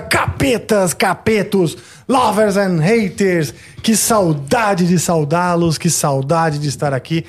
[0.00, 1.76] capetas, capetos,
[2.08, 3.54] lovers and haters.
[3.82, 7.24] Que saudade de saudá-los, que saudade de estar aqui.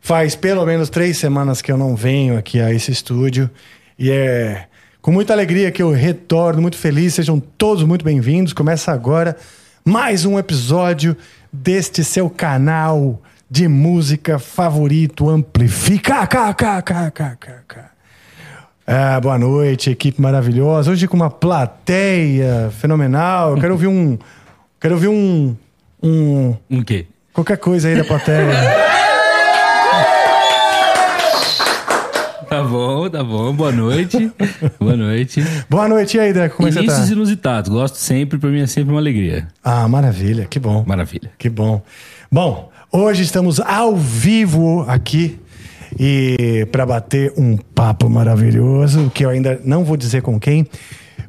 [0.00, 3.48] Faz pelo menos três semanas que eu não venho aqui a esse estúdio
[3.98, 4.66] e é
[5.00, 7.14] com muita alegria que eu retorno, muito feliz.
[7.14, 8.52] Sejam todos muito bem-vindos.
[8.52, 9.36] Começa agora
[9.84, 11.16] mais um episódio
[11.52, 13.20] deste seu canal
[13.50, 16.26] de música favorito, Amplifica.
[18.94, 20.90] Ah, boa noite, equipe maravilhosa.
[20.90, 23.52] Hoje com uma plateia fenomenal.
[23.52, 24.18] Eu quero ouvir um.
[24.78, 25.56] Quero ouvir um.
[26.02, 26.54] Um.
[26.70, 27.06] Um quê?
[27.32, 28.52] Qualquer coisa aí da plateia.
[32.50, 33.54] Tá bom, tá bom.
[33.54, 34.30] Boa noite.
[34.78, 35.42] Boa noite.
[35.70, 36.56] Boa noite, e aí, Deco?
[36.56, 37.12] Como é que você Inícios tá?
[37.14, 37.70] inusitados.
[37.70, 39.48] Gosto sempre, pra mim é sempre uma alegria.
[39.64, 40.84] Ah, maravilha, que bom.
[40.86, 41.30] Maravilha.
[41.38, 41.80] Que bom.
[42.30, 45.40] Bom, hoje estamos ao vivo aqui
[45.98, 50.66] e para bater um papo maravilhoso, que eu ainda não vou dizer com quem,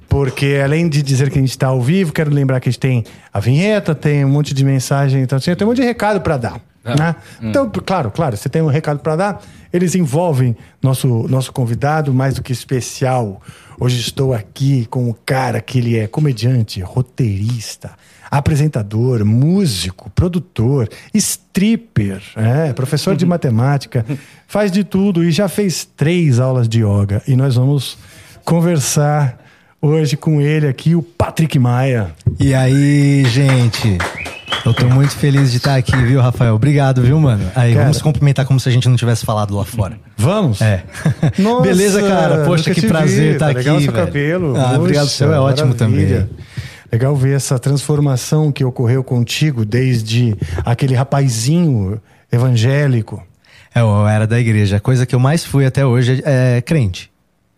[0.08, 2.80] porque além de dizer que a gente está ao vivo, quero lembrar que a gente
[2.80, 3.04] tem
[3.34, 6.38] a vinheta, tem um monte de mensagem, então assim, tem um monte de recado para
[6.38, 6.62] dar.
[6.86, 7.16] Ah, né?
[7.42, 9.42] Então, claro, claro, você tem um recado para dar,
[9.72, 13.42] eles envolvem nosso, nosso convidado, mais do que especial.
[13.80, 17.92] Hoje estou aqui com o cara que ele é comediante, roteirista,
[18.38, 24.04] apresentador, músico, produtor, stripper, é, professor de matemática,
[24.48, 27.22] faz de tudo e já fez três aulas de yoga.
[27.28, 27.96] E nós vamos
[28.44, 29.40] conversar
[29.80, 32.12] hoje com ele aqui, o Patrick Maia.
[32.40, 34.00] E aí, gente?
[34.66, 36.56] Eu tô muito feliz de estar aqui, viu, Rafael?
[36.56, 37.44] Obrigado, viu, mano?
[37.54, 37.84] Aí, Cara.
[37.84, 40.00] vamos cumprimentar como se a gente não tivesse falado lá fora.
[40.18, 40.60] Vamos?
[40.60, 40.84] É.
[41.38, 42.46] Nossa, Beleza, cara?
[42.46, 44.06] Poxa, que prazer vi, estar tá aqui, legal seu velho.
[44.06, 44.58] cabelo.
[44.58, 46.28] Ah, obrigado, seu é ótimo também.
[46.94, 52.00] Legal ver essa transformação que ocorreu contigo desde aquele rapazinho
[52.32, 53.22] evangélico.
[53.74, 54.78] É, eu era da igreja.
[54.78, 57.12] A coisa que eu mais fui até hoje é crente.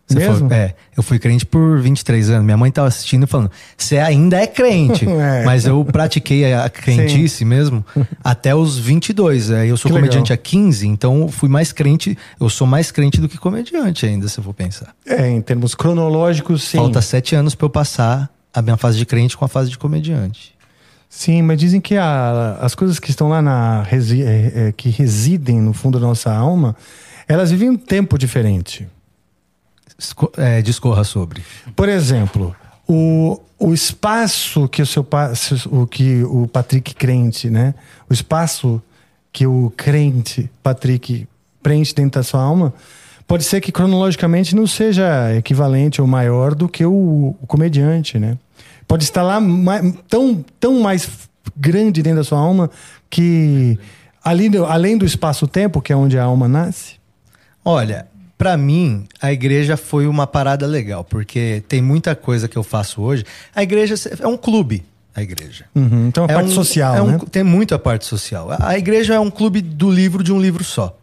[0.08, 0.48] Você Mesmo?
[0.48, 2.44] for- é, eu fui crente por 23 anos.
[2.44, 5.04] Minha mãe tava assistindo e falando: você ainda é crente.
[5.10, 5.44] É.
[5.44, 7.84] Mas eu pratiquei a crentice mesmo
[8.24, 9.50] até os 22.
[9.50, 10.34] É, eu sou Que comediante legal.
[10.34, 12.16] há 15, então eu fui mais crente.
[12.40, 14.94] Eu sou mais crente do que comediante ainda, se eu for pensar.
[15.04, 16.78] É, em termos cronológicos, sim.
[16.78, 19.78] Falta sete anos pra eu passar a minha fase de crente com a fase de
[19.78, 20.54] comediante.
[21.08, 24.88] Sim, mas dizem que a- as coisas que estão lá na resi- é, é, que
[24.90, 26.74] residem no fundo da nossa alma,
[27.28, 28.88] elas vivem um tempo diferente.
[29.98, 31.42] Esco- é, discorra sobre.
[31.74, 32.54] Por exemplo,
[32.88, 35.06] o, o espaço que o seu
[35.70, 37.74] o que o Patrick crente, né?
[38.10, 38.82] O espaço
[39.32, 41.26] que o crente Patrick
[41.62, 42.72] preenche dentro da sua alma,
[43.26, 48.38] pode ser que cronologicamente não seja equivalente ou maior do que o, o comediante, né?
[48.88, 51.08] Pode estar lá ma- tão, tão mais
[51.56, 52.70] grande dentro da sua alma
[53.10, 53.78] que
[54.24, 56.94] ali, do- além do espaço-tempo, que é onde a alma nasce.
[57.64, 58.06] Olha,
[58.38, 63.00] pra mim, a igreja foi uma parada legal, porque tem muita coisa que eu faço
[63.02, 63.24] hoje.
[63.54, 65.64] A igreja é um clube, a igreja.
[65.74, 67.18] Uhum, Então a É parte um- social, é um- né?
[67.30, 68.50] Tem muito a parte social.
[68.52, 70.96] A a igreja é um clube do livro de um livro só.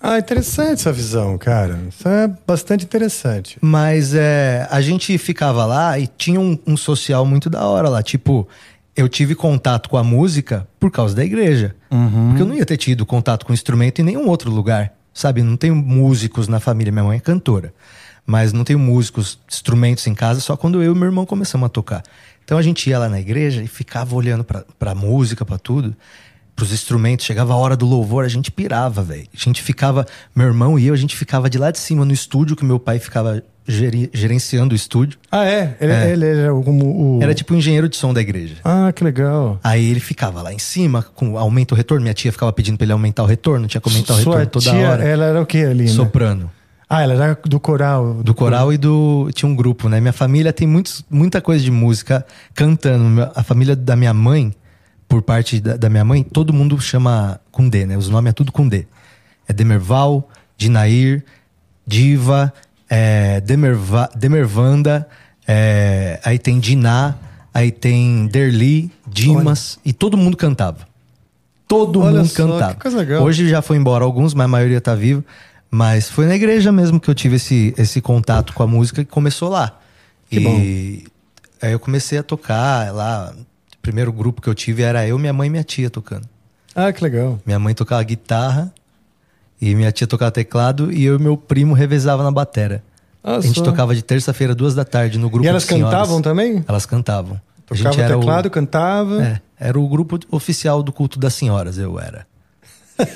[0.00, 1.78] Ah, interessante essa visão, cara.
[1.88, 3.58] Isso é bastante interessante.
[3.60, 8.02] Mas é, a gente ficava lá e tinha um, um social muito da hora lá.
[8.02, 8.46] Tipo,
[8.96, 11.74] eu tive contato com a música por causa da igreja.
[12.28, 14.92] Porque eu não ia ter tido contato com instrumento em nenhum outro lugar.
[15.12, 15.42] Sabe?
[15.42, 16.92] Não tenho músicos na família.
[16.92, 17.74] Minha mãe é cantora.
[18.24, 21.68] Mas não tenho músicos, instrumentos em casa, só quando eu e meu irmão começamos a
[21.70, 22.02] tocar.
[22.44, 25.96] Então a gente ia lá na igreja e ficava olhando pra, pra música, pra tudo,
[26.58, 27.24] pros instrumentos.
[27.24, 29.26] Chegava a hora do louvor, a gente pirava, velho.
[29.32, 30.04] A gente ficava,
[30.34, 32.80] meu irmão e eu, a gente ficava de lá de cima no estúdio, que meu
[32.80, 35.18] pai ficava geri- gerenciando o estúdio.
[35.30, 35.76] Ah, é?
[35.80, 36.10] Ele, É.
[36.10, 37.22] ele era como o.
[37.22, 38.56] Era tipo o engenheiro de som da igreja.
[38.64, 39.60] Ah, que legal.
[39.62, 42.02] Aí ele ficava lá em cima, com aumenta o retorno.
[42.02, 44.50] Minha tia ficava pedindo pra ele aumentar o retorno, tinha que aumentar o Sua retorno
[44.50, 45.04] toda tia, hora.
[45.04, 45.90] ela era o que ali, né?
[45.90, 46.50] Soprano.
[46.90, 48.14] Ah, ela era do coral.
[48.24, 49.28] Do coral e do.
[49.34, 50.00] Tinha um grupo, né?
[50.00, 52.24] Minha família tem muitos, muita coisa de música
[52.54, 53.28] cantando.
[53.34, 54.54] A família da minha mãe,
[55.08, 57.96] por parte da, da minha mãe, todo mundo chama com D, né?
[57.96, 58.86] Os nomes é tudo com D.
[59.48, 61.24] É Demerval, Dinair,
[61.86, 62.52] Diva,
[62.88, 65.08] é, Demerva, Demervanda,
[65.46, 67.14] é, aí tem Diná,
[67.54, 70.86] aí tem Derli, Dimas, e todo mundo cantava.
[71.66, 72.74] Todo Olha mundo só, cantava.
[72.74, 73.22] que coisa legal.
[73.22, 75.24] Hoje já foi embora alguns, mas a maioria tá vivo.
[75.70, 79.10] Mas foi na igreja mesmo que eu tive esse, esse contato com a música que
[79.10, 79.78] começou lá.
[80.30, 81.04] Que e
[81.60, 83.34] aí eu comecei a tocar lá.
[83.88, 86.28] O primeiro grupo que eu tive era eu, minha mãe e minha tia tocando.
[86.74, 87.40] Ah, que legal.
[87.46, 88.70] Minha mãe tocava guitarra
[89.58, 92.82] e minha tia tocava teclado e eu e meu primo revezava na batera.
[93.24, 93.64] Ah, a gente só.
[93.64, 96.62] tocava de terça-feira, duas da tarde, no grupo E elas cantavam também?
[96.68, 97.36] Elas cantavam.
[97.36, 99.22] A Tocava gente era o- teclado, cantava.
[99.22, 102.26] é, era o grupo oficial do culto das senhoras, eu era.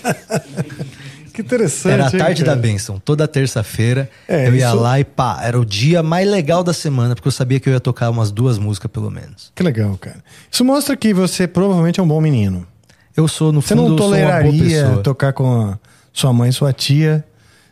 [1.33, 1.93] Que interessante.
[1.93, 2.57] Era a hein, tarde cara?
[2.57, 3.01] da bênção.
[3.05, 6.73] Toda terça-feira É, eu ia isso- lá e pá, era o dia mais legal da
[6.73, 9.51] semana, porque eu sabia que eu ia tocar umas duas músicas pelo menos.
[9.55, 10.23] Que legal, cara.
[10.51, 12.67] Isso mostra que você provavelmente é um bom menino.
[13.17, 15.75] Eu sou, no Você fundo, não uma boa toleraria tocar com
[16.13, 17.25] sua mãe sua tia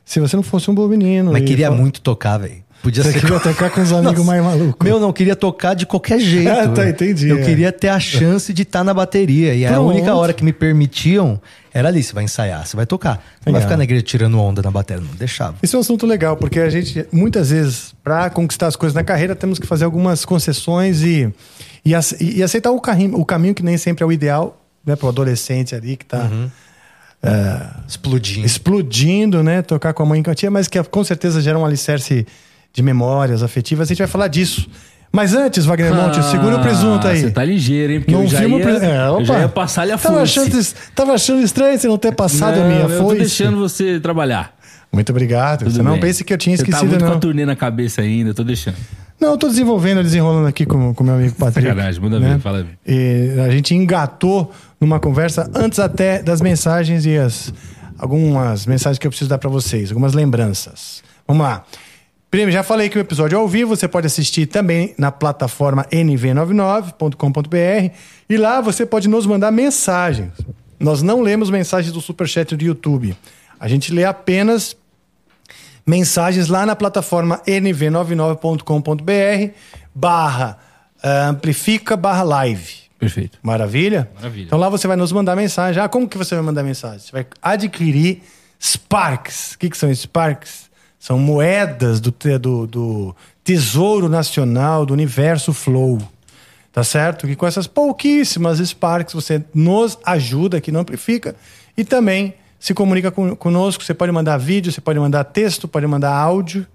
[0.05, 1.33] se você não fosse um bom menino.
[1.33, 2.63] Mas queria fala- muito tocar, velho.
[2.83, 4.83] Podia Você ser queria tocar com os amigos mais malucos.
[4.83, 6.49] Meu, não queria tocar de qualquer jeito.
[6.51, 7.43] Ah, tá, entendi, Eu é.
[7.43, 9.55] queria ter a chance de estar na bateria.
[9.55, 9.91] E a Pronto.
[9.91, 11.39] única hora que me permitiam
[11.75, 13.23] era ali: você vai ensaiar, você vai tocar.
[13.45, 15.57] Não vai ficar na igreja tirando onda na bateria, não deixava.
[15.63, 19.05] Isso é um assunto legal, porque a gente, muitas vezes, para conquistar as coisas na
[19.05, 21.31] carreira, temos que fazer algumas concessões e,
[21.85, 25.05] e, e aceitar o, carrinho, o caminho que nem sempre é o ideal, né, para
[25.07, 26.49] o adolescente ali que está Uhum.
[27.87, 28.47] Explodindo.
[28.47, 29.61] explodindo, né?
[29.61, 32.27] Tocar com a mãe e com a tia, mas que com certeza gera um alicerce
[32.73, 33.89] de memórias afetivas.
[33.89, 34.69] A gente vai falar disso.
[35.13, 37.19] Mas antes, Wagner Monte, segura o presunto aí.
[37.19, 38.01] Ah, Você tá ligeiro, hein?
[38.01, 40.39] Porque Não eu já, ia, pre- é, eu já ia passar-lhe a tava foice.
[40.39, 43.19] achando, tava achando estranho você não ter passado não, a minha eu tô foice.
[43.19, 44.55] deixando você trabalhar.
[44.93, 45.61] Muito obrigado.
[45.61, 46.01] Tudo você não bem.
[46.03, 47.17] pense que eu tinha Você tá esquecido, muito com não.
[47.17, 48.77] a turnê na cabeça ainda, eu tô deixando.
[49.21, 51.69] Não, eu tô desenvolvendo, desenrolando aqui com o meu amigo Patrick.
[51.69, 52.35] Sacanagem, manda né?
[52.35, 52.67] ver, fala aí.
[52.87, 57.53] E a gente engatou numa conversa antes até das mensagens e as
[57.99, 61.03] algumas mensagens que eu preciso dar para vocês, algumas lembranças.
[61.27, 61.65] Vamos lá.
[62.31, 65.85] Primeiro, já falei que o episódio é ao vivo, você pode assistir também na plataforma
[65.91, 67.95] nv99.com.br
[68.29, 70.31] e lá você pode nos mandar mensagens.
[70.79, 73.17] Nós não lemos mensagens do Superchat do YouTube.
[73.59, 74.77] A gente lê apenas
[75.85, 79.53] mensagens lá na plataforma nv99.com.br
[79.93, 80.57] barra
[81.03, 82.75] ah, amplifica barra live.
[82.97, 83.41] Perfeito.
[83.43, 84.09] Maravilha?
[84.15, 84.45] Maravilha.
[84.45, 85.83] Então lá você vai nos mandar mensagem.
[85.83, 87.01] Ah, como que você vai mandar mensagem?
[87.01, 88.23] Você vai adquirir
[88.63, 89.55] Sparks.
[89.55, 90.70] O que, que são Sparks?
[91.01, 95.99] São moedas do, do, do Tesouro Nacional do Universo Flow.
[96.71, 97.27] Tá certo?
[97.27, 101.35] Que com essas pouquíssimas Sparks você nos ajuda aqui no Amplifica
[101.77, 103.83] e também se comunica com- conosco.
[103.83, 106.67] Você pode mandar vídeo, você pode mandar texto, pode mandar áudio.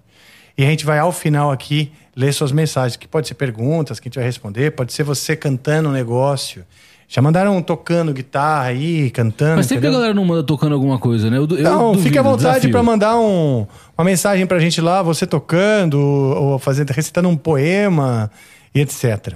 [0.57, 4.07] E a gente vai ao final aqui ler suas mensagens, que pode ser perguntas que
[4.07, 6.66] a gente vai responder, pode ser você cantando um negócio.
[7.07, 9.57] Já mandaram tocando guitarra aí, cantando.
[9.57, 11.38] Mas sempre a galera não manda tocando alguma coisa, né?
[11.38, 13.66] Eu, eu Não, duvido, fique à vontade para mandar um-
[13.98, 18.31] uma mensagem pra gente lá, você tocando, ou fazendo, recitando um poema
[18.74, 19.36] e etc.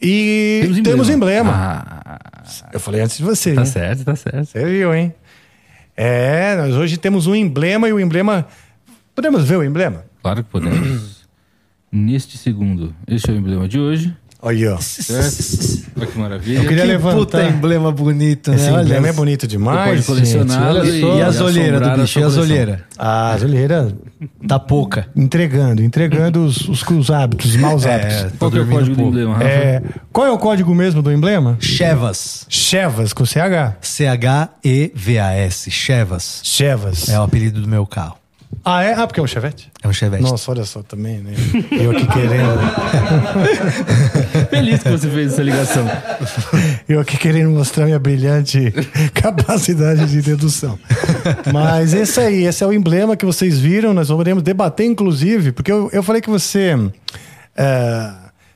[0.00, 1.52] E temos, emblema.
[1.54, 2.18] Ah,
[2.72, 3.54] Eu falei antes de você.
[3.54, 3.66] tá hein?
[3.66, 4.46] certo, tá certo.
[4.46, 5.14] Você viu, hein?
[5.96, 8.46] É, nós hoje temos um emblema e o emblema.
[9.14, 10.04] Podemos ver o emblema?
[10.22, 11.22] Claro que podemos.
[11.92, 14.16] Neste segundo, este é o emblema de hoje.
[14.44, 14.78] Olha, ó.
[14.80, 15.82] Certo?
[15.96, 16.58] Olha que maravilha.
[16.58, 17.16] Eu queria que levantar.
[17.16, 18.56] puta emblema bonito, né?
[18.56, 20.04] Esse Olha emblema é bonito demais.
[20.04, 20.36] Gente.
[20.88, 22.78] e- E as olheiras do bicho, e as olheiras?
[22.98, 23.94] Ah, as olheiras
[24.48, 25.06] Tá pouca.
[25.14, 28.16] entregando, entregando os, os, os hábitos, os maus hábitos.
[28.16, 29.10] É, Qual que é o código do pouco.
[29.12, 29.44] emblema, Rafa?
[29.44, 31.56] É, qual é o código mesmo do emblema?
[31.60, 32.44] Chevas.
[32.48, 33.76] Chevas, com CH.
[33.80, 35.70] C-H-E-V-A-S.
[35.70, 36.40] Chevas.
[36.42, 37.08] Chevas.
[37.08, 38.16] É o apelido do meu carro.
[38.64, 38.94] Ah, é?
[38.94, 39.70] Ah, porque é um chevette?
[39.82, 40.22] É um Chevette.
[40.22, 41.32] Nossa, olha só também, né?
[41.72, 42.60] Eu aqui querendo.
[44.50, 45.84] Feliz que você fez essa ligação.
[46.88, 48.72] Eu aqui querendo mostrar minha brilhante
[49.14, 50.78] capacidade de dedução.
[51.52, 55.72] Mas esse aí, esse é o emblema que vocês viram, nós vamos debater, inclusive, porque
[55.72, 56.76] eu, eu falei que você
[57.56, 58.10] é,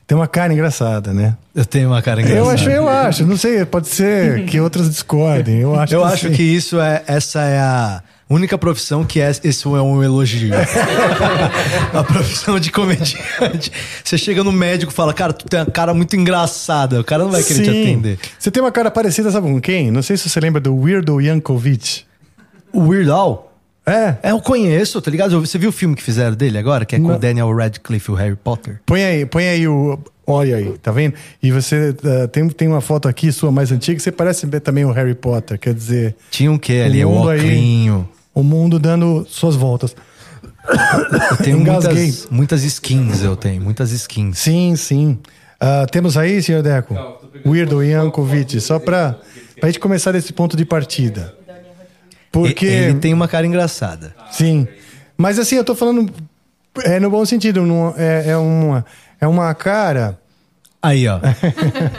[0.05, 1.35] tem uma cara engraçada, né?
[1.53, 2.45] Eu tenho uma cara engraçada.
[2.45, 5.59] Eu acho, eu acho, não sei, pode ser que outras discordem.
[5.59, 6.33] Eu acho Eu que acho sim.
[6.33, 8.01] que isso é essa é a
[8.33, 10.51] única profissão que é esse é um elogio.
[11.93, 13.71] a profissão de comediante.
[14.03, 16.99] Você chega no médico e fala, cara, tu tem uma cara muito engraçada.
[16.99, 17.81] O cara não vai querer te Sim.
[17.81, 18.19] atender.
[18.37, 19.91] Você tem uma cara parecida, sabe com quem?
[19.91, 22.03] Não sei se você lembra do Weirdo Yankovic.
[22.73, 23.47] O Weird Al.
[23.87, 24.17] É?
[24.21, 25.39] É, eu conheço, tá ligado?
[25.39, 26.83] Você viu o filme que fizeram dele agora?
[26.83, 28.81] Que é com o Daniel Radcliffe, o Harry Potter.
[28.85, 29.97] Põe aí, põe aí o.
[30.29, 31.13] Olha aí, tá vendo?
[31.41, 34.83] E você uh, tem, tem uma foto aqui sua mais antiga, você parece ver também
[34.83, 37.87] o Harry Potter, quer dizer, Tinha um que ali, o mundo aí-.
[38.39, 39.95] O mundo dando suas voltas.
[41.31, 42.03] Eu tenho Engasguei.
[42.03, 44.37] muitas, muitas skins, eu tenho, muitas skins.
[44.37, 45.17] Sim, sim.
[45.59, 46.95] Ah, temos aí, senhor Deco?
[47.45, 49.15] Weirdo Yankovic, só pra,
[49.59, 51.33] pra gente começar desse ponto de partida.
[52.31, 52.65] Porque.
[52.67, 54.13] Ele tem uma cara engraçada.
[54.31, 54.67] Sim.
[55.17, 56.11] Mas assim, eu tô falando
[56.83, 58.85] é no bom sentido, não- é, é uma,
[59.19, 60.19] é uma cara.
[60.79, 61.19] Aí, ó.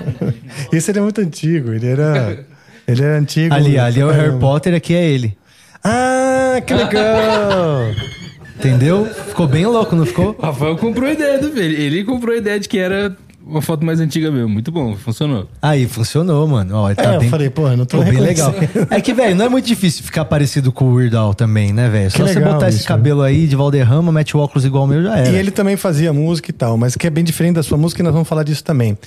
[0.72, 2.46] Esse ele é muito antigo, ele era.
[2.86, 3.54] Ele era antigo.
[3.54, 4.38] Ali, ali é o Harry.
[4.38, 5.37] Potter, aqui é ele.
[5.84, 7.82] Ah, que legal!
[8.58, 9.06] Entendeu?
[9.06, 10.34] Ficou bem louco, não ficou?
[10.38, 11.80] O Rafael comprou a ideia do ele.
[11.80, 13.16] Ele comprou a ideia de que era
[13.46, 14.48] uma foto mais antiga mesmo.
[14.48, 15.48] Muito bom, funcionou.
[15.62, 16.74] Aí, funcionou, mano.
[16.76, 18.52] Ó, tá É, eu bem, falei, pô, eu não tô bem legal.
[18.90, 21.88] É que, velho, não é muito difícil ficar parecido com o Weird Al também, né,
[21.88, 22.10] velho?
[22.10, 24.86] Só Que você botar esse isso, cabelo aí de Valderrama, mete o óculos igual o
[24.88, 25.28] meu, já era.
[25.30, 28.02] E ele também fazia música e tal, mas que é bem diferente da sua música
[28.02, 28.98] e nós vamos falar disso também.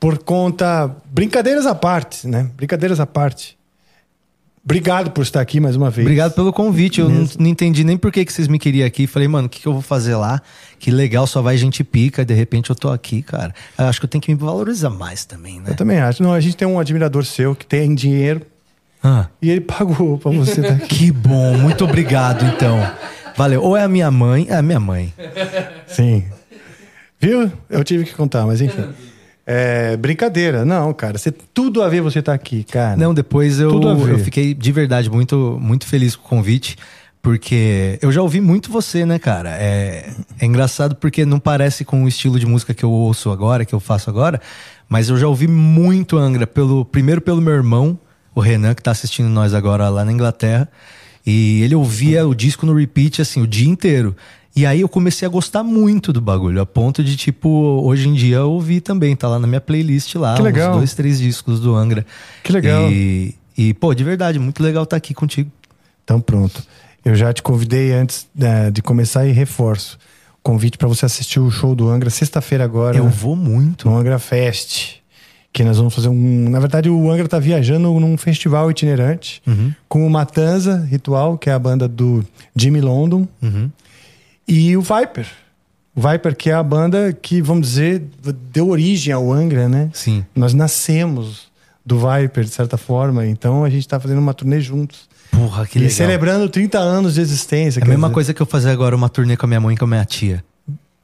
[0.00, 0.90] Por conta.
[1.12, 2.48] Brincadeiras à parte, né?
[2.56, 3.56] Brincadeiras à parte.
[4.64, 6.06] Obrigado por estar aqui mais uma vez.
[6.06, 6.98] Obrigado pelo convite.
[6.98, 9.06] Eu não, não entendi nem por que, que vocês me queriam aqui.
[9.06, 10.40] Falei, mano, o que, que eu vou fazer lá?
[10.78, 12.22] Que legal, só vai gente pica.
[12.22, 13.54] E de repente eu tô aqui, cara.
[13.76, 15.66] Eu acho que eu tenho que me valorizar mais também, né?
[15.68, 16.22] Eu também acho.
[16.22, 18.40] Não, a gente tem um admirador seu que tem dinheiro
[19.02, 20.88] Ah, e ele pagou pra você estar aqui.
[21.06, 21.58] que bom.
[21.58, 22.78] Muito obrigado, então.
[23.36, 23.62] Valeu.
[23.62, 24.46] Ou é a minha mãe.
[24.48, 25.12] É a minha mãe.
[25.86, 26.24] Sim.
[27.20, 27.52] Viu?
[27.68, 28.84] Eu tive que contar, mas enfim.
[29.46, 30.64] É, brincadeira.
[30.64, 31.18] Não, cara.
[31.18, 32.96] Você, tudo a ver você estar aqui, cara.
[32.96, 33.70] Não, depois eu,
[34.08, 36.76] eu fiquei de verdade muito, muito feliz com o convite,
[37.20, 39.50] porque eu já ouvi muito você, né, cara?
[39.50, 40.10] É,
[40.40, 43.74] é engraçado porque não parece com o estilo de música que eu ouço agora, que
[43.74, 44.40] eu faço agora,
[44.88, 47.98] mas eu já ouvi muito Angra, pelo, primeiro pelo meu irmão,
[48.34, 50.68] o Renan, que tá assistindo nós agora lá na Inglaterra,
[51.26, 54.14] e ele ouvia o disco no repeat, assim, o dia inteiro.
[54.56, 57.48] E aí eu comecei a gostar muito do bagulho, a ponto de, tipo,
[57.82, 60.72] hoje em dia eu ouvi também, tá lá na minha playlist lá, Que legal.
[60.74, 62.06] uns dois, três discos do Angra.
[62.42, 62.88] Que legal.
[62.90, 65.50] E, e, pô, de verdade, muito legal estar aqui contigo.
[66.04, 66.62] Então pronto.
[67.04, 69.98] Eu já te convidei antes né, de começar e reforço.
[70.42, 72.96] Convite para você assistir o show do Angra sexta-feira agora.
[72.96, 73.88] Eu vou muito.
[73.88, 74.96] no Angra Fest.
[75.52, 76.48] Que nós vamos fazer um.
[76.50, 79.40] Na verdade, o Angra tá viajando num festival itinerante
[79.88, 82.24] com o Matanza Ritual, que é a banda do
[82.56, 83.70] Jimmy London, Uhum.
[84.46, 85.26] E o Viper.
[85.96, 88.02] O Viper, que é a banda que, vamos dizer,
[88.52, 89.90] deu origem ao Angra, né?
[89.92, 90.24] Sim.
[90.34, 91.44] Nós nascemos
[91.86, 95.08] do Viper, de certa forma, então a gente tá fazendo uma turnê juntos.
[95.30, 95.96] Porra, que e legal.
[95.96, 97.80] celebrando 30 anos de existência.
[97.80, 99.74] É a mesma dizer, coisa que eu fazer agora uma turnê com a minha mãe
[99.74, 100.44] e com a minha tia.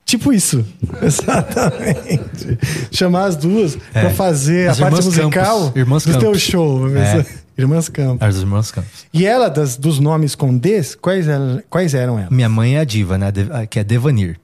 [0.04, 0.64] Tipo isso.
[1.02, 2.59] Exatamente.
[2.90, 4.00] Chamar as duas É.
[4.00, 5.76] pra fazer As a parte musical Campos.
[5.76, 6.40] Irmãs do teu Campos.
[6.42, 6.97] show.
[6.97, 7.25] É.
[7.57, 8.26] Irmãs Campos.
[8.26, 9.07] As irmãs Campos.
[9.12, 12.30] E ela, das, dos nomes com Ds, quais eram, quais eram elas?
[12.30, 13.33] Minha mãe é a diva, né?
[13.69, 14.38] Que é Devanir.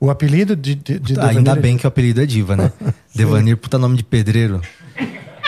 [0.00, 2.72] O apelido de, de, de Ainda bem que o apelido é diva, né?
[3.14, 4.60] Devanir, puta nome de pedreiro.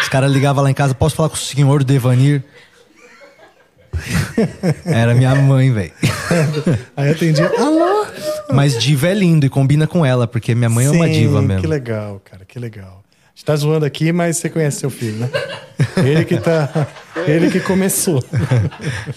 [0.01, 2.45] Os caras ligavam lá em casa, posso falar com o senhor Devanir?
[4.85, 5.93] Era minha mãe, velho.
[6.97, 7.43] Aí eu atendi.
[7.43, 8.07] Alô?
[8.53, 11.43] Mas diva é lindo e combina com ela, porque minha mãe é uma Sim, diva
[11.43, 11.63] mesmo.
[11.63, 13.03] Que legal, cara, que legal.
[13.35, 15.29] Gente tá zoando aqui, mas você conhece seu filho, né?
[15.97, 16.87] Ele que tá.
[17.27, 18.23] Ele que começou.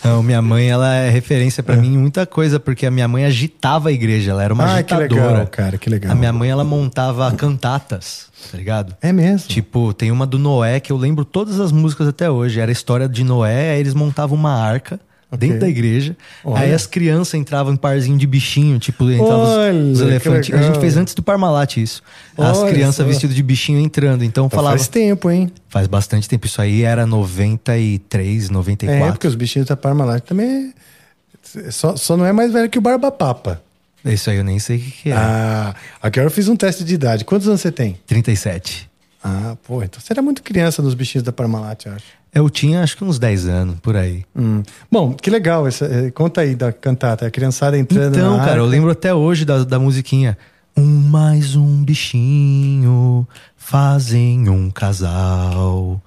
[0.03, 3.25] Não, minha mãe, ela é referência pra mim em muita coisa, porque a minha mãe
[3.25, 5.31] agitava a igreja, ela era uma Ah, que agitadora.
[5.31, 6.11] legal, cara, que legal.
[6.11, 8.95] A minha mãe, ela montava cantatas, tá ligado?
[9.03, 9.47] É mesmo?
[9.49, 12.59] Tipo, tem uma do Noé que eu lembro todas as músicas até hoje.
[12.59, 15.39] Era a história de Noé, aí eles montavam uma arca Ok.
[15.39, 16.15] dentro da igreja.
[16.43, 16.61] Olha.
[16.63, 20.53] Aí as crianças entravam em parzinho de bichinho, tipo, entravam os- Olha, os elefantes.
[20.53, 22.01] A gente fez antes do Parmalat isso.
[22.37, 24.23] As Olha crianças vestidas de bichinho entrando.
[24.23, 24.77] Então Então falava.
[24.77, 25.51] Faz tempo, hein?
[25.67, 26.45] Faz bastante tempo.
[26.47, 29.07] Isso aí era 93, 94.
[29.07, 30.73] É, porque os bichinhos da Parmalat também.
[31.55, 33.61] é- Só, só não é mais velho que o Barba Papa.
[34.05, 35.13] Isso aí eu nem sei o que, que é.
[35.13, 37.25] Ah, agora eu fiz um teste de idade.
[37.25, 37.97] Quantos anos você tem?
[38.07, 38.89] 37.
[39.27, 42.05] Ah, pô, então você era muito criança nos bichinhos da Parmalat, eu acho.
[42.33, 44.23] Eu tinha acho que uns 10 anos, por aí.
[44.35, 44.61] Hum.
[44.91, 45.67] Bom, que legal.
[45.67, 47.25] Essa, eh, conta aí da cantata.
[47.25, 50.37] A criançada entrando Então, cara, eu lembro até hoje da, da musiquinha.
[50.75, 56.01] Um mais um bichinho fazem um casal.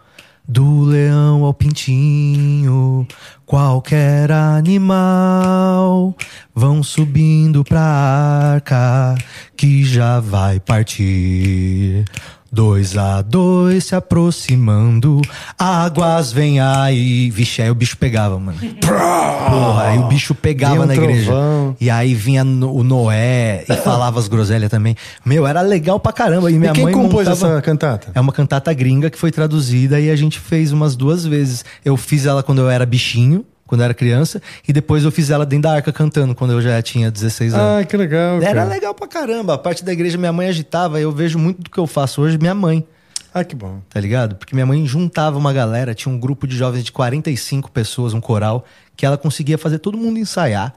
[0.46, 3.06] Do leão ao pintinho,
[3.46, 6.14] qualquer animal
[6.54, 9.16] vão subindo pra arca
[9.56, 12.04] que já vai partir.
[12.52, 15.20] Dois a dois se aproximando,
[15.56, 17.30] águas vem aí.
[17.30, 18.58] Vixe, aí o bicho pegava, mano.
[18.58, 21.26] Porra, aí o bicho pegava um na igreja.
[21.30, 21.76] trovão.
[21.80, 24.96] E aí vinha no- o Noé e falava as groselhas também.
[25.24, 26.50] Meu, era legal pra caramba.
[26.50, 27.52] E minha E quem mãe compôs montava...
[27.54, 28.10] essa cantata?
[28.14, 31.64] É uma cantata gringa que foi traduzida e a gente fez umas duas vezes.
[31.84, 35.30] Eu fiz ela quando eu era bichinho, quando eu era criança, e depois eu fiz
[35.30, 37.82] ela dentro da arca cantando, quando eu já tinha 16 anos.
[37.82, 38.42] Ah, que legal.
[38.42, 38.64] Era cara.
[38.64, 39.54] legal pra caramba.
[39.54, 41.00] A parte da igreja minha mãe agitava.
[41.00, 42.84] Eu vejo muito do que eu faço hoje, minha mãe,
[43.32, 43.80] Ah, que bom.
[43.88, 44.34] tá ligado?
[44.34, 48.20] Porque minha mãe juntava uma galera, tinha um grupo de jovens de 45 pessoas, um
[48.20, 48.64] coral,
[48.96, 50.74] que ela conseguia fazer todo mundo ensaiar.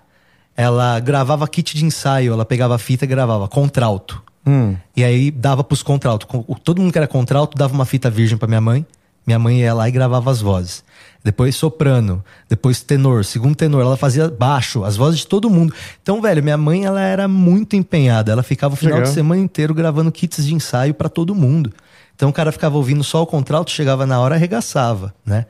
[0.55, 4.21] Ela gravava kit de ensaio, ela pegava a fita e gravava contralto.
[4.45, 4.75] Hum.
[4.95, 6.27] E aí dava pros contralto.
[6.63, 8.85] Todo mundo que era contralto dava uma fita virgem pra minha mãe.
[9.25, 10.83] Minha mãe ia lá e gravava as vozes.
[11.23, 15.73] Depois soprano, depois tenor, segundo tenor, ela fazia baixo, as vozes de todo mundo.
[16.01, 18.31] Então, velho, minha mãe ela era muito empenhada.
[18.31, 19.09] Ela ficava o final Legal.
[19.09, 21.71] de semana inteiro gravando kits de ensaio pra todo mundo.
[22.15, 25.45] Então o cara ficava ouvindo só o contralto, chegava na hora arregaçava, né?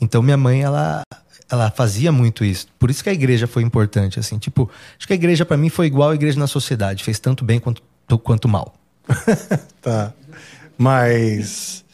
[0.00, 1.02] Então minha mãe ela
[1.48, 2.66] ela fazia muito isso.
[2.78, 5.68] Por isso que a igreja foi importante assim, tipo, acho que a igreja pra mim
[5.68, 7.82] foi igual a igreja na sociedade, fez tanto bem quanto
[8.22, 8.74] quanto mal.
[9.80, 10.12] Tá.
[10.76, 11.84] Mas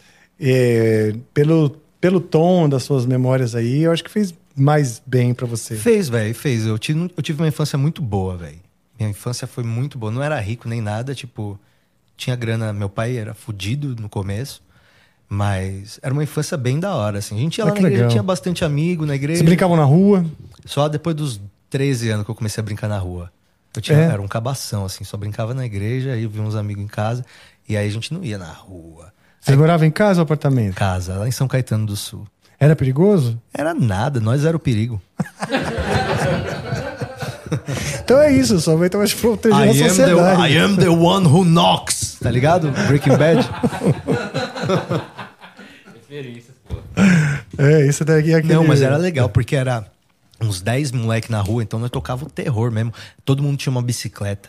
[0.40, 5.46] é, pelo, pelo tom das suas memórias aí, eu acho que fez mais bem pra
[5.46, 5.76] você.
[5.76, 6.66] Fez, velho, fez.
[6.66, 8.58] Eu tive, eu tive uma infância muito boa, velho.
[8.98, 10.10] Minha infância foi muito boa.
[10.12, 11.58] Não era rico nem nada, tipo,
[12.16, 12.72] tinha grana.
[12.72, 14.60] Meu pai era fudido no começo,
[15.28, 17.36] Mas era uma infância bem da hora, assim.
[17.36, 18.10] A gente ia Ah, lá na igreja, legal.
[18.10, 19.38] tinha bastante amigo na igreja.
[19.38, 20.26] Vocês brincavam na rua?
[20.66, 21.40] Só depois dos
[21.70, 23.32] 13 anos que eu comecei a brincar na rua.
[23.74, 24.02] Eu tinha, É?
[24.02, 27.24] era um cabação, assim, só brincava na igreja, aí eu vi uns amigos em casa,
[27.66, 29.11] e aí a gente não ia na rua.
[29.42, 30.76] Vocês moravam em casa ou apartamento?
[30.76, 32.24] Casa, lá em São Caetano do Sul.
[32.60, 33.42] Era perigoso?
[33.52, 35.02] Era nada, nós era o perigo.
[38.02, 40.56] Então é isso, sua mãe tava te protegendo a sociedade.
[40.56, 42.16] am the one who knocks.
[42.18, 42.70] Tá ligado?
[42.88, 43.46] Breaking Bad.
[46.08, 46.76] Referências, pô.
[47.58, 48.54] É, isso daqui é aquele...
[48.54, 49.84] Não, mas era legal, porque era
[50.40, 52.92] uns 10 moleque na rua, então nós tocava o terror mesmo.
[53.24, 54.48] Todo mundo tinha uma bicicleta.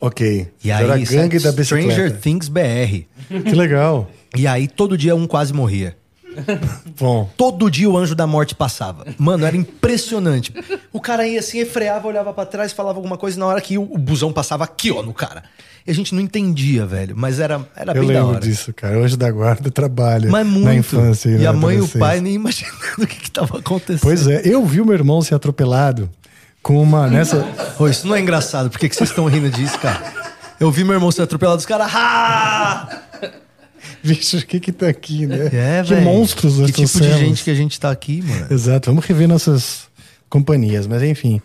[0.00, 0.48] Ok.
[0.62, 2.18] E era a aí, gangue da Stranger bicicleta.
[2.20, 3.04] Things BR.
[3.28, 4.08] Que legal.
[4.34, 5.96] E aí, todo dia um quase morria.
[6.98, 9.06] Bom, Todo dia o anjo da morte passava.
[9.18, 10.52] Mano, era impressionante.
[10.92, 13.78] O cara ia assim, freava, olhava pra trás, falava alguma coisa, e na hora que
[13.78, 15.44] o, o busão passava aqui, ó, no cara.
[15.86, 17.14] E a gente não entendia, velho.
[17.16, 18.40] Mas era, era eu bem da lembro hora.
[18.40, 18.98] disso, cara.
[18.98, 20.64] Hoje da guarda trabalha Mas muito.
[20.64, 21.28] na infância.
[21.28, 24.00] e na a mãe e o pai nem imaginando o que, que tava acontecendo.
[24.00, 26.10] Pois é, eu vi o meu irmão ser atropelado
[26.62, 27.46] com uma nessa.
[27.78, 28.70] Ô, isso não é engraçado.
[28.70, 30.02] Por que, que vocês estão rindo disso, cara?
[30.58, 31.92] Eu vi meu irmão ser atropelado, os caras.
[34.02, 35.46] Vixe, o que que tá aqui, né?
[35.46, 36.02] É, que velho.
[36.02, 38.46] monstros nós Que tipo de gente que a gente tá aqui, mano.
[38.50, 39.88] Exato, vamos rever nossas
[40.28, 41.40] companhias, mas enfim.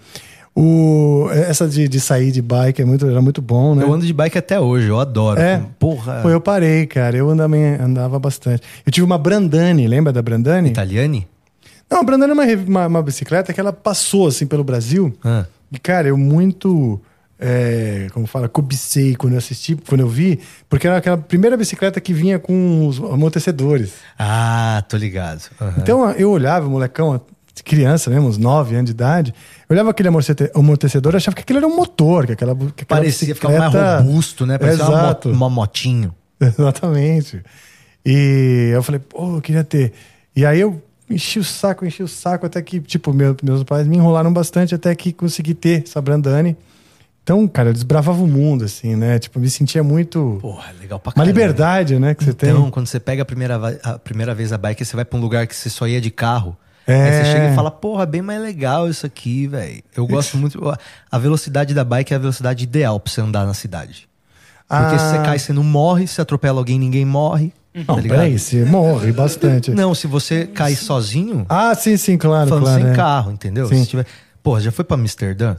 [0.56, 3.84] O, essa de, de sair de bike é muito, era muito bom, né?
[3.84, 5.40] Eu ando de bike até hoje, eu adoro.
[5.40, 5.64] É.
[5.78, 6.20] Porra.
[6.22, 7.16] Pô, eu parei, cara.
[7.16, 8.64] Eu andava, andava bastante.
[8.86, 10.70] Eu tive uma Brandani, lembra da Brandani?
[10.70, 11.28] Italiane?
[11.90, 15.16] Não, a Brandani é uma, uma, uma bicicleta que ela passou assim pelo Brasil.
[15.24, 15.46] Ah.
[15.72, 17.00] E, cara, eu muito.
[17.40, 22.00] É, como fala, cobicei quando eu assisti, quando eu vi, porque era aquela primeira bicicleta
[22.02, 23.94] que vinha com os amortecedores.
[24.18, 25.50] Ah, tô ligado.
[25.62, 25.74] Aham.
[25.78, 27.22] Então eu olhava, molecão,
[27.64, 29.34] criança mesmo, uns 9 anos de idade,
[29.70, 32.84] eu olhava aquele amortece- amortecedor e achava que aquilo era um motor, que aquela, que
[32.84, 34.58] aquela Parecia ficar mais bicicleta- robusto, né?
[34.58, 35.30] Parecia uma, Exato.
[35.30, 36.14] mo- uma motinho.
[36.42, 37.42] Exatamente.
[38.06, 39.92] E eu falei, pô, eu queria ter.
[40.36, 43.88] E aí eu enchi o saco, enchi o saco, até que, tipo, meu- meus pais
[43.88, 46.56] me enrolaram bastante até que consegui ter essa Brandani.
[47.24, 49.20] Então, cara, eu desbravava o mundo, assim, né?
[49.20, 50.40] Tipo, me sentia muito.
[50.42, 51.32] Porra, legal pra uma caramba.
[51.32, 52.16] liberdade, né?
[52.16, 52.72] Que você Então, tem.
[52.72, 55.46] quando você pega a primeira, a primeira vez a bike, você vai pra um lugar
[55.46, 56.58] que você só ia de carro.
[56.88, 56.94] É.
[57.04, 59.84] Aí você chega e fala, porra, bem mais legal isso aqui, velho.
[59.96, 60.60] Eu gosto muito.
[61.12, 64.10] A velocidade da bike é a velocidade ideal pra você andar na cidade.
[64.68, 65.24] Porque se você Ah.
[65.24, 66.08] cai, você não morre.
[66.08, 67.54] Se atropela alguém, ninguém morre.
[67.76, 69.70] Não, tá peraí, você morre bastante.
[69.70, 72.82] Não, se você cai sozinho, Ah, sim, sim, claro, falando claro.
[72.82, 72.96] sem é.
[72.96, 73.68] carro, entendeu?
[73.68, 73.84] Sim.
[73.84, 74.08] Se tiver...
[74.42, 75.56] Porra, já foi pra Amsterdã?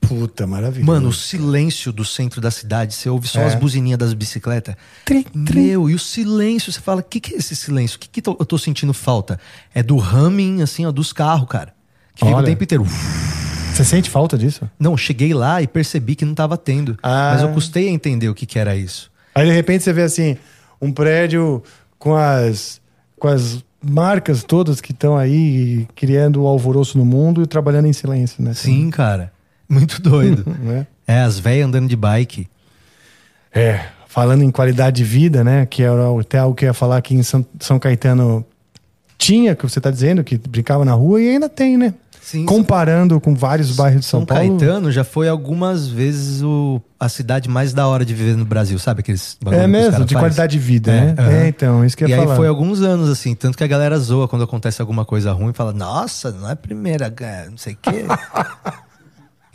[0.00, 0.84] Puta, maravilha.
[0.86, 3.44] Mano, o silêncio do centro da cidade, você ouve só É.
[3.46, 4.76] as buzininhas das bicicletas.
[5.04, 5.66] Trim, trim.
[5.66, 7.96] Meu, e o silêncio, você fala, o que, que é esse silêncio?
[7.96, 9.40] O que, que tô- eu tô sentindo falta?
[9.74, 11.74] É do humming, assim, ó, dos carros, cara.
[12.14, 12.46] Que fica o Olha.
[12.46, 12.84] tempo inteiro.
[12.84, 14.70] Você sente falta disso?
[14.78, 16.96] Não, cheguei lá e percebi que não tava tendo.
[17.02, 17.32] Ah.
[17.34, 19.10] Mas eu custei a entender o que, que era isso.
[19.34, 20.36] Aí de repente você vê assim,
[20.80, 21.62] um prédio
[21.98, 22.80] com as,
[23.18, 27.92] com as marcas todas que estão aí criando o alvoroço no mundo e trabalhando em
[27.92, 28.54] silêncio, né?
[28.54, 29.30] Sim, cara.
[29.68, 30.44] Muito doido.
[30.60, 30.86] Né?
[31.06, 32.48] é, as velhas andando de bike.
[33.54, 35.66] É, falando em qualidade de vida, né?
[35.66, 38.44] Que era até algo que eu ia falar aqui em São, São Caetano
[39.18, 41.94] tinha, que você tá dizendo, que brincava na rua e ainda tem, né?
[42.20, 44.58] Sim, Comparando com vários bairros de São, São Paulo.
[44.58, 48.78] Caetano já foi algumas vezes o, a cidade mais da hora de viver no Brasil,
[48.80, 48.98] sabe?
[49.00, 50.24] Aqueles É mesmo, de faz?
[50.24, 51.14] qualidade de vida, É, né?
[51.16, 51.30] aham.
[51.30, 52.34] É, então, isso que eu E ia aí falar.
[52.36, 55.72] foi alguns anos, assim, tanto que a galera zoa quando acontece alguma coisa ruim, fala,
[55.72, 58.04] nossa, não é a primeira, é, não sei o quê.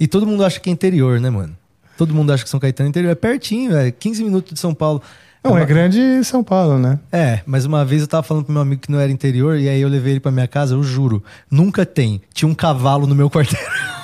[0.01, 1.55] e todo mundo acha que é interior, né, mano?
[1.97, 3.11] Todo mundo acha que São Caetano é interior.
[3.11, 5.01] É pertinho, é 15 minutos de São Paulo.
[5.43, 6.99] Não, é Uma- grande São Paulo, né?
[7.11, 9.67] É, mas uma vez eu tava falando pro meu amigo que não era interior, e
[9.69, 12.21] aí eu levei ele pra minha casa, eu juro, nunca tem.
[12.33, 13.65] Tinha um cavalo no meu quarteirão.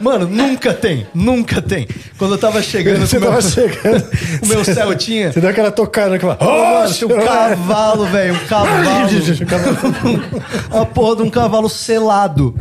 [0.00, 1.86] Mano, nunca tem, nunca tem.
[2.18, 4.04] Quando eu tava chegando, Você meu- tava chegando.
[4.42, 5.32] o meu céu tinha.
[5.32, 6.16] Você deu aquela tocada.
[6.18, 9.08] Mano, tinha um cavalo, velho, um cavalo.
[10.70, 12.54] Uma porra de um cavalo selado.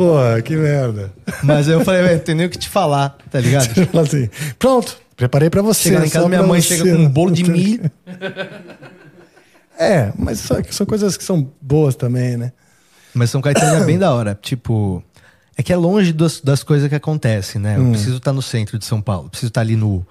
[0.00, 1.12] Porra, que merda.
[1.42, 3.68] Mas aí eu falei, velho, tem nem o que te falar, tá ligado?
[3.74, 5.90] Você fala assim, pronto, preparei pra você.
[5.90, 7.90] Chega em casa, minha mãe você, chega com um bolo de milho.
[9.78, 12.52] É, mas só- são coisas que são boas também, né?
[13.14, 14.38] Mas São Caetano é bem da hora.
[14.40, 15.02] Tipo,
[15.56, 17.76] é que é longe das, das coisas que acontecem, né?
[17.76, 17.90] Eu Hum.
[17.92, 19.28] preciso estar no centro de São Paulo.
[19.28, 20.06] Preciso estar ali no.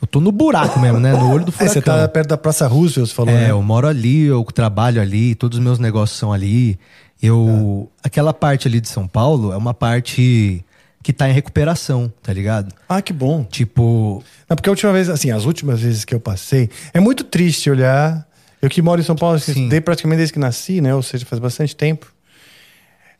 [0.00, 1.12] Eu tô no buraco mesmo, né?
[1.12, 1.74] No olho do É, furacão.
[1.74, 3.50] você tá perto da Praça Roosevelt, você falou, É, né?
[3.50, 6.78] eu moro ali, eu trabalho ali, todos os meus negócios são ali.
[7.22, 7.90] Eu.
[8.02, 10.64] Aquela parte ali de São Paulo é uma parte
[11.02, 12.74] que tá em recuperação, tá ligado?
[12.88, 13.44] Ah, que bom.
[13.44, 14.22] Tipo.
[14.48, 17.70] Não, porque a última vez, assim, as últimas vezes que eu passei, é muito triste
[17.70, 18.26] olhar.
[18.60, 19.60] Eu que moro em São Paulo, assim, Sim.
[19.60, 20.94] estudei praticamente desde que nasci, né?
[20.94, 22.12] Ou seja, faz bastante tempo.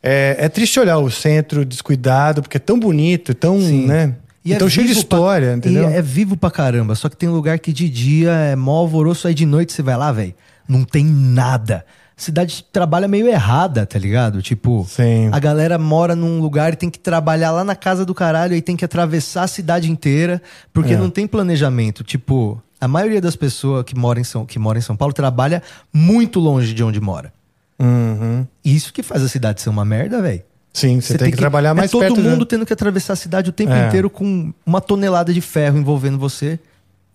[0.01, 3.85] É, é triste olhar o centro descuidado, porque é tão bonito, tão, Sim.
[3.85, 4.15] né?
[4.43, 5.89] E Então, cheio de vivo pra- história, entendeu?
[5.89, 6.95] É vivo pra caramba.
[6.95, 9.97] Só que tem lugar que de dia é mó alvoroço, aí de noite você vai
[9.97, 10.33] lá, velho.
[10.67, 11.85] Não tem nada.
[12.21, 14.41] Cidade trabalha meio errada, tá ligado?
[14.41, 15.29] Tipo, Sim.
[15.31, 18.61] a galera mora num lugar e tem que trabalhar lá na casa do caralho, aí
[18.61, 20.41] tem que atravessar a cidade inteira,
[20.73, 20.97] porque É.
[20.97, 22.03] não tem planejamento.
[22.03, 25.63] Tipo, a maioria das pessoas que moram em São, que moram em São Paulo trabalha
[25.93, 27.31] muito longe de onde mora.
[27.79, 28.45] Uhum.
[28.65, 30.43] Isso que faz a cidade ser uma merda, velho.
[30.73, 32.21] Sim, você, tem, que, trabalhar mais é todo perto.
[32.21, 33.87] mundo da- tendo que atravessar a cidade o tempo É.
[33.87, 36.59] inteiro com uma tonelada de ferro envolvendo você.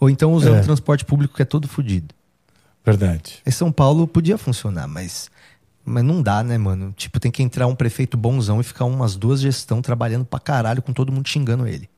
[0.00, 0.60] Ou então usando É.
[0.60, 2.14] transporte público que é todo fodido.
[2.84, 3.40] Verdade.
[3.46, 5.30] Em São Paulo podia funcionar, mas,
[5.84, 6.92] mas não dá, né, mano?
[6.96, 10.82] Tipo, tem que entrar um prefeito bonzão e ficar umas duas gestão trabalhando pra caralho
[10.82, 11.88] com todo mundo xingando ele.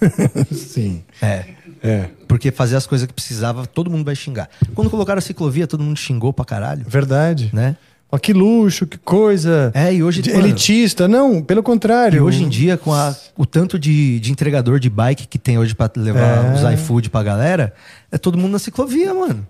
[0.52, 1.02] Sim.
[1.22, 1.44] É.
[1.82, 2.10] É.
[2.26, 4.48] Porque fazer as coisas que precisava, todo mundo vai xingar.
[4.74, 7.50] Quando colocaram a ciclovia, todo mundo xingou pra caralho, Verdade.
[7.52, 7.76] né?
[8.10, 9.72] Ó, que luxo, que coisa.
[9.74, 11.08] É, e hoje, mano, elitista.
[11.08, 12.18] Não, pelo contrário.
[12.18, 15.58] E hoje em dia, com a- o tanto de, de entregador de bike que tem
[15.58, 16.54] hoje pra levar É.
[16.54, 17.74] os iFood pra galera,
[18.10, 19.46] é todo mundo na ciclovia, mano.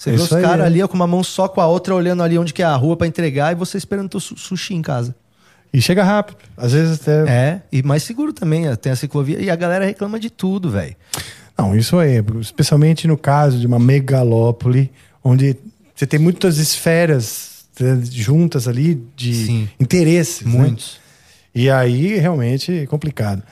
[0.00, 0.66] Você vê Isso os aí, caras é.
[0.66, 2.96] ali com uma mão só com a outra, olhando ali onde que é a rua
[2.96, 5.14] pra entregar e você esperando teu su- sushi em casa.
[5.74, 6.38] E chega rápido.
[6.56, 7.30] Às vezes até.
[7.30, 9.38] É, e mais seguro também, tem a ciclovia.
[9.38, 10.96] E a galera reclama de tudo, velho.
[11.58, 12.14] Não, isso aí.
[12.40, 14.90] Especialmente no caso de uma megalópole,
[15.22, 15.54] onde
[15.94, 19.68] você tem muitas esferas né, juntas ali de Sim.
[19.78, 20.46] interesses.
[20.46, 20.50] né?
[20.58, 20.98] Muitos.
[21.54, 23.42] E aí, realmente, é complicado.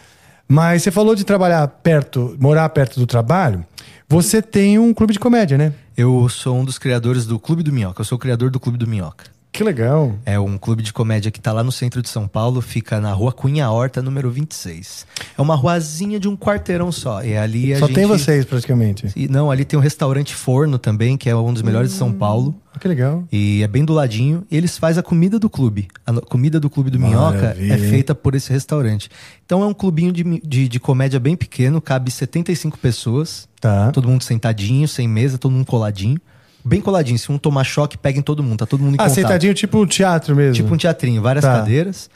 [0.49, 3.67] Mas você falou de trabalhar perto, morar perto do trabalho.
[4.11, 5.75] Você tem um clube de comédia, né?
[5.95, 8.01] Eu sou um dos criadores do Clube do Minhoca.
[8.01, 9.27] Eu sou o criador do Clube do Minhoca.
[9.51, 10.15] Que legal.
[10.25, 13.13] É um clube de comédia que tá lá no centro de São Paulo, fica na
[13.13, 15.07] rua Cunha Horta, número 26.
[15.37, 17.25] É uma ruazinha de um quarteirão só.
[17.25, 17.95] E ali Só gente...
[17.95, 19.11] tem vocês, praticamente.
[19.17, 22.13] E, não, ali tem um restaurante Forno também, que é um dos melhores de São
[22.13, 22.55] Paulo.
[22.73, 23.25] Ah, Que legal.
[23.33, 24.47] E é bem do ladinho.
[24.51, 25.89] E eles fazem a comida do clube.
[26.07, 27.91] A comida do Clube do Minhoca Maravilha, é hein?
[27.91, 29.11] feita por esse restaurante.
[29.45, 33.49] Então é um clubinho de, de, de comédia bem pequeno, cabe 75 pessoas.
[33.61, 33.91] Tá.
[33.91, 36.21] Todo mundo sentadinho, sem mesa, todo mundo coladinho.
[36.65, 37.19] Bem coladinho.
[37.19, 38.59] Se um tomar choque, pega em todo mundo.
[38.59, 39.15] Tá todo mundo em Ah, contato.
[39.15, 40.55] sentadinho tipo teatro mesmo.
[40.55, 41.59] Tipo um teatrinho, várias Tá.
[41.59, 42.11] cadeiras.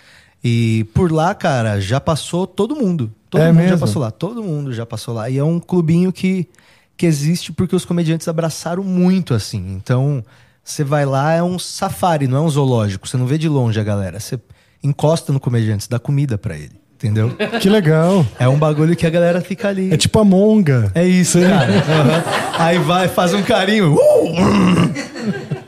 [0.44, 3.12] E por lá, cara, já passou todo mundo.
[3.30, 3.78] Todo É mundo já mesmo?
[3.78, 4.10] passou lá.
[4.10, 5.30] Todo mundo já passou lá.
[5.30, 6.48] E é um clubinho que,
[6.96, 9.72] que existe porque os comediantes abraçaram muito, assim.
[9.74, 10.22] Então,
[10.62, 13.08] você vai lá, é um safari, não é um zoológico.
[13.08, 14.18] Você não vê de longe a galera.
[14.20, 14.38] Você
[14.82, 16.81] encosta no comediante, você dá comida pra ele.
[17.02, 17.34] Entendeu?
[17.60, 18.24] Que legal.
[18.38, 19.92] É um bagulho que a galera fica ali.
[19.92, 20.92] É tipo a monga.
[20.94, 21.72] É isso, cara.
[21.72, 22.24] Aham.
[22.58, 23.94] Aí vai, faz um carinho.
[23.94, 25.02] Uh!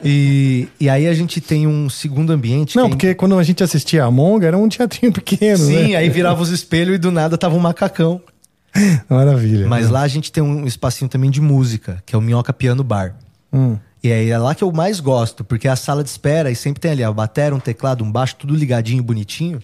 [0.04, 2.76] E, e aí a gente tem um segundo ambiente.
[2.76, 5.92] Não, que é porque quando a gente assistia a monga era um teatrinho pequeno, Sim,
[5.92, 5.96] né?
[5.96, 8.20] aí virava os espelhos e do nada tava um macacão.
[9.08, 9.66] Maravilha.
[9.66, 12.84] Mas lá a gente tem um espacinho também de música, que é o Minhoca Piano
[12.84, 13.16] Bar.
[13.52, 13.76] Hum.
[14.02, 16.54] E aí é lá que eu mais gosto, porque é a sala de espera e
[16.54, 19.60] sempre tem ali a bateria, um teclado, um baixo, tudo ligadinho, bonitinho.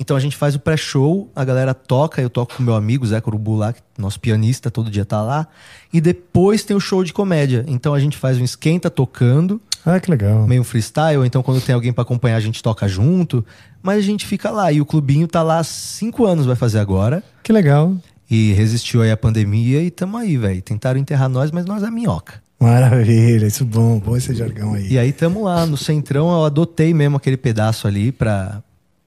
[0.00, 3.20] Então a gente faz o pré-show, a galera toca, eu toco com meu amigo Zé
[3.20, 5.46] Corubu lá, que- nosso pianista, todo dia tá lá.
[5.92, 7.64] E depois tem o show de comédia.
[7.68, 10.46] Então a gente faz um esquenta tocando, Ah, que legal.
[10.48, 13.44] meio freestyle, então quando tem alguém pra acompanhar a gente toca junto.
[13.82, 14.72] Mas a gente fica lá.
[14.72, 17.22] E o clubinho tá lá há cinco anos, vai fazer agora.
[17.42, 17.94] Que legal.
[18.30, 20.62] E resistiu aí a pandemia e tamo aí, velho.
[20.62, 22.34] Tentaram enterrar nós, mas nós é minhoca.
[22.60, 23.46] Maravilha.
[23.46, 23.98] Isso bom.
[23.98, 24.88] Bom esse jargão aí.
[24.92, 28.62] E aí tamo lá, no centrão, eu adotei mesmo aquele pedaço ali pra.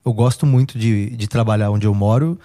[0.06, 2.40] Eu gosto muito de, de trabalhar onde eu moro.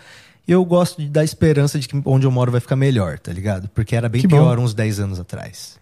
[0.48, 3.32] E eu gosto de dar esperança de que onde eu moro vai ficar melhor, tá
[3.32, 3.68] ligado?
[3.68, 4.36] Porque era bem Que bom.
[4.38, 5.78] pior uns 10 anos atrás.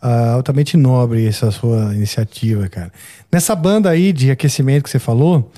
[0.00, 2.92] Ah, altamente nobre essa sua iniciativa, cara.
[3.30, 5.52] Nessa banda aí de aquecimento que você falou,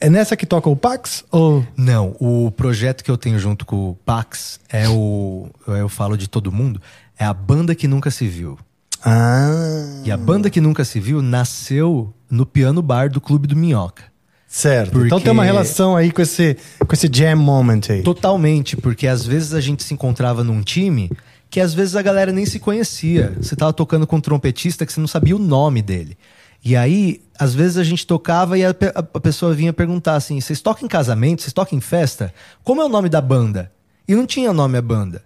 [0.00, 1.24] é nessa que toca o Pax?
[1.30, 1.66] Ou...
[1.76, 5.48] Não, o projeto que eu tenho junto com o Pax é o.
[5.66, 6.80] Eu falo de todo mundo,
[7.18, 8.58] é a banda que nunca se viu.
[9.04, 13.56] Ah, E a banda que nunca se viu nasceu no piano bar do Clube do
[13.56, 14.04] Minhoca.
[14.48, 14.90] Certo.
[14.92, 18.02] Porque- Então tem uma relação aí com esse, com esse jam moment aí.
[18.02, 21.10] Totalmente, porque às vezes a gente se encontrava num time
[21.50, 23.34] que às vezes a galera nem se conhecia.
[23.40, 26.16] Você tava tocando com um trompetista que você não sabia o nome dele.
[26.64, 28.70] E aí, às vezes a gente tocava e a,
[29.14, 31.40] a pessoa vinha perguntar assim: vocês tocam em casamento?
[31.42, 32.34] Vocês tocam em festa?
[32.64, 33.70] Como é o nome da banda?
[34.08, 35.22] E não tinha nome a banda.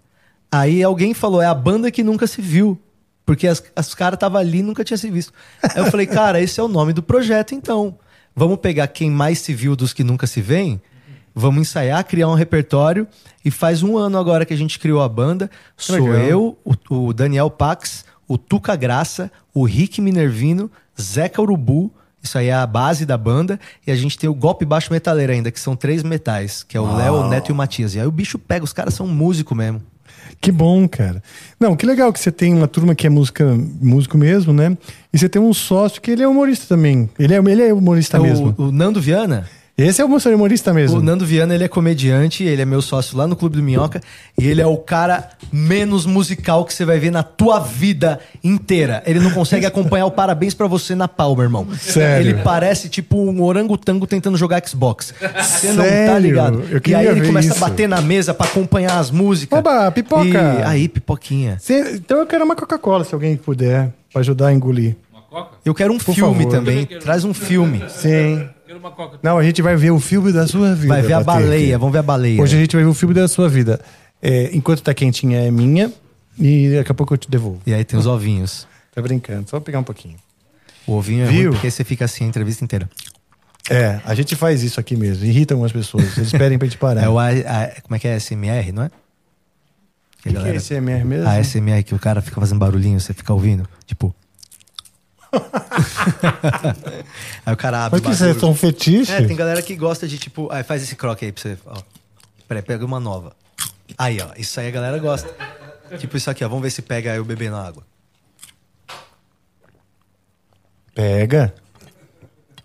[0.50, 2.78] Aí alguém falou: é a banda que nunca se viu.
[3.24, 5.32] Porque as, as caras estavam ali e nunca tinha se visto.
[5.62, 7.96] Aí eu falei, cara, esse é o nome do projeto, então.
[8.34, 10.80] Vamos pegar quem mais se viu dos que nunca se vêem,
[11.34, 13.06] vamos ensaiar, criar um repertório.
[13.44, 15.50] E faz um ano agora que a gente criou a banda.
[15.76, 16.14] Sou legal.
[16.22, 21.92] eu, o, o Daniel Pax, o Tuca Graça, o Rick Minervino, Zeca Urubu.
[22.22, 23.58] Isso aí é a base da banda.
[23.86, 26.80] E a gente tem o Golpe Baixo Metaleiro ainda, que são três metais, que é
[26.80, 27.94] o Léo, o Neto e o Matias.
[27.94, 29.82] E aí o bicho pega, os caras são músico mesmo.
[30.40, 31.22] Que bom, cara.
[31.60, 33.44] Não, que legal que você tem uma turma que é música,
[33.80, 34.76] músico mesmo, né?
[35.12, 37.08] E você tem um sócio que ele é humorista também.
[37.18, 38.54] Ele é, ele é humorista É o- mesmo.
[38.58, 40.98] o, Nando Viana, Esse é o humorista mesmo.
[40.98, 44.02] O Nando Viana, ele é comediante, ele é meu sócio lá no Clube do Minhoca,
[44.38, 49.02] e ele é o cara menos musical que você vai ver na tua vida inteira.
[49.06, 51.66] Ele não consegue acompanhar o Parabéns pra você na palma, irmão.
[51.78, 52.30] Sério?
[52.32, 55.14] Ele parece tipo um orangotango tentando jogar Xbox.
[55.42, 56.62] Você não tá ligado.
[56.70, 57.64] Eu e aí ele começa isso.
[57.64, 59.58] a bater na mesa pra acompanhar as músicas.
[59.58, 60.26] Oba, pipoca!
[60.28, 61.56] E aí, pipoquinha.
[61.58, 64.96] Cê- então eu quero uma Coca-Cola, se alguém puder, pra ajudar a engolir.
[65.10, 65.56] Uma coca?
[65.64, 66.50] Eu quero um Por filme favor.
[66.50, 66.84] também.
[66.86, 67.82] Traz um filme.
[67.88, 68.46] Sim.
[68.72, 69.18] Quero uma coca.
[69.22, 70.88] Não, a gente vai ver o filme da sua vida.
[70.94, 71.46] Vai ver a Patrick.
[71.46, 72.40] baleia, vamos ver a baleia.
[72.40, 73.78] Hoje a gente vai ver o filme da sua vida.
[74.22, 75.92] É, enquanto tá quentinha é minha
[76.38, 77.60] e daqui a pouco eu te devolvo.
[77.66, 78.66] E aí tem os ovinhos.
[78.94, 80.16] Tá brincando, só pegar um pouquinho.
[80.86, 81.42] O ovinho é Viu?
[81.42, 82.88] ruim porque você fica assim a entrevista inteira.
[83.68, 86.16] É, a gente faz isso aqui mesmo, irrita algumas pessoas.
[86.16, 87.02] Eles pedem pra gente parar.
[87.04, 88.16] É o A- A- como é que é?
[88.18, 88.86] SMR, não é?
[88.86, 91.28] O que, que é esse MR mesmo?
[91.28, 93.68] A SMR que o cara fica fazendo barulhinho, você fica ouvindo.
[93.84, 94.14] Tipo.
[97.46, 99.12] aí o cara abre Mas que o isso é fetiche?
[99.12, 100.52] É, tem galera que gosta de tipo.
[100.52, 101.58] Aí faz esse croque aí pra você.
[101.66, 101.80] Ó.
[102.46, 103.34] Peraí, pega uma nova.
[103.96, 104.28] Aí, ó.
[104.36, 105.34] Isso aí a galera gosta.
[105.98, 106.48] Tipo isso aqui, ó.
[106.48, 107.82] Vamos ver se pega aí o bebê na água.
[110.94, 111.54] Pega.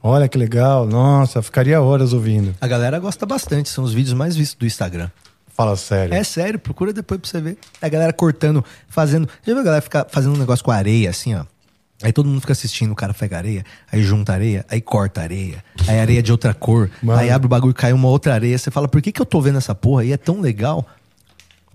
[0.03, 0.85] Olha que legal.
[0.85, 2.55] Nossa, ficaria horas ouvindo.
[2.59, 5.09] A galera gosta bastante, são os vídeos mais vistos do Instagram.
[5.47, 6.13] Fala sério.
[6.13, 7.57] É sério, procura depois pra você ver.
[7.81, 9.27] A galera cortando, fazendo.
[9.43, 11.45] Já viu a galera ficar fazendo um negócio com areia, assim, ó?
[12.03, 15.63] Aí todo mundo fica assistindo, o cara pega areia, aí junta areia, aí corta areia,
[15.87, 17.19] aí areia de outra cor, Mano.
[17.19, 18.55] aí abre o bagulho e cai uma outra areia.
[18.55, 20.05] Você fala, por que, que eu tô vendo essa porra?
[20.05, 20.85] E é tão legal.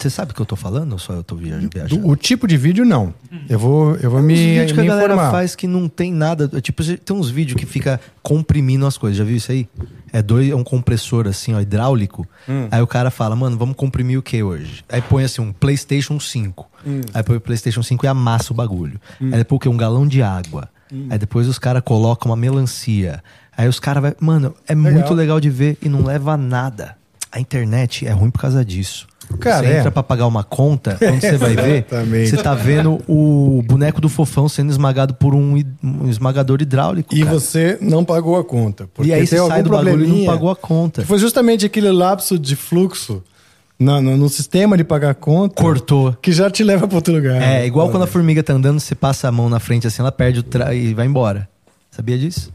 [0.02, 2.02] Você sabe o que eu tô falando ou só eu tô via- viajando?
[2.02, 3.14] Do- o tipo de vídeo, não.
[3.48, 5.30] Eu vou, eu vou me, Os vídeos que me a galera informar.
[5.30, 6.50] faz que não tem nada.
[6.52, 9.16] é Tipo, tem uns vídeos que fica comprimindo as coisas.
[9.16, 9.68] Já viu isso aí?
[10.12, 12.26] É dois, é um compressor assim, ó, hidráulico.
[12.48, 12.68] Hum.
[12.70, 14.84] Aí o cara fala, mano, vamos comprimir o que hoje?
[14.88, 16.68] Aí põe assim, um PlayStation 5.
[16.86, 17.00] Hum.
[17.14, 19.00] Aí põe o PlayStation 5 e amassa o bagulho.
[19.20, 19.68] Aí depois o quê?
[19.68, 20.68] Um galão de água.
[20.92, 21.06] Hum.
[21.10, 23.22] Aí depois os caras colocam uma melancia.
[23.56, 24.14] Aí os caras vai.
[24.20, 26.96] Mano, é muito legal de ver e não leva a nada.
[27.30, 29.06] A internet é ruim por causa disso.
[29.38, 29.78] Cara, você é.
[29.78, 31.86] entra pra pagar uma conta, quando você vai ver,
[32.26, 37.14] você tá vendo o boneco do fofão sendo esmagado por um, um esmagador hidráulico.
[37.14, 37.30] E cara.
[37.38, 38.88] você não pagou a conta.
[38.92, 41.02] Porque E aí você tem sai algum do bagulho e não pagou a conta.
[41.04, 43.22] Foi justamente aquele lapso de fluxo
[43.78, 45.60] no, no- no sistema de pagar a conta.
[45.60, 46.12] Cortou.
[46.20, 47.40] Que já te leva para outro lugar.
[47.42, 47.92] É, igual Olha.
[47.92, 50.42] quando a formiga tá andando, você passa a mão na frente assim, ela perde o
[50.42, 50.74] tra...
[50.74, 51.48] e vai embora.
[51.90, 52.50] Sabia disso?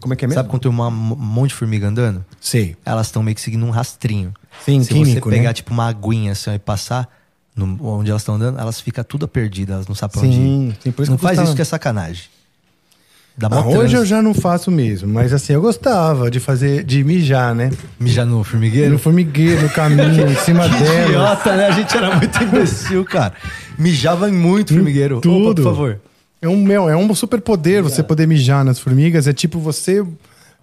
[0.00, 0.38] Como é que é mesmo?
[0.38, 2.24] Sabe quando tem uma- um monte de formiga andando?
[2.40, 2.76] Sei.
[2.84, 4.32] Elas estão meio que seguindo um rastrinho.
[4.64, 5.52] Sim, Se químico, você pegar né?
[5.54, 7.08] tipo uma aguinha assim e passar
[7.56, 10.68] no- onde elas estão andando, elas ficam tudo perdidas, elas não sabem pra onde Sim,
[10.68, 10.76] ir.
[10.82, 11.48] sim, por isso não que faz gostava.
[11.48, 12.24] isso que é sacanagem.
[13.36, 17.04] Dá Ah, hoje eu já não faço mesmo, mas assim, eu gostava de fazer, de
[17.04, 17.70] mijar, né?
[17.98, 18.90] Mijar no formigueiro?
[18.92, 21.04] No formigueiro, no caminho, em cima dela.
[21.06, 21.66] Idiota, né?
[21.68, 23.32] A gente era muito imbecil, cara.
[23.78, 25.20] Mijava em muito formigueiro.
[25.20, 25.50] tudo.
[25.50, 26.00] Opa, por favor.
[26.40, 29.26] É um, meu, é um super poder você poder mijar nas formigas.
[29.26, 30.04] É tipo você.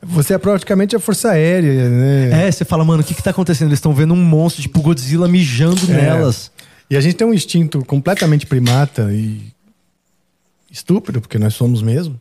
[0.02, 2.48] Você é praticamente a força aérea, né?
[2.48, 3.70] É, você fala, mano, o que que tá acontecendo?
[3.70, 6.02] Eles estão vendo um monstro, tipo Godzilla, mijando É.
[6.02, 6.52] nelas.
[6.90, 9.42] E a gente tem um instinto completamente primata e
[10.72, 12.20] estúpido, porque nós somos mesmo,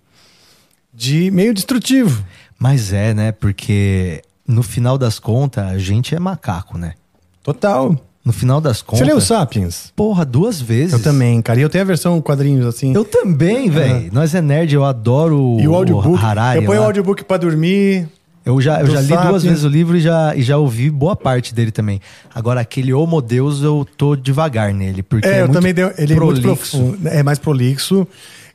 [0.93, 2.25] de meio destrutivo.
[2.59, 3.33] Mas é, né?
[3.33, 6.95] Porque no final das contas, a gente é macaco, né?
[7.43, 8.01] Total.
[8.25, 9.07] No final das Você contas.
[9.07, 9.93] leu Sapiens?
[9.95, 10.95] Porra, duas vezes.
[10.95, 11.59] Eu também, cara.
[11.59, 12.95] E eu tenho a versão quadrinhos assim.
[12.95, 14.09] Eu também, velho.
[14.13, 16.25] Nós é nerd, eu adoro E o audiobook.
[16.25, 16.61] Harari.
[16.61, 16.87] eu ponho o lá.
[16.89, 18.09] audiobook pra dormir.
[18.47, 19.29] Eu já, eu já li Sapiens.
[19.31, 22.01] duas vezes o livro e já, e já ouvi boa parte dele também.
[22.35, 25.03] Agora, aquele Homo Deus, eu tô devagar nele.
[25.03, 26.43] Porque É, é eu muito também dei, ele é muito prolixo.
[26.79, 28.07] profundo, é mais prolixo.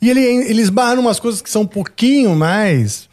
[0.02, 3.10] E ele, ele esbarra em umas coisas que são um pouquinho mais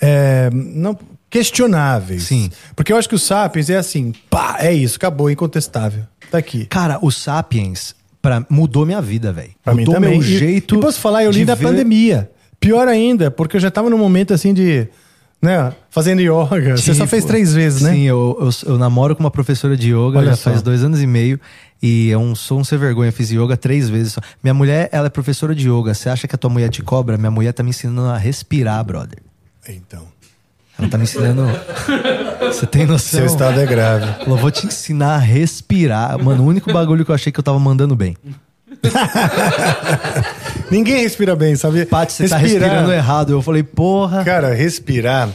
[0.00, 0.96] é, não,
[1.30, 2.24] questionáveis.
[2.24, 2.50] Sim.
[2.74, 6.04] Porque eu acho que o Sapiens é assim, pá, é isso, acabou, incontestável.
[6.30, 6.66] Tá aqui.
[6.66, 9.50] Cara, o Sapiens pra, mudou minha vida, velho.
[9.68, 10.10] Mim Mudou também.
[10.12, 10.76] meu E- jeito.
[10.76, 12.30] E, posso falar, eu li da ver- pandemia.
[12.58, 14.88] Pior ainda, porque eu já tava num momento assim de,
[15.42, 16.76] né, fazendo yoga.
[16.76, 17.92] Você só Tipo, fez três vezes, né?
[17.92, 20.50] Sim, eu, eu, eu namoro com uma professora de yoga Olha já só.
[20.50, 21.38] faz dois anos e meio.
[21.82, 24.20] E eu sou um sem vergonha, fiz yoga três vezes só.
[24.42, 25.92] Minha mulher, ela é professora de yoga.
[25.92, 27.18] Você acha que a tua mulher te cobra?
[27.18, 29.18] Minha mulher tá me ensinando a respirar, brother.
[29.68, 30.06] Então,
[30.78, 31.42] Ela tá me ensinando.
[32.40, 33.18] Você tem noção?
[33.20, 34.04] seu estado é grave.
[34.26, 36.22] Ela vou te ensinar a respirar.
[36.22, 38.16] Mano, o único bagulho que eu achei que eu tava mandando bem.
[40.70, 41.84] Ninguém respira bem, sabe?
[41.86, 43.32] Paty, você tá respirando errado.
[43.32, 44.24] Eu falei, porra.
[44.24, 45.28] Cara, respirar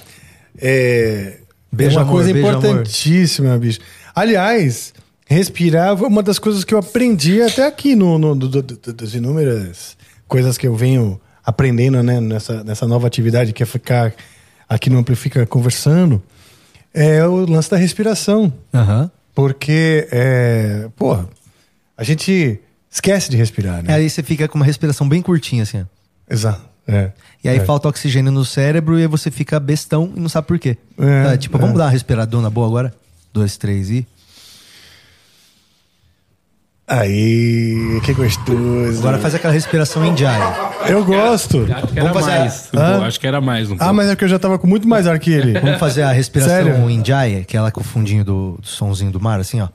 [0.59, 1.37] é,
[1.71, 3.79] Beijo, é uma amor, coisa importantíssima, bicho.
[4.13, 4.93] Aliás,
[5.27, 9.13] respirar foi uma das coisas que eu aprendi até aqui no, no do- do- das
[9.13, 9.95] inúmeras
[10.27, 14.13] coisas que eu venho aprendendo né, nessa, nessa nova atividade que é ficar
[14.73, 16.21] aqui no Amplifica conversando.
[16.93, 18.51] É o lance da respiração.
[18.73, 19.11] Aham.
[19.35, 21.27] Porque, é, porra,
[21.97, 23.93] a gente esquece de respirar, né?
[23.93, 25.81] Aí você fica com uma respiração bem curtinha, assim.
[25.81, 25.85] ó.
[26.33, 26.61] Exato.
[26.87, 27.11] É.
[27.43, 27.65] E aí É.
[27.65, 30.77] falta oxigênio no cérebro e aí você fica bestão e não sabe por quê.
[30.97, 31.61] É, É, tipo, é.
[31.61, 32.93] vamos dar uma respiradona boa agora?
[33.33, 34.05] Dois, três e.
[36.93, 38.99] Aí, que gostoso.
[38.99, 40.43] Agora faz aquela respiração indiana.
[40.85, 41.65] Eu gosto.
[41.71, 42.69] Acho que era Vamos fazer mais.
[42.75, 42.99] Hã?
[42.99, 43.71] Pô, acho que era mais.
[43.71, 45.57] Um Ah, mas é porque eu já tava com muito mais ar que ele.
[45.57, 46.89] Vamos fazer a respiração Sério?
[46.89, 49.69] indiana, aquela com o fundinho do, do sonzinho do mar, assim, ó.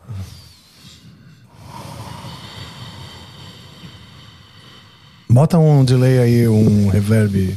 [5.31, 7.57] Bota um delay aí, um reverb.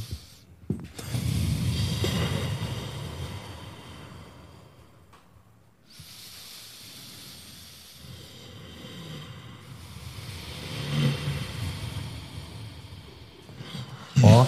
[14.23, 14.45] Ó.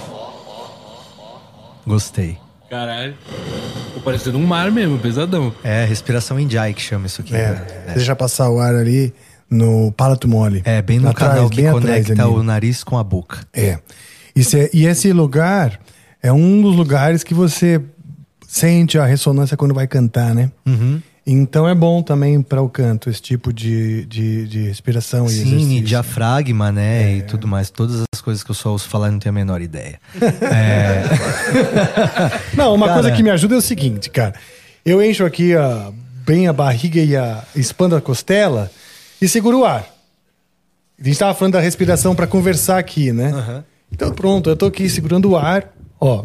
[1.86, 2.38] Gostei.
[2.70, 3.16] Caralho.
[3.94, 5.54] Tô parecendo um mar mesmo, pesadão.
[5.64, 7.36] É, respiração indiana que chama isso aqui.
[7.36, 7.94] É, né?
[7.96, 9.14] deixa passar o ar ali
[9.50, 10.62] no palato mole.
[10.64, 13.46] É, bem no Atrás, canal que atrás conecta o nariz com a boca.
[13.54, 13.80] É.
[14.34, 14.70] Isso é.
[14.74, 15.80] E esse lugar
[16.24, 17.82] é um dos lugares que você
[18.48, 20.52] sente a ressonância quando vai cantar, né?
[20.66, 21.02] Uhum.
[21.26, 25.42] Então é bom também para o canto esse tipo de, de, de respiração e Sim,
[25.42, 25.78] exercício.
[25.78, 27.04] e diafragma, né?
[27.04, 27.18] É.
[27.18, 27.70] E tudo mais.
[27.70, 30.00] Todas as coisas que eu só ouço falar e não tenho a menor ideia.
[30.22, 31.04] é,
[32.56, 34.34] Não, uma Cara- coisa que me ajuda é o seguinte, cara.
[34.86, 35.92] Eu encho aqui a,
[36.26, 38.72] bem a barriga e a expando a costela
[39.22, 39.86] e seguro o ar.
[41.00, 43.32] A gente tava falando da respiração para conversar aqui, né?
[43.34, 43.64] Aham.
[43.92, 46.24] Então pronto, eu tô aqui segurando o ar, ó.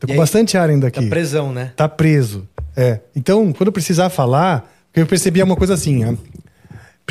[0.00, 1.00] Tô com bastante ar ainda aqui.
[1.02, 1.72] tá presão, né?
[1.76, 2.48] Tá preso.
[2.76, 2.98] É.
[3.14, 6.18] Então, quando eu precisar falar, eu percebi uma coisa assim.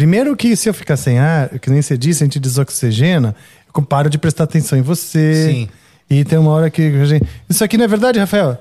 [0.01, 3.35] Primeiro que se eu ficar sem ar, que nem você disse, a gente desoxigena,
[3.75, 5.45] eu paro de prestar atenção em você.
[5.51, 5.69] Sim.
[6.09, 7.23] E tem uma hora que a gente...
[7.47, 8.57] Isso aqui não é verdade, Rafael?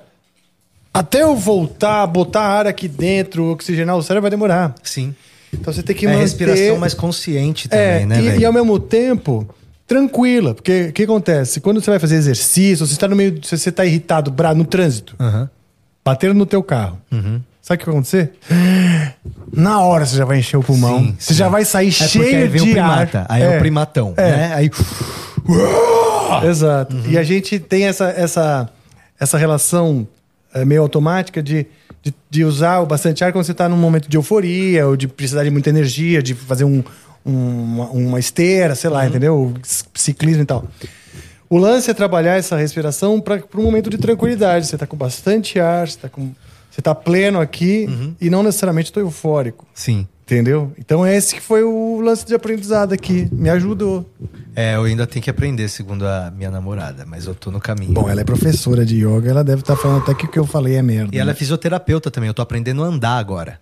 [0.93, 4.75] Até eu voltar, botar ar aqui dentro, oxigenar o cérebro, vai demorar.
[4.83, 5.15] Sim.
[5.51, 6.21] Então você tem que É manter...
[6.21, 8.41] respiração mais consciente também, É, né, e, velho?
[8.43, 9.49] e ao mesmo tempo,
[9.87, 10.55] tranquila.
[10.55, 11.59] Porque o que acontece?
[11.63, 13.41] Quando você vai fazer exercício, você está no meio...
[13.43, 15.49] Você está irritado, no trânsito, Aham.
[16.05, 17.01] bateram no teu carro.
[17.11, 17.41] Uhum.
[17.71, 18.33] Sabe o que vai acontecer?
[19.53, 20.99] Na hora você já vai encher o pulmão.
[20.99, 21.39] Sim, você sim.
[21.39, 23.21] já vai sair É cheio de o primata.
[23.21, 23.27] ar.
[23.29, 24.23] Aí é, o primatão, É.
[24.37, 24.55] né?
[24.55, 24.71] Aí,
[26.49, 26.97] Exato.
[26.97, 27.03] Uhum.
[27.11, 28.69] E a gente tem essa, essa,
[29.21, 30.07] essa relação
[30.53, 31.65] eh, meio automática de,
[32.03, 35.07] de, de usar o bastante ar quando você está num momento de euforia, ou de
[35.07, 36.83] precisar de muita energia, de fazer um,
[37.25, 38.97] um- uma, esteira, sei Uhum.
[38.97, 39.55] lá, entendeu?
[39.63, 40.65] C- Ciclismo e tal.
[41.49, 44.67] O lance é trabalhar essa respiração para um momento de tranquilidade.
[44.67, 46.31] Você está com bastante ar, você está com.
[46.71, 48.15] Você tá pleno aqui Uhum.
[48.21, 49.67] e não necessariamente estou eufórico.
[49.75, 50.07] sim.
[50.31, 50.73] Entendeu?
[50.79, 53.29] Então esse que foi o lance de aprendizado aqui.
[53.33, 54.09] Me ajudou.
[54.55, 57.93] É, eu ainda tenho que aprender, segundo a minha namorada, mas eu tô no caminho.
[57.93, 60.47] Bom, ela é professora de yoga, ela deve estar falando até que o que eu
[60.47, 61.11] falei é merda.
[61.13, 63.59] E ela é fisioterapeuta também, eu tô aprendendo a andar agora.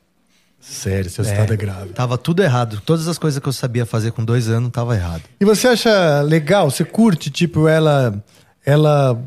[0.60, 1.88] Sério, seu estado é grave.
[1.94, 2.82] Tava tudo errado.
[2.84, 5.22] Todas as coisas que eu sabia fazer com dois anos tava errado.
[5.40, 6.70] E você acha legal?
[6.70, 8.22] Você curte, tipo, ela,
[8.66, 9.18] ela,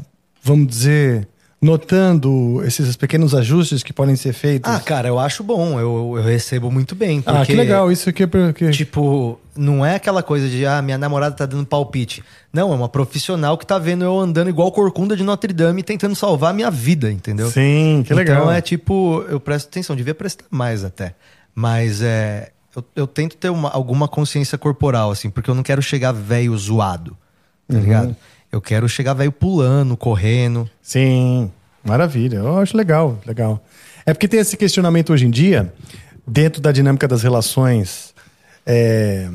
[0.44, 1.28] vamos dizer,
[1.62, 4.72] notando esses pequenos ajustes que podem ser feitos?
[4.72, 5.80] Ah, cara, eu acho bom.
[5.80, 7.22] Eu, eu recebo muito bem.
[7.22, 7.92] Porque, Ah, que legal.
[7.92, 8.72] Isso aqui é porque...
[8.72, 12.24] Tipo, não é aquela coisa de, ah, minha namorada tá dando palpite.
[12.52, 16.16] Não, é uma profissional que tá vendo eu andando igual corcunda de Notre Dame tentando
[16.16, 17.50] salvar a minha vida, entendeu?
[17.52, 18.38] Sim, que legal.
[18.42, 21.14] Então é tipo, eu presto atenção, devia prestar mais até.
[21.54, 22.50] Mas é.
[22.76, 26.58] Eu, eu tento ter uma- alguma consciência corporal, assim, porque eu não quero chegar velho
[26.58, 27.18] zoado,
[27.68, 27.82] tá Uhum.
[27.84, 28.16] ligado?
[28.52, 30.70] Eu quero chegar velho pulando, correndo.
[30.82, 31.50] Sim,
[31.84, 32.38] maravilha.
[32.38, 33.64] Eu acho legal, legal.
[34.06, 35.74] É porque tem esse questionamento hoje em dia,
[36.28, 38.14] dentro da dinâmica das relações,
[38.66, 39.30] é,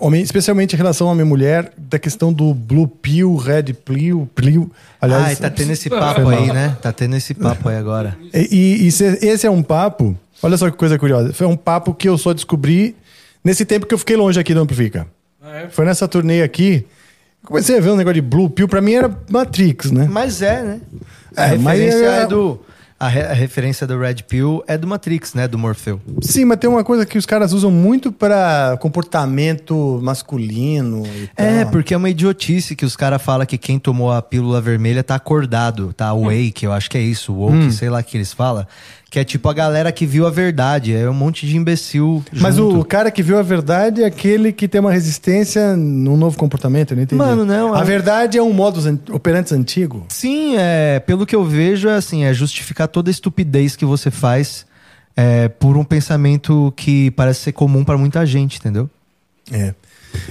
[0.00, 4.70] homem- especialmente em relação homem-mulher, da questão do blue pill, red pill, pill.
[5.00, 6.76] Ai, tá tendo esse papo aí, né?
[6.80, 8.16] Tá tendo esse papo aí agora.
[8.34, 8.48] E,
[8.82, 11.94] e- e se- esse é um papo, olha só que coisa curiosa, foi um papo
[11.94, 12.96] que eu só descobri
[13.44, 15.06] nesse tempo que eu fiquei longe aqui do Amplifica.
[15.70, 16.86] Foi nessa turnê aqui,
[17.44, 20.08] comecei a ver um negócio de blue pill, pra mim era Matrix, né?
[20.10, 20.80] Mas é, né?
[21.36, 22.60] A É, referência é- é do.
[23.02, 25.48] A, re- a referência do Red Pill é do Matrix, né?
[25.48, 25.98] Do Morpheu.
[26.20, 31.64] Sim, mas tem uma coisa que os caras usam muito pra comportamento masculino e É,
[31.64, 35.14] porque é uma idiotice que os caras falam que quem tomou a pílula vermelha tá
[35.14, 37.70] acordado, tá awake, eu acho que é isso, woke, Hum.
[37.70, 38.66] sei lá que eles falam.
[39.10, 42.22] Que é tipo a galera que viu a verdade, é um monte de imbecil.
[42.32, 42.78] Mas junto.
[42.78, 46.92] o cara que viu a verdade é aquele que tem uma resistência num novo comportamento,
[46.92, 47.18] eu não entendi.
[47.18, 50.06] Mano, não, A é verdade é um modus an- operandi antigo.
[50.08, 54.12] Sim, é, pelo que eu vejo, é assim, é justificar toda a estupidez que você
[54.12, 54.64] faz
[55.16, 58.88] é, por um pensamento que parece ser comum pra muita gente, entendeu?
[59.50, 59.74] É.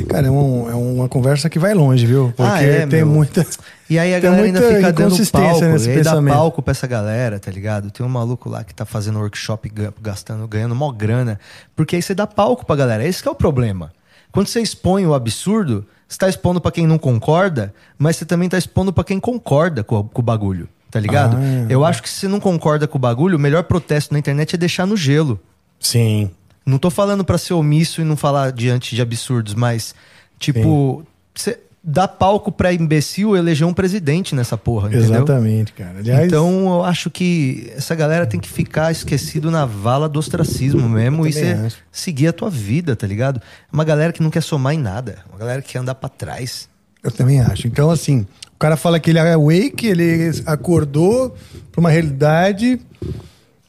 [0.08, 2.34] Cara, é, um- é uma conversa que vai longe, viu?
[2.36, 3.08] Porque Ah, é, tem meu.
[3.08, 3.46] muita.
[3.90, 6.72] E aí a Tem galera ainda fica dando palco, nesse e aí dá palco pra
[6.72, 7.90] essa galera, tá ligado?
[7.90, 11.40] Tem um maluco lá que tá fazendo workshop ga- gastando, ganhando mó grana,
[11.76, 13.04] porque aí você dá palco pra galera.
[13.06, 13.92] Esse que é o problema.
[14.32, 18.50] Quando você expõe o absurdo, Você tá expondo pra quem não concorda, mas você também
[18.50, 21.38] tá expondo pra quem concorda com, com o bagulho, tá ligado?
[21.38, 24.20] Ah, Eu acho que se você não concorda com o bagulho, o melhor protesto na
[24.20, 25.40] internet é deixar no gelo.
[25.80, 26.32] Sim.
[26.66, 29.94] Não tô falando pra ser omisso e não falar diante de absurdos, mas,
[30.40, 31.04] tipo,
[31.36, 35.16] você dá palco pra imbecil eleger um presidente nessa porra, entendeu?
[35.16, 36.00] Exatamente, cara.
[36.00, 40.88] Aliás, Então eu acho que essa galera tem que ficar esquecido na vala do ostracismo
[40.90, 43.40] mesmo e você seguir a tua vida, tá ligado?
[43.40, 46.10] É uma galera que não quer somar em nada, uma galera que quer andar pra
[46.10, 46.68] trás.
[47.02, 47.66] eu também acho.
[47.68, 51.34] Então, assim, o cara fala que ele é awake, ele acordou
[51.72, 52.80] pra uma realidade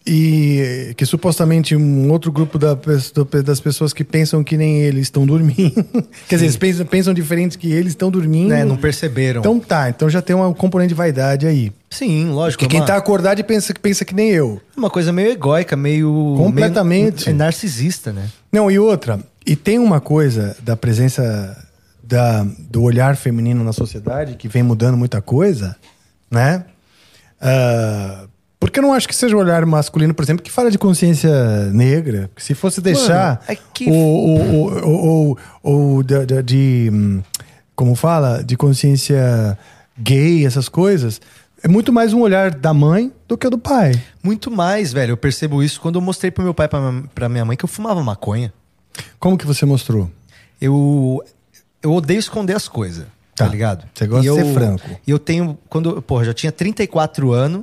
[0.06, 2.76] e que supostamente um outro grupo da
[3.44, 5.84] das pessoas que pensam que nem ele estão dormindo.
[6.26, 8.48] Quer dizer, eles pensam, pensam diferente que eles estão dormindo.
[8.48, 8.64] Né?
[8.64, 9.40] Não perceberam.
[9.40, 11.70] Então tá, então já tem um componente de vaidade aí.
[11.90, 12.60] Sim, lógico.
[12.60, 14.60] Que é quem uma, tá acordado pensa, pensa que nem eu.
[14.76, 16.34] uma coisa meio egóica, meio.
[16.36, 17.26] Completamente.
[17.26, 18.28] meio- é narcisista, né?
[18.50, 21.56] Não, e outra, e tem uma coisa da presença
[22.02, 25.76] da, do olhar feminino na sociedade que vem mudando muita coisa,
[26.30, 26.64] né?
[27.40, 28.24] Ah,
[28.60, 31.64] porque eu não acho que seja o olhar masculino, por exemplo, que fala de consciência
[31.72, 32.30] negra.
[32.36, 37.22] Que se fosse deixar é que- o, o, o, o, o, da- de, hum,
[37.74, 39.58] como fala, de consciência
[39.98, 41.20] gay, essas coisas,
[41.62, 43.92] é muito mais um olhar da mãe do que o do pai.
[44.22, 45.12] Muito mais, velho.
[45.12, 47.56] Eu percebo isso quando eu mostrei pro meu pai e pra, minha- pra minha mãe
[47.56, 48.52] que eu fumava maconha.
[49.18, 50.10] Como que você mostrou?
[50.60, 51.22] Eu,
[51.82, 53.04] eu odeio esconder as coisas,
[53.34, 53.50] tá, Tá.
[53.50, 53.84] ligado?
[53.94, 54.90] Você gosta E de ser eu- franco.
[55.06, 57.62] E eu tenho, quando, porra, já tinha 34 anos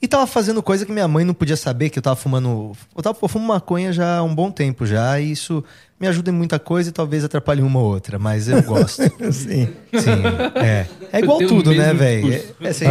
[0.00, 2.72] e tava fazendo coisa que minha mãe não podia saber, que eu tava fumando.
[2.96, 5.64] Eu, tava, eu fumo maconha já há um bom tempo já, e isso
[5.98, 9.02] me ajuda em muita coisa e talvez atrapalhe uma ou outra, mas eu gosto.
[9.32, 9.68] Sim.
[9.94, 10.22] Sim,
[10.56, 10.86] é.
[11.12, 12.32] É igual tudo, né, velho?
[12.32, 12.84] É, é, assim,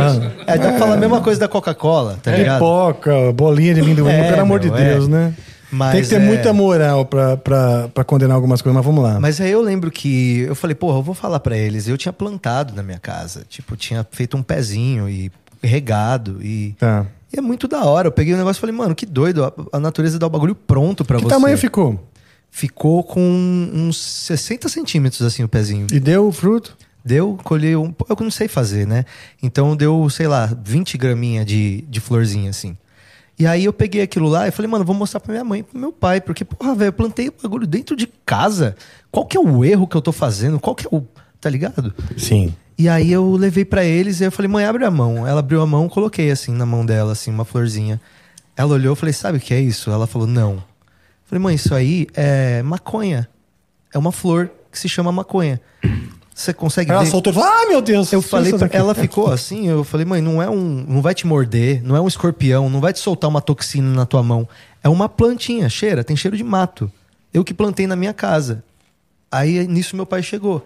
[0.48, 2.60] é, dá pra falar a mesma coisa da Coca-Cola, tá ligado?
[2.60, 4.94] Pipoca, bolinha de amendoim, É, pelo amor de meu, é.
[4.94, 5.34] Deus, né?
[5.72, 9.04] Mas Tem que ter é- muita moral pra, pra, pra condenar algumas coisas, mas vamos
[9.04, 9.20] lá.
[9.20, 11.88] Mas aí eu lembro que eu falei, porra, eu vou falar pra eles.
[11.88, 15.30] Eu tinha plantado na minha casa, tipo, tinha feito um pezinho e
[15.66, 17.06] regado e, Tá.
[17.34, 18.08] e é muito da hora.
[18.08, 20.56] Eu peguei o negócio e falei, mano, que doido, a, a natureza dá o bagulho
[20.56, 21.30] pronto pra Que você.
[21.30, 22.00] tamanho ficou?
[22.52, 23.20] Ficou com
[23.74, 25.88] uns 60 centímetros assim o pezinho.
[25.92, 26.78] E deu o fruto?
[27.04, 27.94] Deu, colhei um.
[28.10, 29.06] Eu não sei fazer, né?
[29.44, 32.76] Então deu, sei lá, 20 graminha de, de florzinha, assim.
[33.38, 35.64] E aí eu peguei aquilo lá e falei, mano, vou mostrar pra minha mãe e
[35.64, 36.22] pro meu pai.
[36.22, 38.76] Porque, porra, velho, eu plantei o bagulho dentro de casa.
[39.12, 40.60] Qual que é o erro que eu tô fazendo?
[40.60, 41.06] Qual que é o.
[41.46, 41.94] Tá ligado?
[42.18, 42.56] Sim.
[42.76, 45.28] E aí eu levei pra eles e eu falei, mãe, abre a mão.
[45.28, 48.02] Ela abriu a mão, coloquei assim na mão dela, assim, uma florzinha.
[48.58, 49.92] Ela olhou e falei, sabe o que é isso?
[49.92, 50.54] Ela falou, não.
[50.54, 50.64] Eu
[51.28, 53.30] falei, mãe, isso aí é maconha.
[53.94, 55.62] É uma flor que se chama maconha.
[56.34, 57.12] Você consegue Ela ver?
[57.12, 58.12] soltou e falou: Ah, meu Deus!
[58.12, 61.28] Eu falei, pra, ela ficou assim, eu falei, mãe, não é um, não vai te
[61.28, 64.50] morder, não é um escorpião, não vai te soltar uma toxina na tua mão.
[64.84, 66.92] É uma plantinha, cheira, tem cheiro de mato.
[67.32, 68.64] Eu que plantei na minha casa.
[69.32, 70.66] Aí nisso meu pai chegou.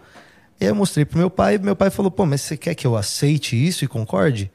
[0.59, 2.75] E aí eu mostrei pro meu pai, e meu pai falou: "Pô, mas você quer
[2.75, 4.51] que eu aceite isso e concorde?"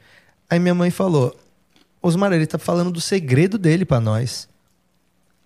[0.49, 1.35] Aí minha mãe falou:
[2.03, 4.49] "Osmar, ele tá falando do segredo dele pra nós."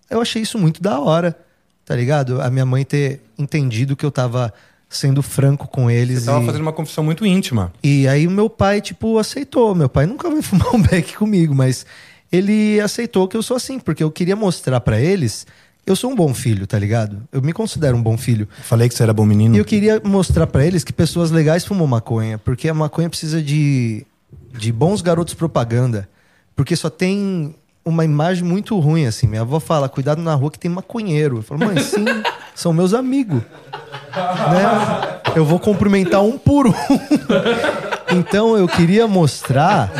[0.09, 1.37] Eu achei isso muito da hora,
[1.85, 2.41] tá ligado?
[2.41, 4.51] A minha mãe ter entendido que eu tava
[4.89, 6.45] sendo franco com eles Você tava e...
[6.47, 7.71] fazendo uma confissão muito íntima.
[7.83, 9.75] E aí o meu pai, tipo, aceitou.
[9.75, 11.85] Meu pai nunca vai fumar um beck comigo, mas
[12.31, 15.45] ele aceitou que eu sou assim, porque eu queria mostrar pra eles.
[15.89, 17.23] Eu sou um bom filho, tá ligado?
[17.31, 18.47] Eu me considero um bom filho.
[18.61, 19.55] Falei que você era bom menino.
[19.55, 23.41] E eu queria mostrar pra eles que pessoas legais fumam maconha, porque a maconha precisa
[23.41, 24.05] de,
[24.55, 26.07] de bons garotos propaganda.
[26.55, 29.25] Porque só tem uma imagem muito ruim, assim.
[29.25, 31.37] Minha avó fala, cuidado na rua que tem maconheiro.
[31.37, 32.05] Eu falo, mãe, sim,
[32.53, 33.41] são meus amigos.
[34.15, 35.21] né?
[35.35, 36.73] Eu vou cumprimentar um por um.
[38.15, 39.91] então eu queria mostrar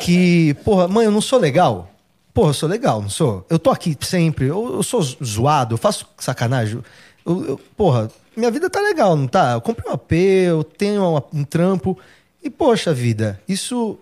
[0.00, 1.91] que, porra, mãe, eu não sou legal.
[2.34, 3.44] Porra, eu sou legal, não sou?
[3.50, 6.82] Eu tô aqui sempre, eu, eu sou zoado, eu faço sacanagem.
[7.26, 9.52] Eu, eu- porra, minha vida tá legal, não tá?
[9.52, 11.98] Eu comprei um AP, eu tenho um trampo.
[12.42, 13.98] E, poxa vida, isso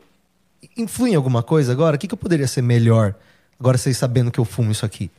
[0.76, 1.96] influi em alguma coisa agora?
[1.96, 3.14] O que, que eu poderia ser melhor
[3.58, 5.10] agora vocês sabendo que eu fumo isso aqui?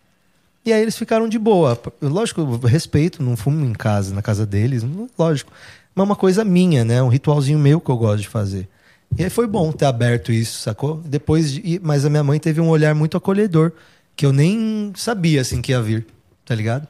[0.65, 1.77] E aí eles ficaram de boa.
[2.01, 4.83] Lógico, eu respeito, não fumo em casa, na casa deles,
[5.17, 5.51] lógico.
[5.93, 7.01] Mas é uma coisa minha, né?
[7.03, 8.69] Um ritualzinho meu que eu gosto de fazer.
[9.17, 11.01] E aí foi bom ter aberto isso, sacou?
[11.05, 13.71] Depois, de- mas a minha mãe teve um olhar muito acolhedor,
[14.15, 16.05] que eu nem sabia assim que ia vir,
[16.45, 16.87] tá ligado?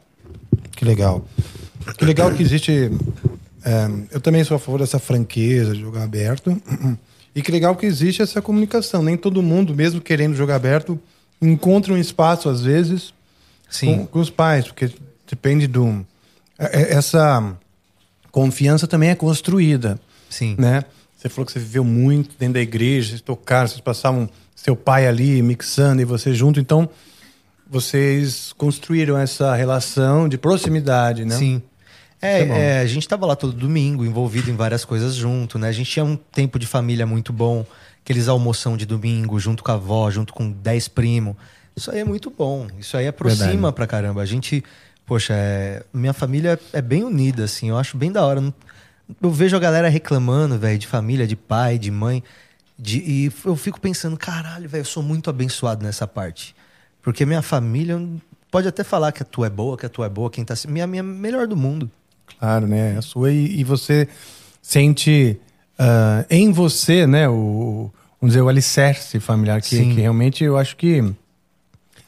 [0.75, 1.25] Que legal.
[1.97, 2.91] Que legal que existe.
[3.63, 6.59] é, eu também sou a favor dessa franqueza de jogar aberto.
[7.33, 9.01] E que legal que existe essa comunicação.
[9.01, 10.99] Nem todo mundo, mesmo querendo jogar aberto,
[11.41, 13.13] encontra um espaço, às vezes,
[13.79, 14.91] com, com os pais, porque
[15.29, 16.05] depende do.
[16.59, 17.55] é- é- Essa
[18.33, 19.97] confiança também é construída.
[20.29, 20.55] Sim.
[20.59, 20.83] né?
[21.21, 25.05] Você falou que você viveu muito dentro da igreja, vocês tocaram, vocês passavam seu pai
[25.07, 26.89] ali mixando e você junto, então
[27.69, 31.37] vocês construíram essa relação de proximidade, né?
[31.37, 31.61] Sim.
[32.19, 35.67] É, é é, a gente tava lá todo domingo, envolvido em várias coisas junto, né?
[35.67, 37.63] A gente tinha um tempo de família muito bom,
[38.03, 41.35] aqueles almoção de domingo, junto com a avó, junto com 10 primos.
[41.75, 42.65] Isso aí é muito bom.
[42.79, 43.75] Isso aí aproxima Verdade.
[43.75, 44.23] pra caramba.
[44.23, 44.63] A gente,
[45.05, 48.41] poxa, é, minha família é bem unida, assim, eu acho bem da hora.
[48.41, 48.53] Não-
[49.21, 52.23] Eu vejo a galera reclamando, velho, de família, de pai, de mãe.
[52.83, 56.55] de- e eu fico pensando, caralho, velho, eu sou muito abençoado nessa parte.
[57.01, 58.01] Porque minha família
[58.49, 60.55] pode até falar que a tua é boa, que a tua é boa, quem tá.
[60.67, 61.91] Minha, minha melhor do mundo.
[62.39, 62.97] Claro, né?
[62.97, 64.07] A sua e, e você
[64.61, 65.39] sente
[65.77, 67.29] ah, em você, né?
[67.29, 71.03] O, vamos dizer, o alicerce familiar, que, que realmente eu acho que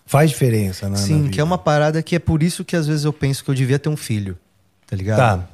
[0.06, 0.98] faz diferença, né?
[0.98, 3.50] Sim, que é uma parada que é por isso que às vezes eu penso que
[3.52, 4.38] eu devia ter um filho.
[4.88, 5.18] Tá ligado?
[5.18, 5.50] Tá.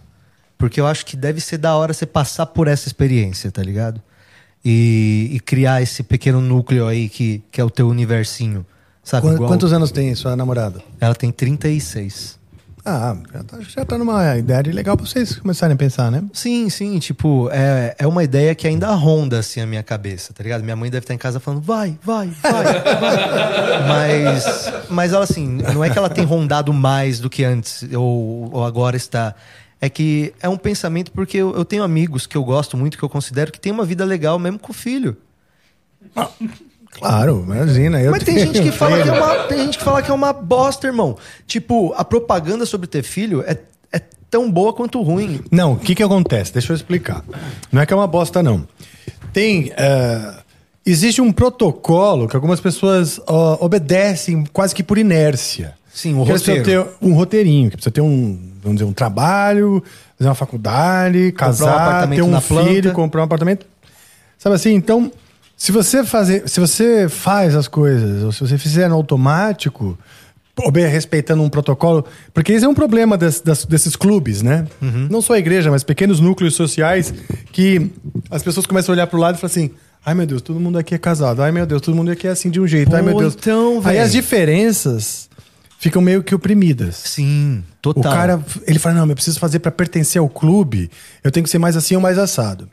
[0.60, 4.00] Porque eu acho que deve ser da hora você passar por essa experiência, tá ligado?
[4.64, 8.64] E, e criar esse pequeno núcleo aí que, que é o teu universinho.
[9.02, 9.26] Sabe?
[9.28, 10.82] Qu- Igual- Quantos anos tem sua namorada?
[11.00, 12.38] Ela tem 36.
[12.86, 16.24] Ah, já tá, já tá numa idade legal pra vocês começarem a pensar, né?
[16.34, 20.42] Sim, sim, tipo, é, é uma ideia que ainda ronda assim a minha cabeça, tá
[20.44, 20.64] ligado?
[20.64, 23.88] Minha mãe deve estar em casa falando, vai, vai, vai, vai.
[23.88, 28.50] Mas, mas ela assim, não é que ela tem rondado mais do que antes, ou,
[28.54, 29.36] ou agora está.
[29.82, 33.04] É que é um pensamento porque eu, eu tenho amigos que eu gosto muito, que
[33.04, 35.16] eu considero que tem uma vida legal mesmo com o filho.
[36.92, 38.02] Claro, imagina.
[38.02, 39.24] Eu Mas tem gente que fala que é filho.
[39.24, 41.18] uma, tem gente que fala que é uma bosta, irmão.
[41.48, 43.58] Tipo, a propaganda sobre ter filho é,
[43.92, 45.42] é tão boa quanto ruim.
[45.52, 46.52] Não, o que que acontece?
[46.52, 47.24] Deixa eu explicar.
[47.72, 48.68] Não é que é uma bosta, não.
[49.32, 49.72] Tem...
[49.78, 50.34] eh,
[50.86, 55.76] existe um protocolo que algumas pessoas ó, obedecem quase que por inércia.
[55.94, 56.84] Sim, o que precisam roteiro.
[56.86, 59.84] ter um roteirinho, que precisa ter um, vamos dizer, um trabalho,
[60.18, 62.92] fazer uma faculdade, casar, apartamento ter um filho, planta.
[62.92, 63.66] comprar um apartamento.
[64.38, 64.74] Sabe assim?
[64.74, 65.12] Então,
[65.58, 69.98] se você fazer, se você faz as coisas, ou se você fizer no automático,
[70.92, 74.66] respeitando um protocolo, porque esse é um problema des- desses clubes, né?
[74.82, 75.08] Uhum.
[75.10, 77.14] Não só a igreja, mas pequenos núcleos sociais
[77.52, 77.90] que
[78.30, 79.72] as pessoas começam a olhar pro lado e falam assim:
[80.06, 81.42] Ai meu Deus, todo mundo aqui é casado.
[81.42, 82.94] Ai meu Deus, todo mundo aqui é assim de um jeito.
[82.94, 83.36] Ai Pô, meu Deus.
[83.40, 84.02] então, Aí velho.
[84.04, 85.29] as diferenças
[85.80, 86.96] ficam meio que oprimidas.
[86.98, 88.12] Sim, O total.
[88.14, 90.92] cara, ele fala, não, eu preciso fazer pra pertencer ao clube,
[91.24, 92.70] eu tenho que ser mais assim ou mais assado.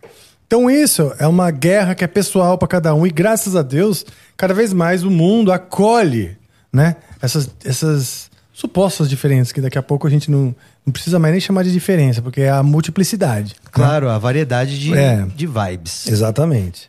[0.47, 4.05] Então isso é uma guerra que é pessoal pra cada um e graças a Deus,
[4.37, 6.37] cada vez mais o mundo acolhe,
[6.73, 6.97] né?
[7.21, 10.55] Essas, essas supostas diferenças que daqui a pouco a gente não,
[10.85, 13.55] não precisa mais nem chamar de diferença, porque é a multiplicidade.
[13.65, 13.71] né?
[13.73, 15.27] Claro, a variedade de, É.
[15.35, 16.07] de vibes.
[16.07, 16.89] Exatamente.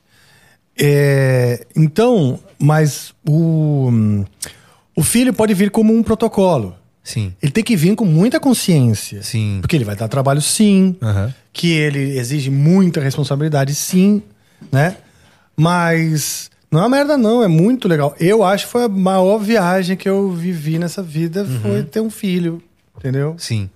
[0.79, 4.23] É, então, mas o,
[4.97, 6.75] o filho pode vir como um protocolo.
[7.03, 7.31] Sim.
[7.39, 9.21] Ele tem que vir com muita consciência.
[9.21, 9.59] Sim.
[9.61, 10.95] Porque ele vai dar trabalho, sim.
[10.99, 11.31] Aham.
[11.53, 14.23] Que ele exige muita responsabilidade, sim.
[14.71, 14.97] Né?
[15.55, 17.43] Mas não é uma merda, não.
[17.43, 18.15] É muito legal.
[18.19, 21.43] Eu acho que foi a maior viagem que eu vivi nessa vida.
[21.43, 21.59] Uhum.
[21.59, 22.59] Foi ter um filho.
[22.97, 23.35] Entendeu?
[23.37, 23.69] Sim.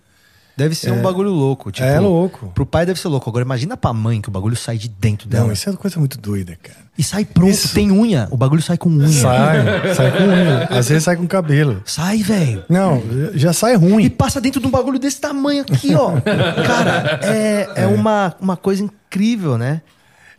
[0.63, 1.71] Deve ser um bagulho louco.
[1.71, 2.51] Tipo, é louco.
[2.53, 3.29] Pro pai deve ser louco.
[3.29, 5.45] Agora imagina pra mãe que o bagulho sai de dentro dela.
[5.45, 6.77] Não, isso é uma coisa muito doida, cara.
[6.97, 7.73] E sai pronto, Isso.
[7.73, 8.27] tem unha.
[8.29, 9.07] O bagulho sai com unha.
[9.07, 10.67] Sai, sai com unha.
[10.69, 11.81] Às vezes sai com cabelo.
[11.85, 12.63] Sai, velho.
[12.69, 13.01] Não,
[13.33, 14.09] já sai E ruim.
[14.09, 16.11] passa dentro de um bagulho desse tamanho aqui, ó.
[16.67, 19.81] Cara, é, é, Uma, uma coisa incrível, né?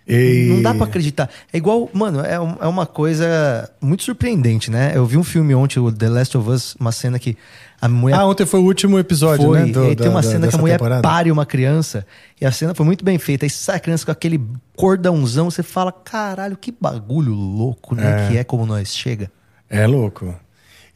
[0.07, 1.31] E- Não dá pra acreditar.
[1.53, 4.93] É igual, mano, é, é uma coisa muito surpreendente, né?
[4.95, 7.37] Eu vi um filme ontem, o The Last of Us, uma cena que
[7.83, 9.66] a mulher Ah, ontem foi o último episódio, foi, né?
[9.72, 11.03] do- e da- tem uma da- cena que a mulher temporada.
[11.03, 12.07] pare uma criança
[12.41, 13.45] e a cena foi muito bem feita.
[13.45, 14.41] Aí sai a criança com aquele
[14.76, 18.26] cordãozão, você fala, caralho, que bagulho louco, né?
[18.26, 18.28] É.
[18.30, 19.30] Que é como nós chega.
[19.68, 20.35] É louco.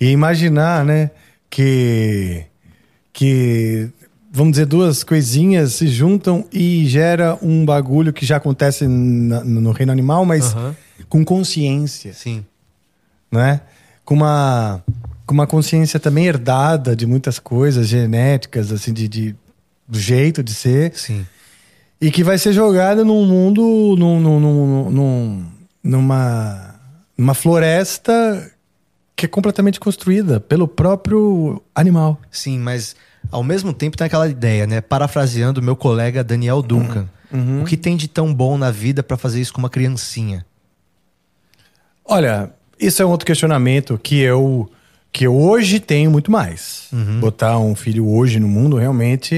[0.00, 1.10] E imaginar, né,
[1.50, 2.44] que
[3.12, 3.88] que
[4.30, 9.72] vamos dizer duas coisinhas se juntam e gera um bagulho que já acontece na- no
[9.72, 10.76] reino animal, mas Aham.
[11.08, 12.44] com consciência, Sim.
[13.32, 13.62] né?
[14.04, 14.84] Com uma
[15.26, 19.36] com uma consciência também herdada de muitas coisas genéticas, assim, de, de
[19.88, 21.26] do jeito de ser Sim.
[22.00, 25.46] e que vai ser jogada num mundo, num, num, num- num-
[25.82, 26.74] numa,
[27.18, 28.50] numa floresta
[29.14, 32.20] que é completamente construída pelo próprio animal.
[32.30, 32.94] Sim, mas
[33.30, 34.80] ao mesmo tempo tem aquela ideia, né?
[34.80, 37.08] Parafraseando meu colega Daniel Duncan.
[37.32, 37.62] Uhum.
[37.62, 40.44] O que tem de tão bom na vida pra fazer isso com uma criancinha?
[42.04, 44.70] Olha, isso é um outro questionamento que eu
[45.16, 46.88] que hoje tenho muito mais.
[47.20, 49.36] Botar um filho hoje no mundo realmente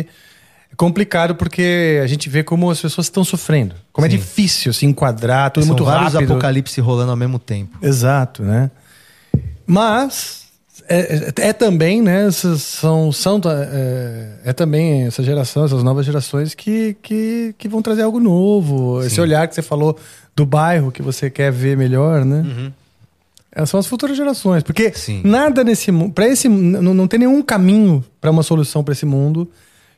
[0.73, 3.77] é complicado porque a gente vê como as pessoas estão sofrendo.
[3.93, 4.17] Como é Sim.
[4.17, 6.33] difícil se enquadrar, tudo São muito vários rápido.
[6.33, 7.79] apocalipse rolando ao mesmo tempo.
[7.81, 8.73] Exato, né?
[9.65, 10.47] Mas
[10.89, 12.27] é, é- é também, né?
[12.27, 17.81] Essas são, são é, é também essa geração, essas novas gerações que, que, que vão
[17.83, 19.01] trazer algo novo.
[19.05, 19.97] Esse olhar que você falou
[20.35, 22.73] do bairro que você quer ver melhor, né?
[23.59, 25.21] Essas são as futuras gerações, porque Sim.
[25.25, 29.05] nada nesse mundo, para esse não, não tem nenhum caminho para uma solução para esse
[29.05, 29.51] mundo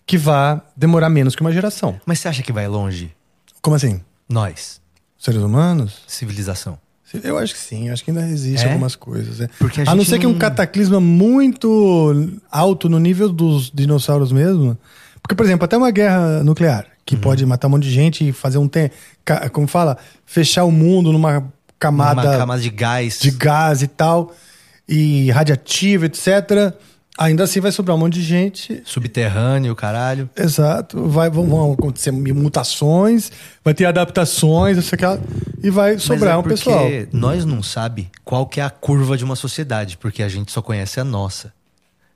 [0.07, 2.01] que vá demorar menos que uma geração.
[2.07, 3.13] Mas você acha que vai longe?
[3.61, 4.01] Como assim?
[4.27, 4.81] Nós,
[5.19, 5.99] Seres humanos?
[6.07, 6.79] civilização.
[7.23, 8.69] Eu acho que sim, acho que ainda existe É?
[8.71, 9.41] algumas coisas.
[9.43, 9.49] é.
[9.59, 14.79] Porque a a, não ser que um cataclisma muito alto no nível dos dinossauros mesmo.
[15.21, 17.21] Porque, por exemplo, até uma guerra nuclear, que Uhum.
[17.21, 18.95] pode matar um monte de gente e fazer um tempo.
[19.53, 19.99] Como fala?
[20.25, 23.19] Fechar o mundo numa camada, Uma camada de gás.
[23.19, 24.33] de gás e tal,
[24.87, 26.75] e radiativo, etc.
[27.19, 28.83] Ainda assim vai sobrar um monte de gente.
[28.85, 30.31] Subterrâneo, caralho.
[30.37, 31.09] Exato.
[31.09, 33.33] Vai, vão, vão acontecer mutações,
[33.65, 35.19] vai ter adaptações, não sei o que lá,
[35.63, 36.87] e vai sobrar é um porque pessoal.
[37.13, 40.63] Nós não sabe qual que é a curva de uma sociedade, porque a gente só
[40.63, 41.53] conhece a nossa.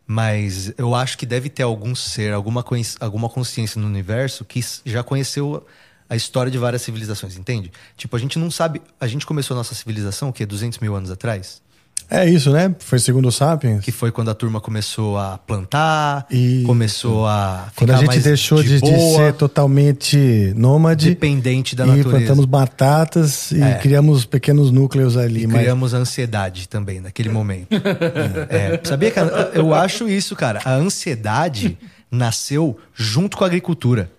[0.06, 2.64] Mas eu acho que deve ter algum ser, alguma,
[3.00, 5.66] alguma consciência no universo que já conheceu
[6.08, 7.70] a história de várias civilizações, entende?
[7.96, 8.80] Tipo, a gente não sabe.
[9.00, 10.44] A gente começou a nossa civilização, o quê?
[10.46, 11.62] 200 mil anos atrás?
[12.10, 12.74] É isso, né?
[12.80, 13.82] Foi segundo o Sapiens.
[13.82, 16.66] Que foi quando a turma começou a plantar, Isso.
[16.66, 17.68] começou a.
[17.74, 22.10] Quando a gente deixou de, de boa, ser totalmente nômade dependente da e natureza.
[22.10, 23.74] plantamos batatas e É.
[23.78, 25.44] criamos pequenos núcleos ali.
[25.44, 27.68] E mas- criamos ansiedade também naquele momento.
[28.50, 30.60] É, sabia que a- eu acho isso, cara?
[30.64, 31.78] A ansiedade
[32.10, 34.10] nasceu junto com a agricultura.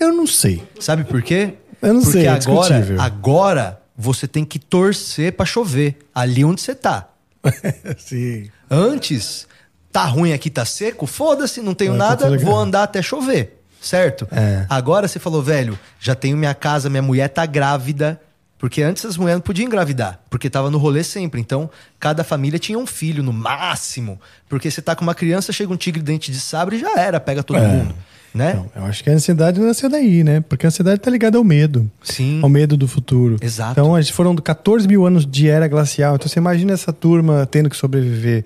[0.00, 0.62] Eu não sei.
[0.80, 1.54] Sabe por quê?
[1.82, 3.00] Eu não Porque sei, é agora, discutível.
[3.00, 7.08] agora você tem que torcer pra chover ali onde você tá.
[7.98, 8.50] Sim.
[8.70, 9.46] Antes,
[9.92, 13.62] tá ruim aqui, tá seco, foda-se, não tenho É, tá nada, vou andar até chover,
[13.80, 14.26] certo?
[14.30, 14.66] É.
[14.68, 18.20] Agora você falou, velho, já tenho minha casa, minha mulher tá grávida.
[18.58, 21.40] Porque antes as mulheres não podiam engravidar, porque tava no rolê sempre.
[21.40, 24.20] Então, cada família tinha um filho no máximo.
[24.50, 27.18] Porque você tá com uma criança, chega um tigre dente de sabre e já era,
[27.18, 27.66] pega todo É.
[27.66, 27.94] mundo.
[28.34, 28.54] Né?
[28.54, 30.40] Não, eu acho que a ansiedade nasceu daí, né?
[30.48, 31.90] Porque a ansiedade tá ligada ao medo.
[32.02, 32.38] Sim.
[32.42, 33.36] Ao medo do futuro.
[33.40, 33.72] Exato.
[33.72, 36.14] Então, gente foram 14 mil anos de era glacial.
[36.14, 38.44] Então, você imagina essa turma tendo que sobreviver.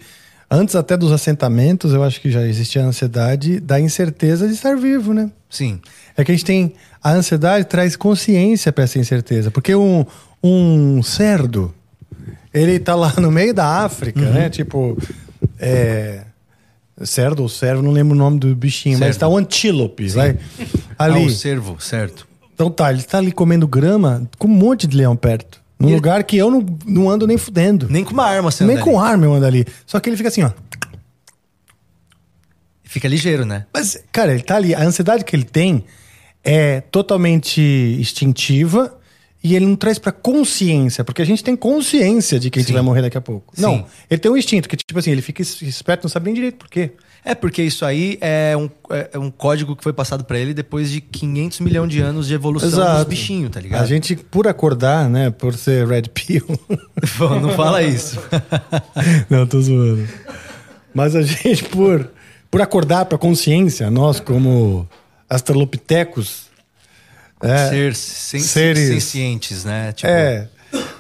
[0.51, 4.77] Antes até dos assentamentos, eu acho que já existia a ansiedade da incerteza de estar
[4.77, 5.31] vivo, né?
[5.51, 5.81] Sim.
[6.17, 6.73] É que a gente tem.
[7.03, 9.51] A ansiedade traz consciência para essa incerteza.
[9.51, 10.07] Porque um,
[10.43, 11.75] um cerdo,
[12.53, 14.33] ele tá lá no meio da África, Uhum.
[14.33, 14.49] né?
[14.49, 14.97] Tipo.
[15.59, 16.23] É,
[17.03, 19.21] cerdo ou cervo, não lembro o nome do bichinho, mas Cervo.
[19.21, 20.39] tá o antílope, vai.
[20.99, 21.27] Ah, Ali.
[21.27, 22.27] o cervo, certo.
[22.55, 25.61] Então tá, ele tá ali comendo grama com um monte de leão perto.
[25.79, 27.89] Num ele- lugar que eu não, não ando nem fudendo.
[27.91, 29.11] Nem com uma arma, você nem com ali.
[29.11, 29.67] arma eu ando ali.
[29.87, 30.51] Só que ele fica assim, ó.
[32.85, 33.67] Fica ligeiro, né?
[33.75, 34.75] Mas, cara, ele tá ali.
[34.75, 35.85] A ansiedade que ele tem
[36.45, 37.61] é totalmente
[37.99, 38.97] instintiva
[39.45, 42.69] e ele não traz pra consciência, porque a gente tem consciência de que a gente
[42.69, 42.73] Sim.
[42.75, 43.53] vai morrer daqui a pouco.
[43.55, 43.61] Sim.
[43.63, 46.35] Não, ele tem um instinto que, tipo assim, ele fica es- esperto, não sabe nem
[46.35, 46.93] direito por quê.
[47.27, 50.53] É porque isso aí é um, é é um código que foi passado pra ele
[50.53, 53.83] depois de 500 milhões de anos de evolução dos bichinhos, tá ligado?
[53.83, 56.45] A gente, por acordar, né, por ser Red Pill.
[57.19, 58.19] Pô, não fala isso.
[59.31, 60.07] não, tô zoando.
[60.95, 62.11] Mas a gente, por,
[62.51, 64.87] por acordar pra consciência, nós, como
[65.29, 66.44] astrolopitecos,
[67.45, 69.93] é, Ser sen seres- sencientes, né?
[69.93, 70.49] Tipo, É.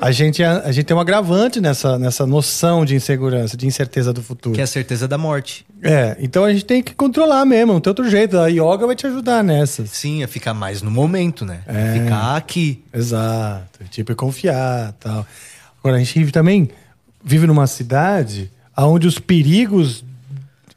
[0.00, 4.12] A gente, a, a gente tem um agravante nessa, nessa noção de insegurança, de incerteza
[4.12, 4.54] do futuro.
[4.54, 5.66] Que é a certeza da morte.
[5.82, 8.38] É, então a gente tem que controlar mesmo, não tem outro jeito.
[8.38, 9.90] A yoga vai te ajudar nessas.
[9.90, 11.58] Sim, é ficar mais no momento, né?
[11.66, 11.98] É.
[12.04, 12.84] Ficar aqui.
[12.94, 13.80] Exato.
[13.90, 15.26] Tipo, é confiar tal.
[15.80, 16.70] Agora, a gente vive também
[17.24, 20.04] vive numa cidade onde os perigos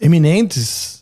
[0.01, 0.96] eminentes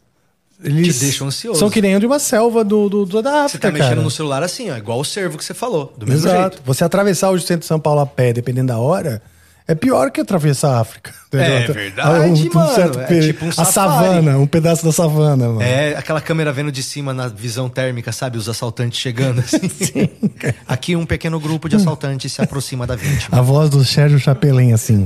[0.65, 1.59] eles Te deixam ansioso.
[1.59, 4.01] São que nem de uma selva do, do, do- da Você África, tá mexendo cara.
[4.01, 6.55] no celular assim, ó, igual o servo que você falou, do mesmo Exato.
[6.57, 6.61] jeito.
[6.65, 9.21] Você atravessar o centro de São Paulo a pé, dependendo da hora,
[9.67, 11.13] é pior que atravessar a África.
[11.35, 11.73] É entendeu?
[11.75, 13.01] verdade, mano.
[13.01, 13.73] É peri- tipo um A safari.
[13.73, 15.61] savana, um pedaço da savana, mano.
[15.61, 18.37] É, aquela câmera vendo de cima na visão térmica, sabe?
[18.37, 20.09] Os assaltantes chegando assim.
[20.65, 23.37] Aqui um pequeno grupo de assaltantes se aproxima da vítima.
[23.37, 25.05] A voz do Sérgio Chapelin, assim.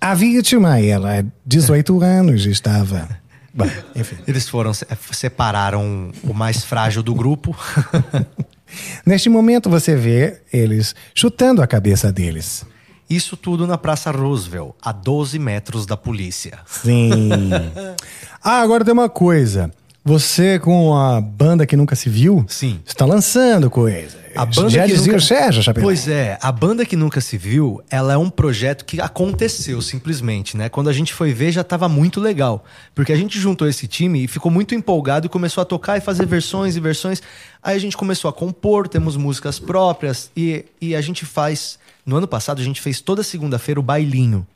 [0.00, 3.06] A vítima, ela, 18 anos, estava.
[3.94, 4.16] Enfim.
[4.26, 7.56] Eles foram, se- separaram o mais frágil do grupo.
[9.04, 12.64] Neste momento você vê eles chutando a cabeça deles.
[13.08, 16.58] Isso tudo na Praça Roosevelt, a 12 metros da polícia.
[16.66, 17.30] Sim.
[18.42, 19.70] ah, agora tem uma coisa.
[20.06, 22.78] Você com a banda que nunca se viu, Sim.
[22.86, 24.16] está lançando coisa.
[24.36, 25.16] A banda Já que dizia nunca...
[25.16, 25.74] o Sérgio.
[25.82, 30.56] Pois é, a banda que nunca se viu, ela é um projeto que aconteceu simplesmente,
[30.56, 30.68] né?
[30.68, 34.22] Quando a gente foi ver já estava muito legal, porque a gente juntou esse time
[34.22, 37.20] e ficou muito empolgado e começou a tocar e fazer versões e versões.
[37.60, 41.80] Aí a gente começou a compor, temos músicas próprias e, e a gente faz.
[42.06, 44.46] No ano passado a gente fez toda segunda-feira o bailinho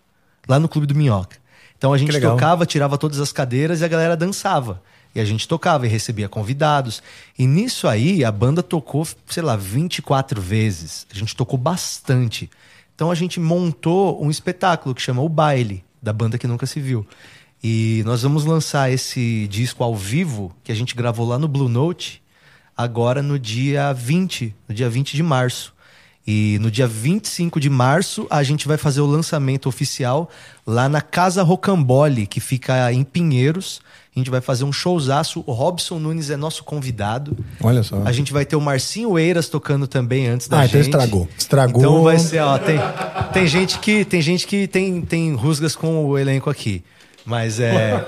[0.48, 1.38] lá no Clube do Minhoca.
[1.76, 4.80] Então a gente tocava, tirava todas as cadeiras e a galera dançava.
[5.14, 7.02] E a gente tocava e recebia convidados.
[7.38, 11.06] E nisso aí, a banda tocou, sei lá, 24 vezes.
[11.10, 12.48] A gente tocou bastante.
[12.94, 16.80] Então a gente montou um espetáculo que chama O Baile, da banda que nunca se
[16.80, 17.06] viu.
[17.62, 21.68] E nós vamos lançar esse disco ao vivo, que a gente gravou lá no Blue
[21.68, 22.22] Note,
[22.76, 25.74] agora no dia 20, no dia 20 de março.
[26.26, 30.30] E no dia 25 de março a gente vai fazer o lançamento oficial
[30.66, 33.80] lá na Casa Rocambole, que fica em Pinheiros.
[34.14, 35.44] A gente vai fazer um showzaço.
[35.46, 37.36] O Robson Nunes é nosso convidado.
[37.62, 38.02] Olha só.
[38.04, 40.88] A gente vai ter o Marcinho Eiras tocando também antes da Ah, gente.
[40.88, 41.28] então estragou.
[41.38, 41.80] Estragou.
[41.80, 42.78] Então vai ser, ó, tem,
[43.32, 46.82] tem gente que tem gente que tem, tem rusgas com o elenco aqui.
[47.30, 48.04] Mas é.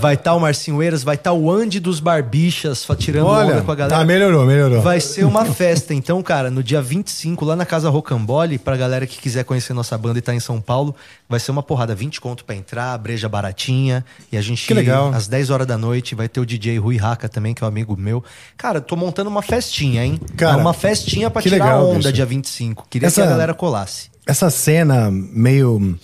[0.00, 3.62] Vai estar o Marcinho Eiras, vai estar o Andy dos Barbichas fa- tirando Olha, onda
[3.62, 3.98] com a galera.
[4.00, 4.82] tá, melhorou, melhorou.
[4.82, 5.94] Vai ser uma festa.
[5.94, 9.96] Então, cara, no dia 25, lá na Casa Rocambole, pra galera que quiser conhecer nossa
[9.96, 10.94] banda e tá em São Paulo,
[11.28, 11.94] vai ser uma porrada.
[11.94, 14.04] 20 conto pra entrar, breja baratinha.
[14.32, 15.12] E a gente, Que legal.
[15.14, 17.68] às 10 horas da noite, vai ter o DJ Rui Raca também, que é um
[17.68, 18.22] amigo meu.
[18.56, 20.20] Cara, tô montando uma festinha, hein?
[20.36, 22.12] Cara, é uma festinha pra tirar legal, onda bicho.
[22.12, 22.86] dia 25.
[22.90, 24.08] Queria Essa- que a galera colasse.
[24.26, 25.96] Essa cena meio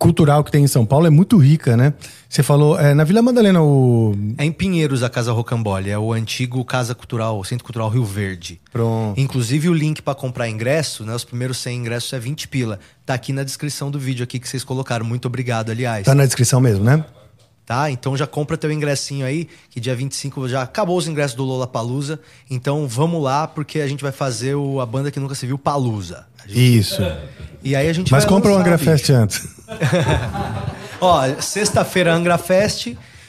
[0.00, 1.92] cultural que tem em São Paulo é muito rica, né?
[2.26, 4.16] Você falou, é, na Vila Madalena, o.
[4.38, 8.04] É em Pinheiros a Casa Rocambole, é o antigo Casa Cultural, o Centro Cultural Rio
[8.04, 8.60] Verde.
[8.72, 9.20] Pronto.
[9.20, 11.14] Inclusive o link pra comprar ingresso, né?
[11.14, 12.80] Os primeiros 100 ingressos é 20 pila.
[13.04, 15.04] Tá aqui na descrição do vídeo aqui que vocês colocaram.
[15.04, 16.06] Muito obrigado, aliás.
[16.06, 17.04] Tá na descrição mesmo, né?
[17.70, 17.88] Tá?
[17.88, 21.68] Então já compra teu ingressinho aí, que dia 25 já acabou os ingressos do Lola
[21.68, 22.18] Palusa.
[22.50, 25.56] Então vamos lá, porque a gente vai fazer o, a banda que nunca se viu,
[25.56, 26.26] Palusa.
[26.48, 27.00] Isso.
[27.62, 28.90] E aí a gente Mas compra o Angra bicho.
[28.90, 29.48] Fest antes.
[31.00, 32.88] Ó, sexta-feira Angra Fest.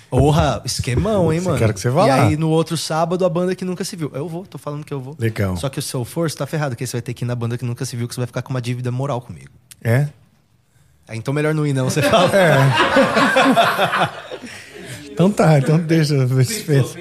[0.09, 1.59] Porra, esquemão, hein, mano?
[1.59, 2.23] quero que você vá E lá.
[2.23, 4.09] aí no outro sábado a banda que nunca se viu.
[4.11, 5.15] Eu vou, tô falando que eu vou.
[5.19, 5.55] Legal.
[5.55, 7.35] Só que o seu for, você tá ferrado, que você vai ter que ir na
[7.35, 9.51] banda que nunca se viu, que você vai ficar com uma dívida moral comigo.
[9.83, 10.07] É?
[11.07, 12.29] Ah, Então melhor não ir, não, você fala.
[15.21, 16.95] Então tá, então deixa eu ver se fez.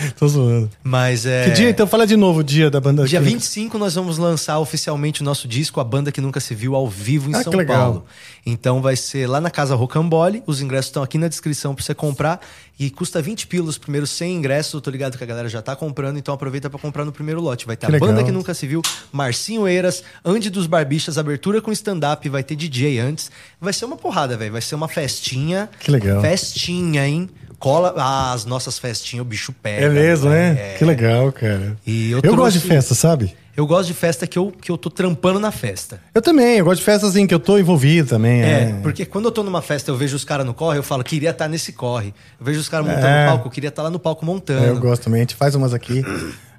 [0.18, 0.70] Tô zoando.
[0.82, 1.44] Mas é.
[1.44, 1.70] Que dia?
[1.70, 3.04] Então fala de novo o dia da banda.
[3.04, 6.54] Dia que- 25 nós vamos lançar oficialmente o nosso disco, a banda que nunca se
[6.54, 7.52] viu ao vivo em Ah, São.
[7.66, 8.04] Paulo.
[8.44, 11.94] Então vai ser lá na Casa Rocambole, os ingressos estão aqui na descrição pra você
[11.94, 12.40] comprar
[12.78, 15.60] e custa 20 pilos os primeiros 100 ingressos, eu tô ligado que a galera já
[15.62, 17.66] tá comprando, então aproveita pra comprar no primeiro lote.
[17.66, 21.60] Vai ter Que a banda que nunca se viu, Marcinho Eiras, Andy dos Barbichas, abertura
[21.60, 23.30] com stand-up, vai ter DJ antes.
[23.60, 25.68] Vai ser uma porrada, velho, vai ser uma festinha.
[25.80, 26.20] Que legal.
[26.20, 27.28] Festinha, hein?
[27.58, 27.94] Cola
[28.32, 29.86] as nossas festinhas, o bicho pega.
[29.86, 30.74] É mesmo, né?
[30.74, 30.74] É.
[30.78, 31.76] Que legal, cara.
[31.86, 33.34] E eu eu gosto trouxe- de festa, sabe?
[33.56, 35.98] Eu gosto de festa que eu, que eu tô trampando na festa.
[36.14, 38.42] Eu também, eu gosto de festa assim, que eu tô envolvido também.
[38.42, 40.82] É, É, porque quando eu tô numa festa, eu vejo os caras no corre, eu
[40.82, 42.12] falo, queria estar nesse corre.
[42.38, 43.24] Eu vejo os caras montando É.
[43.24, 44.62] no palco, eu queria estar lá no palco montando.
[44.62, 45.20] É, eu gosto também.
[45.20, 46.04] A gente faz umas aqui.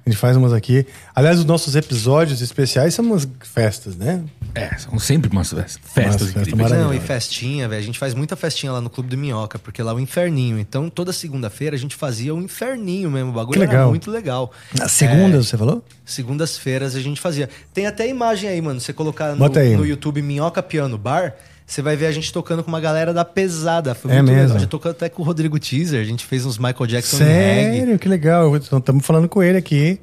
[0.08, 0.86] A gente faz umas aqui.
[1.14, 4.24] Aliás, os nossos episódios especiais são umas festas, né?
[4.54, 6.56] É, são sempre umas festas, festas festa.
[6.56, 7.82] Não, e festinha, velho.
[7.82, 10.58] A gente faz muita festinha lá no Clube do Minhoca, porque lá é o inferninho.
[10.58, 13.30] Então, toda segunda-feira a gente fazia o inferninho mesmo.
[13.30, 13.90] O bagulho Que era legal.
[13.90, 14.50] muito legal.
[14.78, 15.84] Na segunda, você falou?
[16.06, 17.50] Segundas-feiras a gente fazia.
[17.74, 18.80] Tem até imagem aí, mano.
[18.80, 21.34] Você colocar no, no YouTube Minhoca Piano Bar,
[21.68, 23.94] você vai ver a gente tocando com uma galera da pesada.
[23.94, 24.40] Foi É muito mesmo?
[24.42, 24.56] legal.
[24.56, 26.00] A gente tocou até com o Rodrigo Teaser.
[26.00, 27.78] A gente fez uns Michael Jackson reggae.
[27.78, 28.56] Sério, que legal.
[28.56, 30.00] Estamos falando com ele aqui.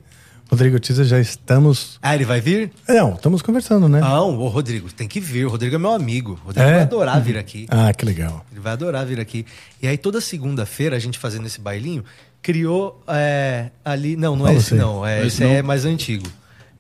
[0.48, 1.98] Rodrigo Teaser, já estamos.
[2.04, 2.72] Ah, ele vai vir?
[2.88, 4.00] Não, estamos conversando, né?
[4.00, 5.48] Não, o Rodrigo, tem que vir.
[5.48, 6.40] O Rodrigo é meu amigo.
[6.44, 6.74] O Rodrigo É?
[6.74, 7.66] vai adorar vir aqui.
[7.68, 8.46] Ah, que legal.
[8.52, 9.44] Ele vai adorar vir aqui.
[9.82, 12.04] E aí, toda segunda-feira, a gente fazendo esse bailinho,
[12.44, 14.16] criou é, ali.
[14.16, 14.76] Não, não é Qual esse, você?
[14.76, 15.04] não.
[15.04, 15.50] É, Esse esse não?
[15.52, 16.28] é mais antigo.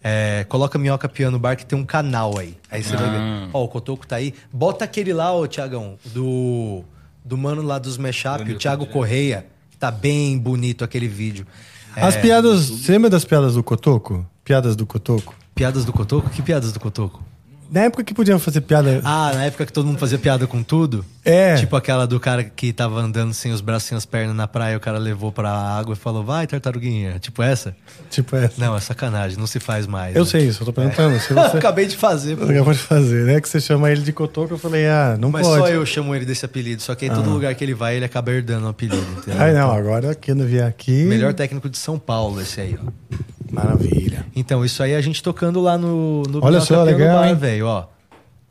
[0.07, 2.55] É, coloca Minhoca Piano Bar, que tem um canal aí.
[2.69, 3.49] Aí você vai ver.
[3.51, 4.35] Ó, o Cotoco tá aí.
[4.53, 6.83] Bota aquele lá, ô Tiagão, do,
[7.23, 9.47] do mano lá dos Mashup, o Thiago Correia.
[9.71, 11.47] que Tá bem bonito aquele vídeo.
[11.95, 12.69] É, As piadas.
[12.69, 14.23] Você lembra das piadas do Cotoco?
[14.43, 15.33] Piadas do Cotoco?
[15.55, 16.29] Piadas do Cotoco?
[16.29, 17.23] Que piadas do Cotoco?
[17.71, 19.01] Na época que podiam fazer piada.
[19.03, 21.05] Ah, na época que todo mundo fazia piada com tudo?
[21.23, 21.55] É.
[21.55, 24.77] Tipo aquela do cara que tava andando sem os braços, sem as pernas na praia,
[24.77, 27.17] o cara levou pra água e falou, vai, tartaruguinha.
[27.19, 27.75] Tipo essa?
[28.09, 28.53] Tipo essa.
[28.63, 30.15] Não, é sacanagem, não se faz mais.
[30.15, 30.29] Eu né?
[30.29, 31.15] sei isso, eu tô perguntando.
[31.15, 31.33] Eu você.
[31.57, 32.45] acabei de fazer, pô.
[32.45, 33.41] Acabou de fazer, né?
[33.41, 35.59] Que você chama ele de Cotoco, eu falei, ah, não Mas pode.
[35.59, 36.81] só eu chamo ele desse apelido.
[36.81, 39.41] Só que em todo lugar que ele vai, ele acaba herdando o apelido, entendeu?
[39.41, 41.03] Ai, não, agora quando vier aqui.
[41.05, 43.15] Melhor técnico de São Paulo, esse aí, ó.
[43.51, 44.25] Maravilha.
[44.35, 47.85] Então, isso aí a gente tocando lá no, no Olha só, legal, Bar, velho, ó.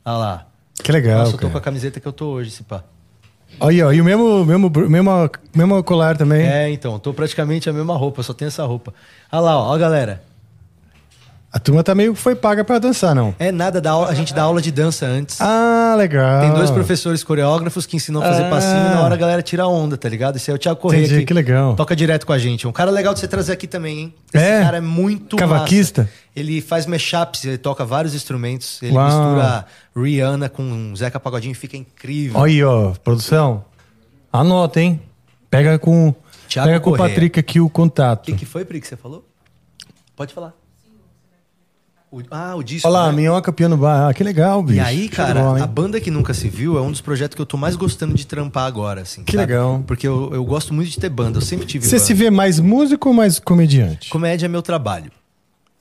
[0.05, 0.47] Olha lá.
[0.83, 1.19] Que legal.
[1.19, 1.53] Nossa, eu tô cara.
[1.53, 2.85] com a camiseta que eu tô hoje, se pá.
[3.61, 6.47] Aí, ó, e o mesmo, mesmo, mesmo, mesmo colar também.
[6.47, 8.93] É, então, tô praticamente a mesma roupa, só tenho essa roupa.
[9.31, 10.23] Olha lá, ó, ó, galera.
[11.57, 13.33] A turma tá meio que foi paga pra dançar, não.
[13.39, 15.41] É nada, dá a gente dá aula de dança antes.
[15.41, 16.41] Ah, legal.
[16.41, 18.51] Tem dois professores coreógrafos que ensinam a fazer Ah.
[18.51, 20.35] passinho e na hora a galera tira onda, tá ligado?
[20.35, 21.07] Esse é o Thiago Correia.
[21.07, 21.77] Entendi, que legal.
[21.77, 22.67] Toca direto com a gente.
[22.67, 24.15] Um cara legal de você trazer aqui também, hein?
[24.35, 24.63] Esse É?
[24.63, 26.03] cara é muito Cavaquista?
[26.03, 26.15] massa.
[26.35, 28.83] Ele faz mashups, ele toca vários instrumentos.
[28.83, 29.07] Ele Uau.
[29.07, 29.65] mistura
[29.97, 32.41] Rihanna com Zeca Pagodinho e fica incrível.
[32.41, 33.65] Olha aí, ó, produção.
[34.33, 35.01] Anota, hein?
[35.49, 36.13] Pega com,
[36.49, 36.97] Thiago pega com o.
[36.97, 38.25] Patrick aqui o O contato.
[38.27, 39.25] que, que foi, Pri, que você falou?
[40.17, 40.53] Pode falar.
[42.15, 42.87] O- ah, o disco.
[42.87, 43.17] Olha lá, né?
[43.17, 44.09] Minhoca Piano Bar.
[44.09, 44.77] Ah, que legal, bicho.
[44.77, 47.43] E aí, cara, bola, a banda que nunca se viu é um dos projetos que
[47.43, 49.25] eu tô mais gostando de trampar agora, assim.
[49.25, 49.47] Que sabe?
[49.53, 49.83] legal.
[49.85, 52.05] Porque eu, eu gosto muito de ter banda, eu sempre tive Você banda.
[52.07, 54.11] se vê mais músico ou mais comediante?
[54.11, 55.11] Comédia é meu trabalho.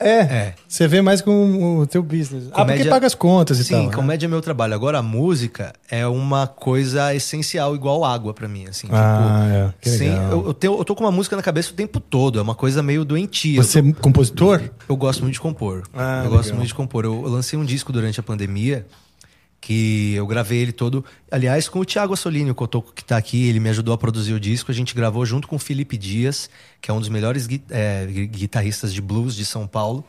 [0.04, 0.20] É.
[0.22, 0.54] É.
[0.68, 2.46] Você vê mais com o teu business.
[2.52, 3.86] Ah, porque Comédia- paga as contas e Sim, tal.
[3.88, 3.94] né?
[3.94, 4.74] comédia é meu trabalho.
[4.74, 8.88] Agora, a música é uma coisa essencial, igual água pra mim, assim.
[8.92, 9.74] Ah, é.
[9.82, 10.32] Que legal.
[10.32, 12.56] eu, eu, tenho- eu tô com uma música na cabeça o tempo todo, é uma
[12.56, 13.62] coisa meio doentia.
[13.62, 14.62] Você é compositor?
[14.90, 15.84] Eu gosto muito de compor.
[15.94, 16.58] Ah, eu gosto legal.
[16.58, 17.06] muito de compor.
[17.06, 18.86] Eu, eu lancei um disco durante a pandemia
[19.66, 21.06] que eu gravei ele todo.
[21.32, 24.34] Aliás, com o Thiago Assolini, o Cotoco que tá aqui, ele me ajudou a produzir
[24.34, 24.70] o disco.
[24.70, 26.50] A gente gravou junto com o Felipe Dias,
[26.82, 30.04] que é um dos melhores é, gui- guitarristas de blues de São Paulo.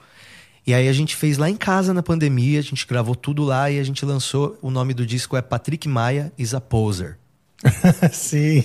[0.67, 3.71] E aí a gente fez lá em casa na pandemia, a gente gravou tudo lá
[3.71, 4.59] e a gente lançou.
[4.61, 7.17] O nome do disco é Patrick Maia is a Poser.
[8.13, 8.65] Sim.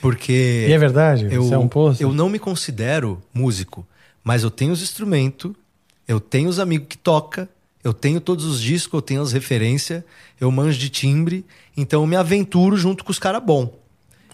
[0.00, 0.66] Porque.
[0.68, 1.28] E é verdade?
[1.30, 2.02] Eu, é um poço?
[2.02, 3.86] eu não me considero músico,
[4.24, 5.52] mas eu tenho os instrumentos,
[6.08, 7.48] eu tenho os amigos que toca,
[7.84, 10.02] eu tenho todos os discos, eu tenho as referências,
[10.40, 11.44] eu manjo de timbre,
[11.76, 13.66] então eu me aventuro junto com os caras bom.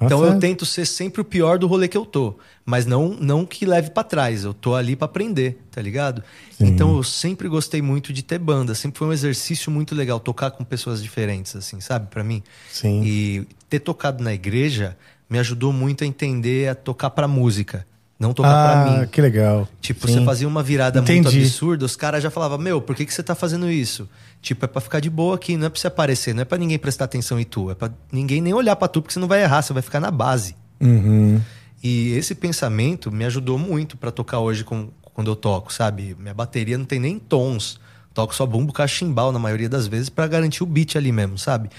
[0.00, 0.40] Tá então eu certo.
[0.40, 3.90] tento ser sempre o pior do rolê que eu tô, mas não não que leve
[3.90, 6.22] pra trás, eu tô ali pra aprender, tá ligado?
[6.58, 10.52] Então eu sempre gostei muito de ter banda, sempre foi um exercício muito legal tocar
[10.52, 12.42] com pessoas diferentes assim, sabe, Pra mim.
[12.70, 13.02] Sim.
[13.04, 14.96] E ter tocado na igreja
[15.28, 17.86] me ajudou muito a entender a tocar pra música,
[18.20, 19.06] não tocar ah, pra mim.
[19.08, 19.66] que legal.
[19.80, 20.18] Tipo, Sim.
[20.18, 21.40] você fazia uma virada muito Entendi.
[21.40, 24.06] absurda, os caras já falavam, meu, por que, que você tá fazendo isso?
[24.42, 26.58] Tipo, é pra ficar de boa aqui, não é pra você aparecer, não é pra
[26.58, 29.26] ninguém prestar atenção em tu, é pra ninguém nem olhar pra tu, porque você não
[29.26, 30.54] vai errar, você vai ficar na base.
[30.80, 31.40] Uhum.
[31.82, 36.14] E esse pensamento me ajudou muito pra tocar hoje com- quando eu toco, sabe?
[36.18, 37.80] Minha bateria não tem nem tons.
[38.12, 41.70] Toco só bumbo, cachimbal na maioria das vezes pra garantir o beat ali mesmo, sabe?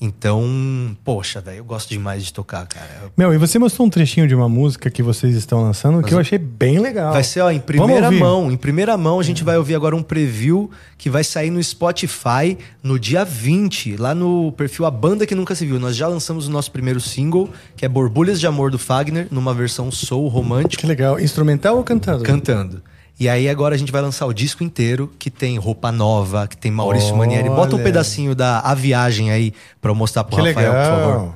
[0.00, 2.86] Então, poxa, velho, eu gosto demais de tocar, cara.
[3.16, 6.18] Meu, e você mostrou um trechinho de uma música que vocês estão lançando que eu
[6.18, 7.12] achei bem legal.
[7.12, 8.50] Vai ser, ó, em primeira mão.
[8.50, 12.58] Em primeira mão, a gente vai ouvir agora um preview que vai sair no Spotify
[12.82, 15.78] no dia 20, lá no perfil A Banda Que Nunca Se Viu.
[15.80, 19.54] Nós já lançamos o nosso primeiro single, que é Borbulhas de Amor do Fagner, numa
[19.54, 21.18] versão soul romântico, Que legal.
[21.20, 22.22] Instrumental ou cantado?
[22.24, 22.82] cantando.
[23.18, 26.56] E aí agora a gente vai lançar o disco inteiro, que tem roupa nova, que
[26.56, 27.18] tem Maurício Olha.
[27.18, 27.48] Manieri.
[27.48, 30.98] Bota um pedacinho da A Viagem aí pra eu mostrar pro Que Rafael, legal.
[30.98, 31.34] por favor.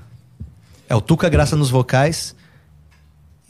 [0.89, 2.35] É o Tuca Graça nos vocais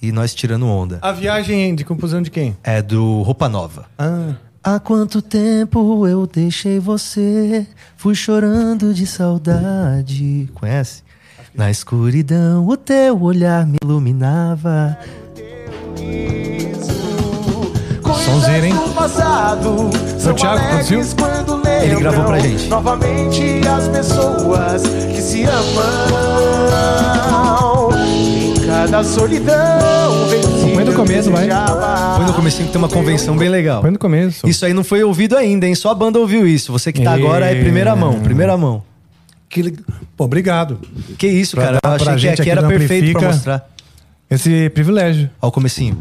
[0.03, 0.99] e nós tirando onda.
[1.01, 2.57] A viagem de composição de quem?
[2.63, 3.87] É do Roupa Nova.
[3.99, 7.67] Ah, Há quanto tempo eu deixei você?
[7.97, 10.51] Fui chorando de saudade.
[10.53, 11.03] Conhece?
[11.55, 14.99] Na escuridão, o teu olhar me iluminava.
[18.31, 18.75] Sonzeira, hein?
[18.75, 21.01] do passado são Thiago produziu?
[21.83, 22.69] Ele gravou pra gente.
[22.69, 24.83] Novamente as pessoas
[25.15, 25.89] que se amam.
[28.07, 29.55] Em cada solidão.
[30.75, 31.49] Põe no começo, vai.
[32.17, 33.81] Foi no comecinho que tem uma convenção bem legal.
[33.81, 34.47] Põe no começo.
[34.47, 35.75] Isso aí não foi ouvido ainda, hein?
[35.75, 36.71] Só a banda ouviu isso.
[36.73, 37.15] Você que tá É.
[37.15, 38.83] agora é primeira mão, primeira mão.
[39.49, 39.73] Que
[40.17, 40.79] Pô, obrigado.
[41.17, 41.79] Que isso, Pra cara.
[41.83, 43.69] Eu achei que aqui aqui era perfeito pra mostrar.
[44.31, 45.31] Esse privilégio.
[45.41, 45.97] Ó o comecinho.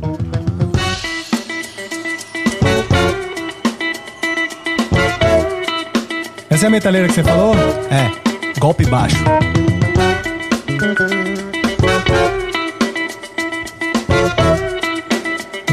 [6.58, 7.54] Essa é a metaleira que você falou?
[7.92, 8.10] É,
[8.60, 9.24] golpe baixo.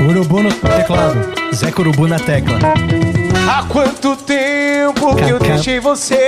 [0.06, 1.54] Urubu no teclado.
[1.54, 2.58] Zé Corubu na tecla.
[3.50, 6.18] Há quanto tempo que eu deixei você?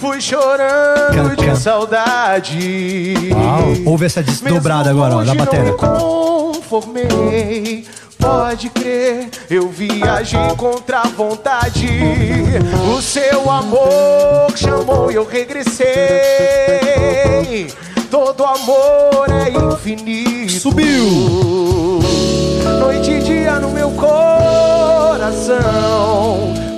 [0.00, 3.14] Fui chorando de saudade.
[3.30, 3.74] Uau.
[3.84, 5.74] Ouve essa desdobrada agora, ó, da bateria.
[5.74, 7.02] Conformei.
[8.22, 11.88] Pode crer, eu viajei contra a vontade.
[12.96, 15.82] O seu amor chamou e eu regressei.
[18.08, 20.52] Todo amor é infinito.
[20.52, 21.98] Subiu!
[22.78, 25.58] Noite e dia no meu coração.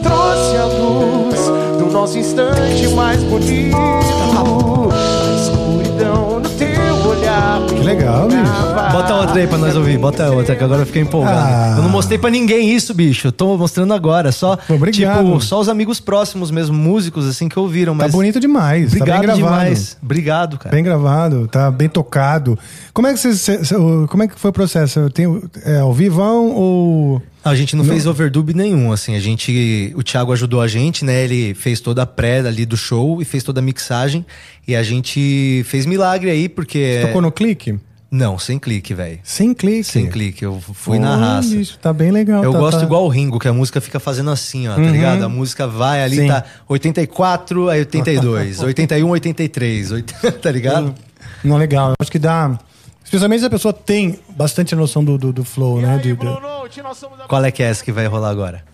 [0.02, 1.40] Trouxe a luz
[1.78, 3.76] do nosso instante mais bonito.
[7.14, 7.66] Olhar.
[7.66, 8.92] Que legal, bicho.
[8.92, 11.38] Bota outra aí pra nós ouvir, bota outra, que agora eu fiquei empolgado.
[11.38, 11.74] Ah.
[11.76, 13.28] Eu não mostrei pra ninguém isso, bicho.
[13.28, 14.30] Eu tô mostrando agora.
[14.32, 15.24] Só, Obrigado.
[15.24, 17.96] tipo, só os amigos próximos mesmo, músicos, assim, que ouviram.
[17.96, 18.90] Tá Mas bonito demais.
[18.92, 19.44] tá Obrigado bem gravado.
[19.44, 19.96] demais.
[20.02, 20.74] Obrigado, cara.
[20.74, 22.58] Bem gravado, tá bem tocado.
[22.92, 23.58] Como é que você,
[24.08, 25.00] como é que foi o processo?
[25.00, 29.14] Eu tenho é, ao vivão ou A gente não, fez overdub nenhum, assim.
[29.14, 29.92] A gente.
[29.96, 31.24] O Thiago ajudou a gente, né?
[31.24, 34.24] Ele fez toda a pré ali do show e fez toda a mixagem.
[34.66, 37.00] E a gente fez milagre aí, porque.
[37.02, 37.78] tocou no clique?
[38.10, 39.18] Não, sem clique, velho.
[39.24, 39.82] Sem clique.
[39.84, 40.44] Sem clique.
[40.44, 41.48] Eu fui na raça.
[41.48, 42.44] bicho, tá bem legal.
[42.44, 44.80] Eu tá- gosto tá- igual o Ringo, que a música fica fazendo assim, ó, tá
[44.80, 44.92] Uhum.
[44.92, 45.24] ligado?
[45.24, 46.28] A música vai ali, Sim.
[46.28, 50.94] tá 84, aí 82, 81, 83, 80, tá ligado?
[51.42, 51.88] Não, legal.
[51.90, 52.56] Eu acho que dá.
[53.14, 55.98] Especialmente se a pessoa tem bastante noção do, do, do flow, né?
[55.98, 56.26] De- de-
[57.28, 58.64] Qual é que é essa que vai rolar agora?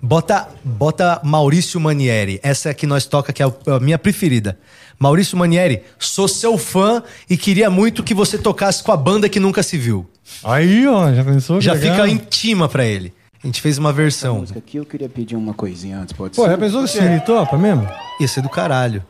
[0.00, 2.40] Bota, bota Maurício Manieri.
[2.42, 4.58] Essa é a que nós toca, que é a minha preferida.
[4.98, 9.38] Maurício Manieri, sou seu fã e queria muito que você tocasse com a banda que
[9.38, 10.08] nunca se viu.
[10.42, 11.58] Aí, ó, já pensou?
[11.58, 11.94] que Já legal?
[11.96, 13.12] fica intima pra ele.
[13.42, 14.38] A gente fez uma versão.
[14.38, 16.50] música aqui eu queria pedir uma coisinha antes, pode Pô, ser?
[16.50, 17.86] já pensou se ele topa mesmo?
[18.20, 19.04] Ia ser do caralho.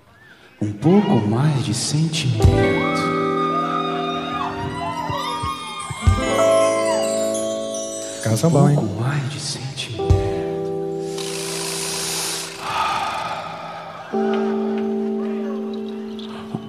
[0.60, 3.11] Um pouco mais de sentimento.
[8.22, 8.76] Cara, são bom, Um hein?
[8.76, 10.12] pouco mais de sentimento.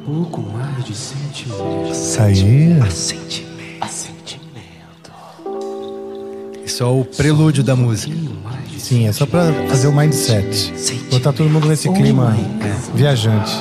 [0.08, 1.92] Um pouco mais de sentimento.
[1.92, 2.80] Isso aí.
[2.82, 3.44] A sentimento.
[6.66, 8.14] Isso é o prelúdio da música.
[8.80, 10.74] Sim, é só pra fazer o mindset.
[11.12, 12.36] Botar todo mundo nesse clima
[12.96, 13.54] viajante.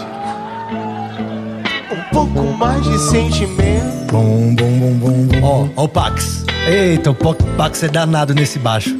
[1.92, 4.10] Um pouco mais de sentimento.
[4.10, 5.68] Bom, bom, bom, bom, bom.
[5.76, 6.41] Ó, ó o Pax.
[6.66, 8.96] Eita, o Po- Pax é danado nesse baixo.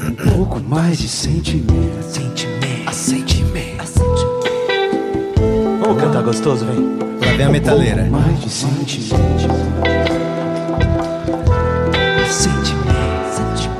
[0.00, 2.02] Um pouco mais de sentimento.
[2.02, 2.92] Sentimento.
[2.92, 3.94] Sentimento.
[5.82, 6.98] Vamos cantar gostoso, vem.
[7.26, 8.02] Lá vem a metaleira.
[8.02, 9.16] Um pouco mais de sentimento.
[12.30, 13.70] Sentimento.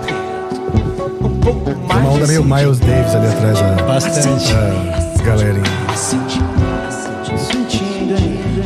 [1.23, 2.45] Um pouco Tem uma mais onda meio.
[2.45, 4.53] Miles Davis ali atrás da, Bastante.
[4.53, 5.63] da galerinha.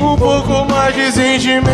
[0.01, 1.71] Um pouco mais de sentimento.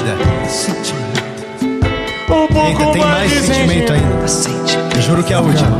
[0.00, 1.00] A subida.
[1.62, 4.24] Um pouco Eita, tem mais de sentimento ainda.
[4.96, 5.70] Eu juro que é a última.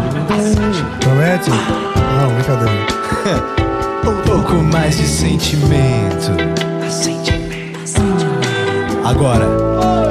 [1.01, 1.51] Promete?
[1.51, 3.61] Não, brincadeira.
[4.03, 6.33] Um pouco mais de sentimento.
[9.05, 10.10] Agora.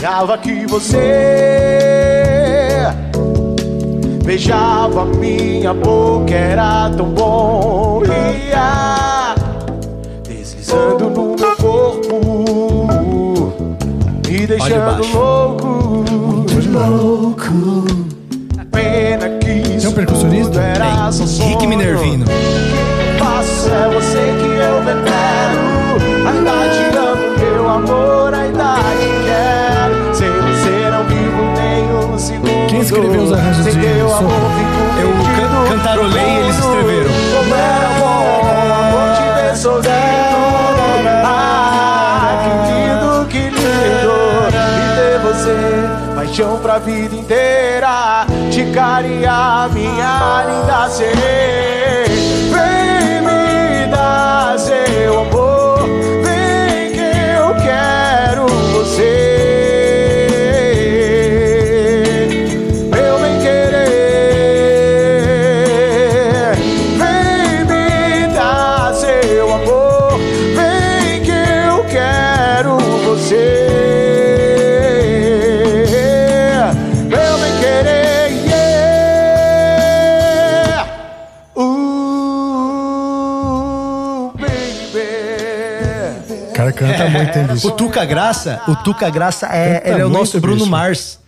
[0.00, 0.96] Sonhava que você
[4.24, 8.02] beijava minha boca, era tão bom.
[8.06, 9.34] Ia
[10.22, 12.20] deslizando no meu corpo,
[14.28, 16.04] me deixando louco.
[16.70, 17.84] Louco.
[18.70, 20.52] Pena que isso um percussionista?
[20.52, 21.48] tudo era só sonho.
[21.48, 22.24] Rick Minervino.
[23.70, 24.37] É você
[46.78, 48.26] vida inteira.
[48.50, 51.17] Te carinhar, minha linda ser.
[87.54, 87.68] Bicho?
[87.68, 90.70] O Tuca Graça, o Tuca Graça é, ele é o nosso Bruno bicho.
[90.70, 91.18] Mars.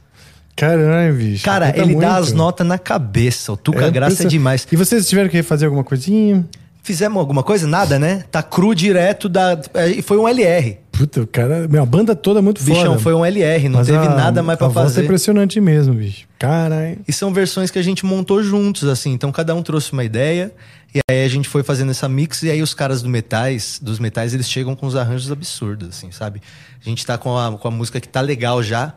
[0.56, 1.44] Caralho, bicho.
[1.44, 2.22] Cara, canta ele dá muito.
[2.22, 3.52] as notas na cabeça.
[3.52, 4.30] O Tuca É Graça é impressionante.
[4.32, 4.66] demais.
[4.70, 6.44] E vocês tiveram que fazer alguma coisinha?
[6.82, 7.66] Fizemos alguma coisa?
[7.66, 8.24] Nada, né?
[8.30, 9.58] Tá cru direto da.
[9.74, 10.78] é, E foi um LR.
[11.00, 11.66] Puta, o cara.
[11.66, 12.98] Meu, a banda toda é muito Bichão, foda.
[12.98, 15.00] foi um LR, não Mas teve a- nada mais pra a voz fazer.
[15.00, 16.26] É impressionante mesmo, bicho.
[16.38, 16.98] Caralho.
[17.08, 19.10] E são versões que a gente montou juntos, assim.
[19.12, 20.52] Então cada um trouxe uma ideia.
[20.94, 22.42] E aí a gente foi fazendo essa mix.
[22.42, 26.10] E aí os caras do metais, dos metais, eles chegam com uns arranjos absurdos, assim,
[26.10, 26.42] sabe?
[26.84, 28.92] A gente tá com a, com a música que tá legal já.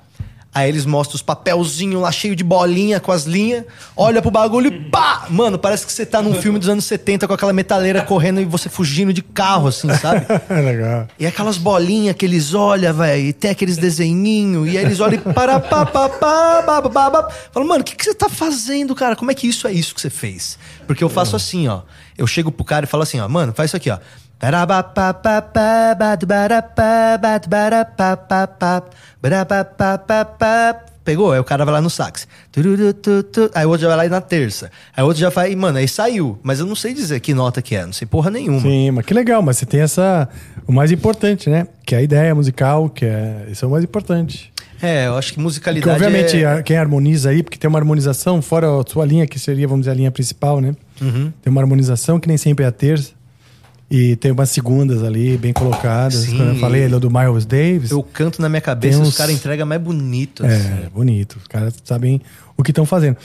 [0.53, 3.63] Aí eles mostram os papelzinhos lá cheio de bolinha com as linhas.
[3.97, 5.25] Olha pro bagulho e pá!
[5.29, 8.45] Mano, parece que você tá num filme dos anos 70 com aquela metaleira correndo e
[8.45, 10.25] você fugindo de carro, assim, sabe?
[10.49, 11.07] É legal.
[11.17, 15.15] E aquelas bolinhas que eles olham, velho, e tem aqueles desenhinhos, e aí eles olham
[15.15, 17.29] e para pá, pá, pá, pá, pá, pá, pá.
[17.51, 19.15] Falam, mano, o que, que você tá fazendo, cara?
[19.15, 20.59] Como é que isso é isso que você fez?
[20.85, 21.81] Porque eu faço assim, ó.
[22.15, 23.97] Eu chego pro cara e falo assim, ó, mano, faz isso aqui, ó.
[31.05, 31.31] Pegou?
[31.31, 32.27] Aí o cara vai lá no sax.
[33.55, 34.69] Aí o outro já vai lá na terça.
[34.95, 36.37] Aí o outro já vai, e, mano, aí saiu.
[36.43, 38.59] Mas eu não sei dizer que nota que é, não sei porra nenhuma.
[38.59, 40.27] Sim, mas que legal, mas você tem essa.
[40.67, 41.65] O mais importante, né?
[41.85, 43.47] Que é a ideia musical, que é.
[43.49, 44.51] Isso é o mais importante.
[44.81, 46.03] É, eu acho que Porque, musicalidade.
[46.03, 46.61] obviamente, é...
[46.61, 49.91] quem harmoniza aí, porque tem uma harmonização, fora a sua linha, que seria, vamos dizer,
[49.91, 50.75] a linha principal, né?
[51.01, 51.31] Uhum.
[51.41, 53.11] Tem uma harmonização que nem sempre é a terça.
[53.95, 56.15] E tem umas segundas ali, bem colocadas.
[56.21, 57.91] Sim, Como eu falei, ele é do Miles Davis.
[57.91, 60.43] Eu canto na minha cabeça e uns- os caras entregam mais bonito.
[60.43, 60.85] assim.
[60.85, 61.37] É, bonito.
[61.39, 62.19] Os caras sabem
[62.57, 63.17] o que estão fazendo.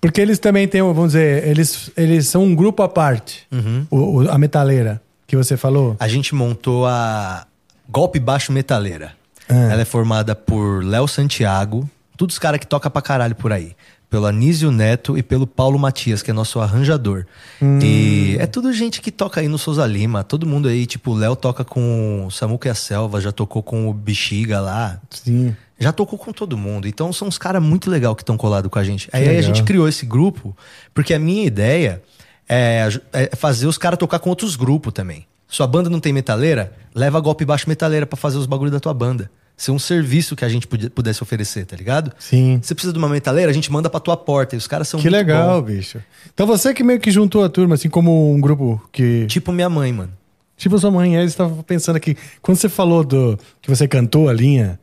[0.00, 3.46] Porque eles também têm, vamos dizer, eles, eles são um grupo à parte.
[3.52, 3.86] Uhum.
[3.88, 5.96] O- o- a metaleira que você falou.
[6.00, 7.46] A gente montou a
[7.88, 9.12] Golpe Baixo Metaleira.
[9.48, 9.54] Ah.
[9.72, 13.76] Ela é formada por Léo Santiago, todos os caras que toca pra caralho por aí.
[14.08, 17.26] Pelo Anísio Neto e pelo Paulo Matias, que é nosso arranjador.
[17.60, 17.78] Hum.
[17.82, 20.22] E é tudo gente que toca aí no Souza Lima.
[20.22, 23.62] Todo mundo aí, tipo, o Léo toca com o Samuca e a Selva, já tocou
[23.62, 25.00] com o Bexiga lá.
[25.10, 25.56] Sim.
[25.78, 26.86] Já tocou com todo mundo.
[26.86, 29.08] Então são uns caras muito legal que estão colados com a gente.
[29.12, 29.42] Aí, aí a legal.
[29.42, 30.56] gente criou esse grupo,
[30.94, 32.02] porque a minha ideia
[32.48, 35.26] é, é fazer os caras tocar com outros grupos também.
[35.48, 36.72] Sua banda não tem metaleira?
[36.94, 39.30] Leva golpe baixo metaleira pra fazer os bagulho da tua banda.
[39.56, 42.12] Ser um serviço que a gente pudesse oferecer, tá ligado?
[42.18, 42.58] Sim.
[42.62, 44.54] Você precisa de uma metaleira, a gente manda pra tua porta.
[44.54, 45.72] E os caras são Que muito legal, bons.
[45.74, 45.98] bicho.
[46.34, 49.24] Então você que meio que juntou a turma, assim como um grupo que.
[49.26, 50.12] Tipo minha mãe, mano.
[50.58, 52.16] Tipo sua mãe, aí você estava pensando aqui.
[52.42, 54.78] Quando você falou do que você cantou a linha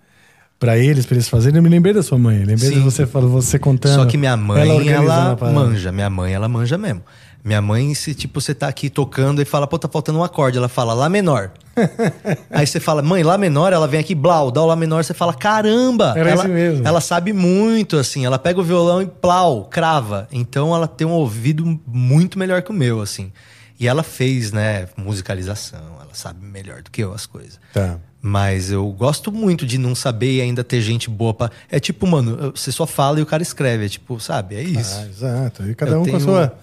[0.60, 2.38] pra eles, pra eles fazerem, eu me lembrei da sua mãe.
[2.40, 2.82] Lembrei de Sim.
[2.84, 3.96] você falou, você contando.
[3.96, 5.60] Só que minha mãe, ela, organizando a parada.
[5.60, 5.92] manja.
[5.92, 7.02] Minha mãe, ela manja mesmo.
[7.44, 10.58] Minha mãe, se tipo, você tá aqui tocando e fala, pô, tá faltando um acorde.
[10.58, 11.52] Ela fala, Lá menor.
[12.50, 15.14] Aí você fala, mãe, Lá menor, ela vem aqui, blau, dá o Lá menor, você
[15.14, 16.14] fala, caramba!
[16.16, 16.88] Era ela, mesmo.
[16.88, 18.26] ela sabe muito, assim.
[18.26, 20.28] Ela pega o violão e plau, crava.
[20.32, 23.32] Então ela tem um ouvido muito melhor que o meu, assim.
[23.80, 25.82] E ela fez, né, musicalização.
[26.00, 27.60] Ela sabe melhor do que eu as coisas.
[27.74, 27.98] Tá.
[28.22, 31.52] Mas eu gosto muito de não saber e ainda ter gente boa pra.
[31.70, 33.86] É tipo, mano, você só fala e o cara escreve.
[33.86, 34.56] É tipo, sabe?
[34.56, 34.96] É isso.
[34.98, 35.64] Ah, exato.
[35.70, 36.56] E cada Eu um com a tenho- sua,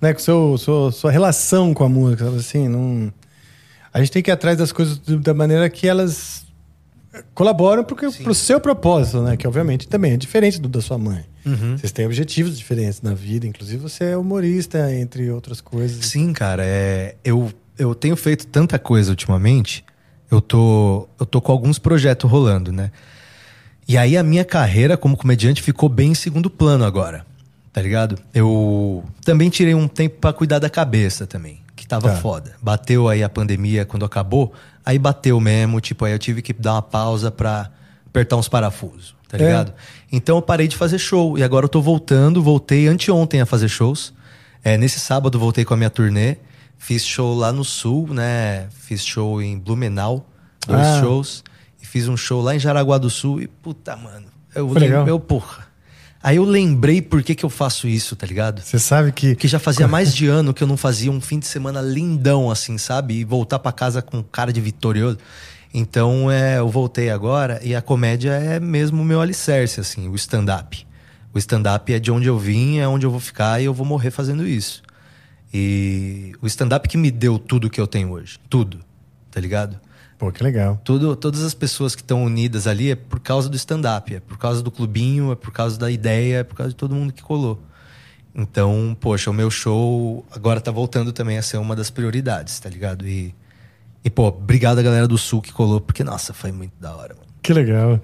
[0.00, 3.12] né, com seu, sua, sua relação com a música, assim, não...
[3.92, 6.46] A gente tem que ir atrás das coisas da maneira que elas
[7.34, 9.36] colaboram porque, pro seu propósito, né?
[9.36, 11.24] Que obviamente também é diferente do da sua mãe.
[11.44, 11.76] Uhum.
[11.76, 16.04] Vocês têm objetivos diferentes na vida, inclusive você é humorista, entre outras coisas.
[16.04, 19.84] Sim, cara, é, eu, eu tenho feito tanta coisa ultimamente.
[20.30, 22.92] Eu tô, eu tô com alguns projetos rolando, né?
[23.86, 27.24] E aí a minha carreira como comediante ficou bem em segundo plano agora,
[27.72, 28.18] tá ligado?
[28.34, 32.16] Eu também tirei um tempo pra cuidar da cabeça também, que tava Tá.
[32.16, 32.54] foda.
[32.62, 34.52] Bateu aí a pandemia quando acabou,
[34.84, 37.70] aí bateu mesmo, tipo, aí eu tive que dar uma pausa pra
[38.06, 39.40] apertar uns parafusos, tá É.
[39.40, 39.72] ligado?
[40.10, 43.68] Então eu parei de fazer show e agora eu tô voltando, voltei anteontem a fazer
[43.68, 44.12] shows.
[44.64, 46.36] É, nesse sábado voltei com a minha turnê,
[46.78, 48.66] fiz show lá no sul, né?
[48.70, 50.26] Fiz show em Blumenau,
[50.66, 51.00] dois Ah.
[51.00, 51.44] shows.
[51.80, 54.68] E fiz um show lá em Jaraguá do Sul e, puta, mano, eu
[55.06, 55.67] eu, porra.
[56.28, 58.60] Aí eu lembrei por que, que eu faço isso, tá ligado?
[58.60, 59.30] Você sabe que...
[59.30, 62.50] Porque já fazia mais de ano que eu não fazia um fim de semana lindão,
[62.50, 63.14] assim, sabe?
[63.14, 65.16] E voltar pra casa com cara de vitorioso.
[65.72, 70.14] Então, é, eu voltei agora e a comédia é mesmo o meu alicerce, assim, o
[70.16, 70.86] stand-up.
[71.32, 73.86] O stand-up é de onde eu vim, é onde eu vou ficar e eu vou
[73.86, 74.82] morrer fazendo isso.
[75.50, 78.38] E o stand-up que me deu tudo que eu tenho hoje.
[78.50, 78.80] Tudo.
[79.30, 79.80] Tá ligado?
[80.18, 80.80] Pô, que legal.
[80.82, 84.36] Tudo, todas as pessoas que estão unidas ali é por causa do stand-up, é por
[84.36, 87.22] causa do clubinho, é por causa da ideia, é por causa de todo mundo que
[87.22, 87.62] colou.
[88.34, 92.68] Então, poxa, o meu show agora tá voltando também a ser uma das prioridades, tá
[92.68, 93.06] ligado?
[93.06, 93.32] E,
[94.04, 97.14] e pô, obrigado a galera do Sul que colou, porque, nossa, foi muito da hora,
[97.14, 97.28] mano.
[97.40, 98.00] Que legal.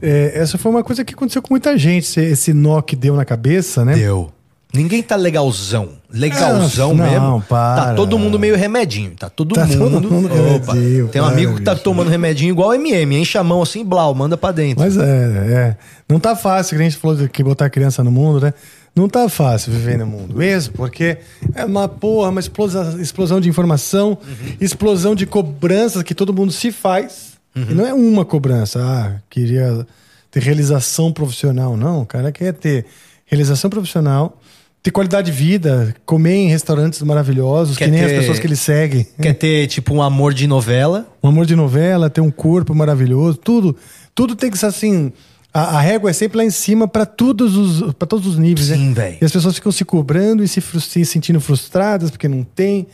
[0.00, 3.14] É, essa foi uma coisa que aconteceu com muita gente, esse, esse nó que deu
[3.14, 3.94] na cabeça, né?
[3.94, 4.32] Deu.
[4.72, 5.97] Ninguém tá legalzão.
[6.12, 7.44] Legalzão Não, mesmo.
[7.48, 7.84] para.
[7.86, 9.10] Tá todo mundo meio remedinho.
[9.10, 10.10] Tá todo Tá todo mundo.
[10.10, 10.26] mundo
[10.56, 11.84] Opa, remedinho, Tem um para, amigo que tá bicho.
[11.84, 13.16] tomando remedinho igual MM.
[13.20, 14.82] Enche a mão assim, blau, manda pra dentro.
[14.82, 15.76] Mas é, é.
[16.08, 18.54] Não tá fácil, que a gente falou de que botar criança no mundo, né?
[18.96, 21.18] Não tá fácil viver no mundo mesmo, porque
[21.54, 24.18] é uma porra, uma explosão, explosão de informação,
[24.60, 27.28] explosão de cobranças que todo mundo se faz.
[27.54, 29.86] E não é uma cobrança, ah, queria
[30.30, 31.76] ter realização profissional.
[31.76, 32.86] Não, o cara quer ter
[33.26, 34.40] realização profissional,
[34.82, 38.46] ter qualidade de vida, comer em restaurantes maravilhosos, Quer que nem as ter- pessoas que
[38.46, 39.06] ele segue.
[39.20, 41.06] Quer ter, tipo, um amor de novela.
[41.22, 43.76] Um amor de novela, ter um corpo maravilhoso, tudo,
[44.14, 45.12] tudo tem que ser assim.
[45.52, 48.68] A, a régua é sempre lá em cima para todos os para todos os níveis,
[48.68, 48.94] Sim, né?
[48.94, 49.18] véi.
[49.20, 52.86] E as pessoas ficam se cobrando e se, se sentindo frustradas porque não tem.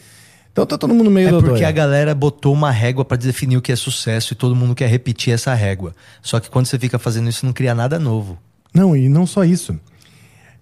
[0.52, 3.61] Então tá todo mundo meio É porque a galera botou uma régua pra definir o
[3.61, 5.94] que é sucesso e todo mundo quer repetir essa régua.
[6.23, 8.39] Só que quando você fica fazendo isso, não cria nada novo.
[8.73, 9.77] Não, e não só isso.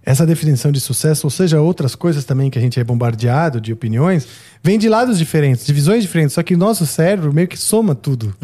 [0.05, 3.71] Essa definição de sucesso, ou seja, outras coisas também que a gente é bombardeado de
[3.71, 4.27] opiniões,
[4.61, 7.95] vem de lados diferentes, de visões diferentes, só que o nosso cérebro meio que soma
[7.95, 8.35] tudo.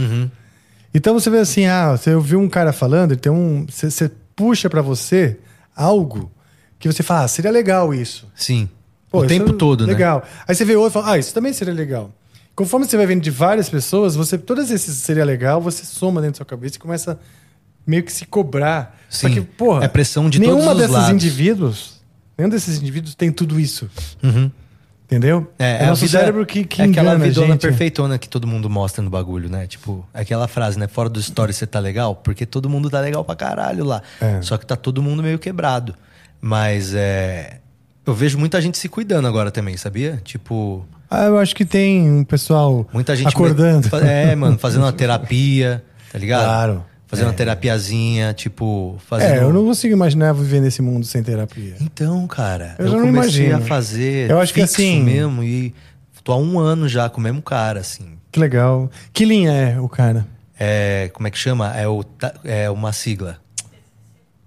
[0.93, 3.65] Então você vê assim, ah, você ouviu um cara falando, ele tem um.
[3.69, 5.37] Você, você puxa pra você
[5.75, 6.31] algo
[6.79, 8.27] que você fala, ah, seria legal isso.
[8.33, 8.69] Sim.
[9.11, 9.93] Pô, o tempo é todo, né?
[9.93, 10.23] Legal.
[10.47, 12.11] Aí você vê outro e fala, ah, isso também seria legal.
[12.55, 16.33] Conforme você vai vendo de várias pessoas, você todas esses seria legal, você soma dentro
[16.33, 17.19] da sua cabeça e começa
[17.89, 18.95] meio que se cobrar.
[19.09, 19.33] Só Sim.
[19.35, 21.09] que, porra, É pressão de nenhuma todos os desses lados.
[21.11, 21.93] indivíduos,
[22.37, 23.89] nenhum desses indivíduos tem tudo isso.
[24.21, 24.51] Uhum.
[25.05, 25.51] Entendeu?
[25.57, 27.61] É, o a nosso vida- cérebro que, que é aquela vidona gente.
[27.61, 29.65] perfeitona que todo mundo mostra no bagulho, né?
[29.65, 30.87] Tipo, aquela frase, né?
[30.87, 32.15] Fora do story você tá legal?
[32.15, 34.03] Porque todo mundo tá legal pra caralho lá.
[34.21, 34.39] É.
[34.43, 35.95] Só que tá todo mundo meio quebrado.
[36.39, 37.57] Mas é.
[38.05, 40.21] Eu vejo muita gente se cuidando agora também, sabia?
[40.23, 43.29] Tipo, Ah, eu acho que tem um pessoal muita gente.
[43.29, 43.89] acordando.
[43.89, 46.43] Fa- É, mano, fazendo uma terapia, tá ligado?
[46.43, 46.85] Claro.
[47.09, 47.29] Fazendo É.
[47.31, 49.33] uma terapiazinha, tipo, fazendo.
[49.33, 51.75] É, eu não consigo imaginar viver nesse mundo sem terapia.
[51.81, 53.57] Então, cara, Eu eu, já não comecei imagino.
[53.57, 55.73] a fazer Eu acho que assim- mesmo e
[56.23, 58.11] tô há um ano já com o mesmo cara, assim.
[58.31, 58.91] Que legal.
[59.11, 60.27] Que linha é o cara?
[60.59, 61.75] É, como é que chama?
[61.75, 62.05] É, o,
[62.43, 63.37] é uma sigla.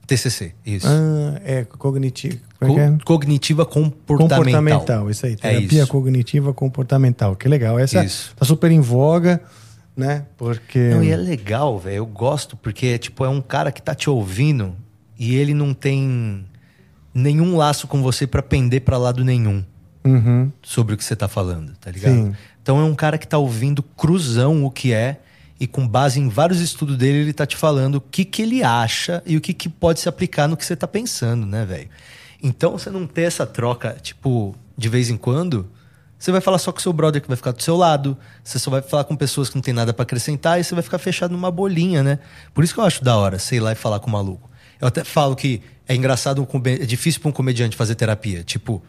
[0.07, 0.87] TCC, isso.
[0.89, 2.39] Ah, é cognitivo.
[2.61, 2.91] É que é?
[2.91, 4.39] Co- Cognitiva comportamental.
[4.39, 5.33] Comportamental, isso aí.
[5.35, 5.89] É Terapia isso.
[5.91, 7.35] cognitiva comportamental.
[7.35, 7.79] Que legal.
[7.79, 8.33] Essa Isso.
[8.37, 9.41] tá super em voga,
[9.97, 10.27] né?
[10.37, 10.79] Porque.
[10.91, 11.97] Não, e é legal, velho.
[11.97, 14.75] Eu gosto porque tipo, é um cara que tá te ouvindo
[15.19, 16.45] e ele não tem
[17.15, 19.65] nenhum laço com você pra pender pra lado nenhum
[20.05, 20.51] Uhum.
[20.63, 22.13] sobre o que você tá falando, tá ligado?
[22.15, 22.35] Sim.
[22.61, 25.21] Então é um cara que tá ouvindo cruzão o que é
[25.61, 28.65] e com base em vários estudos dele ele tá te falando o que que ele
[28.65, 31.89] acha e o que que pode se aplicar no que você tá pensando, né, velho?
[32.43, 35.69] Então você não ter essa troca, tipo, de vez em quando,
[36.23, 38.57] você vai falar só com o seu brother que vai ficar do seu lado, você
[38.57, 40.99] só vai falar com pessoas que não tem nada pra acrescentar e você vai ficar
[40.99, 42.21] fechado numa bolinha, né?
[42.55, 44.49] Por isso que eu acho da hora, sei lá e falar com o maluco.
[44.81, 48.45] Eu até falo que é engraçado, é difícil pra um comediante fazer terapia.
[48.45, 48.81] Tipo,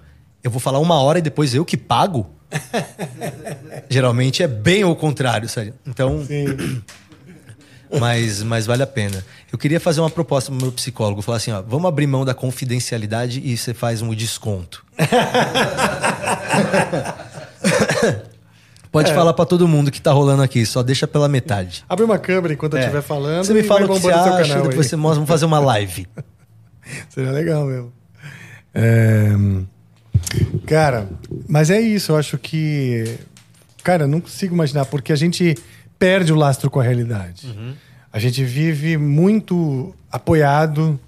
[0.43, 2.29] eu vou falar uma hora e depois eu que pago?
[3.89, 5.73] Geralmente é bem o contrário, sabe?
[5.87, 6.21] Então,
[7.99, 9.23] mas, mas vale a pena.
[9.51, 12.33] Eu queria fazer uma proposta pro meu psicólogo, falar assim, ó, vamos abrir mão da
[12.33, 14.83] confidencialidade e você faz um desconto.
[18.91, 19.13] Pode É.
[19.15, 21.83] falar pra todo mundo que tá rolando aqui, só deixa pela metade.
[21.89, 22.81] Abre uma câmera enquanto eu É.
[22.83, 23.43] estiver falando.
[23.43, 24.83] Você me fala o que você acha, depois aí.
[24.83, 26.05] você mostra, vamos fazer uma live.
[27.09, 27.91] Seria legal mesmo.
[28.73, 29.31] É,
[30.67, 31.09] Cara,
[31.47, 32.11] mas é isso.
[32.11, 33.17] Eu acho que.
[33.83, 35.55] Cara, eu não consigo imaginar, porque a gente
[36.03, 37.47] perde o lastro com a realidade.
[37.47, 37.73] Uhum.
[38.11, 40.99] A gente vive muito apoiado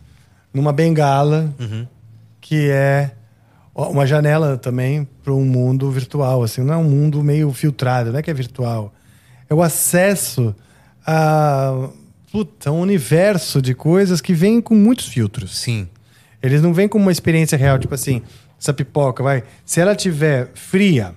[0.53, 1.85] numa bengala Uhum.
[2.39, 3.11] que é
[3.75, 6.41] uma janela também para um mundo virtual.
[6.43, 8.93] Assim, não é um mundo meio filtrado, não é que é virtual.
[9.49, 10.55] É o acesso
[11.05, 11.89] a,
[12.31, 15.57] puta, um universo de coisas que vem com muitos filtros.
[15.57, 15.89] Sim.
[16.41, 18.21] Eles não vêm com uma experiência real, tipo assim,
[18.57, 19.43] essa pipoca, vai.
[19.65, 21.13] Se ela tiver fria,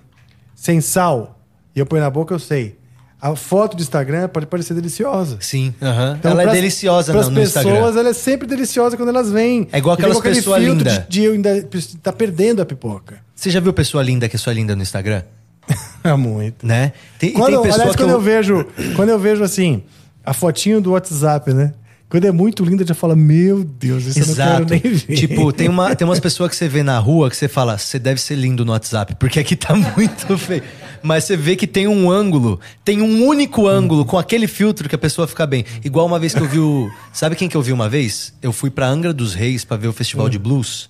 [0.53, 1.41] sem sal,
[1.77, 2.77] e eu ponho na boca, eu sei.
[3.20, 5.39] A foto do Instagram pode parecer deliciosa.
[5.40, 5.74] Sim.
[6.19, 7.73] Então, Ela é deliciosa pras no, no Instagram.
[7.73, 9.69] pessoas, ela é sempre deliciosa quando elas vêm.
[9.73, 11.07] É igual aquelas com aquele pessoa filtro linda.
[11.09, 11.69] De, de eu ainda
[12.03, 13.19] tá perdendo a pipoca.
[13.35, 15.23] Você já viu pessoa linda que é sua linda no Instagram?
[16.05, 16.65] É muito.
[16.65, 16.93] Né?
[17.19, 18.16] Tem, Quando, tem pessoa aliás, que quando eu...
[18.16, 18.20] eu...
[18.20, 19.82] vejo, quando eu vejo assim,
[20.24, 21.73] a fotinho do WhatsApp, né?
[22.09, 24.40] Quando é muito linda, já fala, meu Deus, isso Exato.
[24.40, 25.14] eu não quero nem ver.
[25.14, 27.98] Tipo, tem, uma, tem umas pessoas que você vê na rua que você fala, você
[27.98, 30.62] deve ser lindo no WhatsApp, porque aqui tá muito feio.
[31.02, 34.94] Mas você vê que tem um ângulo, tem um único ângulo com aquele filtro que
[34.94, 35.64] a pessoa fica bem.
[35.85, 36.90] Igual uma vez que eu vi o.
[37.12, 38.32] Sabe quem que eu vi uma vez?
[38.40, 40.89] Eu fui pra Angra dos Reis pra ver o festival de blues.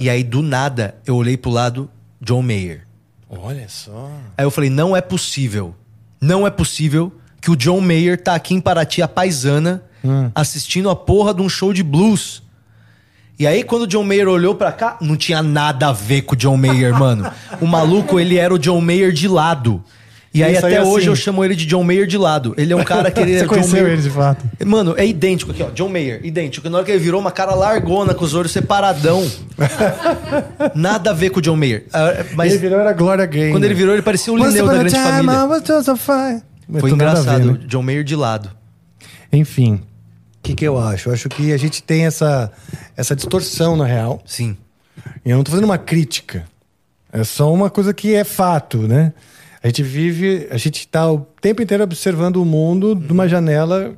[0.00, 1.88] E aí, do nada, eu olhei pro lado
[2.20, 2.86] John Mayer.
[3.28, 4.10] Olha só.
[4.36, 5.74] Aí eu falei, não é possível.
[6.20, 9.82] Não é possível que o John Mayer tá aqui em Paraty, a paisana,
[10.34, 12.42] assistindo a porra de um show de blues.
[13.38, 16.34] E aí, quando o John Mayer olhou pra cá, não tinha nada a ver com
[16.34, 17.30] o John Mayer, mano.
[17.60, 19.84] O maluco, ele era o John Mayer de lado.
[20.32, 22.54] E aí, Isso aí, até hoje, assim- eu chamo ele de John Mayer de lado.
[22.58, 23.92] Ele é um cara que ele é Você John conheceu Mayer...
[23.94, 24.44] ele de fato?
[24.66, 25.70] Mano, é idêntico aqui, ó.
[25.70, 26.68] John Mayer, idêntico.
[26.68, 29.26] Na hora que ele virou, uma cara largona, com os olhos separadão.
[30.74, 31.86] Nada a ver com o John Mayer.
[31.92, 33.52] Ah, Mas ele virou era Glória Gaynor.
[33.52, 35.32] quando ele virou, ele parecia Linneu upon da Grande Família.
[36.68, 37.58] Foi a ver, engraçado, né?
[37.66, 38.50] John Mayer de lado.
[39.32, 39.80] Enfim,
[40.46, 41.08] que, que eu acho?
[41.08, 42.50] Eu acho que a gente tem essa,
[42.96, 44.22] essa distorção, na real.
[44.24, 44.56] Sim.
[45.24, 46.44] E eu não tô fazendo uma crítica.
[47.12, 49.12] É só uma coisa que é fato, né?
[49.62, 53.96] A gente vive, a gente tá o tempo inteiro observando o mundo de uma janela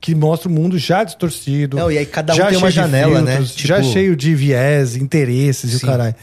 [0.00, 1.76] que mostra o mundo já distorcido.
[1.76, 3.36] Não, e aí cada um já tem uma janela, né?
[3.38, 5.84] filtros, Já Tipo- cheio de viés, interesses e Sim.
[5.84, 6.14] o caralho.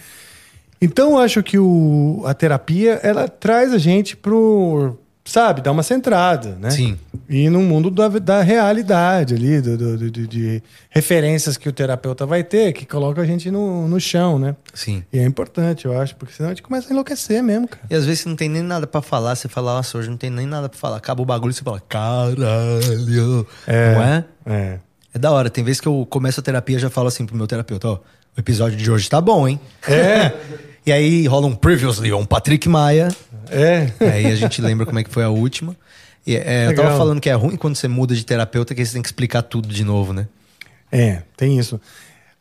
[0.81, 4.97] Então eu acho que o, a terapia, ela traz a gente pro,
[5.27, 6.69] sabe, dar uma centrada, né?
[6.69, 6.97] Sim.
[7.27, 12.26] E no mundo da, da realidade ali, do, do- do- de, referências que o terapeuta
[12.26, 14.56] vai ter, que coloca a gente no, no chão, né?
[14.73, 15.03] Sim.
[15.11, 17.81] E é importante, eu acho, porque senão a gente começa a enlouquecer mesmo, cara.
[17.89, 20.18] E às vezes você não tem nem nada pra falar, você fala, nossa, hoje não
[20.18, 20.97] tem nem nada pra falar.
[20.97, 23.47] Acaba o bagulho e você fala, caralho.
[23.68, 23.93] É.
[23.95, 24.26] Não é?
[24.45, 24.80] É.
[25.14, 25.49] É da hora.
[25.49, 27.93] Tem vezes que eu começo a terapia e já falo assim pro meu terapeuta, ó,
[27.95, 29.60] o episódio de hoje tá bom, hein?
[29.88, 30.31] É.
[30.86, 33.10] e aí rola um previously, um Patrick Maia.
[33.49, 33.91] É.
[33.99, 35.76] Aí a gente lembra como é que foi a última.
[36.26, 38.86] E, é, eu tava falando que é ruim quando você muda de terapeuta, que aí
[38.86, 40.28] você tem que explicar tudo de novo, né?
[40.91, 41.80] É, tem isso.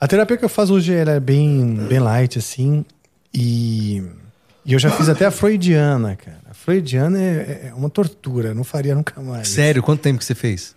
[0.01, 2.85] A terapia que eu faço hoje é bem, bem light, assim.
[3.33, 4.03] E,
[4.65, 6.41] e eu já fiz até a freudiana, cara.
[6.51, 9.49] A freudiana é, é uma tortura, eu não faria nunca mais.
[9.49, 10.75] Sério, quanto tempo que você fez?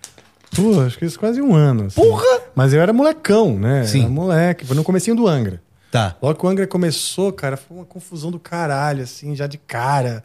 [0.55, 1.85] Pô, acho que isso quase um ano.
[1.85, 2.01] assim.
[2.01, 2.41] Porra!
[2.55, 3.85] Mas eu era molecão, né?
[3.85, 4.01] Sim.
[4.01, 4.65] Era moleque.
[4.65, 5.61] Foi no comecinho do Angra.
[5.97, 6.15] Tá.
[6.21, 10.23] Logo que o Angra começou, cara, foi uma confusão do caralho, assim, já de cara.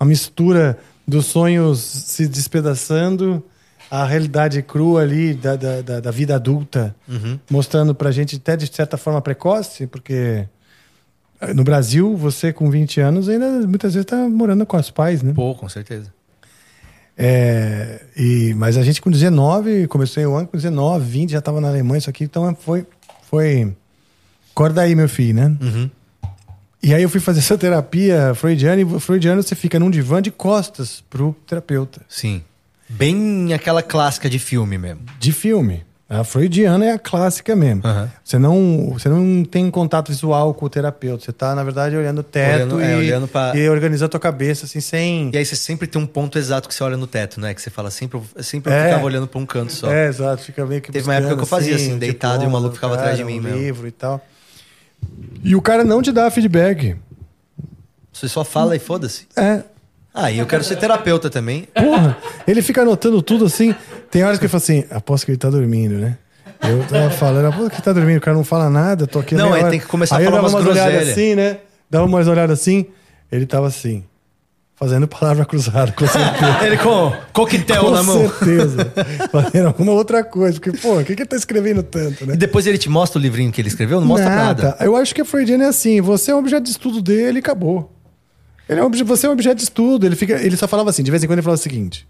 [0.00, 3.42] Uma mistura dos sonhos se despedaçando,
[3.90, 6.94] a realidade crua ali da, da, da- da vida adulta,
[7.50, 10.46] mostrando pra gente até de certa forma precoce, porque
[11.40, 15.22] eh, no Brasil, você com 20 anos ainda muitas vezes tá morando com os pais,
[15.22, 15.32] né?
[15.34, 16.12] Pô, com certeza.
[17.18, 21.60] É, e, mas a gente com 19, comecei o ano com 19, 20, já tava
[21.60, 22.86] na Alemanha, isso aqui, então foi.
[23.28, 23.74] foi
[24.52, 25.90] Acorda aí, meu filho, né?
[26.82, 30.30] E aí eu fui fazer essa terapia freudiana, e freudiano você fica num divã de
[30.30, 32.00] costas pro terapeuta.
[32.08, 32.42] Sim.
[32.88, 35.02] Bem aquela clássica de filme mesmo.
[35.18, 35.84] De filme.
[36.08, 37.82] A freudiana é a clássica mesmo.
[37.84, 38.10] Aham.
[38.24, 41.24] Você, não, você não tem contato visual com o terapeuta.
[41.24, 44.08] Você tá, na verdade, olhando o teto Olhando- e, é, olhando pra- e organizando a
[44.08, 45.30] tua cabeça, assim, sem.
[45.32, 47.54] E aí você sempre tem um ponto exato que você olha no teto, né?
[47.54, 48.86] Que você fala sempre, sempre eu É.
[48.88, 49.88] ficava olhando pra um canto só.
[49.92, 52.50] É, exato, fica meio que Teve uma época que eu fazia assim, deitado, e o
[52.50, 53.58] maluco do ficava atrás de mim um mesmo.
[53.58, 54.20] livro e tal.
[55.42, 56.96] E o cara não te dá feedback.
[58.12, 59.26] Você só fala e foda-se.
[59.36, 59.62] É,
[60.12, 61.68] Ah, e eu quero ser terapeuta também.
[61.74, 62.16] porra.
[62.46, 63.74] ele fica anotando tudo assim.
[64.10, 66.18] Tem horas que ele fala assim, aposto que ele tá dormindo, né?
[66.62, 69.34] Eu tava falando, aposto que ele tá dormindo, o cara não fala nada, tô aqui.
[69.34, 69.70] Não, aí hora.
[69.70, 71.58] tem que começar a Aí eu falar dava umas umas olhadas assim, né?
[71.88, 72.86] Dava umas olhadas assim,
[73.32, 74.04] ele tava assim,
[74.80, 76.58] fazendo palavra cruzada, com certeza.
[76.64, 78.16] Ele com coquetel com na mão.
[78.18, 78.90] certeza.
[79.30, 80.58] Fazendo alguma outra coisa.
[80.58, 82.32] Porque, pô, o que, que ele tá escrevendo tanto, né?
[82.32, 84.00] E depois ele te mostra o livrinho que ele escreveu?
[84.00, 84.76] Não mostra nada.
[84.80, 87.40] Eu acho que a Freudiana é assim: você é um objeto de estudo dele e
[87.40, 87.92] acabou.
[88.66, 90.06] Ele é um, você é um objeto de estudo.
[90.06, 92.08] Ele, fica, ele só falava assim: de vez em quando ele falava o seguinte: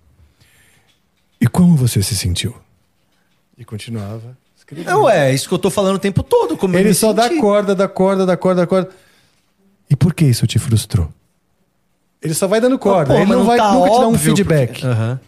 [1.41, 2.55] E como você se sentiu?
[3.59, 4.39] E continuava.
[4.57, 4.87] escrevendo.
[4.87, 6.57] Não, é isso que eu tô falando o tempo todo.
[6.57, 7.41] Como Ele só dá senti.
[7.41, 8.91] corda, dá corda, dá corda, dá corda.
[9.91, 11.13] E por que isso te frustrou?
[12.23, 13.15] Ele só vai dando corda.
[13.17, 14.73] Ele não vai tá nunca te dar um feedback.
[14.73, 15.21] porque- Aham.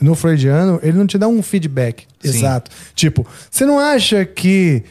[0.00, 2.28] No freudiano, ele não te dá um feedback Sim.
[2.28, 2.70] exato.
[2.94, 4.84] Tipo, você não acha que.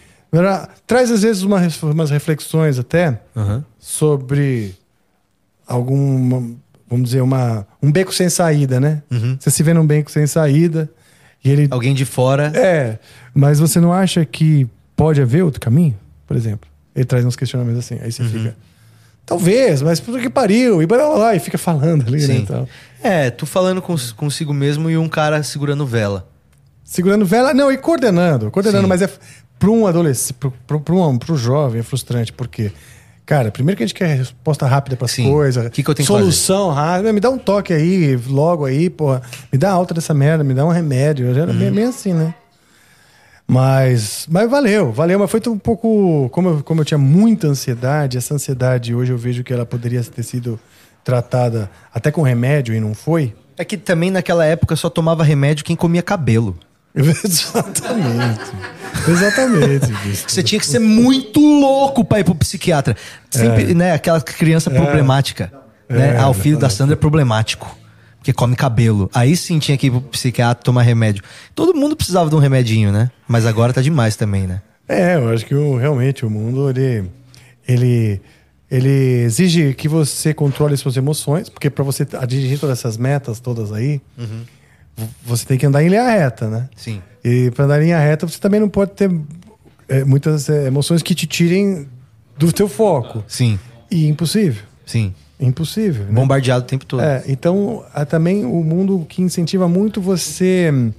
[0.85, 3.63] Traz às vezes uma, umas reflexões até Aham.
[3.79, 4.75] sobre
[5.65, 6.43] alguma.
[6.89, 9.01] Vamos dizer, uma, um beco sem saída, né?
[9.11, 9.37] Uhum.
[9.39, 10.89] Você se vê num beco sem saída
[11.43, 11.67] e ele.
[11.71, 12.51] Alguém de fora.
[12.55, 12.97] É,
[13.33, 15.97] mas você não acha que pode haver outro caminho?
[16.25, 17.97] Por exemplo, ele traz uns questionamentos assim.
[18.01, 18.29] Aí você Uhum.
[18.29, 18.55] fica.
[19.27, 20.81] Talvez, mas puta que pariu.
[20.81, 22.33] E blá, blá, blá, e fica falando ali, né?
[22.35, 22.41] Sim.
[22.43, 22.69] e tal.
[23.03, 26.27] É, tu falando cons- consigo mesmo e um cara segurando vela.
[26.83, 28.89] Segurando vela, não, e coordenando, coordenando, Sim.
[28.89, 29.09] mas é
[29.59, 32.71] para um adolescente, para um, pro jovem é frustrante, porque,
[33.25, 35.93] cara, primeiro que a gente quer resposta rápida para as coisas, O que que eu
[35.93, 39.21] tenho solução rápida, me dá um toque aí, logo aí, porra,
[39.51, 42.13] me dá alta dessa merda, me dá um remédio, eu já era bem, bem assim,
[42.13, 42.33] né?
[43.47, 48.17] Mas, mas valeu, valeu, mas foi um pouco, como eu, como eu tinha muita ansiedade,
[48.17, 50.59] essa ansiedade hoje eu vejo que ela poderia ter sido
[51.01, 53.33] tratada até com remédio e não foi.
[53.57, 56.57] É que também naquela época só tomava remédio quem comia cabelo.
[56.93, 58.51] Exatamente.
[59.07, 60.25] Exatamente, bicho.
[60.27, 62.95] Você tinha que ser muito louco pra ir pro psiquiatra.
[63.29, 63.93] Sempre, né?
[63.93, 65.51] Aquela criança problemática.
[65.87, 66.15] né?
[66.15, 66.69] É, ah, o filho da.
[66.69, 67.77] Sandra é problemático.
[68.27, 69.09] Porque come cabelo.
[69.13, 71.23] Aí sim tinha que ir pro psiquiatra tomar remédio.
[71.55, 73.09] Todo mundo precisava de um remedinho, né?
[73.25, 74.61] Mas agora tá demais também, né?
[74.85, 77.09] É, eu acho que o- realmente o mundo ele,
[77.65, 78.21] ele,
[78.69, 78.89] ele
[79.23, 84.01] exige que você controle suas emoções, porque para você atingir todas essas metas todas aí,
[84.17, 86.67] v- você tem que andar em linha reta, né?
[86.75, 87.01] Sim.
[87.23, 89.09] E para andar em linha reta, você também não pode ter
[89.87, 91.87] é, muitas é, emoções que te tirem
[92.37, 93.23] do teu foco.
[93.25, 93.57] Sim.
[93.89, 94.63] E impossível.
[94.85, 95.13] Sim.
[95.39, 96.05] Impossível.
[96.05, 96.11] né?
[96.11, 97.01] Bombardeado o tempo todo.
[97.01, 100.91] É, então há também o mundo que incentiva muito você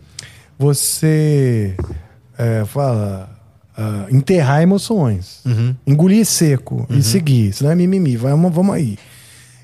[0.58, 1.74] você
[2.36, 3.30] é, fala
[3.76, 5.40] ah, enterrar emoções,
[5.86, 8.98] engolir seco e seguir, senão é mimimi, vamos, vamos aí.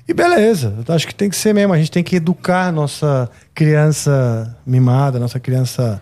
[0.07, 4.55] E beleza, acho que tem que ser mesmo, a gente tem que educar nossa criança
[4.65, 6.01] mimada, nossa criança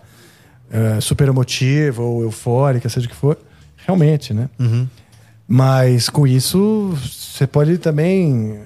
[0.70, 3.36] é, super emotiva ou eufórica, seja o que for,
[3.78, 4.48] realmente, né?
[5.46, 8.60] Mas com isso, você pode também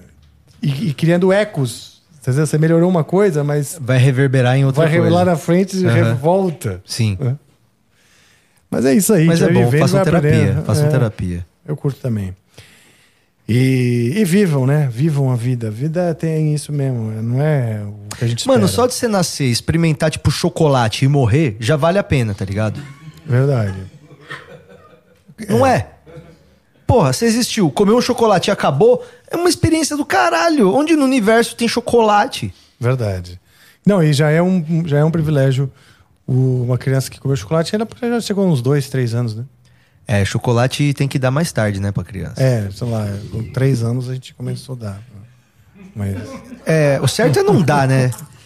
[0.62, 1.98] ir, ir criando ecos.
[2.26, 5.14] Às vezes você melhorou uma coisa, mas Vai reverberar em outra vai coisa.
[5.14, 5.94] lá na frente e Aham.
[5.94, 6.82] revolta.
[6.84, 7.16] Sim.
[8.70, 9.24] Mas é isso aí.
[9.24, 10.30] Mas é vai bom, vivendo, façam vai terapia.
[10.30, 10.64] aprendendo.
[10.66, 11.46] Façam É, terapia.
[11.66, 12.36] Eu curto também.
[13.48, 14.90] E, e vivam, né?
[14.92, 15.68] Vivam a vida.
[15.68, 17.10] A vida tem isso mesmo.
[17.22, 18.58] Não é o que a gente espera.
[18.58, 22.44] Mano, só de você nascer, experimentar, tipo, chocolate e morrer, já vale a pena, tá
[22.44, 22.78] ligado?
[23.24, 23.78] Verdade.
[25.48, 25.86] Não é?
[26.88, 30.74] Porra, você existiu, comeu um chocolate e acabou, é uma experiência do caralho.
[30.74, 32.52] Onde no universo tem chocolate?
[32.80, 33.38] Verdade.
[33.86, 35.70] Não, e já é um, já é um privilégio
[36.26, 39.44] o- uma criança que comeu chocolate, ela já chegou uns dois, três anos, né?
[40.06, 42.42] É, chocolate tem que dar mais tarde, né, pra criança.
[42.42, 45.02] É, sei lá, com três anos a gente começou a dar.
[45.94, 46.16] Mas.
[46.64, 48.10] É, o certo é não dar, né?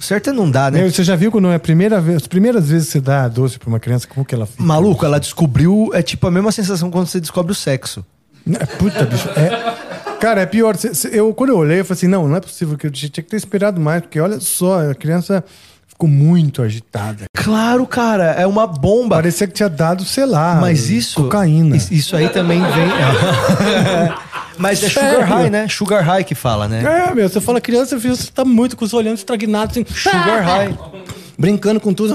[0.00, 0.80] O certo é não dar, né?
[0.80, 3.28] Meu, você já viu quando é a primeira vez, as primeiras vezes que você dá
[3.28, 4.62] doce pra uma criança, como que ela fica?
[4.62, 8.02] Maluco, ela descobriu, é tipo a mesma sensação quando você descobre o sexo.
[8.50, 9.28] É, Puta, bicho.
[9.36, 10.74] É, cara, é pior.
[11.12, 13.22] Eu, quando eu olhei, eu falei assim: não, não é possível que eu tinha que
[13.24, 15.44] ter esperado mais, porque olha só, a criança
[15.86, 17.24] ficou muito agitada.
[17.36, 19.16] Claro, cara, é uma bomba.
[19.16, 21.24] Parecia que tinha dado, sei lá, Mas isso.
[21.24, 21.76] cocaína.
[21.76, 22.88] Isso, isso aí também vem.
[24.60, 25.26] Mas é sugar Sério?
[25.26, 25.66] high, né?
[25.68, 26.82] Sugar high que fala, né?
[27.08, 30.78] É, meu, você fala criança, você tá muito com os olhando estragnados, assim, Sugar high.
[31.38, 32.14] brincando com tudo.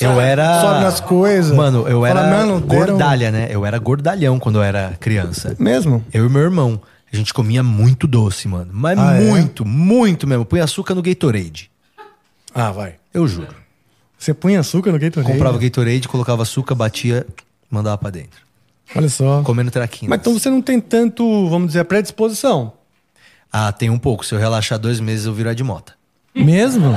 [0.00, 0.60] Eu era.
[0.60, 1.54] Sobe nas coisas.
[1.56, 3.48] Mano, eu era Fala, mano, gordalha, né?
[3.50, 5.56] Eu era gordalhão quando eu era criança.
[5.58, 6.04] Mesmo?
[6.12, 6.80] Eu e meu irmão.
[7.12, 8.70] A gente comia muito doce, mano.
[8.72, 9.20] Mas Ah, é?
[9.20, 10.44] muito, muito mesmo.
[10.44, 11.70] Põe açúcar no Gatorade.
[12.52, 12.94] Ah, vai.
[13.12, 13.54] Eu juro.
[14.18, 15.32] Você punha açúcar no Gatorade?
[15.32, 17.24] Comprava Gatorade, colocava açúcar, batia,
[17.70, 18.42] mandava pra dentro.
[18.94, 19.42] Olha só.
[19.42, 20.10] Comendo traquinas.
[20.10, 22.72] Mas então você não tem tanto, vamos dizer, predisposição.
[23.52, 24.24] Ah, tem um pouco.
[24.26, 25.94] Se eu relaxar dois meses, eu viro Ed Mota.
[26.34, 26.92] Mesmo?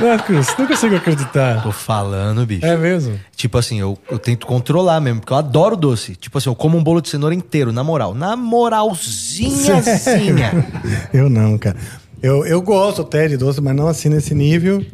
[0.00, 1.62] Marcos, não consigo acreditar.
[1.62, 2.66] Tô falando, bicho.
[2.66, 3.18] É mesmo?
[3.36, 6.16] Tipo assim, eu, eu tento controlar mesmo, porque eu adoro doce.
[6.16, 8.14] Tipo assim, eu como um bolo de cenoura inteiro, na moral.
[8.14, 10.66] Na moralzinhazinha.
[11.12, 11.76] Eu não, cara.
[12.22, 14.84] Eu, eu gosto até de doce, mas não assim nesse nível.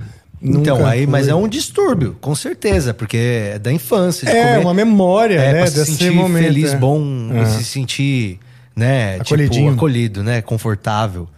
[0.43, 4.27] Então, Nunca aí, mas é um distúrbio, com certeza, porque é da infância.
[4.29, 5.59] É, comer- uma memória, é, né?
[5.61, 6.45] pra se sentir momento.
[6.45, 6.77] feliz, é.
[6.77, 7.03] bom,
[7.35, 7.45] É.
[7.45, 8.39] se sentir,
[8.75, 9.65] né, Acolhidinho.
[9.67, 11.29] tipo, acolhido, né, confortável.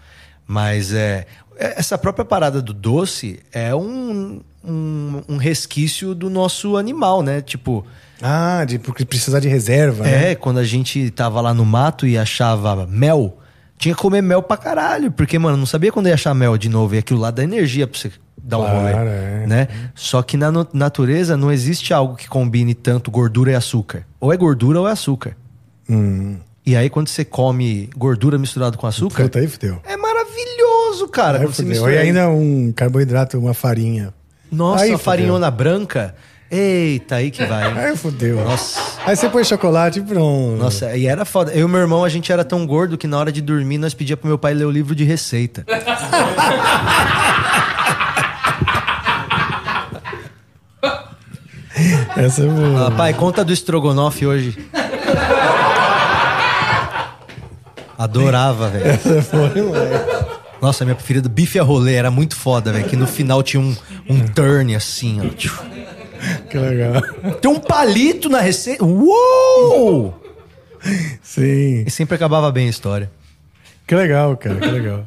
[0.47, 1.27] Mas é,
[1.59, 7.41] é- essa própria parada do doce é um, um, um resquício do nosso animal, né?
[7.41, 7.85] Tipo,
[8.21, 10.31] Ah, de, porque precisar de reserva, né?
[10.31, 13.37] é, quando a gente tava lá no mato e achava mel,
[13.79, 16.69] tinha que comer mel pra caralho, porque, mano, não sabia quando ia achar mel de
[16.69, 18.13] novo, e aquilo lá dá energia pra você
[18.43, 19.45] dar um Claro, rolê, é.
[19.47, 19.69] né?
[19.95, 24.05] Só que na natureza não existe algo que combine tanto gordura e açúcar.
[24.21, 25.37] Ou é gordura ou é açúcar.
[25.89, 26.37] Hum.
[26.65, 29.81] E aí quando você come gordura misturada com açúcar, Puta, aí fudeu.
[29.85, 31.41] é maravilhoso, cara.
[31.41, 34.13] Aí você mistura E ainda um carboidrato, uma farinha.
[34.51, 36.15] Nossa, aí farinhona branca.
[36.51, 37.65] Eita, aí que vai.
[37.73, 38.45] Aí fudeu.
[38.45, 38.79] Nossa.
[39.07, 40.59] Aí você põe chocolate e pronto.
[40.59, 41.51] Nossa, e era foda.
[41.53, 43.95] Eu e meu irmão, a gente era tão gordo que na hora de dormir nós
[43.95, 45.65] pedia pro meu pai ler o livro de receita.
[52.17, 52.89] Essa é boa.
[52.89, 54.59] Ah, pai, conta do estrogonofe hoje.
[57.99, 58.87] Adorava, velho.
[58.87, 60.33] Essa foi, moleque.
[60.61, 62.85] Nossa, minha preferida, bife a rolê, era muito foda, velho.
[62.85, 63.75] Que no final tinha um,
[64.09, 65.29] um turn assim, ó.
[66.49, 67.03] Que legal.
[67.41, 68.85] Tem um palito na receita.
[68.85, 70.15] Uou!
[71.23, 71.85] Sim.
[71.87, 73.11] E sempre acabava bem a história.
[73.87, 75.07] Que legal, cara, que legal.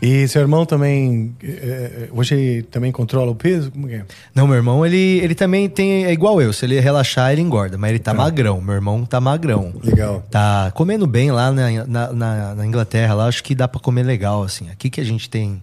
[0.00, 1.34] E seu irmão também.
[1.42, 3.70] eh, hoje também controla o peso?
[3.72, 4.04] Como é?
[4.34, 6.04] Não, meu irmão, ele, ele também tem.
[6.04, 6.52] É igual eu.
[6.52, 7.76] Se ele relaxar, ele engorda.
[7.76, 8.60] Mas ele tá magrão.
[8.60, 9.72] Meu irmão tá magrão.
[9.82, 10.24] Legal.
[10.30, 13.14] Tá comendo bem lá na, na, na- na Inglaterra.
[13.14, 14.70] Lá acho que dá pra comer legal, assim.
[14.70, 15.60] Aqui que a gente tem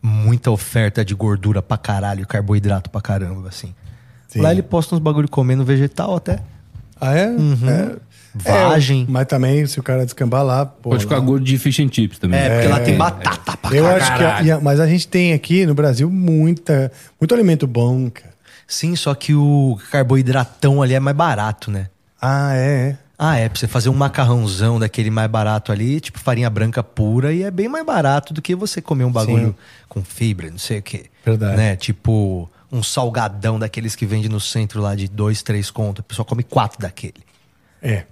[0.00, 3.74] muita oferta de gordura pra caralho, carboidrato pra caramba, assim.
[4.28, 4.40] Sim.
[4.40, 6.38] Lá ele posta uns bagulho comendo vegetal até.
[7.00, 7.24] Ah, é?
[7.24, 7.96] é?
[8.34, 9.02] Vagem.
[9.02, 10.64] É, mas também, se o cara descambar lá.
[10.66, 12.40] pô, Pode ficar lá- gordo de fish and chips também.
[12.40, 14.02] É, porque lá tem batata pra Eu caralho.
[14.02, 14.50] acho que.
[14.50, 16.90] a- a- mas a gente tem aqui no Brasil muita,
[17.20, 18.32] muito alimento bom, cara.
[18.66, 21.88] Sim, só que o carboidratão ali é mais barato, né?
[22.20, 22.88] Ah, é?
[22.90, 22.98] é.
[23.18, 27.32] Ah, é, pra você fazer um macarrãozão daquele mais barato ali, tipo farinha branca pura,
[27.32, 29.54] e é bem mais barato do que você comer um bagulho Sim.
[29.88, 31.04] com fibra, não sei o quê.
[31.24, 31.56] Verdade.
[31.56, 31.76] Né?
[31.76, 36.00] Tipo um salgadão daqueles que vende no centro lá de dois, três contos.
[36.00, 37.20] A pessoa come quatro daquele.
[37.80, 38.04] É.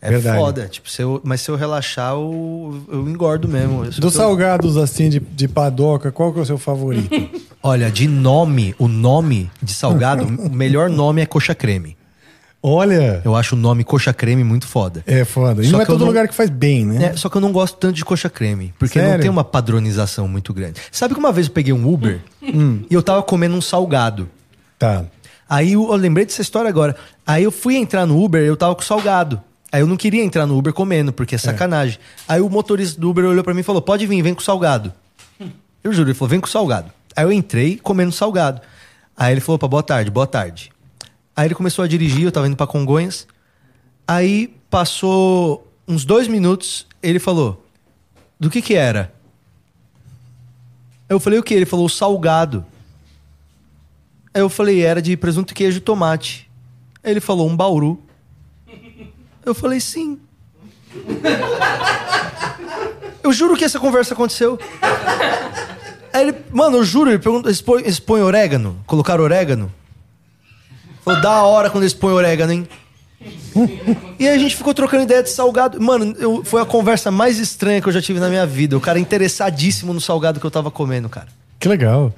[0.00, 0.38] É Verdade.
[0.38, 0.68] foda.
[0.68, 3.84] Tipo, se eu, mas se eu relaxar, eu, eu engordo mesmo.
[3.84, 7.08] Eu- Dos salgados assim de, de padoca, qual que é o seu favorito?
[7.62, 11.96] Olha, de nome, o nome de salgado, o melhor nome é coxa creme.
[12.60, 15.02] Olha, Eu acho o nome coxa creme muito foda.
[15.06, 15.62] é foda.
[15.62, 17.04] E Só não é todo não- lugar que faz bem, né?
[17.06, 19.22] É, só que eu não gosto tanto de coxa creme, porque não Sério?
[19.22, 20.80] tem uma padronização muito grande.
[20.90, 22.82] Sabe que uma vez eu peguei um Uber Hum.
[22.90, 24.28] e eu tava comendo um salgado.
[24.76, 25.04] Tá.
[25.48, 26.96] Aí eu, eu lembrei dessa história agora.
[27.24, 29.40] Aí eu fui entrar no Uber, eu tava com salgado.
[29.70, 31.98] Aí eu não queria entrar no Uber comendo, porque é sacanagem.
[32.26, 34.92] Aí o motorista do Uber olhou pra mim e falou: Pode vir, vem com salgado.
[35.84, 36.90] Eu juro, ele falou: Vem com salgado.
[37.14, 38.60] Aí eu entrei comendo salgado.
[39.16, 40.70] Aí ele falou: Opa, boa tarde, boa tarde.
[41.36, 43.26] Aí ele começou a dirigir, eu tava indo pra Congonhas.
[44.06, 47.64] Aí passou uns dois minutos, ele falou:
[48.38, 49.12] Do que que era?
[51.08, 51.54] Eu falei: O que?
[51.54, 52.64] Ele falou: Salgado.
[54.38, 56.48] Aí eu falei, era de presunto, queijo e tomate.
[57.02, 58.00] Aí ele falou, um bauru.
[59.48, 60.18] Eu falei, sim.
[63.22, 64.58] Eu juro que essa conversa aconteceu.
[66.12, 68.78] Aí ele, mano, eu juro, ele perguntou, eles põem, eles orégano?
[68.86, 69.72] Colocaram orégano?
[71.04, 72.68] Falou, da hora quando eles põem orégano, hein?
[74.18, 75.80] E a gente ficou trocando ideia de salgado.
[75.80, 78.76] Mano, eu- foi a conversa mais estranha que eu já tive na minha vida.
[78.76, 81.26] O cara interessadíssimo no salgado que eu tava comendo, cara.
[81.58, 82.14] Que legal.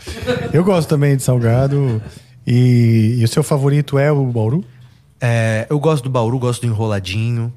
[0.52, 2.02] Eu gosto também de salgado.
[2.46, 4.64] E, e o seu favorito é o Bauru?
[5.20, 7.52] É, eu gosto do bauru, gosto do enroladinho.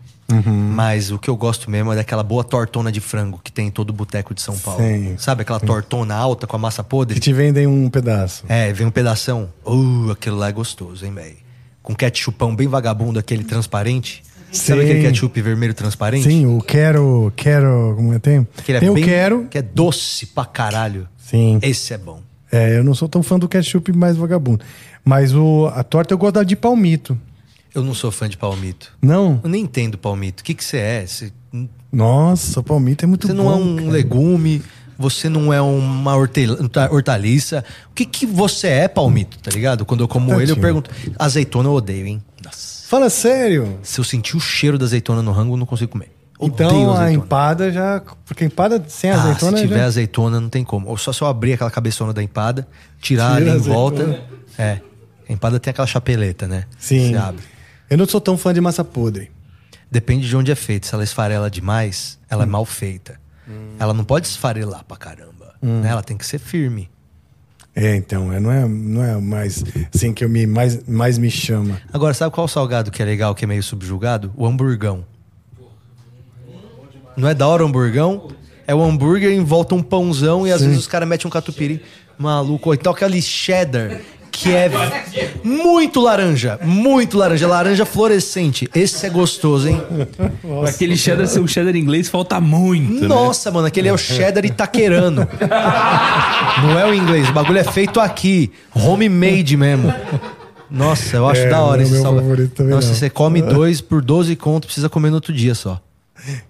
[0.73, 3.71] Mas o que eu gosto mesmo é daquela boa tortona de frango que tem em
[3.71, 4.81] todo boteco de São Paulo.
[4.81, 5.15] Sim.
[5.17, 7.13] Sabe aquela tortona alta com a massa podre?
[7.15, 8.43] Que te vendem um pedaço.
[8.49, 9.49] É, vem um pedação.
[9.63, 11.35] Uh, aquilo lá é gostoso, hein, velho?
[11.83, 14.23] Com ketchupão bem vagabundo, aquele transparente.
[14.51, 14.89] Sabe Sim.
[14.89, 16.23] aquele ketchup vermelho transparente?
[16.23, 18.47] Sim, o quero, quero, como é que tem?
[18.57, 19.47] Aquele é tem bem- o quero.
[19.51, 21.07] Que é doce pra caralho.
[21.17, 21.59] Sim.
[21.61, 22.21] Esse é bom.
[22.51, 24.63] É, eu não sou tão fã do ketchup mais vagabundo.
[25.03, 27.17] Mas o, a torta eu gosto da de palmito.
[27.73, 28.91] Eu não sou fã de palmito.
[29.01, 29.39] Não?
[29.43, 30.41] Eu nem entendo palmito.
[30.41, 31.05] O que que você é?
[31.07, 31.31] Você,
[31.91, 33.43] Nossa, o palmito é muito você bom.
[33.43, 33.89] não é um cara.
[33.91, 34.61] legume,
[34.97, 36.57] você não é uma hortel-
[36.91, 37.63] hortaliça.
[37.89, 39.85] O que que você é, palmito, tá ligado?
[39.85, 40.89] Quando eu como ele, eu pergunto.
[41.17, 42.23] Azeitona eu odeio, hein?
[42.43, 42.87] Nossa.
[42.87, 43.79] Fala sério.
[43.81, 46.11] Se eu sentir o cheiro da azeitona no rango, eu não consigo comer.
[46.39, 48.01] Então a empada já.
[48.25, 49.85] Porque empada sem Ah, azeitona se tiver já.
[49.85, 50.89] azeitona, não tem como.
[50.89, 52.67] Ou só se eu abrir aquela cabeçona da empada,
[53.01, 54.21] tirar Tira ali em volta.
[54.57, 54.79] É.
[55.27, 56.65] A empada tem aquela chapeleta, né?
[56.77, 57.11] Sim.
[57.11, 57.52] Você abre.
[57.93, 59.29] Eu não sou tão fã de massa podre.
[59.91, 60.87] Depende de onde é feita.
[60.87, 63.21] Se ela esfarela demais, ela é mal feita.
[63.77, 65.53] Ela não pode esfarelar pra caramba.
[65.61, 65.89] né?
[65.89, 66.89] Ela tem que ser firme.
[67.75, 69.63] É, então, é, não, é, não é mais
[69.93, 71.79] assim que eu me, mais, mais me chama.
[71.93, 74.33] Agora, sabe qual salgado que é legal, que é meio subjugado?
[74.35, 75.05] O hamburgão.
[77.15, 78.27] Não é da hora o hamburgão?
[78.65, 81.79] É o hambúrguer em volta um pãozão e às vezes os caras metem um catupiry
[82.17, 82.69] maluco.
[82.69, 84.01] Ou então aquele cheddar
[84.43, 84.69] que é
[85.43, 86.59] muito laranja.
[86.63, 87.47] Muito laranja.
[87.47, 88.67] Laranja fluorescente.
[88.75, 89.81] Esse é gostoso, hein?
[90.41, 93.01] Pra aquele cheddar ser um cheddar inglês, falta muito.
[93.03, 93.07] né?
[93.07, 95.25] Nossa, mano, aquele é o cheddar itaquerano.
[96.61, 97.29] Não é o inglês.
[97.29, 98.51] O bagulho é feito aqui.
[98.75, 99.93] Homemade mesmo.
[100.69, 102.23] Nossa, eu acho É, da hora não é esse meu salgado.
[102.27, 102.95] favorito também, Nossa, não.
[102.95, 105.79] você come dois por 12 conto, precisa comer no outro dia só.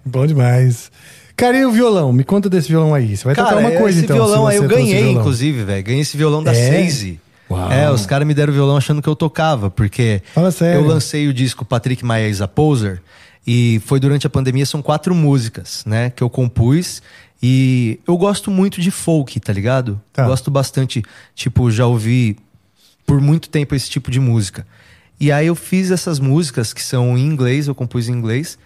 [0.05, 0.89] Bom demais.
[1.35, 2.13] Cara, e o violão?
[2.13, 3.17] Me conta desse violão aí.
[3.17, 4.15] Você vai tocar uma coisa esse então.
[4.15, 5.83] violão aí eu ganhei, inclusive, velho.
[5.83, 6.69] Ganhei esse violão da É?
[6.69, 7.19] Seize.
[7.53, 7.71] Uau.
[7.71, 10.81] É, os caras me deram o violão achando que eu tocava, porque Fala sério.
[10.81, 13.01] eu lancei o disco Patrick Maia is a Poser
[13.45, 17.01] e foi durante a pandemia, são quatro músicas, né, que eu compus
[17.41, 20.01] e eu gosto muito de folk, tá ligado?
[20.13, 20.25] Tá.
[20.25, 21.03] Gosto bastante,
[21.35, 22.37] tipo, já ouvi
[23.05, 24.65] por muito tempo esse tipo de música.
[25.19, 28.57] E aí eu fiz essas músicas que são em inglês, eu compus em inglês,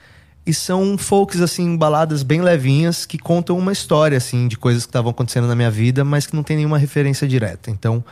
[0.45, 4.89] e são folks, assim, baladas bem levinhas que contam uma história, assim, de coisas que
[4.89, 7.69] estavam acontecendo na minha vida, mas que não tem nenhuma referência direta.
[7.69, 8.03] Então,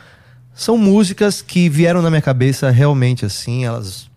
[0.56, 4.08] são músicas que vieram na minha cabeça realmente, assim, elas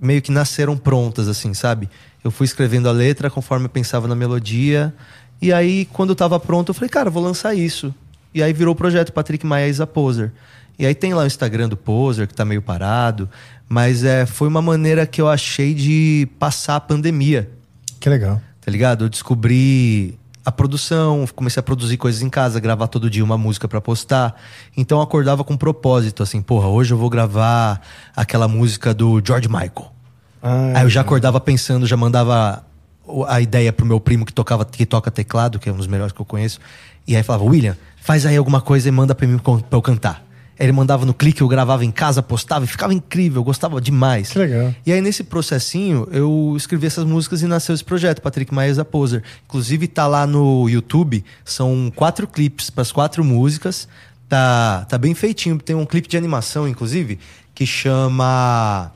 [0.00, 1.88] meio que nasceram prontas, assim, sabe?
[2.22, 4.92] Eu fui escrevendo a letra conforme eu pensava na melodia,
[5.40, 7.94] e aí, quando eu tava pronto, eu falei, cara, vou lançar isso.
[8.34, 10.32] E aí virou o projeto Patrick Maia a Poser.
[10.78, 13.28] E aí tem lá o Instagram do Poser, que tá meio parado,
[13.68, 17.48] mas é, foi uma maneira que eu achei de passar a pandemia,
[18.00, 18.40] Que legal.
[18.60, 19.04] tá ligado?
[19.04, 23.66] Eu descobri a produção, comecei a produzir coisas em casa, gravar todo dia uma música
[23.66, 24.34] pra postar.
[24.76, 27.80] Então eu acordava com um propósito, assim, porra, hoje eu vou gravar
[28.14, 29.92] aquela música do George Michael.
[30.42, 32.62] Ah, Aí eu já acordava pensando, já mandava
[33.26, 36.12] a ideia pro meu primo que tocava que toca teclado, que é um dos melhores
[36.12, 36.60] que eu conheço.
[37.06, 40.22] E aí falava, William, faz aí alguma coisa e manda pra mim pra eu cantar.
[40.58, 44.30] Ele mandava no clique, eu gravava em casa, postava e ficava incrível, eu gostava demais.
[44.30, 44.72] Que legal.
[44.86, 48.78] E aí, nesse processinho, eu escrevi essas músicas e nasceu esse projeto, Patrick Maia is
[48.78, 49.22] a Poser.
[49.46, 53.88] Inclusive, tá lá no YouTube, são quatro clipes para as quatro músicas.
[54.28, 55.58] Tá, tá bem feitinho.
[55.58, 57.18] Tem um clipe de animação, inclusive,
[57.54, 58.92] que chama.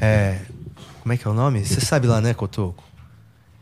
[0.00, 0.38] É,
[1.02, 1.64] como é que é o nome?
[1.64, 2.84] Você sabe lá, né, Cotoco?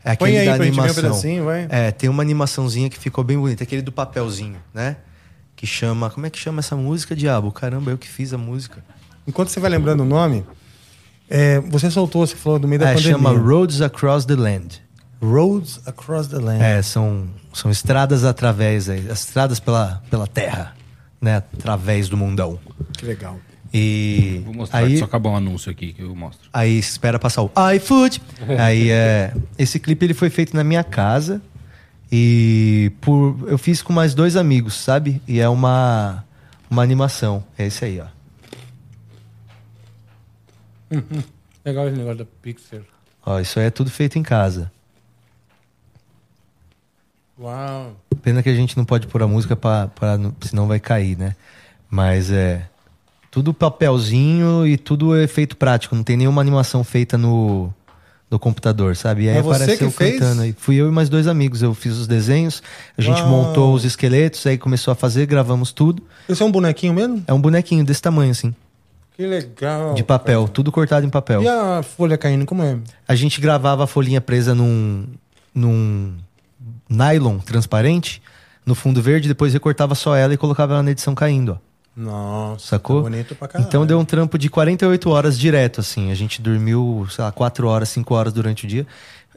[0.03, 1.03] É Põe aquele aí da pra gente ver um animação.
[1.09, 1.67] pedacinho, vai.
[1.69, 4.97] É, tem uma animaçãozinha que ficou bem bonita, aquele do papelzinho, né?
[5.63, 6.09] Que chama.
[6.09, 7.49] Como é que chama essa música, diabo?
[7.49, 8.83] Caramba, eu que fiz a música.
[9.25, 10.43] Enquanto você vai lembrando o nome,
[11.29, 13.13] é, você soltou, você falou do meio da É, pandemia.
[13.13, 14.81] chama Roads Across the Land.
[15.21, 16.61] Roads Across the Land.
[16.61, 20.75] É, são, são estradas através, estradas pela, pela terra,
[21.21, 21.37] né?
[21.37, 22.59] Através do mundão.
[22.97, 23.39] Que legal.
[23.73, 26.49] E Vou mostrar, aí, só acabar um anúncio aqui que eu mostro.
[26.51, 28.21] aí espera passar o iFood.
[28.59, 31.41] aí é, esse clipe ele foi feito na minha casa
[32.15, 35.19] e por eu fiz com mais dois amigos, sabe?
[35.27, 36.23] E é uma
[36.69, 37.43] uma animação.
[37.57, 38.05] É esse aí, ó.
[41.65, 42.81] Legal esse negócio da Pixar.
[43.25, 44.71] Ó, isso aí é tudo feito em casa.
[47.39, 47.95] Uau.
[48.21, 49.89] Pena que a gente não pode pôr a música para
[50.41, 51.35] senão vai cair, né?
[51.89, 52.69] Mas é
[53.31, 55.95] Tudo papelzinho e tudo efeito prático.
[55.95, 57.73] Não tem nenhuma animação feita no,
[58.33, 59.23] no computador, sabe?
[59.25, 60.19] E aí É apareceu que fez?
[60.19, 60.41] cantando.
[60.41, 61.61] Aí fui eu e mais dois amigos.
[61.61, 62.61] Eu fiz os desenhos,
[62.97, 63.29] a gente Uau.
[63.29, 66.03] montou os esqueletos, aí começou a fazer, gravamos tudo.
[66.27, 67.23] Esse é um bonequinho mesmo?
[67.27, 68.53] É um bonequinho desse tamanho, assim,
[69.15, 69.93] Que legal.
[69.93, 71.43] de papel, tudo cortado em papel.
[71.43, 72.77] E a folha caindo, como é?
[73.07, 75.05] A gente gravava a folhinha presa num,
[75.53, 76.13] num
[76.89, 78.21] nylon transparente
[78.65, 81.72] no fundo verde, depois recortava só ela e colocava ela na edição caindo, ó.
[81.95, 82.97] Nossa, Sacou?
[83.03, 83.67] tá bonito pra caralho.
[83.67, 86.11] Então deu um trampo de 48 horas direto, assim.
[86.11, 88.85] A gente dormiu, sei lá, 4 horas, 5 horas durante o dia.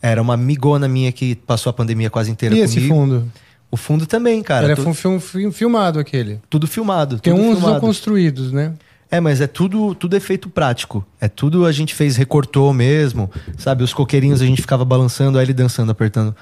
[0.01, 2.79] Era uma amigona minha que passou a pandemia quase inteira E comigo.
[2.79, 3.31] esse fundo?
[3.71, 4.67] O fundo também, cara.
[4.67, 6.41] Era tu- um filme, filme filmado aquele.
[6.49, 7.19] Tudo filmado.
[7.19, 7.81] Tem tudo uns não filmado.
[7.81, 8.73] construídos, né?
[9.11, 11.05] É, mas é tudo, tudo efeito prático.
[11.21, 13.31] É tudo a gente fez, recortou mesmo.
[13.59, 16.35] Sabe, os coqueirinhos a gente ficava balançando, aí ele dançando, apertando,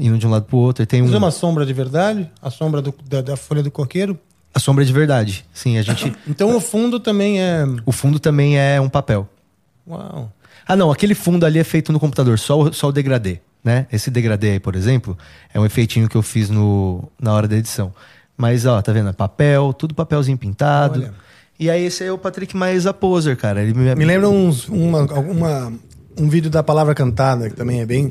[0.00, 0.82] indo de um lado pro outro.
[0.82, 2.30] E tem Mas um, é uma sombra de verdade?
[2.40, 4.18] A sombra do- da, da folha do coqueiro?
[4.56, 5.44] A sombra de verdade.
[5.52, 6.16] Sim, a gente.
[6.26, 7.64] Então o fundo também é.
[7.84, 9.28] o fundo também é um papel.
[9.86, 10.32] Uau.
[10.66, 13.86] Ah, não, aquele fundo ali é feito no computador, só o, só o degradê, né?
[13.92, 15.16] Esse degradê aí, por exemplo,
[15.52, 17.92] é um efeitinho que eu fiz no, na hora da edição.
[18.34, 19.12] Mas, ó, tá vendo?
[19.12, 21.00] Papel, tudo papelzinho pintado.
[21.00, 21.14] Olha.
[21.58, 23.62] E aí esse é o Patrick mais a poser, cara.
[23.62, 25.72] Ele me, Me lembra uns, uma, alguma,
[26.18, 28.10] um vídeo da Palavra Cantada, que também é bem.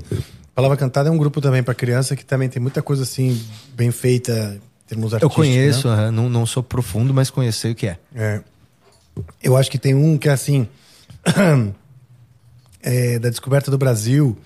[0.53, 3.39] Palavra Cantada é um grupo também pra criança que também tem muita coisa assim,
[3.75, 5.35] bem feita, termos Eu artísticos.
[5.35, 5.93] conheço, né?
[5.93, 7.97] aham, não, não sou profundo, mas conheço o que é.
[8.13, 8.41] É.
[9.41, 10.67] Eu acho que tem um que é assim.
[12.81, 14.37] é, da descoberta do Brasil.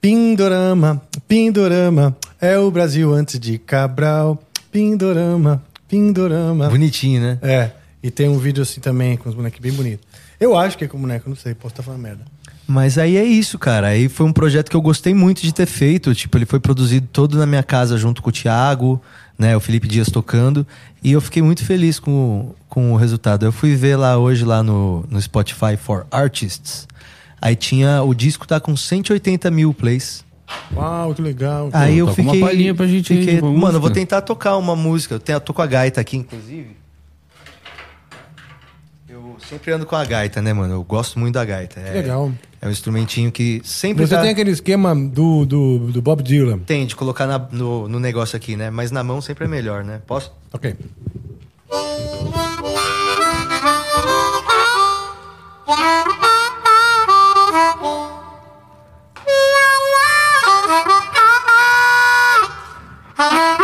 [0.00, 4.42] Pindorama, Pindorama, é o Brasil antes de Cabral.
[4.72, 6.68] Pindorama, Pindorama.
[6.70, 7.38] Bonitinho, né?
[7.42, 7.70] É,
[8.02, 10.06] e tem um vídeo assim também, com os bonecos bem bonitos.
[10.38, 12.24] Eu acho que é com boneco, não sei, posso estar falando merda.
[12.70, 13.88] Mas aí é isso, cara.
[13.88, 16.14] Aí foi um projeto que eu gostei muito de ter feito.
[16.14, 19.02] Tipo, ele foi produzido todo na minha casa junto com o Thiago,
[19.36, 19.56] né?
[19.56, 20.64] O Felipe Dias tocando.
[21.02, 23.44] E eu fiquei muito feliz com, o- com o resultado.
[23.44, 26.86] Eu fui ver lá hoje, lá no, no Spotify for Artists.
[27.42, 28.02] Aí tinha.
[28.04, 30.24] O disco tá com 180 mil plays.
[30.72, 31.70] Uau, que legal.
[31.72, 32.46] Aí eu toca uma fiquei.
[32.48, 35.14] palhinha pra gente aí, fiquei- uma mano, eu vou tentar tocar uma música.
[35.16, 36.76] Eu, tenho, eu tô com a gaita aqui, inclusive.
[39.08, 40.74] Eu sempre ando com a gaita, né, mano?
[40.74, 41.80] Eu gosto muito da gaita.
[41.80, 42.30] É, legal.
[42.62, 46.58] É um instrumentinho que sempre Você tá- tem aquele esquema do, do, do Bob Dylan.
[46.58, 48.68] tem de colocar na- no, no negócio aqui, né?
[48.70, 50.02] Mas na mão sempre é melhor, né?
[50.06, 50.30] Posso?
[50.52, 50.76] Ok.
[63.18, 63.59] Uau,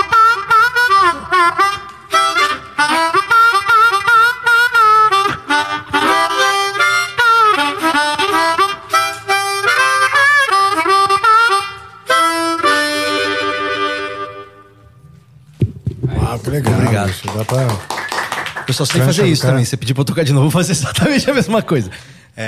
[17.35, 17.67] dá pra...
[18.69, 19.53] Eu só sei fazer isso cara.
[19.55, 19.65] também.
[19.65, 21.91] Você pedir pra eu tocar de novo, eu vou fazer exatamente a mesma coisa.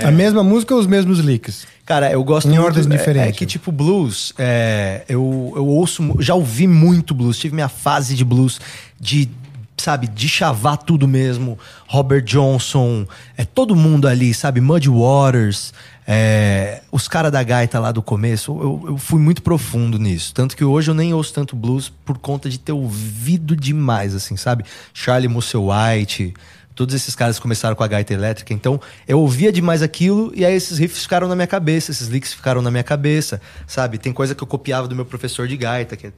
[0.05, 1.66] A mesma música ou os mesmos licks?
[1.86, 3.30] Cara, eu gosto Em muito- ordens é- diferentes.
[3.30, 8.14] É que, tipo, blues, é, eu, eu ouço, já ouvi muito blues, tive minha fase
[8.14, 8.60] de blues,
[9.00, 9.30] de,
[9.78, 11.59] sabe, de chavar tudo mesmo.
[11.86, 14.60] Robert Johnson, é todo mundo ali, sabe?
[14.60, 15.72] Muddy Waters,
[16.10, 20.32] é, os caras da gaita lá do começo, eu, eu fui muito profundo nisso.
[20.32, 24.35] Tanto que hoje eu nem ouço tanto blues por conta de ter ouvido demais, assim,
[24.35, 24.64] sabe?
[24.94, 26.24] Charlie Musselwhite.
[26.24, 26.35] White.
[26.74, 30.55] Todos esses caras começaram com a gaita elétrica, então eu ouvia demais aquilo e aí
[30.55, 33.98] esses riffs ficaram na minha cabeça, esses licks ficaram na minha cabeça, sabe?
[33.98, 36.12] Tem coisa que eu copiava do meu professor de gaita, que é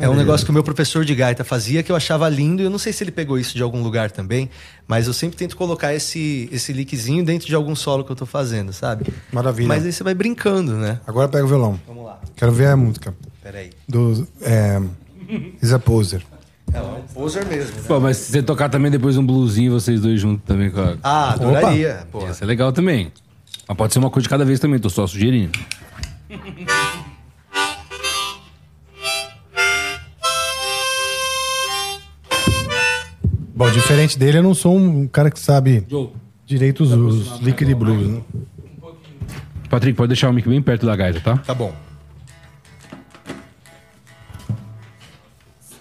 [0.00, 2.64] É um negócio que o meu professor de gaita fazia que eu achava lindo e
[2.64, 4.48] eu não sei se ele pegou isso de algum lugar também,
[4.88, 8.24] mas eu sempre tento colocar esse, esse lickzinho dentro de algum solo que eu tô
[8.26, 9.06] fazendo, sabe?
[9.32, 9.68] Maravilha.
[9.68, 11.00] Mas aí você vai brincando, né?
[11.06, 11.78] Agora pega o violão.
[11.86, 13.14] Vamos lá, Quero ver a música.
[13.42, 13.70] peraí.
[13.86, 14.26] Do.
[14.42, 14.80] É,
[15.62, 16.22] Is a Poser.
[16.72, 17.82] É um poser mesmo, né?
[17.86, 20.96] Pô, mas se você tocar também depois um bluesinho, vocês dois juntos também com a...
[21.02, 22.06] Ah, adoraria.
[22.12, 22.22] Pô.
[22.22, 23.12] Ia ser legal também.
[23.68, 25.58] Mas pode ser uma coisa de cada vez também, tô só sugerindo.
[33.60, 36.08] Bom, diferente dele, eu não sou um cara que sabe Joe.
[36.46, 38.22] direito os, os liquid blues, né?
[39.68, 41.36] Patrick, pode deixar o mic bem perto da gaita, tá?
[41.36, 41.70] Tá bom.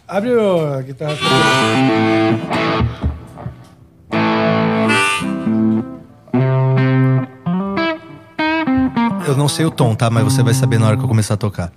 [0.05, 1.15] Abre o- a guitarra.
[9.27, 10.09] Eu não sei o tom, tá?
[10.09, 11.71] Mas você vai saber na hora que eu começar a tocar.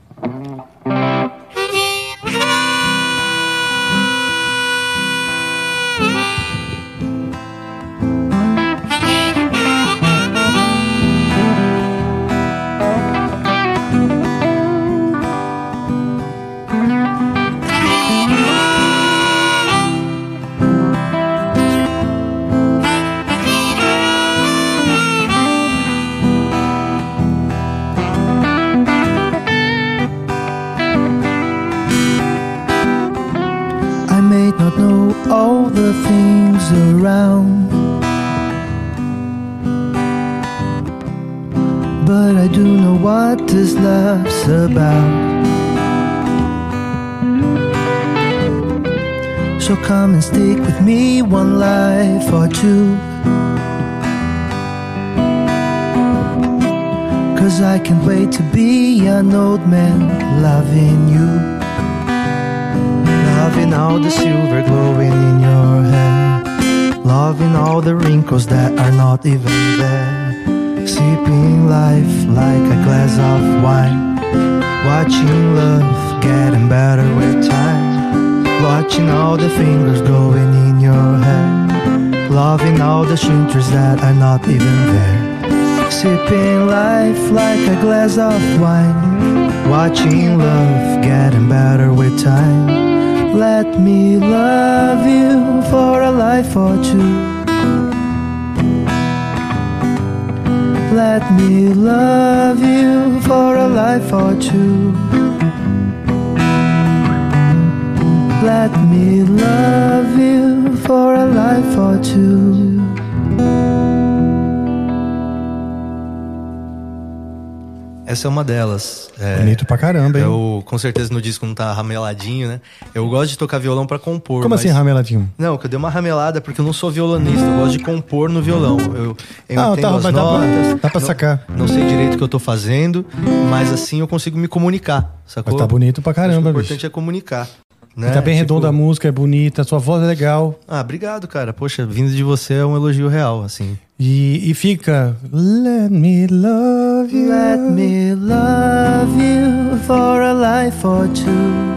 [118.23, 119.11] Essa é uma delas.
[119.19, 120.25] É, Bonito pra caramba, hein?
[120.25, 122.61] Eu, com certeza, no disco não tá rameladinho, né?
[122.95, 124.43] Eu gosto de tocar violão pra compor.
[124.43, 125.29] Como mas- assim, rameladinho?
[125.37, 128.31] Não, que eu dei uma ramelada porque eu não sou violonista, eu gosto de compor
[128.31, 128.79] no violão.
[128.79, 129.17] Eu, eu
[129.61, 131.45] Ah, entendo tá, as mas dá pra- notas, dá pra não- sacar.
[131.49, 133.05] Não sei direito o que eu tô fazendo,
[133.51, 135.55] mas assim eu consigo me comunicar, sacou?
[135.55, 136.67] Mas tá bonito pra caramba, O bicho.
[136.67, 137.49] importante é comunicar.
[137.97, 138.11] E Né?
[138.11, 140.59] tá bem Tipo, redonda a música, é bonita, sua voz é legal.
[140.69, 141.53] Ah, obrigado, cara.
[141.53, 143.77] Poxa, vindo de você é um elogio real, assim.
[144.01, 145.15] E, e fica.
[145.31, 146.82] Let me love
[147.13, 147.29] you.
[147.31, 151.75] Let me love you for a life or two.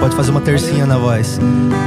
[0.00, 1.38] Pode fazer uma tercinha na voz.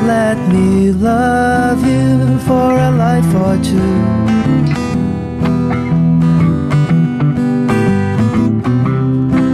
[0.06, 3.78] Let me love you for a life or two.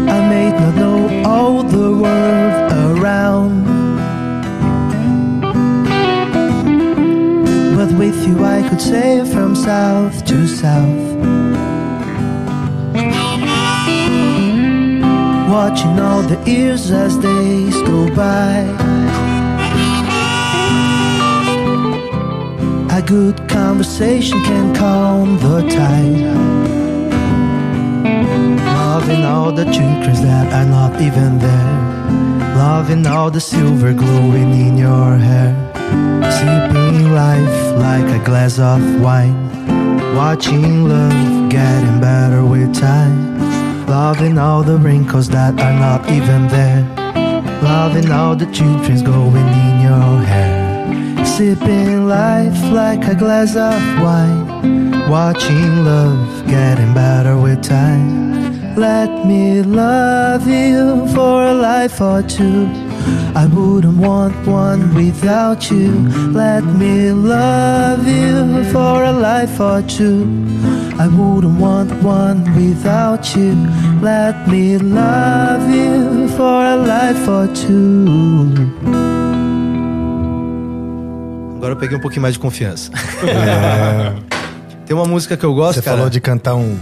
[0.07, 3.63] I may not know all the world around.
[7.75, 11.12] But with you, I could sail from south to south.
[15.53, 18.65] Watching all the years as days go by.
[22.89, 26.25] A good conversation can calm the tide.
[28.65, 31.77] Loving all the trinkets that are not even there.
[32.57, 35.53] Loving all the silver glowing in your hair.
[36.31, 39.37] Sipping life like a glass of wine.
[40.15, 43.32] Watching love getting better with time.
[43.93, 46.81] Loving all the wrinkles that are not even there.
[47.61, 51.23] Loving all the children's going in your hair.
[51.23, 55.07] Sipping life like a glass of wine.
[55.11, 58.75] Watching love getting better with time.
[58.75, 62.65] Let me love you for a life or two.
[63.35, 65.91] I wouldn't want one without you.
[66.31, 70.52] Let me love you for a life or two.
[70.99, 73.55] I wouldn't want one without you.
[74.01, 78.47] Let me love you for a life or two.
[81.57, 82.91] Agora eu peguei um pouquinho mais de confiança.
[84.85, 85.97] Tem uma música que eu gosto, Você cara.
[85.97, 86.77] falou de cantar um-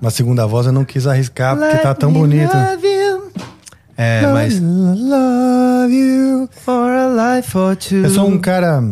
[0.00, 2.52] uma segunda voz, eu não quis arriscar porque tá tão bonito.
[2.54, 3.22] Love you
[3.96, 6.48] É, mas Love you.
[6.64, 7.96] for a life or two.
[8.04, 8.84] Eu sou um cara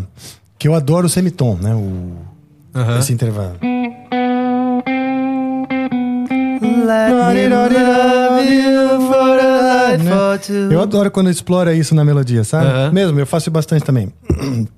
[0.58, 1.74] que eu adoro o semitom, né?
[1.74, 2.12] O,
[2.74, 2.98] Aham.
[2.98, 3.56] Esse intervalo.
[6.84, 10.72] Let me love you for a life or two.
[10.72, 12.66] Eu adoro quando explora isso na melodia, sabe?
[12.66, 12.92] Aham.
[12.92, 14.12] Mesmo, eu faço bastante também.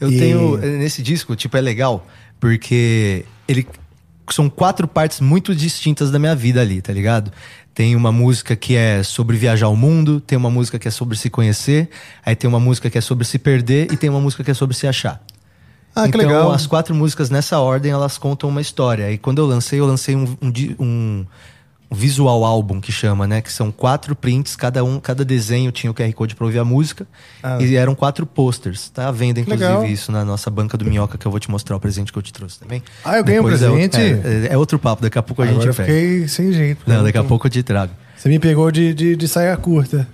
[0.00, 0.56] eu E- tenho.
[0.58, 2.06] Nesse disco, tipo, é legal,
[2.40, 3.66] porque ele.
[4.30, 7.30] São quatro partes muito distintas da minha vida ali, tá ligado?
[7.72, 11.16] Tem uma música que é sobre viajar ao mundo, tem uma música que é sobre
[11.16, 11.88] se conhecer,
[12.24, 14.54] aí tem uma música que é sobre se perder e tem uma música que é
[14.54, 15.22] sobre se achar.
[15.96, 16.52] Ah, que então, legal.
[16.52, 19.10] as quatro músicas nessa ordem, elas contam uma história.
[19.10, 21.26] E quando eu lancei, eu lancei um, um um-
[21.88, 23.40] visual álbum que chama, né?
[23.40, 26.64] Que são quatro prints, cada um, cada desenho tinha o QR Code pra ouvir a
[26.64, 27.06] música.
[27.42, 27.58] Ah.
[27.62, 28.88] E eram quatro posters.
[28.90, 29.86] Tá à venda, inclusive, Legal.
[29.86, 32.22] isso na nossa banca do Minhoca, que eu vou te mostrar o presente que eu
[32.22, 32.82] te trouxe também.
[33.04, 34.26] Ah, eu ganhei um Depois é outro- presente?
[34.48, 35.92] É, é outro papo, daqui a pouco a Agora gente eu pega.
[35.92, 36.82] fiquei sem jeito.
[36.86, 37.92] Não, daqui a pouco eu te trago.
[38.16, 40.08] Você me pegou de, de, de saia curta.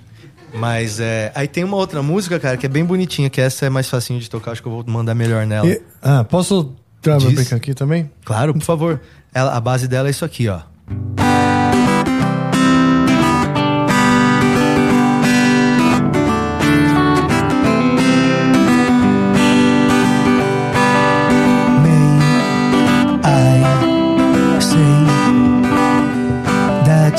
[0.55, 1.33] Mas é.
[1.35, 4.21] Aí tem uma outra música, cara, que é bem bonitinha, que essa é mais facinho
[4.21, 5.67] de tocar, acho que eu vou mandar melhor nela.
[5.67, 8.11] E, ah, posso dar o brinca aqui também?
[8.25, 9.01] Claro, por favor.
[9.35, 10.61] Ela, a base dela é isso aqui, ó.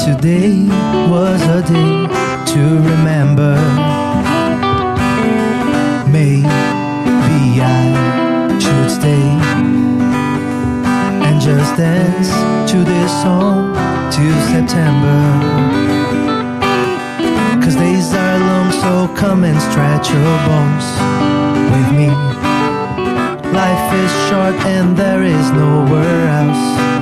[0.04, 0.68] Today
[1.10, 2.23] was a day
[2.54, 3.56] to remember.
[6.08, 9.26] Maybe I should stay
[11.26, 12.30] and just dance
[12.72, 13.74] to this song
[14.12, 15.20] till September.
[17.64, 20.88] Cause days are long, so come and stretch your bones
[21.74, 22.10] with me.
[23.62, 26.93] Life is short and there is nowhere else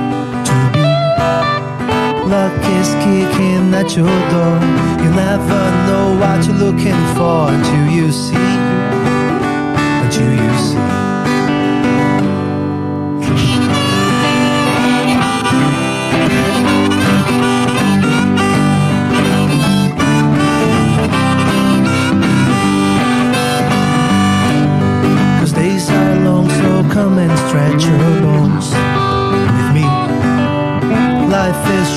[2.78, 4.56] is kicking at your door.
[5.02, 8.52] You never know what you're looking for until you see.
[10.04, 11.01] Until you see.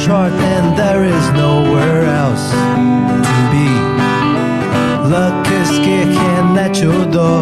[0.06, 2.46] Short and there is nowhere else
[3.28, 3.68] to be.
[5.10, 7.42] Luck is kicking at your door.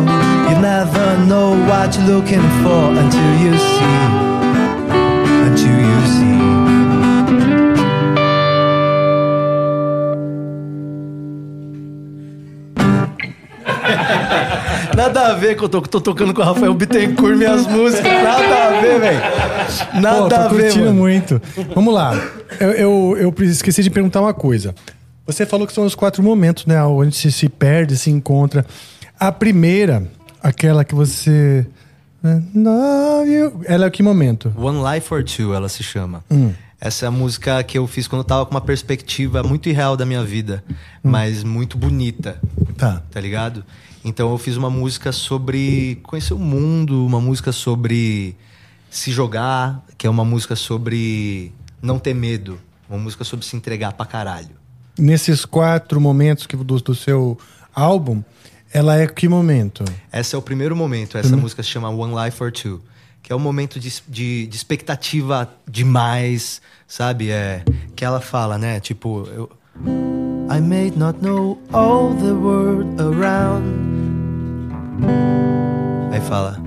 [0.49, 3.99] You never know what you're looking for until you see.
[5.48, 6.34] Until you see.
[14.95, 18.03] Nada a ver que eu tô, tô tocando com o Rafael Bittencourt minhas músicas.
[18.23, 19.22] Nada a ver, velho.
[19.91, 20.99] Pô, Nada tô a ver, curtindo mano.
[20.99, 21.41] muito.
[21.73, 22.15] Vamos lá.
[22.60, 24.74] Eu, eu, eu esqueci de perguntar uma coisa.
[25.26, 26.84] Você falou que são os quatro momentos, né?
[26.84, 28.66] Onde se, se perde, se encontra.
[29.20, 30.10] A primeira,
[30.42, 31.66] aquela que você.
[32.22, 32.44] né.
[33.66, 34.54] Ela é que momento?
[34.58, 36.24] One Life for Two, ela se chama.
[36.30, 36.52] Hum.
[36.80, 39.96] Essa é a música que eu fiz quando eu tava com uma perspectiva muito irreal
[39.96, 40.62] da minha vida,
[41.02, 42.38] mas muito bonita,
[42.78, 43.02] Tá.
[43.10, 43.64] tá ligado?
[44.04, 48.36] Então eu fiz uma música sobre conhecer o mundo, uma música sobre
[48.90, 51.54] se jogar, que é uma música sobre
[51.84, 52.58] não ter medo,
[52.90, 54.56] uma música sobre se entregar pra caralho.
[54.98, 57.38] Nesses quatro momentos que, do, do seu
[57.76, 58.24] álbum,
[58.72, 59.84] ela é que momento?
[60.12, 61.18] Esse é o primeiro momento.
[61.18, 62.82] Essa música se chama One Life for Two.
[63.22, 67.32] Que é um momento de, de, de expectativa demais, sabe?
[67.32, 67.64] É,
[67.96, 68.80] que ela fala, né?
[68.80, 69.50] Tipo, eu,
[70.52, 73.66] I may not know all the world around,
[76.12, 76.62] aí fala.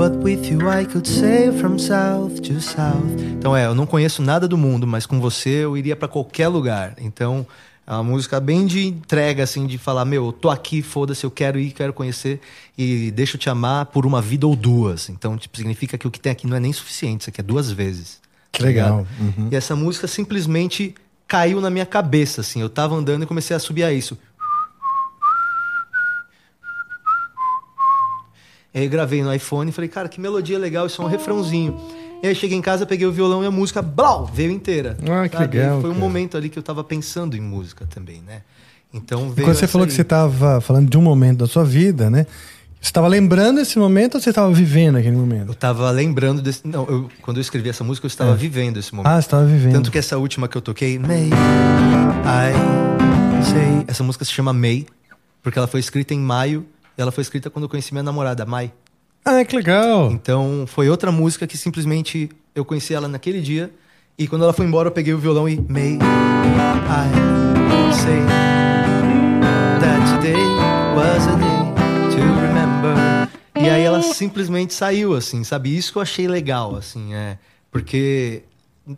[0.00, 3.04] But with you I could sail from south to south.
[3.38, 6.48] Então é, eu não conheço nada do mundo, mas com você eu iria pra qualquer
[6.48, 6.94] lugar.
[6.96, 7.46] Então
[7.86, 11.30] é uma música bem de entrega, assim, de falar: meu, eu tô aqui, foda-se, eu
[11.30, 12.40] quero ir, quero conhecer
[12.78, 15.10] e deixa eu te amar por uma vida ou duas.
[15.10, 17.44] Então, tipo, significa que o que tem aqui não é nem suficiente, isso aqui é
[17.44, 18.22] duas vezes.
[18.50, 19.06] Que tá legal.
[19.20, 19.52] ligado?
[19.52, 20.94] E essa música simplesmente
[21.28, 22.62] caiu na minha cabeça, assim.
[22.62, 24.16] Eu tava andando e comecei a subir a isso.
[28.78, 31.76] Aí gravei no iPhone e falei, cara, que melodia legal, isso é um refrãozinho.
[32.22, 34.96] E aí cheguei em casa, peguei o violão e a música, blau, veio inteira.
[35.10, 35.56] Ah, que Sabe?
[35.58, 36.04] legal, Foi um cara.
[36.04, 38.42] momento ali que eu tava pensando em música também, né?
[38.92, 39.88] Então E veio quando você falou aí.
[39.88, 42.26] que você estava falando de um momento da sua vida, né?
[42.80, 45.54] Você estava lembrando esse momento ou você estava vivendo aquele Eu momento?
[45.54, 46.66] tava lembrando desse...
[46.66, 49.10] Não, eu- quando eu escrevi essa música, eu estava vivendo esse momento.
[49.12, 49.72] Ah, você estava vivendo.
[49.74, 51.28] Tanto que essa última que eu toquei, May,
[52.24, 53.84] I say.
[53.86, 54.86] Essa música se chama May,
[55.42, 58.44] porque ela foi escrita em maio e ela foi escrita quando eu conheci minha namorada,
[58.44, 58.72] Mai.
[59.24, 60.10] Ah, que legal.
[60.10, 63.70] Então foi outra música que simplesmente eu conheci ela naquele dia
[64.18, 68.20] e quando ela foi embora eu peguei o violão e May, I say
[69.80, 70.34] that today
[70.94, 71.74] was a day
[72.10, 73.28] to remember.
[73.56, 75.76] E aí ela simplesmente saiu, assim, sabe?
[75.76, 77.38] Isso que eu achei legal, assim, é.
[77.70, 78.42] Porque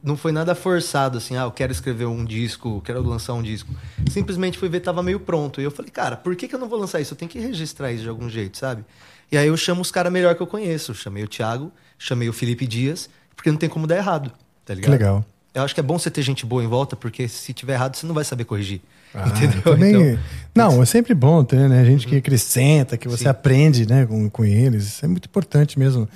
[0.02, 3.68] não foi nada forçado, assim, ah, eu quero escrever um disco, quero lançar um disco.
[4.10, 5.60] Simplesmente fui ver, tava meio pronto.
[5.60, 7.12] E eu falei, cara, por que, que eu não vou lançar isso?
[7.14, 8.84] Eu tenho que registrar isso de algum jeito, sabe?
[9.30, 10.92] E aí eu chamo os caras melhor que eu conheço.
[10.92, 14.30] Eu chamei o Thiago, chamei o Felipe Dias, porque não tem como dar errado,
[14.64, 14.90] tá ligado?
[14.92, 15.24] Que legal.
[15.54, 17.94] Eu acho que é bom você ter gente boa em volta, porque se tiver errado,
[17.96, 18.80] você não vai saber corrigir.
[19.14, 19.60] Ah, entendeu?
[19.62, 20.18] também- Então,
[20.54, 21.84] Não, é sempre bom ter, né?
[21.84, 24.84] Gente que acrescenta, que você aprende, né, com, com eles.
[24.84, 26.08] Isso é muito importante mesmo.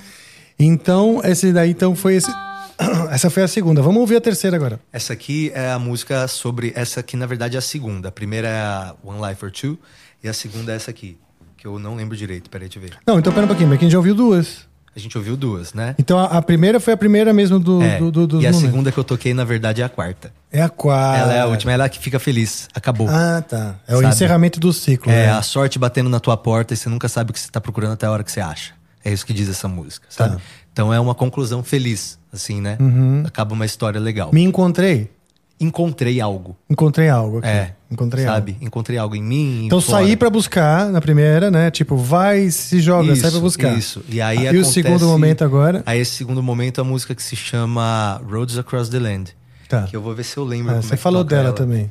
[0.58, 2.30] Então, esse daí então foi esse.
[3.10, 3.80] Essa foi a segunda.
[3.82, 4.80] Vamos ouvir a terceira agora.
[4.92, 6.72] Essa aqui é a música sobre.
[6.74, 8.08] Essa aqui, na verdade, é a segunda.
[8.08, 9.78] A primeira é a One Life or Two,
[10.22, 11.18] e a segunda é essa aqui,
[11.56, 12.50] que eu não lembro direito.
[12.50, 12.98] Peraí, deixa eu ver.
[13.06, 14.66] Não, então pera um pouquinho, mas quem já ouviu duas.
[14.94, 15.94] A gente ouviu duas, né?
[15.98, 18.52] Então a, a primeira foi a primeira mesmo do, É, do, do, dos e a
[18.54, 20.32] segunda que eu toquei, na verdade, é a quarta.
[20.50, 21.20] É a quarta.
[21.20, 22.66] Ela é a última, ela é a que fica feliz.
[22.74, 23.06] Acabou.
[23.10, 23.74] Ah, tá.
[23.86, 24.08] É o Sabe?
[24.08, 25.12] encerramento do ciclo.
[25.12, 25.32] É né?
[25.32, 27.92] a sorte batendo na tua porta e você nunca sabe o que você tá procurando
[27.92, 28.72] até a hora que você acha.
[29.04, 30.36] É isso que diz essa música, sabe?
[30.36, 30.42] Tá.
[30.72, 32.76] Então é uma conclusão feliz, assim, né?
[32.80, 33.22] Uhum.
[33.26, 34.30] Acaba uma história legal.
[34.32, 35.10] Me encontrei.
[35.58, 36.54] Encontrei algo.
[36.68, 37.48] Encontrei algo aqui.
[37.48, 37.72] É.
[37.90, 38.52] Encontrei sabe?
[38.52, 38.64] algo.
[38.66, 39.64] Encontrei algo em mim.
[39.66, 41.70] Então saí pra buscar na primeira, né?
[41.70, 43.76] Tipo, vai, se joga, sai pra buscar.
[43.76, 44.02] Isso.
[44.08, 45.82] E aí e o acontece- segundo momento agora.
[45.86, 49.34] Aí esse segundo momento é a música que se chama Roads Across the Land.
[49.68, 49.82] Tá.
[49.84, 50.72] Que eu vou ver se eu lembro.
[50.72, 51.52] Ah, como você é falou dela ela.
[51.54, 51.90] também.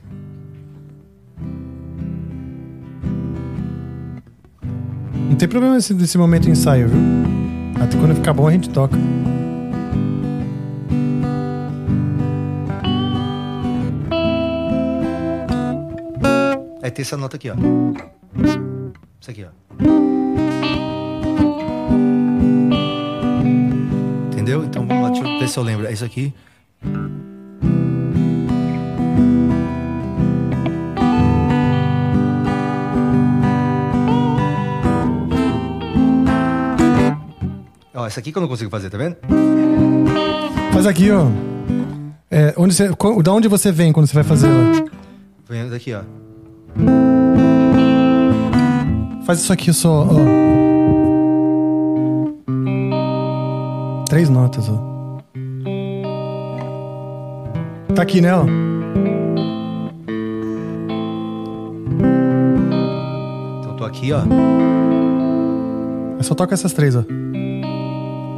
[5.30, 7.00] Não tem problema esse, desse momento ensaio, viu?
[7.82, 8.98] Até quando ficar bom a gente toca.
[16.86, 17.56] Aí tem essa nota aqui, ó.
[19.20, 19.50] Isso aqui, ó.
[24.32, 24.64] Entendeu?
[24.64, 25.88] Então vamos lá, deixa eu ver se eu lembro.
[25.88, 26.32] É isso aqui.
[37.96, 39.18] Ó, essa aqui que eu não consigo fazer, tá vendo?
[40.72, 41.26] Faz aqui, ó.
[42.30, 42.90] É, onde você,
[43.24, 44.86] da onde você vem quando você vai fazer ela?
[45.50, 46.04] Vendo daqui, ó.
[49.26, 50.16] Faz isso aqui só, ó.
[54.08, 54.96] Três notas, ó.
[57.96, 58.44] Tá aqui, né, ó?
[63.60, 64.22] Então eu tô aqui, ó.
[66.20, 67.04] É só toca essas três, ó.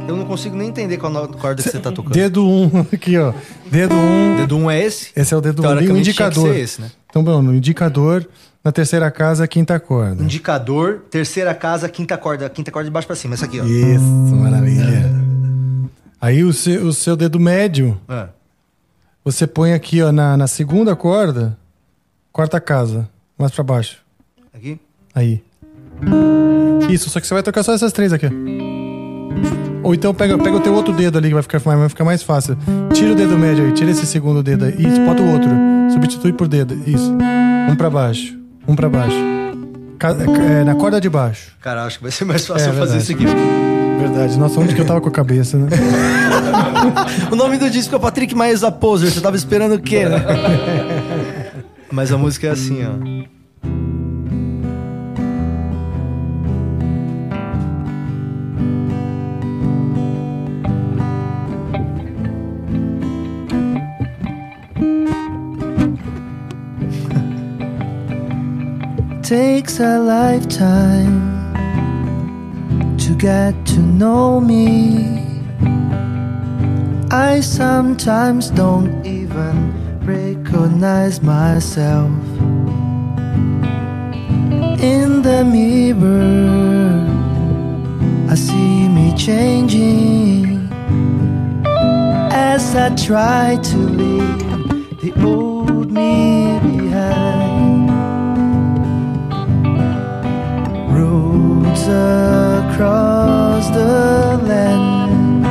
[0.08, 2.14] Eu não consigo nem entender qual corda que você tá tocando.
[2.14, 3.34] Dedo um, aqui, ó.
[3.70, 4.36] Dedo um.
[4.36, 5.10] Dedo 1 um é esse?
[5.14, 5.64] Esse é o dedo um.
[5.64, 6.54] E o Teoricamente tinha que indicador.
[6.54, 6.90] ser esse, né?
[7.20, 8.26] Então, Bruno, indicador
[8.64, 10.22] na terceira casa, quinta corda.
[10.22, 12.48] Indicador, terceira casa, quinta corda.
[12.48, 13.64] Quinta corda de baixo pra cima, essa aqui, ó.
[13.64, 15.10] Isso, maravilha.
[16.20, 18.28] Aí o seu, o seu dedo médio, Ah,
[19.24, 21.56] você põe aqui, ó, na, na segunda corda,
[22.32, 23.98] quarta casa, mais pra baixo.
[24.54, 24.78] aqui.
[25.14, 25.42] Aí.
[26.88, 28.26] Isso, só que você vai tocar só essas três aqui.
[29.82, 32.22] Ou então pega, pega o teu outro dedo ali, que vai ficar, vai ficar mais
[32.22, 32.56] fácil.
[32.92, 34.72] Tira o dedo médio aí, tira esse segundo dedo aí.
[34.78, 35.48] Isso, bota o outro.
[35.92, 36.74] Substitui por dedo.
[36.86, 37.12] Isso.
[37.70, 38.36] Um pra baixo.
[38.66, 39.16] Um pra baixo.
[39.98, 40.14] Ca-
[40.50, 41.52] é, na corda de baixo.
[41.60, 43.24] Cara, acho que vai ser mais fácil É, fazer isso aqui.
[43.98, 44.38] Verdade.
[44.38, 45.68] Nossa, onde que eu tava com a cabeça, né?
[47.30, 49.10] O nome do disco é Patrick Maesa Poser.
[49.10, 50.24] Você tava esperando o quê, né?
[51.90, 52.92] Mas a música é assim, ó.
[69.28, 71.52] Takes a lifetime
[72.96, 75.22] to get to know me.
[77.10, 79.54] I sometimes don't even
[80.00, 82.10] recognize myself
[84.80, 87.04] in the mirror.
[88.30, 90.70] I see me changing
[92.32, 96.77] as I try to leave the old me
[101.88, 105.44] across the land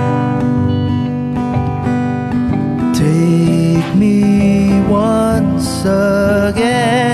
[2.96, 7.07] take me once again.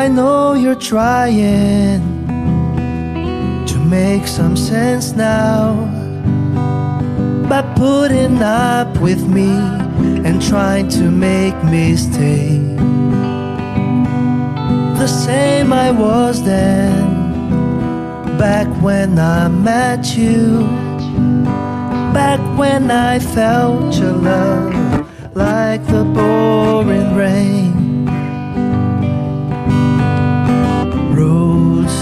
[0.00, 2.00] I know you're trying
[3.66, 5.74] to make some sense now
[7.50, 9.50] by putting up with me
[10.26, 12.56] and trying to make me stay.
[15.00, 17.04] The same I was then
[18.38, 20.60] back when I met you
[22.14, 27.79] back when I felt your love like the pouring rain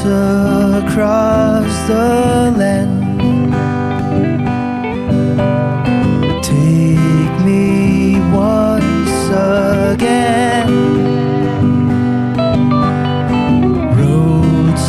[0.09, 2.94] across the land.
[6.43, 10.68] Take me once again.
[13.97, 14.86] Roads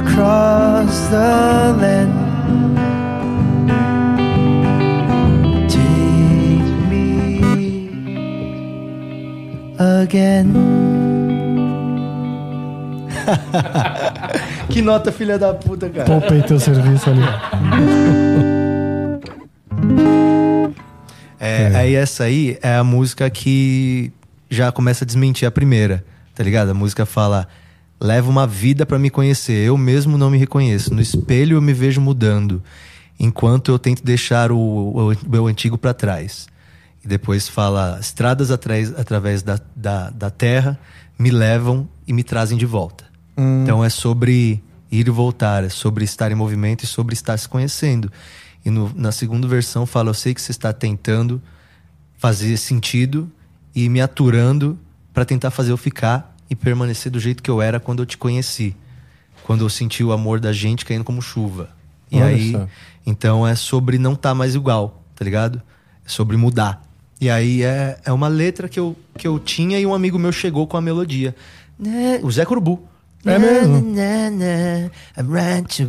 [0.00, 2.14] across the land.
[5.70, 7.88] Take me
[9.78, 10.80] again
[14.70, 16.04] Que nota, filha da puta, cara.
[16.04, 17.22] Poupei teu serviço ali.
[21.38, 24.12] É, Aí essa aí é a música que
[24.48, 26.70] já começa a desmentir a primeira, tá ligado?
[26.70, 27.48] A música fala:
[28.00, 30.94] leva uma vida pra me conhecer, eu mesmo não me reconheço.
[30.94, 32.62] No espelho eu me vejo mudando,
[33.18, 36.46] enquanto eu tento deixar o, o meu antigo pra trás.
[37.04, 40.78] E depois fala: estradas atrás, através da, da, da terra
[41.18, 43.09] me levam e me trazem de volta.
[43.62, 47.48] Então é sobre ir e voltar, é sobre estar em movimento e sobre estar se
[47.48, 48.10] conhecendo.
[48.64, 51.40] E no- na segunda versão fala: Eu sei que você está tentando
[52.18, 53.30] fazer sentido
[53.74, 54.78] e me aturando
[55.14, 58.18] para tentar fazer eu ficar e permanecer do jeito que eu era quando eu te
[58.18, 58.76] conheci.
[59.44, 61.70] Quando eu senti o amor da gente caindo como chuva.
[62.10, 62.68] E Olha aí, só.
[63.06, 65.62] então é sobre não estar mais igual, tá ligado?
[66.04, 66.82] É sobre mudar.
[67.20, 70.32] E aí é, é uma letra que eu, que eu tinha e um amigo meu
[70.32, 71.34] chegou com a melodia.
[71.78, 72.18] Né?
[72.22, 72.82] O Zé Curubu.
[73.24, 73.80] É mesmo?
[73.80, 75.84] Na, na, na, I'm right to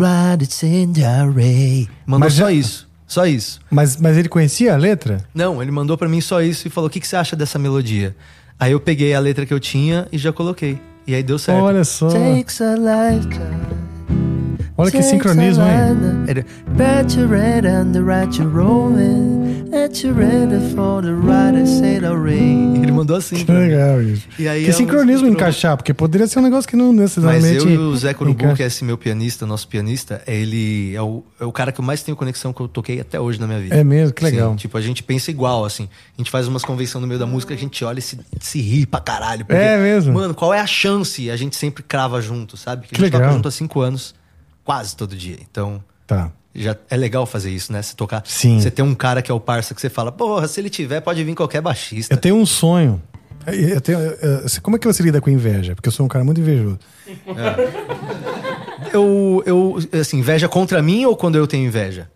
[0.00, 1.88] right to right.
[2.06, 2.86] Mandou Mas só já- isso.
[3.06, 3.60] Só isso.
[3.70, 5.24] Mas, mas ele conhecia a letra?
[5.34, 7.58] Não, ele mandou pra mim só isso e falou: o que, que você acha dessa
[7.58, 8.16] melodia?
[8.58, 10.80] Aí eu peguei a letra que eu tinha e já coloquei.
[11.06, 11.62] E aí deu certo.
[11.62, 12.08] Olha só.
[12.08, 13.75] Takes a lifetime.
[14.78, 16.24] Olha que sincronismo, hein?
[16.28, 16.44] Ele-
[16.76, 19.64] Bet you red and the right you rolling.
[19.70, 22.82] Bet you ready for the right I say the rain.
[22.82, 23.36] Ele mandou assim.
[23.44, 24.26] Que legal isso.
[24.38, 26.96] E aí que é sincronismo sincro- encaixar, porque poderia ser um negócio que não Mas
[27.16, 27.56] necessariamente.
[27.66, 28.54] eu e o Zé encaixa.
[28.54, 31.84] que é esse meu pianista, nosso pianista, ele é o, é o cara que eu
[31.84, 33.74] mais tenho conexão que eu toquei até hoje na minha vida.
[33.74, 34.50] É mesmo, que legal.
[34.50, 35.88] Sim, tipo, a gente pensa igual, assim.
[36.16, 38.60] A gente faz umas convenções no meio da música, a gente olha e se, se
[38.60, 39.44] ri pra caralho.
[39.48, 40.12] É mesmo?
[40.12, 41.30] Mano, qual é a chance?
[41.30, 42.86] A gente sempre crava junto, sabe?
[42.86, 43.20] Que a gente legal.
[43.22, 44.14] toca junto há cinco anos,
[44.66, 45.38] quase todo dia.
[45.50, 46.30] Então, Tá.
[46.54, 47.80] já é legal fazer isso, né?
[47.80, 48.22] Você tocar.
[48.26, 48.60] Sim.
[48.60, 51.00] Você tem um cara que é o parça que você fala, porra, se ele tiver,
[51.00, 52.12] pode vir qualquer baixista.
[52.12, 53.00] Eu tenho um sonho.
[53.46, 55.74] Eu tenho- eu- como é que você lida com inveja?
[55.76, 56.80] Porque eu sou um cara muito invejoso.
[58.92, 62.10] Eu, eu, assim, inveja contra mim ou quando eu tenho inveja?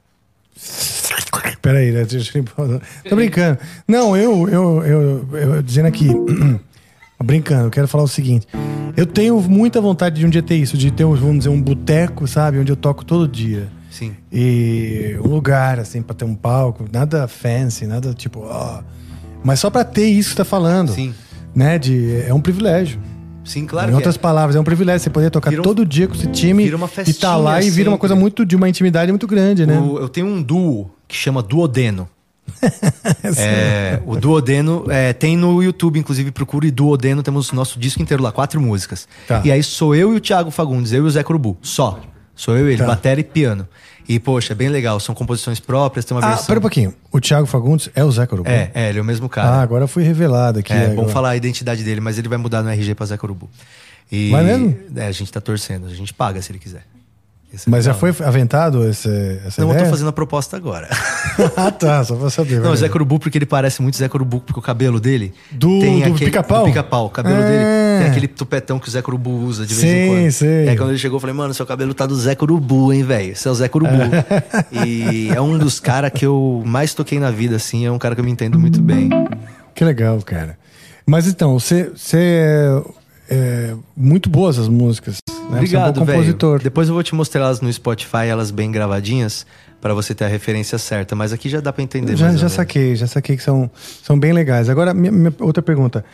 [1.63, 2.03] Peraí, né?
[2.03, 3.59] eu- tô brincando.
[3.87, 6.09] Não, eu, eu, eu, eu dizendo aqui,
[7.23, 8.47] brincando, eu quero falar o seguinte.
[8.97, 12.27] Eu tenho muita vontade de um dia ter isso, de ter, vamos dizer, um boteco,
[12.27, 12.59] sabe?
[12.59, 13.69] Onde eu toco todo dia.
[13.91, 14.13] Sim.
[14.33, 18.83] E um lugar, assim, pra ter um palco, nada fancy, nada tipo, ó.
[19.45, 20.93] Mas só pra ter isso que você tá falando.
[20.93, 21.15] Sim.
[21.55, 21.79] Né?
[21.79, 23.01] De, é um privilégio.
[23.45, 24.19] Sim, claro em outras é.
[24.19, 26.89] palavras, é um privilégio você poder tocar um- todo dia com esse time uma e
[26.89, 28.01] tá festinha lá e vira uma sempre.
[28.01, 29.79] coisa muito de uma intimidade muito grande, né?
[29.79, 32.09] O- eu tenho um duo que chama Duodeno.
[33.37, 38.33] É, o Duodeno é, tem no YouTube, inclusive procure Duodeno, temos nosso disco inteiro lá,
[38.33, 39.07] quatro músicas.
[39.27, 39.43] Tá.
[39.45, 42.01] E aí sou eu e o Thiago Fagundes, eu e o Zé Curubu, só.
[42.35, 42.87] Sou eu e ele, Tá.
[42.87, 43.69] bateria e piano.
[44.09, 46.47] E, poxa, é bem legal, são composições próprias, tem uma Ah, versão.
[46.47, 46.95] pera um pouquinho.
[47.13, 48.49] O Thiago Fagundes é o Zé Corubu?
[48.49, 49.63] É, é, ele é o mesmo Ah, cara.
[49.63, 50.73] agora foi revelado aqui.
[50.73, 50.95] é, agora.
[50.97, 53.49] bom falar a identidade dele, mas ele vai mudar no RG pra Zé Curubu.
[54.11, 54.77] E, Vai mesmo?
[54.97, 56.83] É, a gente tá torcendo, a gente paga se ele quiser.
[57.53, 59.09] É Mas já foi aventado esse,
[59.45, 59.85] essa Não, eu ideia?
[59.87, 60.89] tô fazendo a proposta agora.
[61.57, 62.61] ah, tá, só pra saber.
[62.61, 62.77] Não, vai.
[62.77, 65.35] Zé Curubu, porque ele parece muito Zé Curubu, porque o cabelo dele.
[65.51, 66.61] Do- do pica-pau?
[66.65, 67.07] Do pica-pau.
[67.07, 67.47] O cabelo Ah.
[67.47, 67.65] dele
[68.03, 70.31] tem aquele tupetão que o Zé Curubu usa de vez em quando.
[70.33, 70.67] sei.
[70.67, 73.03] E aí quando ele chegou, eu falei, mano, seu cabelo tá do Zé Curubu, hein,
[73.03, 73.35] velho?
[73.35, 73.95] Você é o Zé Curubu.
[74.87, 77.85] e é um dos caras que eu mais toquei na vida, assim.
[77.85, 79.11] É um cara que eu me entendo muito bem.
[79.75, 80.57] Que legal, cara.
[81.05, 82.81] Mas então, você, você
[83.31, 85.19] é, muito boas as músicas.
[85.29, 85.59] Né?
[85.59, 86.61] Obrigado, você é um compositor.
[86.61, 89.47] Depois eu vou te mostrar elas no Spotify, elas bem gravadinhas,
[89.81, 91.15] pra você ter a referência certa.
[91.15, 93.71] Mas aqui já dá pra entender Já, já saquei, já saquei que são,
[94.03, 94.69] são bem legais.
[94.69, 96.05] Agora, minha, minha outra pergunta.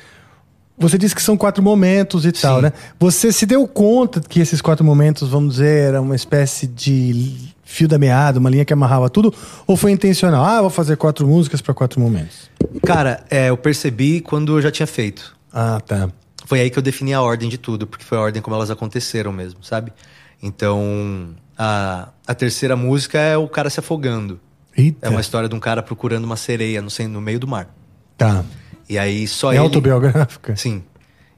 [0.78, 2.70] Você disse que são quatro momentos e tal, né?
[3.00, 7.34] Você se deu conta que esses quatro momentos, vamos dizer, era uma espécie de
[7.64, 9.32] fio da meada, uma linha que amarrava tudo?
[9.66, 10.44] Ou foi intencional?
[10.44, 12.50] Ah, vou fazer quatro músicas para quatro momentos.
[12.84, 15.34] Cara, é, eu percebi quando eu já tinha feito.
[15.50, 16.10] Ah, tá.
[16.46, 18.70] Foi aí que eu defini a ordem de tudo, porque foi a ordem como elas
[18.70, 19.92] aconteceram mesmo, sabe?
[20.42, 24.40] Então, a, a terceira música é o cara se afogando.
[24.76, 25.06] Eita.
[25.06, 27.74] É uma história de um cara procurando uma sereia no, no meio do mar.
[28.16, 28.44] Tá.
[28.88, 29.64] E aí só É ele.
[29.64, 30.54] autobiográfica?
[30.56, 30.82] Sim.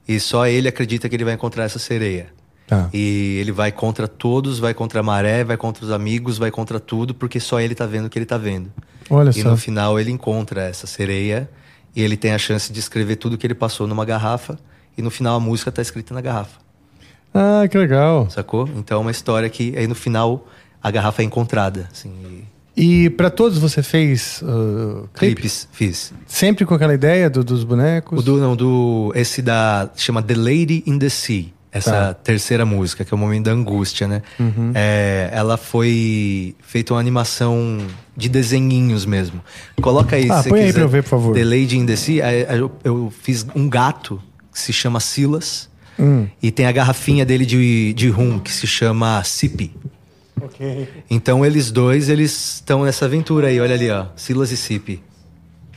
[0.07, 2.27] E só ele acredita que ele vai encontrar essa sereia.
[2.67, 2.87] Tá.
[2.93, 6.79] E ele vai contra todos, vai contra a maré, vai contra os amigos, vai contra
[6.79, 8.71] tudo, porque só ele tá vendo o que ele tá vendo.
[9.09, 9.49] Olha e só.
[9.49, 11.49] no final ele encontra essa sereia
[11.95, 14.59] e ele tem a chance de escrever tudo que ele passou numa garrafa.
[14.99, 16.59] E no final a música tá escrita na garrafa.
[17.33, 18.29] Ah, que legal.
[18.29, 18.67] Sacou?
[18.75, 20.45] Então é uma história que aí no final
[20.83, 21.87] a garrafa é encontrada.
[21.91, 22.11] Assim,
[22.75, 25.35] e E para todos você fez uh, clipe?
[25.35, 26.13] clipes fiz.
[26.27, 28.19] Sempre com aquela ideia do- dos bonecos?
[28.19, 29.11] O do, não, do.
[29.15, 29.89] Esse da.
[29.95, 31.45] chama The Lady in the Sea.
[31.71, 32.13] Essa Tá.
[32.15, 34.23] terceira música, que é o momento da angústia, né?
[34.39, 34.71] Uhum.
[34.73, 37.77] É, ela foi feita uma animação
[38.17, 39.39] de desenhinhos mesmo.
[39.79, 41.35] Coloca aí, Ah, se põe aí pra eu ver, por favor.
[41.35, 42.23] The Lady in the Sea.
[42.83, 44.19] Eu fiz um gato
[44.59, 45.69] que se chama Silas.
[45.97, 46.27] Hum.
[46.41, 49.73] E tem a garrafinha dele de, de rum, que se chama Sipi.
[51.09, 54.07] Então eles dois, eles estão nessa aventura aí, olha ali, ó.
[54.15, 55.01] Silas e Sipi.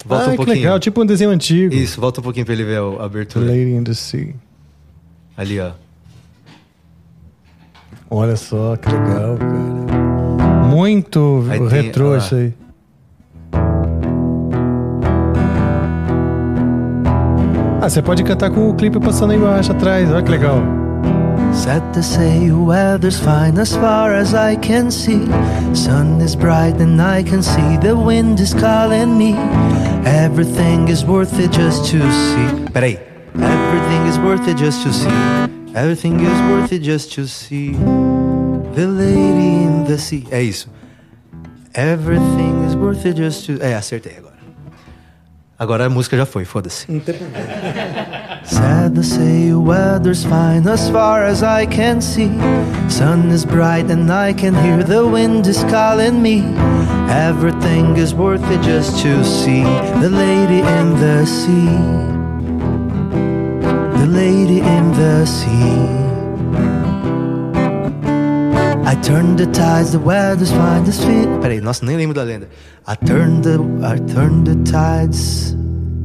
[0.05, 0.57] Volta ah, um que pouquinho.
[0.57, 0.81] legal.
[0.81, 1.75] Tipo um desenho antigo.
[1.75, 3.47] Isso, volta um pouquinho pra ele ver a abertura.
[3.47, 4.35] Lady in the Sea.
[5.37, 5.73] Ali, ó.
[8.11, 10.67] Olha só, que legal, cara.
[10.67, 12.53] Muito Aí retrô isso aí.
[17.85, 20.09] Ah, você pode cantar com o clipe passando aí embaixo atrás.
[20.09, 20.63] Olha que legal.
[22.65, 25.27] Weather's fine as far as I can see.
[25.75, 29.35] Sun is bright and I can see the wind is calling me.
[30.07, 32.71] Everything is worth it just to see.
[32.73, 33.01] Peraí.
[33.35, 35.09] Everything is worth it just to see.
[35.75, 37.73] Everything is worth it just to see.
[38.77, 40.29] The lady in the sea.
[40.31, 40.69] É isso.
[41.75, 43.61] Everything is worth it just to.
[43.61, 44.32] É, acertei agora.
[45.63, 46.89] Agora a música já foi, foda-se.
[48.43, 52.33] Sad to say, weather's fine as far as I can see.
[52.89, 56.43] Sun is bright and I can hear the wind is calling me.
[57.09, 59.63] Everything is worth it just to see
[60.01, 61.71] the lady in the sea.
[64.01, 66.03] The lady in the sea.
[68.85, 71.29] I turn the tides, the weather's fine, the sweet.
[71.41, 72.49] Peraí, nossa, nem lembro da lenda.
[72.87, 75.57] I turn the, I turn the tides.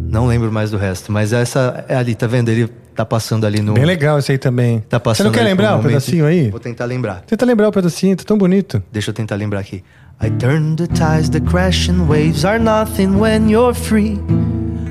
[0.10, 2.50] Não lembro mais do resto, mas essa é ali, tá vendo?
[2.50, 3.74] Ele tá passando ali no.
[3.74, 4.80] Bem legal esse aí também.
[4.88, 5.88] Tá passando Você não quer lembrar um momento.
[5.88, 6.50] pedacinho aí?
[6.50, 7.22] Vou tentar lembrar.
[7.28, 8.82] Tenta lembrar o pedacinho, tá tão bonito.
[8.92, 9.84] Deixa eu tentar lembrar aqui.
[10.22, 14.20] I turn the tides, the crashing waves are nothing when you're free.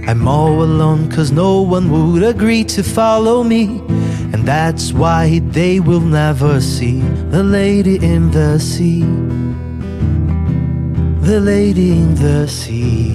[0.08, 3.82] I'm all alone cause no one would agree to follow me.
[4.32, 7.00] And that's why they will never see
[7.30, 9.04] the lady in the sea.
[11.26, 13.10] The lady in the sea.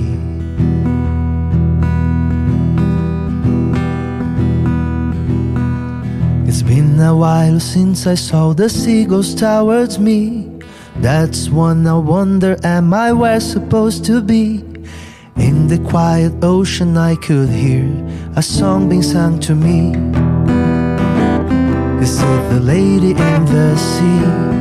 [6.45, 10.49] It's been a while since I saw the seagulls towards me.
[10.97, 14.57] That's when I wonder, am I where supposed to be?
[15.37, 17.87] In the quiet ocean, I could hear
[18.35, 19.91] a song being sung to me.
[22.03, 24.60] Is it the lady in the sea?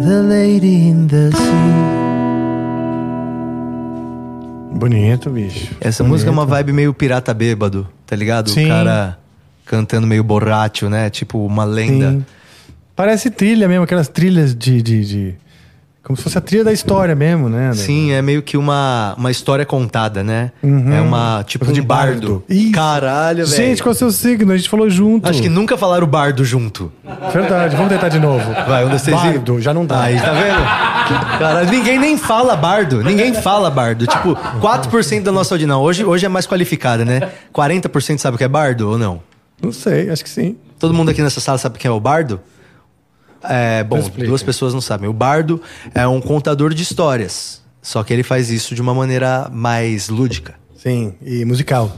[0.00, 1.90] the lady in the sea.
[4.72, 5.74] Bonito, bicho.
[5.80, 6.12] Essa Bonito.
[6.14, 8.48] música é uma vibe meio pirata bêbado, tá ligado?
[8.50, 8.64] Sim.
[8.66, 9.18] O cara
[9.66, 11.10] cantando meio borracho, né?
[11.10, 12.12] Tipo uma lenda.
[12.12, 12.24] Sim.
[12.96, 15.34] Parece trilha mesmo, aquelas trilhas de, de, de-
[16.02, 17.72] Como se fosse a trilha da história mesmo, né?
[17.74, 20.50] Sim, é meio que uma, uma história contada, né?
[20.62, 20.92] Uhum.
[20.92, 22.20] É uma, tipo um de bardo.
[22.20, 22.44] bardo.
[22.48, 22.72] Isso.
[22.72, 23.56] Caralho, velho.
[23.56, 24.50] Gente, qual é o seu signo?
[24.52, 25.28] A gente falou junto.
[25.28, 26.90] Acho que nunca falaram bardo junto.
[27.32, 28.50] Verdade, vamos tentar de novo.
[28.66, 30.02] Vai, um, dois, três e- Bardo, já não dá.
[30.04, 31.38] Aí, tá vendo?
[31.38, 33.02] Caralho, ninguém nem fala bardo.
[33.02, 34.06] Ninguém fala bardo.
[34.06, 35.74] Tipo, 4% da nossa audiência.
[35.74, 37.28] Não, hoje, hoje é mais qualificada, né?
[37.54, 39.20] 40% sabe o que é bardo ou não?
[39.62, 40.56] Não sei, acho que sim.
[40.78, 42.40] Todo mundo aqui nessa sala sabe o que é o bardo?
[43.42, 45.08] É, bom, duas pessoas não sabem.
[45.08, 45.60] O bardo
[45.94, 47.60] é um contador de histórias.
[47.82, 50.54] Só que ele faz isso de uma maneira mais lúdica.
[50.76, 51.90] Sim, e musical.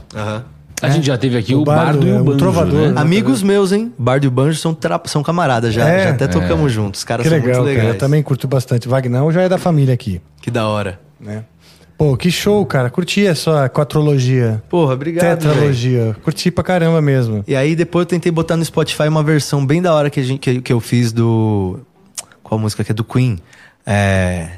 [0.81, 2.91] A gente já teve aqui O o, bardo bardo, e é o um banjo, trovador.
[2.91, 3.01] né?
[3.01, 3.93] Amigos meus, hein?
[3.97, 5.87] Bardo e Banjo são, tra- são camaradas já.
[5.87, 6.03] É?
[6.05, 6.99] já até tocamos juntos.
[6.99, 7.75] Os caras Que são legal, muito cara.
[7.77, 7.93] legais.
[7.95, 8.87] Eu também curto bastante.
[8.87, 10.99] Vagnão já é da família aqui, Que da hora.
[11.19, 11.43] né?
[11.97, 12.89] Pô, que show, cara.
[12.89, 14.61] Curti a sua quatrologia.
[14.69, 15.39] Porra, obrigado.
[15.39, 16.15] Tetralogia.
[16.23, 17.43] Curti pra caramba mesmo.
[17.47, 20.23] E aí depois eu tentei botar no Spotify uma versão bem da hora que, a
[20.23, 21.79] gente, que, que eu fiz do.
[22.41, 22.95] Qual música que é?
[22.95, 23.39] Do Queen.
[23.85, 24.49] É.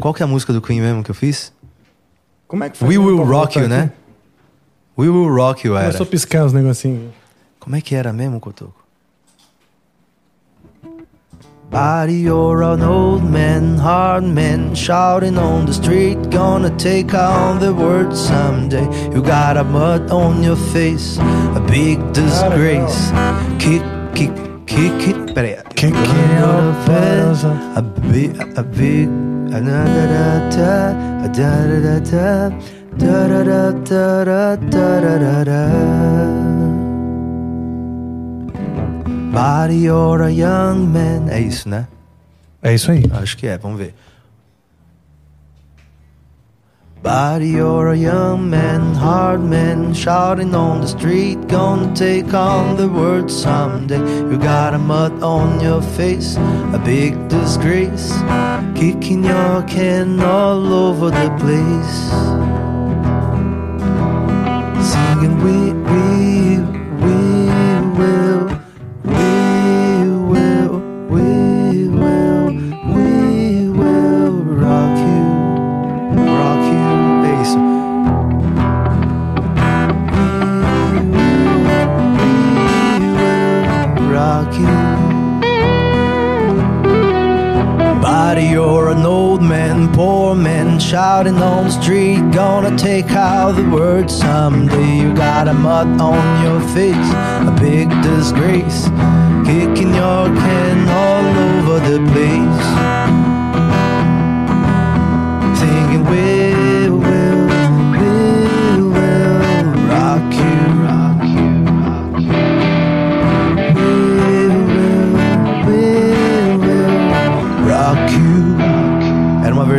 [0.00, 1.52] Qual que é a música do Queen mesmo que eu fiz?
[2.48, 2.88] Como é que foi?
[2.88, 3.84] We Will Rock You, né?
[3.84, 3.92] aqui?
[4.98, 5.86] We Will Rock You era.
[5.86, 7.12] Começou a piscar os negocinhos.
[7.58, 8.81] Como é que era mesmo, Cotoco?
[11.72, 17.72] Buddy, you're an old man, hard man, shouting on the street, gonna take on the
[17.72, 18.84] world someday.
[19.10, 23.10] You got a mud on your face, a big disgrace.
[23.58, 23.80] Kick,
[24.14, 24.34] kick,
[24.66, 25.34] kick it.
[25.34, 25.62] Pera aí.
[25.74, 27.44] Kicking Your your face,
[27.74, 27.82] a
[28.12, 29.08] big, a big,
[29.56, 32.50] a da da da da, a da da da da,
[32.98, 36.71] da da da da da da da da.
[39.32, 41.30] Buddy, you're a young man.
[41.30, 41.88] É isso, né?
[42.62, 43.02] É isso aí.
[43.10, 43.94] Acho que é, vamos ver.
[47.02, 52.86] Buddy, you're a young man, hard man, shouting on the street, gonna take on the
[52.86, 53.98] world someday.
[53.98, 56.36] You got a mud on your face,
[56.72, 58.12] a big disgrace,
[58.76, 62.71] kicking your can all over the place.
[90.82, 92.20] Shouting on the street.
[92.32, 94.98] Gonna take out the word someday.
[94.98, 97.10] You got a mud on your face,
[97.50, 98.88] a big disgrace.
[99.46, 102.66] Kicking your can all over the place.
[105.60, 107.31] Thinking we will,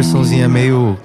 [0.03, 0.97] versãozinha meio.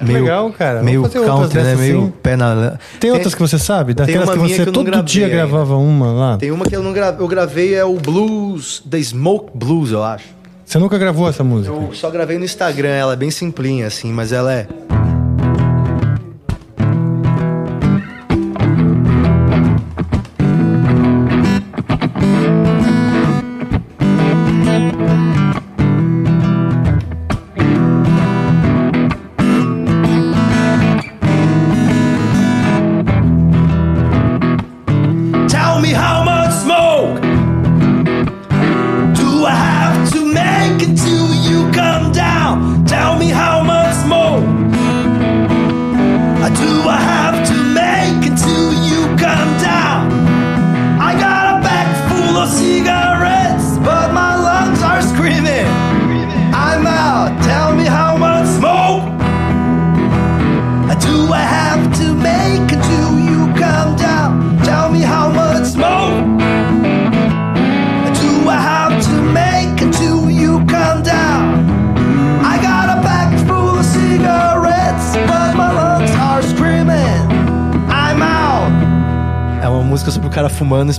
[0.00, 0.82] meio legal, cara.
[0.82, 1.76] Meio country, né?
[1.76, 2.12] Meio assim.
[2.22, 2.78] pé na.
[2.98, 3.94] Tem outras que você sabe?
[3.94, 6.36] Daquelas que você que todo gravei dia gravava uma lá.
[6.38, 7.24] Tem uma que eu não gravei.
[7.24, 10.38] Eu gravei é o Blues, The Smoke Blues, eu acho.
[10.64, 11.74] Você nunca gravou essa música?
[11.74, 14.66] Eu só gravei no Instagram, ela é bem simplinha, assim, mas ela é.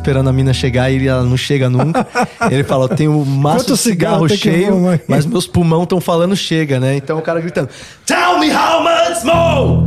[0.10, 2.08] Esperando a mina chegar e ela não chega nunca.
[2.50, 5.00] Ele fala: Eu tenho um maço Quanto de cigarro cigarro cheio, fumar?
[5.08, 6.96] mas meus pulmão estão falando chega, né?
[6.96, 7.70] Então o cara gritando:
[8.06, 9.84] Tell me how much more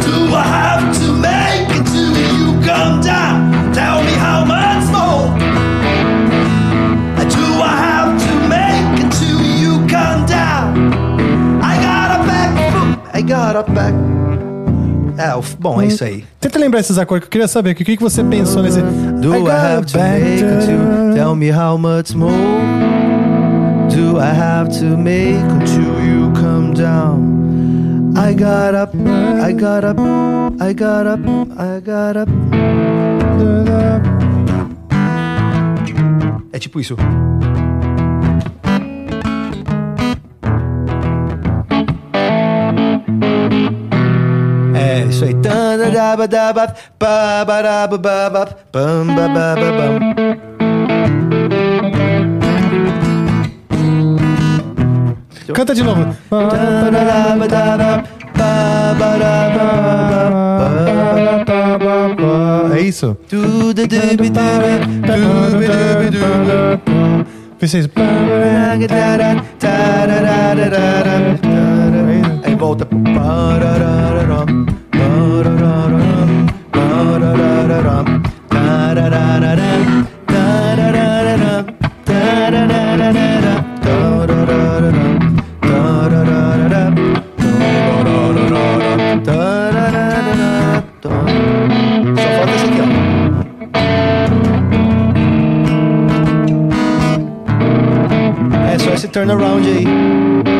[0.00, 3.72] do I have to make until you come down?
[3.74, 5.28] Tell me how much more
[7.18, 10.92] do I have to make until you come down?
[11.62, 13.14] I got a back.
[13.14, 13.94] I got a back.
[15.20, 16.24] É, o- bom, é isso aí.
[16.40, 17.72] Tenta lembrar esses acordes que eu queria saber.
[17.72, 18.80] O que, que você pensou nesse.
[18.80, 22.32] Do I, got have to make until tell me how much more
[23.94, 28.14] do I have to make until you come down?
[28.16, 30.00] I got up, I got up,
[30.60, 31.20] I got up,
[31.58, 32.30] I got up.
[36.52, 36.96] É tipo isso.
[45.20, 45.34] Isso aí.
[46.98, 49.98] Babarabababa, bam, babababam.
[55.52, 56.16] Canta de novo.
[62.72, 63.16] É isso?
[67.58, 67.90] Fez isso.
[72.10, 72.86] Tararara, tararara, Aí volta.
[72.86, 74.44] Pararara,
[74.90, 76.04] pararara,
[76.80, 78.04] pararara,
[78.48, 79.70] tararara,
[80.26, 81.64] tararara,
[82.04, 83.54] tararara, tararara,
[84.50, 85.04] tararara,
[86.00, 86.82] tararara,
[89.24, 90.84] tararara.
[92.16, 92.86] Só falta esse aqui, ó.
[98.78, 100.59] Só esse turnaround aí.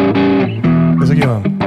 [1.10, 1.59] Esse aqui, ó.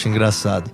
[0.00, 0.70] Acho engraçado.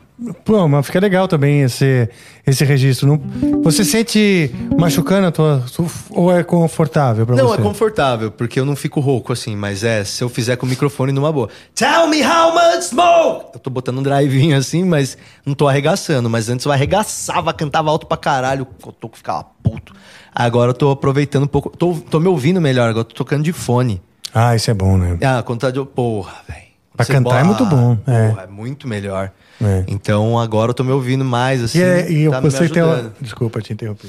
[0.46, 2.08] Pô, mas fica legal também esse,
[2.46, 3.06] esse registro.
[3.06, 5.62] Não, você sente machucando a tua.
[6.10, 7.60] Ou é confortável pra Não, você?
[7.60, 10.68] é confortável, porque eu não fico rouco assim, mas é, se eu fizer com o
[10.68, 11.50] microfone numa boa.
[11.74, 13.46] Tell me how much smoke!
[13.54, 16.30] Eu tô botando um drivinho assim, mas não tô arregaçando.
[16.30, 19.92] Mas antes eu arregaçava, cantava alto pra caralho, o toco ficava puto.
[20.34, 23.52] Agora eu tô aproveitando um pouco, tô, tô me ouvindo melhor, agora tô tocando de
[23.52, 24.00] fone.
[24.32, 25.18] Ah, isso é bom, né?
[25.22, 25.84] Ah, quando tá de.
[25.84, 26.65] Porra, velho.
[26.96, 28.28] Pra Você cantar é muito bom, é.
[28.30, 29.30] Porra, é muito melhor.
[29.62, 29.84] É.
[29.86, 31.78] Então agora eu tô me ouvindo mais, assim.
[31.78, 32.82] E, é, e tá você tem.
[33.20, 34.08] Desculpa te interromper.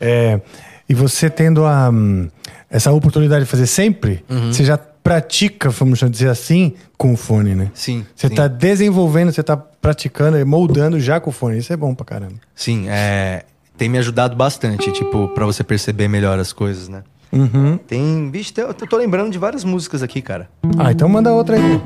[0.00, 0.40] É,
[0.88, 2.28] e você tendo a, hum,
[2.70, 4.52] essa oportunidade de fazer sempre, Uhum.
[4.52, 7.70] você já pratica, vamos dizer assim, com o fone, né?
[7.74, 8.34] Sim, Você sim.
[8.34, 11.58] tá desenvolvendo, você tá praticando, moldando já com o fone.
[11.58, 12.34] Isso é bom pra caramba.
[12.54, 13.44] Sim, é,
[13.78, 17.02] tem me ajudado bastante, tipo, pra você perceber melhor as coisas, né?
[17.36, 17.78] Uhum.
[17.78, 18.30] Tem.
[18.30, 20.48] Vixe, tem- eu tô lembrando de várias músicas aqui, cara.
[20.78, 21.80] Ah, então manda outra aí.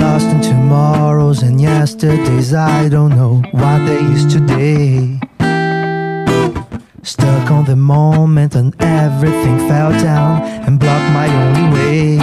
[0.00, 5.18] Lost in tomorrows and yesterdays, I don't know what day is today.
[7.04, 12.18] Stuck on the moment and everything fell down and blocked my only way.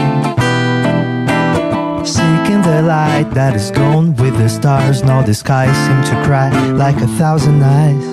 [2.06, 6.50] Seeking the light that is gone with the stars, now the sky seem to cry
[6.72, 8.06] like a thousand eyes.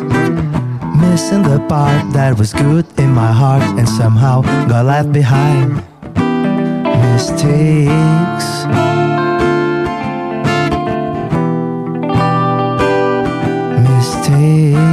[1.00, 5.84] Missing the part that was good in my heart and somehow got left behind.
[7.12, 8.66] Mistakes.
[13.86, 14.85] mistakes.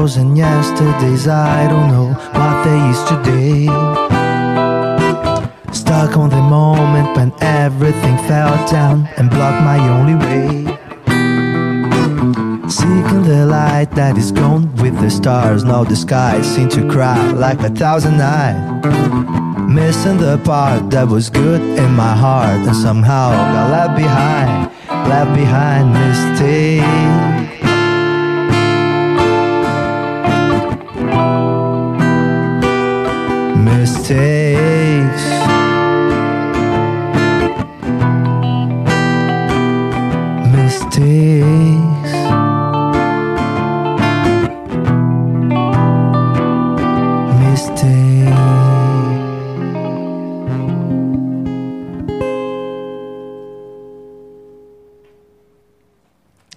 [0.00, 3.66] Tomorrows and yesterdays, I don't know what day is today.
[5.72, 10.78] Stuck on the moment when everything fell down and blocked my only way.
[12.68, 17.20] Seeking the light that is gone with the stars, now the sky seem to cry
[17.32, 18.56] like a thousand eyes.
[19.68, 24.70] Missing the part that was good in my heart and somehow got left behind,
[25.08, 27.59] left behind mistake.
[33.80, 35.24] Mistakes.
[40.52, 42.12] Mistakes.
[47.40, 48.20] Mistakes.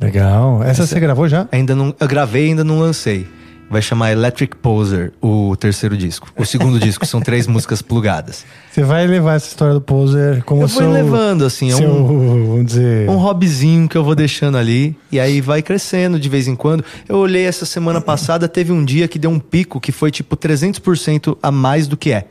[0.02, 0.62] Legal.
[0.64, 1.48] Essa, você gravou já?
[1.54, 1.96] Ainda não.
[1.98, 3.26] Eu gravei ainda não lancei.
[3.74, 6.32] Vai chamar Electric Poser, o terceiro disco.
[6.38, 8.46] O segundo disco são três músicas plugadas.
[8.72, 11.90] Você vai levar essa história do poser como Eu vou seu, levando, assim, é seu,
[11.90, 13.10] um, vamos dizer...
[13.10, 14.96] um hobbyzinho que eu vou deixando ali.
[15.12, 16.84] E aí vai crescendo de vez em quando.
[17.10, 20.38] Eu olhei essa semana passada, teve um dia que deu um pico que foi tipo
[20.38, 22.28] 300% a mais do que é.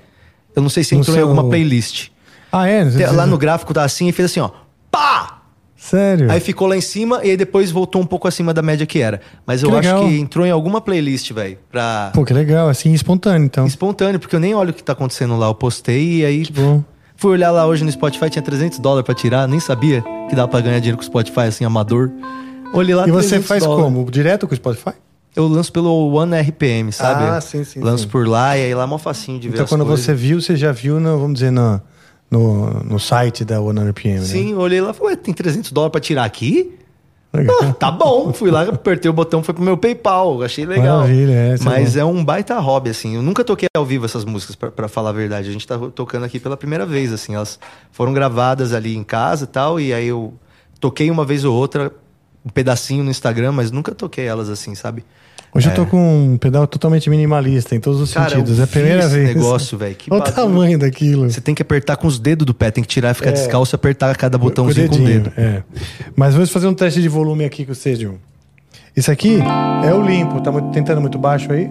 [0.55, 2.10] Eu não sei se entrou em seu- alguma playlist.
[2.52, 2.85] Ah, é?
[3.10, 4.51] Lá no gráfico tá assim e fez assim, ó.
[4.93, 5.32] Pá!
[5.93, 6.31] Sério?
[6.31, 8.98] Aí ficou lá em cima e aí depois voltou um pouco acima da média que
[8.98, 9.20] era.
[9.47, 10.09] Mas eu Que acho legal.
[10.09, 11.59] que entrou em alguma playlist, velho.
[11.70, 12.10] Pra.
[12.14, 12.69] Pô, que legal.
[12.69, 13.66] Assim, espontâneo, então.
[13.66, 15.47] Espontâneo, porque eu nem olho o que tá acontecendo lá.
[15.48, 16.44] Eu postei e aí.
[16.51, 16.82] bom.
[17.14, 20.48] Fui olhar lá hoje no Spotify, tinha 300 dólares pra tirar, nem sabia que dava
[20.48, 22.10] pra ganhar dinheiro com o Spotify, assim, amador.
[22.74, 23.85] Olhei lá E você 300 faz dólares.
[23.85, 24.10] como?
[24.10, 24.93] Direto com o Spotify?
[25.36, 27.23] Eu lanço pelo One RPM, sabe?
[27.24, 28.09] Ah, sim, sim, Lanço sim.
[28.10, 30.05] por lá e aí lá é mó facinho de ver Então, quando coisas.
[30.05, 31.81] você viu, você já viu, no, vamos dizer, no,
[32.33, 34.25] no, no site da One RPM, né?
[34.25, 36.79] Sim, olhei lá e falei, tem 300 dólares pra tirar aqui?
[37.35, 41.01] Ah, tá bom, fui lá, apertei o botão, foi pro meu PayPal, achei legal.
[41.01, 43.17] Maravilha, é, é Mas é, um baita hobby, assim.
[43.17, 45.49] Eu nunca toquei ao vivo essas músicas, pra falar a verdade.
[45.49, 47.35] A gente tá tocando aqui pela primeira vez, assim.
[47.35, 47.59] Elas
[47.91, 50.33] foram gravadas ali em casa e tal, e aí eu
[50.81, 51.93] toquei uma vez ou outra,
[52.45, 55.05] um pedacinho no Instagram, mas nunca toquei elas assim, sabe?
[55.55, 58.15] Hoje eu tô com um pedal totalmente minimalista, em todos os É.
[58.15, 58.59] Cara, sentidos.
[58.59, 59.37] É a primeira vi esse vez.
[59.37, 61.31] negócio, velho, Olha o tamanho daquilo.
[61.31, 63.33] Você tem que apertar com os dedos do pé, tem que tirar, ficar É.
[63.33, 65.33] descalço e apertar cada botãozinho com o dedinho, dedo.
[65.37, 65.62] É.
[66.16, 68.19] Mas vamos fazer um teste de volume aqui com vocês, Gil.
[68.97, 69.41] Isso aqui
[69.85, 71.69] é o limpo, tá muito- tentando muito baixo aí.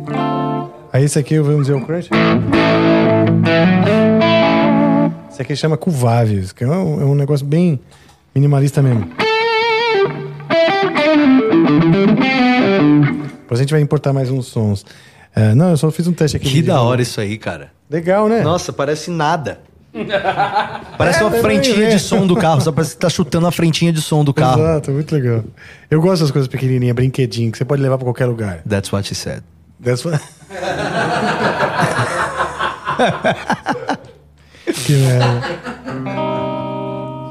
[0.93, 2.09] Aí esse aqui, vamos dizer, o crunch.
[5.31, 7.79] Esse aqui chama Cuvavius, que é um, é um negócio bem
[8.35, 9.07] minimalista mesmo.
[13.51, 14.85] Depois a gente vai importar mais uns sons.
[15.35, 16.45] É, não, eu só fiz um teste aqui.
[16.47, 17.69] Que de da hora isso aí, cara.
[17.89, 18.39] Legal, né?
[18.43, 19.59] Nossa, parece nada.
[20.97, 21.99] Parece uma É, frentinha também, de é.
[21.99, 22.61] som do carro.
[22.61, 24.61] Só parece que tá chutando a frentinha de som do carro.
[24.61, 25.43] Exato, muito legal.
[25.89, 28.61] Eu gosto das coisas pequenininhas, brinquedinho, que você pode levar pra qualquer lugar.
[28.65, 29.43] That's what she said.
[29.83, 30.17] That's what...
[34.85, 35.41] que merda.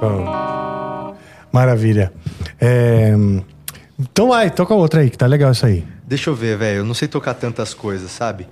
[0.02, 1.16] Bom,
[1.50, 2.12] Maravilha.
[2.60, 3.14] É,
[3.98, 5.82] Então vai, toca outra aí, que tá legal isso aí.
[6.10, 6.78] Deixa eu ver, velho.
[6.78, 8.48] Eu não sei tocar tantas coisas, sabe?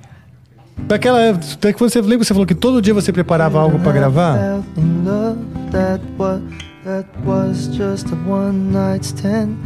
[0.77, 3.91] Daquela época que você lembra que você falou que todo dia você preparava algo pra
[3.91, 4.39] gravar?
[4.39, 5.39] Felt in love,
[5.73, 6.41] that was,
[6.85, 9.57] that was just a one night stand.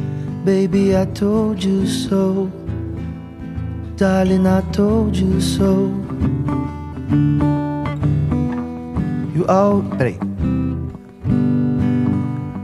[0.43, 2.51] Baby, I told you so.
[3.99, 5.93] Darling, I told you so.
[9.35, 9.83] You all.
[9.99, 10.19] Peraí.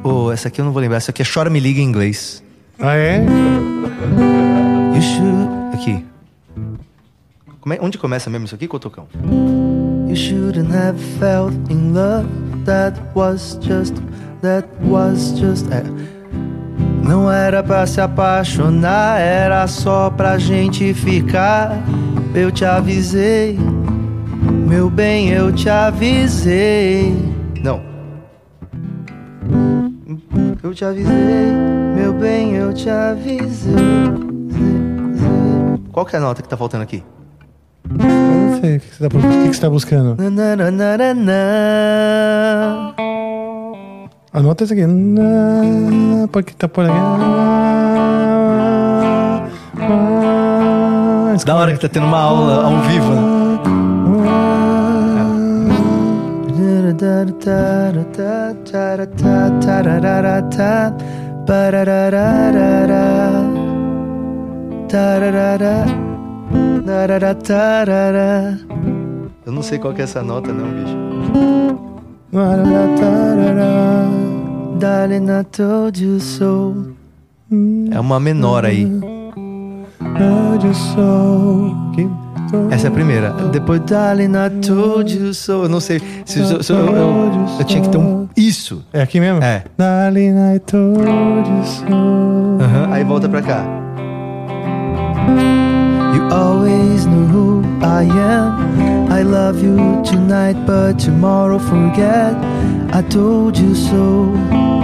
[0.03, 0.97] Oh, essa aqui eu não vou lembrar.
[0.97, 2.43] Essa aqui é Chora Me Liga em inglês.
[2.81, 3.27] Ah, é?
[5.01, 5.49] Should.
[5.75, 6.05] Aqui.
[7.71, 9.07] É- onde começa mesmo isso aqui, Cotocão?
[10.09, 12.27] You shouldn't have felt in love.
[12.65, 13.95] That was just.
[14.43, 15.67] That was just.
[15.71, 15.83] é.
[17.03, 21.73] Não era pra se apaixonar, era só pra gente ficar.
[22.35, 23.59] Eu te avisei,
[24.67, 27.15] meu bem, eu te avisei.
[27.63, 27.81] Não.
[30.63, 31.53] Eu te avisei,
[31.97, 34.28] meu bem, eu te avisei.
[35.99, 37.03] Qual que é a nota que tá faltando aqui?
[37.91, 38.77] Eu não sei.
[38.77, 40.31] O que você tá, o que você tá buscando?
[40.31, 41.35] Nananana.
[44.33, 44.87] Anota isso aqui.
[44.87, 46.95] Na- Porque tá por aqui.
[49.81, 53.29] Ah, Da hora que tá tendo uma aula ao vivo, né?
[69.47, 70.97] Eu não sei qual que é essa nota, não, bicho.
[74.79, 76.95] Darling, I told you so.
[77.91, 78.87] É uma menor aí.
[82.71, 83.31] Essa é a primeira.
[83.53, 85.65] Depois, darling, I told you so.
[85.65, 86.01] Eu não sei.
[86.25, 88.27] Se, se- se- eu, eu- eu tinha que ter um.
[88.37, 88.83] Isso!
[88.93, 89.43] É aqui mesmo?
[89.43, 89.65] É.
[89.77, 91.85] Darling, I told you so.
[92.93, 93.65] Aí volta pra cá.
[96.15, 99.11] You always knew who I am.
[99.11, 102.35] I love you tonight, but tomorrow forget.
[102.93, 104.33] I told you so.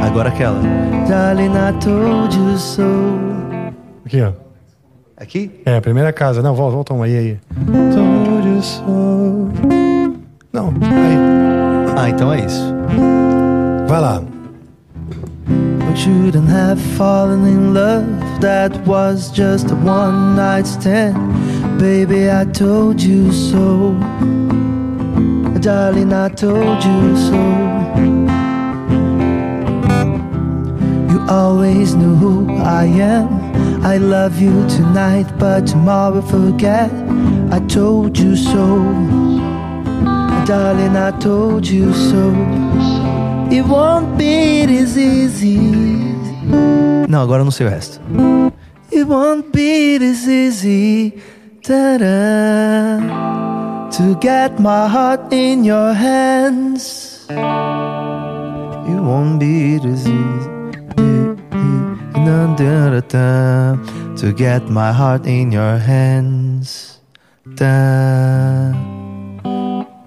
[0.02, 0.60] Agora aquela.
[1.08, 2.84] Darling, I told you so.
[4.04, 4.32] Aqui, ó.
[5.16, 5.60] Aqui?
[5.64, 6.42] É, a primeira casa.
[6.42, 7.38] Não, volta, volta uma aí, aí.
[7.94, 8.82] Told you so.
[10.52, 11.16] Não, aí.
[11.96, 12.74] Ah, então é isso.
[13.86, 14.22] Vai lá.
[15.96, 18.06] Shouldn't have fallen in love.
[18.40, 21.78] That was just a one night stand.
[21.78, 23.92] Baby, I told you so.
[25.60, 27.40] Darling, I told you so.
[31.10, 33.28] You always knew who I am.
[33.84, 36.90] I love you tonight, but tomorrow forget.
[37.50, 38.82] I told you so.
[40.44, 42.93] Darling, I told you so.
[43.54, 45.58] It won't be as easy.
[47.08, 48.00] Não, agora eu não sei o resto.
[48.92, 51.14] It won't be as easy
[51.62, 52.98] ta-da,
[53.90, 57.26] to get my heart in your hands.
[58.88, 60.54] It won't be as easy
[64.24, 66.98] to get my heart in your hands.
[67.56, 68.72] Da.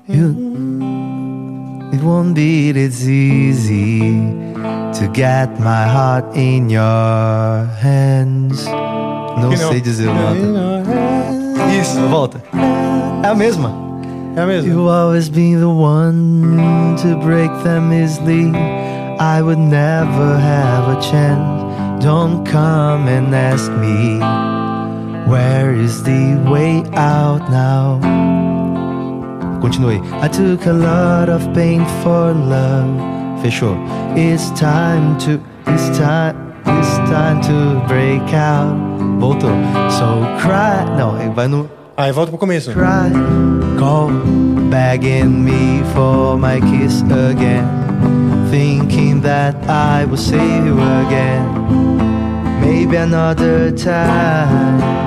[0.08, 0.87] You,
[1.94, 4.00] it won't be as easy
[4.98, 8.66] to get my heart in your hands.
[9.40, 10.84] Não sei dizer nota.
[11.80, 12.42] Isso, volta.
[13.24, 13.72] É a mesma.
[14.36, 14.70] É a mesma.
[14.70, 18.52] You always be the one to break them easily.
[19.20, 22.04] I would never have a chance.
[22.04, 24.20] Don't come and ask me
[25.28, 28.00] where is the way out now.
[29.62, 30.02] Continue.
[30.22, 33.42] I took a lot of pain for love.
[33.42, 33.76] Fechou.
[34.16, 36.36] It's time to, it's time,
[36.66, 38.76] it's time to break out.
[39.20, 39.52] Voltou.
[39.92, 41.70] So cry, Não, vai no.
[41.96, 42.72] Aí volta pro começo.
[42.74, 43.12] cry,
[43.80, 44.10] call,
[44.70, 47.66] begging me for my kiss again,
[48.52, 51.44] thinking that I will save you again.
[52.62, 55.07] Maybe another time.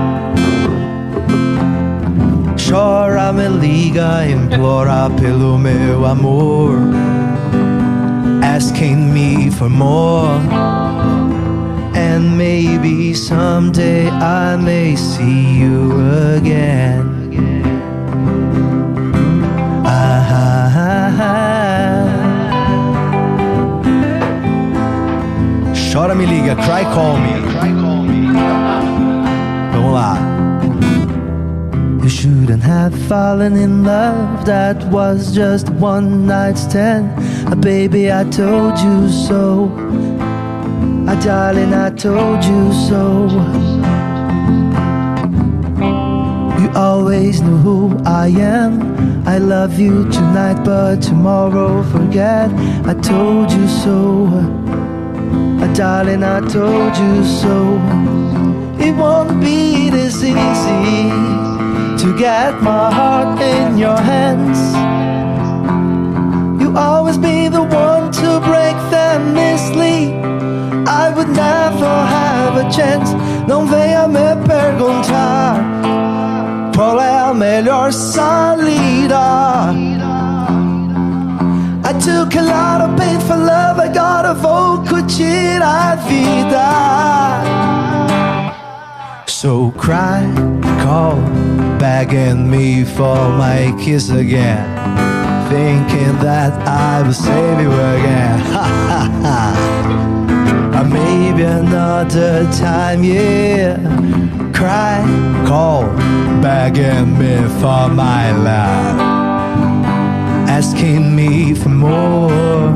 [2.66, 6.78] Chora, me liga, implora pelo meu amor.
[8.42, 10.40] Asking me for more.
[11.94, 16.00] And maybe someday I may see you
[16.36, 17.02] again.
[19.84, 22.04] Ah, ah, ah, ah.
[25.74, 27.40] Chora, me liga, cry, call me.
[29.72, 30.29] Vamos lá.
[32.10, 34.44] You shouldn't have fallen in love.
[34.44, 37.06] That was just one night stand.
[37.46, 39.70] Uh, baby, I told you so.
[41.06, 43.28] Uh, darling, I told you so.
[46.60, 49.24] You always knew who I am.
[49.24, 52.50] I love you tonight, but tomorrow forget.
[52.88, 54.26] I told you so.
[55.62, 57.78] Uh, darling, I told you so.
[58.84, 61.49] It won't be this easy
[62.00, 64.58] to get my heart in your hands.
[66.62, 70.14] You always be the one to break them easily.
[70.86, 73.10] I would never have a chance.
[73.46, 75.56] Não venha me perguntar
[76.74, 79.74] qual é a melhor salida.
[81.84, 83.78] I took a lot of pain for love.
[83.78, 87.00] Agora vou curtir a vida.
[89.26, 90.22] So cry,
[90.82, 91.18] call,
[91.80, 94.66] begging me for my kiss again.
[95.48, 98.38] Thinking that I will save you again.
[98.50, 100.86] Ha ha.
[100.92, 103.76] Maybe another time, yeah.
[104.52, 105.00] Cry,
[105.46, 105.84] call,
[106.42, 109.00] begging me for my love.
[110.48, 112.68] Asking me for more.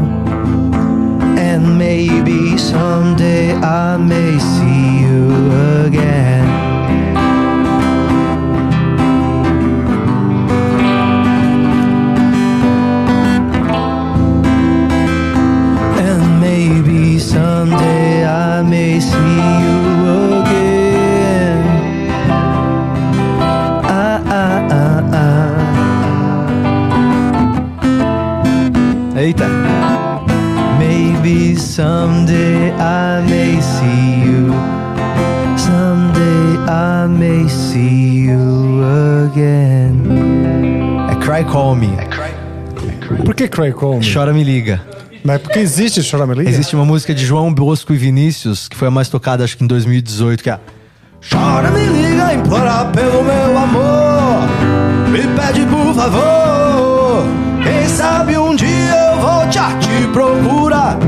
[1.37, 6.74] And maybe someday I may see you again.
[17.35, 19.81] Someday I may see you
[20.41, 21.63] again.
[23.85, 25.55] Ah, ah, ah, ah.
[29.21, 29.49] Eita.
[30.79, 34.43] Maybe someday I may see you.
[35.59, 38.85] Someday I may see you
[39.27, 39.95] again.
[41.11, 41.91] É Cry Call Me.
[43.25, 44.13] Por que Cry Call Me?
[44.13, 44.81] Chora Me Liga.
[45.25, 46.51] Mas porque existe Chora Me Liga?
[46.51, 49.65] Existe uma música de João Bosco e Vinícius, que foi a mais tocada acho que
[49.65, 50.61] em 2018, que é a
[51.27, 54.47] Chora me liga, implora pelo meu amor.
[55.09, 57.25] Me pede por favor.
[57.63, 60.99] Quem sabe um dia eu a te procurar.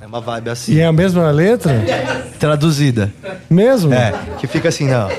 [0.00, 0.72] É uma vibe assim.
[0.72, 1.84] E é a mesma letra?
[2.40, 3.12] Traduzida.
[3.50, 3.92] Mesmo?
[3.92, 5.10] É, que fica assim, não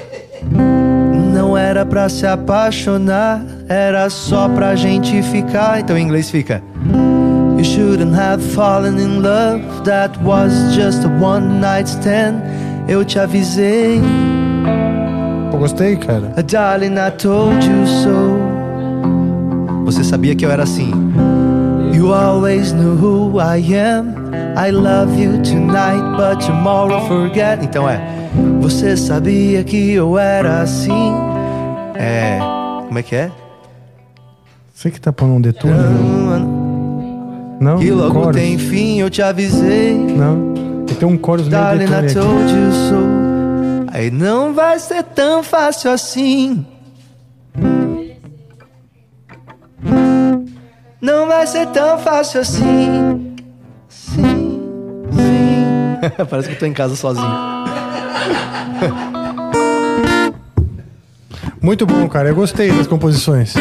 [1.31, 5.79] Não era pra se apaixonar Era só pra gente ficar.
[5.79, 6.63] Então em inglês fica
[7.57, 9.83] You shouldn't have fallen in love.
[9.83, 12.43] That was just a one night stand.
[12.87, 13.99] Eu te avisei.
[15.49, 16.31] Pô, gostei, cara.
[16.37, 18.37] Uh, darling, I told you so.
[19.85, 20.91] Você sabia que eu era assim?
[21.93, 24.13] You always knew who I am.
[24.55, 27.63] I love you tonight, but tomorrow forget.
[27.63, 27.99] Então é.
[28.61, 31.11] Você sabia que eu era assim?
[31.95, 32.37] É.
[32.85, 33.31] Como é que é?
[34.75, 35.73] Você que tá pondo um detune?
[35.73, 36.56] Não?
[37.59, 37.77] Não?
[37.79, 38.35] Que logo Chorus?
[38.35, 39.95] tem fim, eu te avisei.
[39.95, 40.53] Não.
[40.99, 42.13] Tem um meio Darling, I detune aqui.
[42.15, 43.87] told you so.
[43.93, 46.65] Aí não vai ser tão fácil assim.
[50.99, 53.35] Não vai ser tão fácil assim.
[53.87, 54.61] Sim,
[55.11, 55.65] sim.
[56.29, 57.27] Parece que eu tô em casa sozinho.
[61.61, 62.29] Muito bom, cara.
[62.29, 63.53] Eu gostei das composições.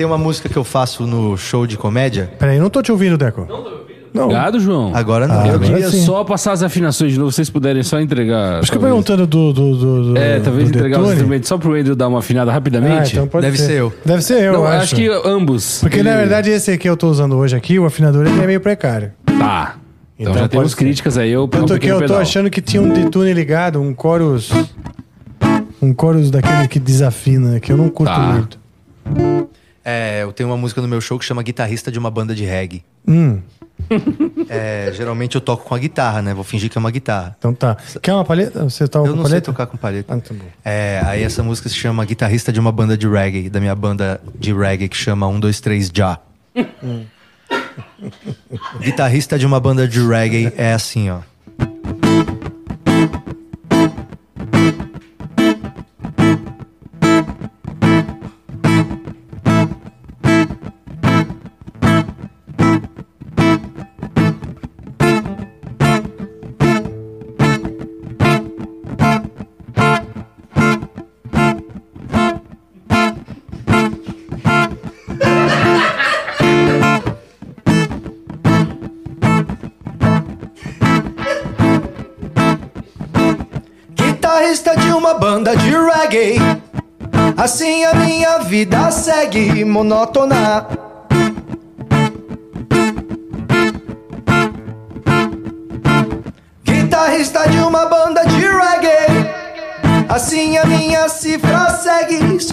[0.00, 2.30] Tem uma música que eu faço no show de comédia.
[2.38, 3.46] Peraí, não tô te ouvindo, Deco.
[4.14, 4.24] Não.
[4.24, 4.92] Obrigado, João.
[4.96, 5.40] Agora não.
[5.42, 6.06] Ah, Eu agora queria sim.
[6.06, 8.60] só passar as afinações de novo, se vocês puderem só entregar.
[8.60, 11.58] Acho que eu perguntando do, do, do, do É, talvez do entregar os instrumentos só
[11.58, 13.12] pro Andrew dar uma afinada Ah, rapidamente.
[13.12, 13.92] então pode Deve ser eu.
[14.02, 14.84] Deve ser eu, Não, acho.
[14.84, 15.80] acho que ambos.
[15.82, 18.46] Porque na Ele- verdade esse aqui eu tô usando hoje aqui, o afinador, ele é
[18.46, 19.12] meio precário.
[19.26, 19.76] Tá.
[20.18, 20.76] Então, Então já temos ser.
[20.78, 21.30] críticas aí.
[21.30, 22.20] Eu pego um Tanto que eu tô pedal.
[22.20, 24.50] achando que tinha um detune ligado, um chorus.
[25.82, 28.18] Um chorus daquele que desafina, que eu não curto Tá.
[28.18, 28.58] muito.
[29.90, 32.44] É, eu tenho uma música no meu show que chama Guitarrista de uma Banda de
[32.44, 32.84] Reggae.
[33.08, 33.40] Hum,
[34.48, 36.32] É, geralmente eu toco com a guitarra, né?
[36.34, 37.34] Vou fingir que é uma guitarra.
[37.38, 37.76] então tá.
[38.00, 38.62] Quer uma palheta?
[38.64, 40.14] Você tá Eu com não sei tocar com palheta.
[40.14, 40.44] Ah, tá bom.
[40.64, 44.20] É, aí essa música se chama Guitarrista de uma Banda de Reggae, da minha banda
[44.38, 46.18] de reggae que chama 1, 2, 3 Já.
[48.80, 51.18] Guitarrista de uma banda de reggae é assim, ó.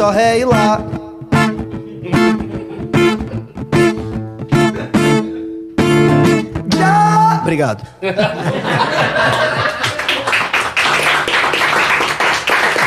[0.08, 0.82] Só ré e lá.
[6.77, 7.40] Já.
[7.42, 7.84] Obrigado.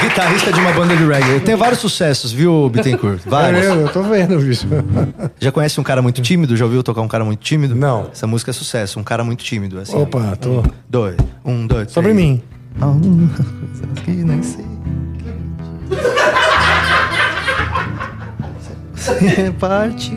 [0.03, 1.41] Guitarrista de uma banda de reggae.
[1.41, 3.21] Tem vários sucessos, viu, Bittencourt?
[3.27, 3.67] Vários.
[3.67, 4.67] É, eu tô vendo, bicho.
[5.39, 6.57] Já conhece um cara muito tímido?
[6.57, 7.75] Já ouviu tocar um cara muito tímido?
[7.75, 8.09] Não.
[8.11, 9.79] Essa música é sucesso, um cara muito tímido.
[9.79, 9.95] Assim.
[9.95, 10.63] Opa, tô.
[10.89, 12.27] Dois, um, dois, Sobre três.
[12.29, 12.43] mim.
[12.81, 14.65] Coisas que nem sei.
[19.21, 20.13] Você parte.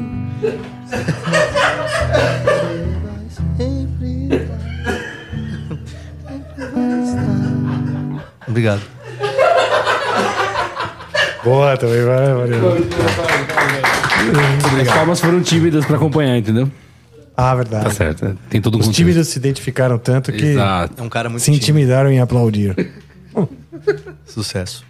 [8.48, 8.82] Obrigado.
[11.44, 12.88] Boa, também vai, valeu.
[14.82, 16.72] As palmas foram tímidas pra acompanhar, entendeu?
[17.36, 17.86] Ah, verdade.
[17.86, 18.26] Tá certo.
[18.26, 18.36] né?
[18.50, 18.98] Tem todo um Os contexto.
[19.00, 21.02] tímidos se identificaram tanto que Exato.
[21.02, 21.64] É um cara muito se tímido.
[21.64, 22.76] intimidaram em aplaudir.
[24.26, 24.86] Sucesso.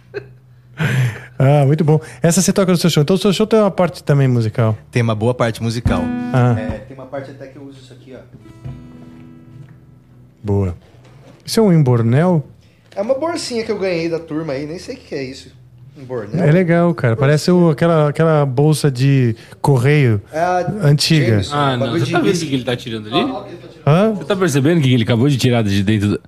[1.36, 2.00] Ah, muito bom.
[2.22, 3.02] Essa você toca no seu show.
[3.02, 4.78] Então o seu show tem uma parte também musical.
[4.92, 6.00] Tem uma boa parte musical.
[6.32, 8.20] Ah, É, tem uma parte até que eu uso isso aqui, ó.
[10.42, 10.76] boa.
[11.44, 12.44] Isso é um embornel?
[12.94, 15.50] É uma bolsinha que eu ganhei da turma aí, nem sei o que é isso.
[15.98, 16.42] Um bornel?
[16.44, 17.16] É legal, cara.
[17.16, 21.26] Parece o- aquela, aquela bolsa de correio É a antiga.
[21.42, 21.78] Jameson, Ah, não.
[21.80, 22.46] bagulho Você de tá vendo o whisky.
[22.48, 23.32] que ele tá tirando ali?
[23.86, 24.12] Hã?
[24.14, 26.20] Você tá percebendo o que ele acabou de tirar de dentro do...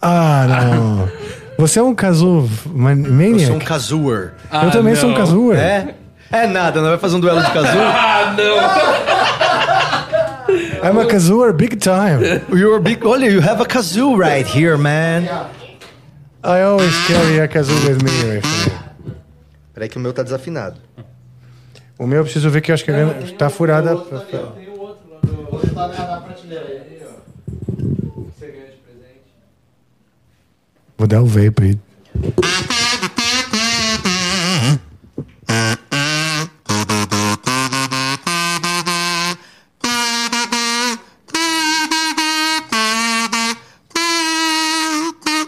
[0.00, 1.08] Ah, não.
[1.58, 3.46] Você é um casu man- Eu maniac?
[3.46, 4.32] sou um casuer.
[4.64, 5.58] Eu também sou um casuer.
[5.58, 5.94] É?
[6.32, 7.74] É nada, não vai fazer um duelo de casuer?
[7.94, 8.54] Ah, não!
[10.90, 12.20] I'm a casuer big time.
[12.50, 13.04] You're big.
[13.06, 15.24] Olha, you have a kazoo right here, man.
[16.42, 18.42] I always carry a kazoo with me.
[19.72, 20.76] Peraí que o meu tá desafinado.
[21.98, 23.96] O meu eu preciso ver que eu acho que a grana tá furada.
[23.96, 25.18] pra- Tem o outro lá
[25.50, 27.06] outro tá na, na prateleira aí, ó.
[28.36, 29.22] Você ganha de presente.
[30.96, 31.80] Vou dar o vape pra ele.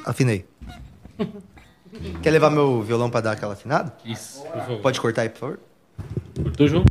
[0.05, 0.47] Afinei.
[2.23, 3.95] Quer levar meu violão pra dar aquela afinada?
[4.05, 4.81] Isso, por favor.
[4.81, 5.61] Pode cortar aí, por favor?
[6.43, 6.85] Cortou, João?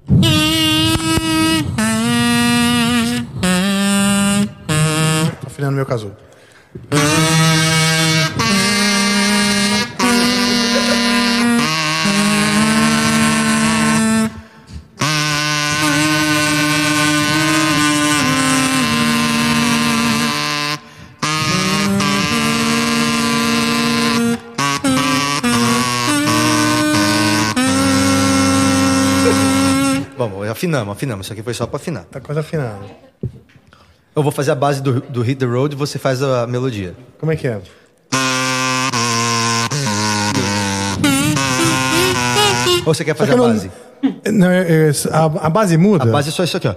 [5.45, 6.15] Afinando meu kazoo.
[30.17, 31.25] Bom, afinamos, afinamos.
[31.25, 32.05] Isso aqui foi só pra afinar.
[32.05, 33.04] Tá quase afinado.
[34.15, 36.95] Eu vou fazer a base do, do Hit the Road e você faz a melodia.
[37.19, 37.59] Como é que é?
[42.85, 43.71] Ou você quer fazer a não- base?
[44.31, 46.03] Não, é- é- a, a base muda?
[46.03, 46.75] A base é só isso aqui, ó.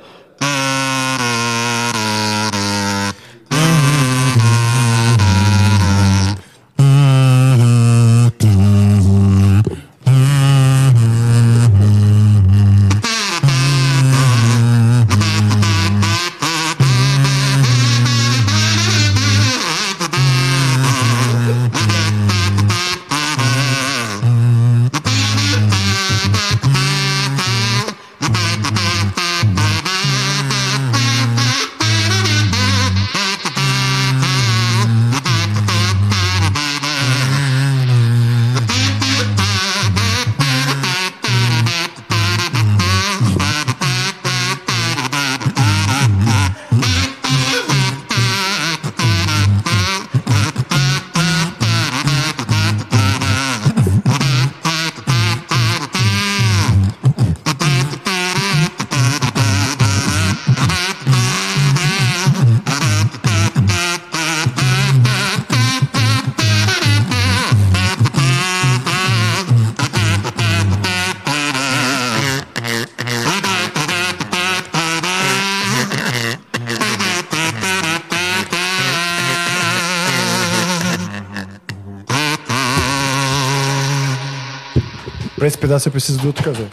[85.68, 86.70] pedaço eu preciso do outro caver.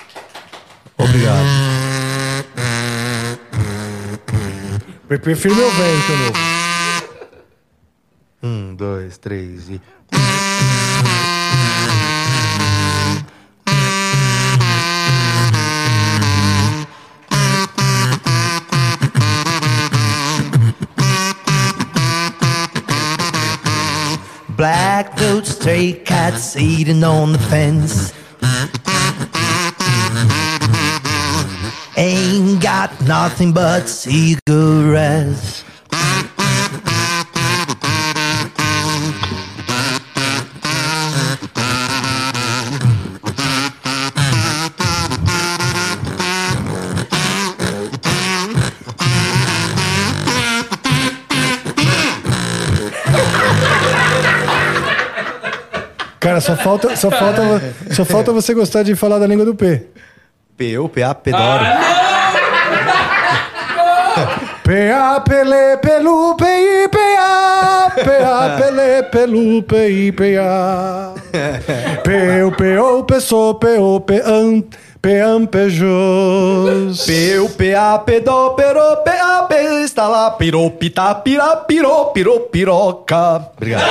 [0.98, 1.46] Obrigado.
[5.10, 6.40] Eu prefiro meu velho que o novo.
[8.42, 9.82] Um, dois, três e.
[24.56, 28.14] Black boots, three cats eating on the fence.
[31.98, 35.64] Ain't got nothing but cigarettes.
[56.20, 57.42] Cara, só falta, só, falta,
[57.92, 59.86] só falta você gostar de falar da língua do P.
[60.58, 60.90] P.U.
[60.90, 61.14] P.A.
[61.16, 61.66] Pedoro.
[64.64, 67.92] P-A, Pelé, Pelu, P-I, P-A.
[67.96, 71.14] P-A, Pelé, Pelu, P-I, P-A.
[72.04, 74.64] P-U, P-O, P-So, P-O, P-An,
[75.02, 77.06] P-An, Pejos.
[77.06, 77.50] P.U.
[77.50, 78.00] P.A.
[78.00, 79.26] Pedó, Perô, P.A.
[79.84, 80.32] Está lá.
[80.32, 83.50] Pirou, pitá, pirá, pirou, pirou, piroca.
[83.56, 83.86] Obrigado.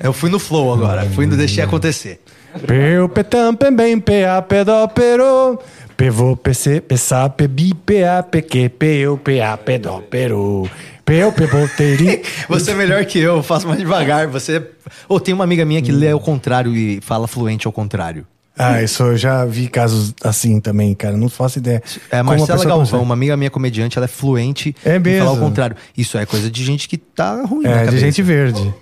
[0.00, 1.04] Eu fui no flow agora.
[1.14, 2.22] Fui no deixei acontecer.
[2.66, 5.58] P-U, P-Tam, P-Bem, P-A, P-Dó, Perô.
[5.96, 10.68] P-Vô, P-C, P-Sa, P-Bi, P-A, P-Q, P-U, P-A, P-Dó, Perô.
[11.04, 12.22] P-U, P-Bô, Teri.
[12.48, 14.26] Você é melhor que eu, eu faço mais devagar.
[14.26, 14.62] Você.
[15.08, 18.26] Ou tem uma amiga minha que lê ao contrário e fala fluente ao contrário.
[18.58, 21.16] Ah, isso eu já vi casos assim também, cara.
[21.16, 21.82] Não faço ideia.
[22.10, 23.02] É, Como a Marcela Galvão, consegue.
[23.02, 25.28] uma amiga minha comediante, ela é fluente É em falar mesmo?
[25.28, 25.76] ao contrário.
[25.96, 28.74] Isso é coisa de gente que tá ruim É, de gente verde.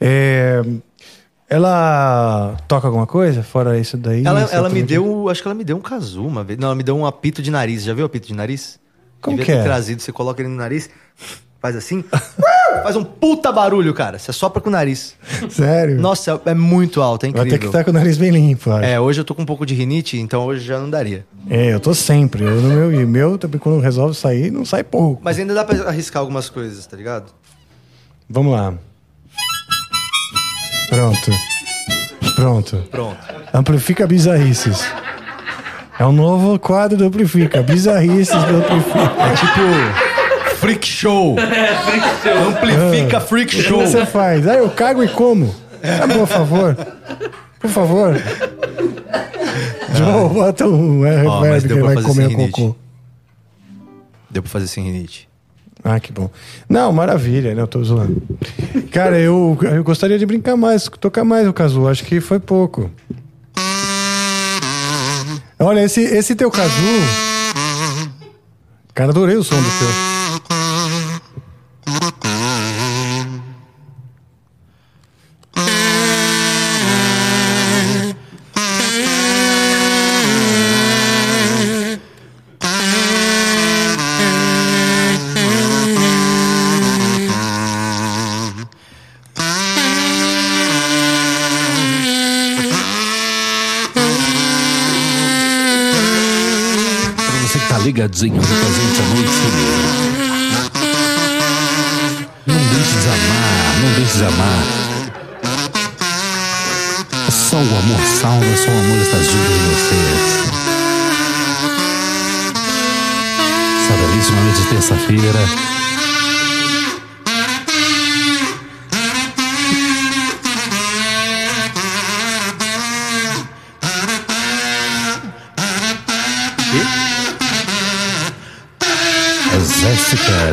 [0.00, 0.62] É,
[1.50, 4.24] ela toca alguma coisa fora isso daí?
[4.24, 6.56] Ela, ela me deu, acho que ela me deu um casu uma vez.
[6.56, 7.82] Não, ela me deu um apito de nariz.
[7.82, 8.78] Já viu apito de nariz?
[9.20, 9.68] Como Devia que ter é?
[9.68, 10.88] trazido, você coloca ele no nariz,
[11.60, 12.02] faz assim,
[12.82, 14.16] faz um puta barulho, cara.
[14.16, 15.16] Você sopra com o nariz.
[15.50, 16.00] Sério?
[16.00, 17.50] Nossa, é muito alto, é Vai incrível.
[17.50, 18.84] ter que estar com o nariz bem limpo, acho.
[18.84, 21.26] É, hoje eu tô com um pouco de rinite, então hoje já não daria.
[21.50, 22.44] É, eu tô sempre.
[22.44, 25.20] Eu no meu e meu também quando resolve sair, não sai pouco.
[25.22, 27.30] Mas ainda dá pra arriscar algumas coisas, tá ligado?
[28.28, 28.74] Vamos lá.
[30.90, 31.30] Pronto.
[32.34, 32.76] Pronto.
[32.90, 33.16] Pronto.
[33.54, 34.86] Amplifica bizarrices.
[35.98, 37.62] É um novo quadro do Amplifica.
[37.62, 39.22] Bizarrices do Amplifica.
[39.22, 41.36] É tipo freak show.
[42.48, 43.80] Amplifica freak O que show.
[43.80, 44.46] você faz?
[44.46, 45.54] Ah, eu cago e como.
[45.82, 46.76] Ah, por favor.
[47.58, 48.14] Por favor.
[49.94, 52.52] Joe, bota um é, mas reverb que deu ele pra vai fazer comer sem rinite.
[52.52, 52.76] cocô.
[54.30, 55.28] Deu pra fazer sem rinite.
[55.82, 56.30] Ah, que bom.
[56.68, 57.62] Não, maravilha, né?
[57.62, 58.22] Eu tô zoando.
[58.90, 61.88] Cara, eu, eu gostaria de brincar mais, tocar mais o Cazu.
[61.88, 62.90] Acho que foi pouco.
[65.58, 66.70] Olha, esse, esse teu Cazu.
[68.94, 70.19] Cara, adorei o som do teu.
[98.00, 99.30] No presente à noite.
[102.46, 104.64] Não deixe de amar, não deixe de amar.
[107.30, 110.22] Só o amor salva, só o amor está junto de vocês.
[113.82, 115.79] Essa belíssima noite de terça-feira.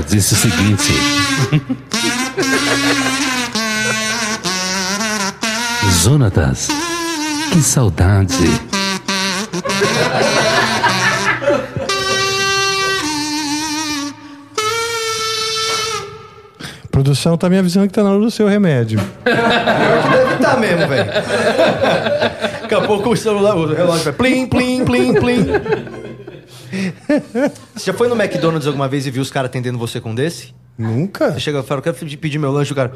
[0.07, 0.93] Disse o seguinte.
[6.01, 6.69] Jonatas,
[7.51, 8.33] que saudade.
[16.89, 18.99] Produção tá me avisando que tá na hora do seu remédio.
[19.23, 21.11] Deve estar mesmo, velho.
[22.61, 25.45] Daqui a pouco o celular, o relógio vai plim, plim, plim, plim.
[27.75, 30.15] Você já foi no McDonald's alguma vez e viu os caras atendendo você com um
[30.15, 30.53] desse?
[30.77, 31.31] Nunca?
[31.33, 32.91] Você chega e fala, eu quero pedir- meu lanche, o cara...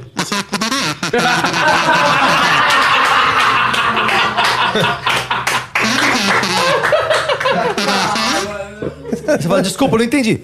[9.26, 10.42] Você fala, desculpa, não entendi.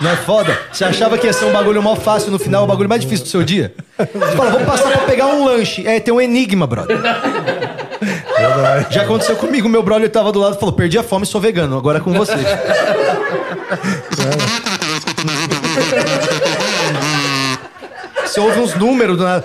[0.00, 0.58] Não é foda?
[0.72, 3.24] Você achava que ia ser um bagulho mó fácil, no final o bagulho mais difícil
[3.26, 3.74] do seu dia?
[3.98, 5.86] Você fala, vou passar pra pegar um lanche.
[5.86, 6.98] É, tem um enigma, brother.
[8.90, 11.76] Já aconteceu comigo, meu brother tava do lado e falou, perdi a fome, sou vegano,
[11.76, 12.34] agora é com você.
[18.30, 19.44] Você ouve uns números do nada.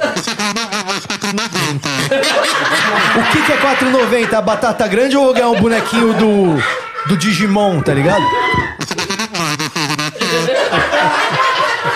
[3.15, 4.33] O que, que é 4,90?
[4.35, 6.61] A batata grande ou ganhar um bonequinho do,
[7.07, 8.23] do Digimon, tá ligado?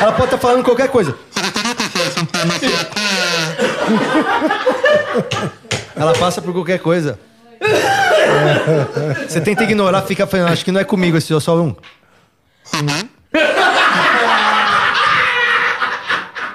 [0.02, 1.16] Ela pode estar falando qualquer coisa.
[6.00, 7.20] Ela passa por qualquer coisa.
[9.28, 11.76] Você tenta ignorar, fica falando, acho que não é comigo esse é só um.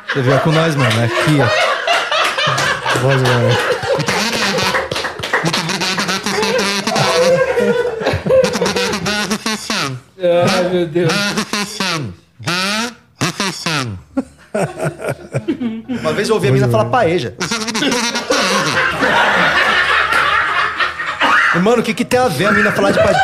[0.08, 0.98] Você viu é com nós, mano.
[0.98, 3.00] é Aqui, ó.
[3.00, 3.48] Voz, mano.
[10.56, 11.12] Ai, meu Deus.
[16.00, 17.34] Uma vez eu ouvi a mina falar paeja.
[21.62, 23.20] Mano, o que, que tem a ver a mina falar de paeja?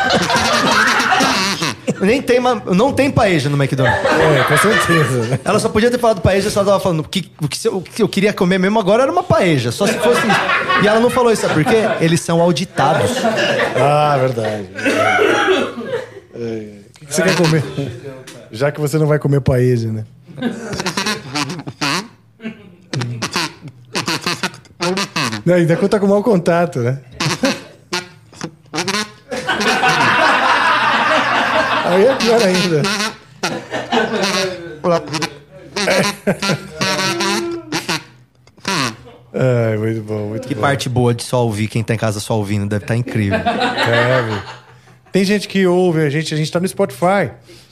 [1.99, 3.99] Nem tem, ma- não tem paeja no McDonald's.
[4.05, 5.39] É, com certeza.
[5.43, 7.81] Ela só podia ter falado paeja se ela tava falando que, o, que, se- o
[7.81, 9.71] que eu queria comer mesmo agora era uma paeja.
[9.71, 10.21] Só se fosse.
[10.81, 11.81] E ela não falou isso, sabe por quê?
[11.99, 13.11] Eles são auditados.
[13.79, 14.69] Ah, verdade.
[16.33, 16.37] É.
[16.39, 17.63] O que que você quer comer?
[18.51, 20.05] Já que você não vai comer paeja, né?
[25.45, 26.99] Não, ainda conta com mau contato, né?
[31.85, 32.81] Aí é pior ainda.
[39.33, 40.61] Ai, muito bom, muito Que bom.
[40.61, 42.67] parte boa de só ouvir quem tá em casa só ouvindo.
[42.67, 43.39] Deve estar incrível.
[43.39, 44.43] É.
[45.11, 47.31] Tem gente que ouve a gente, a gente tá no Spotify.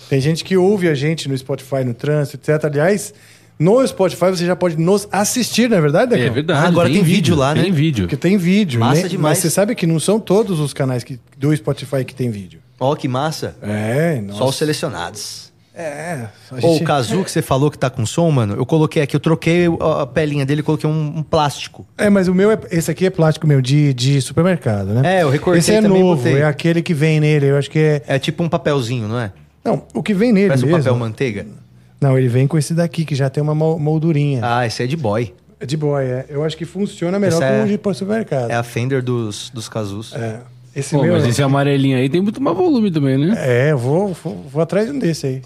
[0.10, 2.66] Tem gente que ouve a gente no Spotify, no trânsito, etc.
[2.66, 3.14] Aliás,
[3.60, 6.26] no Spotify você já pode nos assistir, não é verdade, Decão?
[6.26, 6.66] É verdade.
[6.66, 7.64] Ah, agora tem vídeo lá, né?
[7.64, 8.06] Tem vídeo.
[8.06, 8.80] Porque tem vídeo.
[8.80, 9.08] Massa né?
[9.10, 9.38] demais.
[9.38, 12.62] Mas você sabe que não são todos os canais que, do Spotify que tem vídeo.
[12.80, 13.56] Ó, que massa.
[13.62, 14.40] É, nossa.
[14.40, 15.50] Só os selecionados.
[15.76, 16.28] É.
[16.52, 16.84] A Ou gente...
[16.84, 19.66] o Kazu que você falou que tá com som, mano, eu coloquei aqui, eu troquei
[19.80, 21.88] a pelinha dele e coloquei um, um plástico.
[21.98, 25.20] É, mas o meu, é, esse aqui é plástico meu, de, de supermercado, né?
[25.20, 26.42] É, eu recortei Esse é também novo, botei.
[26.42, 27.46] é aquele que vem nele.
[27.46, 28.02] Eu acho que é...
[28.08, 29.32] É tipo um papelzinho, não é?
[29.64, 30.84] Não, o que vem nele Parece um mesmo.
[30.84, 31.46] papel manteiga.
[32.02, 34.40] Não, ele vem com esse daqui, que já tem uma mol- moldurinha.
[34.44, 35.34] Ah, esse é de boy.
[35.60, 36.26] É De boy, é.
[36.30, 38.50] Eu acho que funciona melhor Esse é- com o de supermercado.
[38.50, 40.14] É a Fender dos, dos Kazus.
[40.16, 40.40] É.
[40.76, 41.14] Esse Pô, meu.
[41.14, 43.34] mas esse amarelinho aí tem muito mais volume também, né?
[43.38, 45.42] É, eu vou, vou, vou atrás de um desse aí.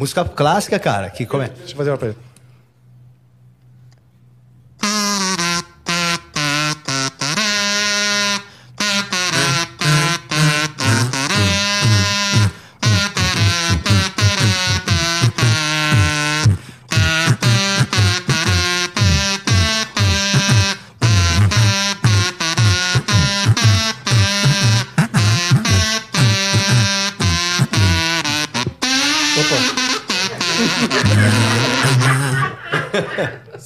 [0.00, 1.10] Música clássica, cara.
[1.10, 1.48] Que como é?
[1.48, 2.29] Deixa eu fazer uma pergunta.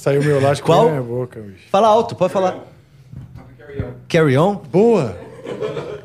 [0.05, 0.85] Saiu meu elástico Qual?
[0.85, 1.67] na minha boca, bicho.
[1.71, 2.59] Fala alto, pode falar.
[4.07, 4.57] Carry on?
[4.71, 5.17] Boa!
[5.49, 6.04] Obrigado.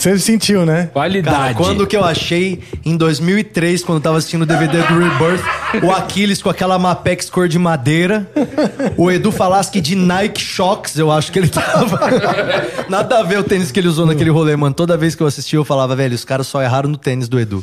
[0.00, 0.88] Você sentiu, né?
[0.92, 1.36] Qualidade.
[1.36, 5.44] Cara, quando que eu achei em 2003, quando eu tava assistindo o DVD do Rebirth,
[5.84, 8.26] o Aquiles com aquela Mapex cor de madeira,
[8.96, 12.00] o Edu Falaschi de Nike Shox, eu acho que ele tava.
[12.88, 14.74] Nada a ver o tênis que ele usou naquele rolê, mano.
[14.74, 17.38] Toda vez que eu assistia, eu falava, velho, os caras só erraram no tênis do
[17.38, 17.62] Edu.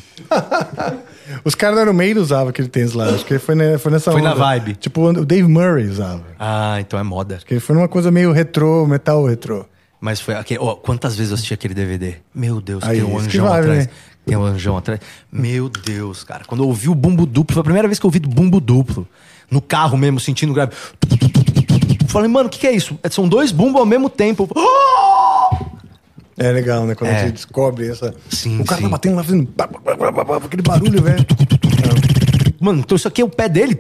[1.44, 3.06] Os caras no meio usavam aquele tênis lá.
[3.10, 4.40] Acho que foi, ne- foi nessa Foi na onda.
[4.40, 4.76] vibe.
[4.76, 6.22] Tipo, o Dave Murray usava.
[6.40, 7.40] Ah, então é moda.
[7.46, 9.66] Que foi numa coisa meio retrô, metal retrô.
[10.00, 10.60] Mas foi aquele.
[10.60, 12.16] ó, quantas vezes eu assisti aquele DVD?
[12.34, 13.86] Meu Deus, Aí, tem um anjão vale, atrás.
[13.88, 13.92] né?
[14.26, 15.00] Tem um anjão atrás.
[15.32, 16.44] Meu Deus, cara.
[16.46, 18.60] Quando eu ouvi o bumbo duplo, foi a primeira vez que eu ouvi do bumbo
[18.60, 19.08] duplo.
[19.50, 20.74] No carro mesmo, sentindo grave.
[22.10, 23.00] Falei, mano, o que, que é isso?
[23.10, 24.48] São dois bumbos ao mesmo tempo.
[26.40, 26.94] É legal, né?
[26.94, 27.24] Quando É.
[27.26, 28.14] você descobre essa.
[28.30, 28.84] Sim, o cara sim.
[28.84, 29.50] tá batendo lá fazendo.
[30.46, 31.26] Aquele barulho, velho.
[32.60, 33.76] Mano, então isso aqui é o pé dele.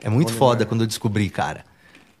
[0.00, 1.64] É muito foda quando eu descobri, cara.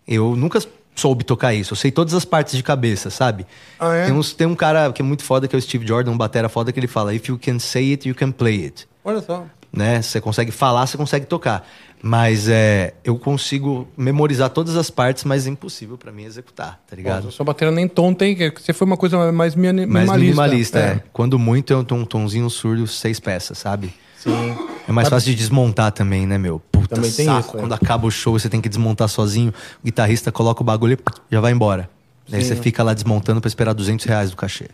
[0.06, 0.60] Eu nunca
[0.98, 1.72] soube tocar isso.
[1.72, 3.46] Eu sei todas as partes de cabeça, sabe?
[3.78, 4.04] Ah, é?
[4.06, 6.16] tem, uns- tem um cara que é muito foda, que é o Steve Jordan, um
[6.18, 8.88] batera foda, que ele fala: If you can say it, you can play it.
[9.04, 9.46] Olha só.
[9.72, 10.00] né?
[10.02, 11.66] Você consegue falar, você consegue tocar.
[12.00, 16.94] Mas é, eu consigo memorizar todas as partes, mas é impossível pra mim executar, tá
[16.94, 17.30] ligado?
[17.32, 20.78] Sua bateria nem tom tem, que você foi uma coisa mais mini- Mais minimalista.
[20.78, 21.00] minimalista, é.
[21.12, 23.92] Quando muito, eu tenho um tonzinho surdo, seis peças, sabe?
[24.18, 24.56] Sim.
[24.88, 26.60] É mais fácil de desmontar também, né, meu?
[26.72, 27.40] Puta Também tem saco.
[27.40, 27.60] isso, é.
[27.60, 29.52] Quando acaba o show, você tem que desmontar sozinho.
[29.82, 30.94] O guitarrista coloca o bagulho
[31.30, 31.88] e já vai embora.
[32.28, 34.68] Daí você fica lá desmontando pra esperar 200 reais do cachê.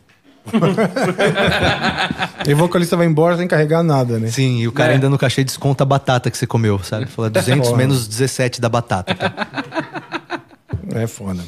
[2.46, 4.28] E o vocalista vai embora sem carregar nada, né?
[4.28, 7.06] Sim, e o cara ainda no cachê desconta a batata que você comeu, sabe?
[7.06, 7.78] Fala 200 Porra.
[7.78, 9.14] menos 17 da batata.
[10.94, 11.42] É foda.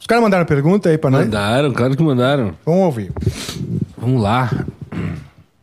[0.00, 1.24] Os caras mandaram pergunta aí pra nós?
[1.24, 2.54] Mandaram, claro que mandaram.
[2.66, 3.12] Vamos ouvir.
[3.96, 4.50] Vamos lá.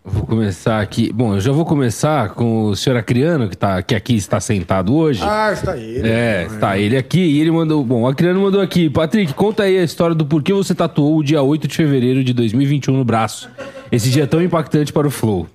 [0.09, 1.13] Vou começar aqui.
[1.13, 4.95] Bom, eu já vou começar com o senhor Acriano, que, tá, que aqui está sentado
[4.95, 5.21] hoje.
[5.23, 6.07] Ah, está ele.
[6.07, 7.83] É, está ele aqui e ele mandou.
[7.85, 8.89] Bom, o Acriano mandou aqui.
[8.89, 12.33] Patrick, conta aí a história do porquê você tatuou o dia 8 de fevereiro de
[12.33, 13.49] 2021 no braço.
[13.91, 15.47] Esse dia tão impactante para o Flow.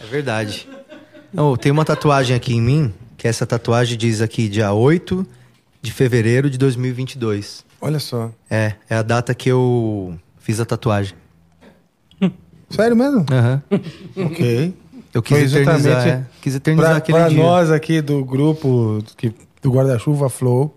[0.00, 0.68] É verdade.
[1.32, 5.24] Não, tem uma tatuagem aqui em mim, que essa tatuagem diz aqui dia 8
[5.80, 7.64] de fevereiro de 2022.
[7.80, 8.32] Olha só.
[8.50, 11.19] É, é a data que eu fiz a tatuagem.
[12.70, 13.24] Sério mesmo?
[13.30, 13.62] Aham.
[14.16, 14.74] ok.
[15.12, 16.24] Eu quis Foi eternizar, exatamente é.
[16.40, 17.42] quis eternizar Pra, aquele pra dia.
[17.42, 20.76] nós aqui do grupo que, do Guarda-Chuva Flow,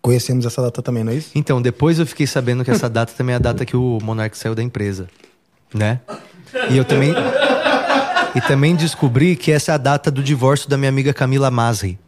[0.00, 1.30] conhecemos essa data também, não é isso?
[1.34, 4.36] Então, depois eu fiquei sabendo que essa data também é a data que o Monark
[4.38, 5.06] saiu da empresa,
[5.74, 6.00] né?
[6.70, 7.12] E eu também
[8.34, 11.98] e também descobri que essa é a data do divórcio da minha amiga Camila Masri.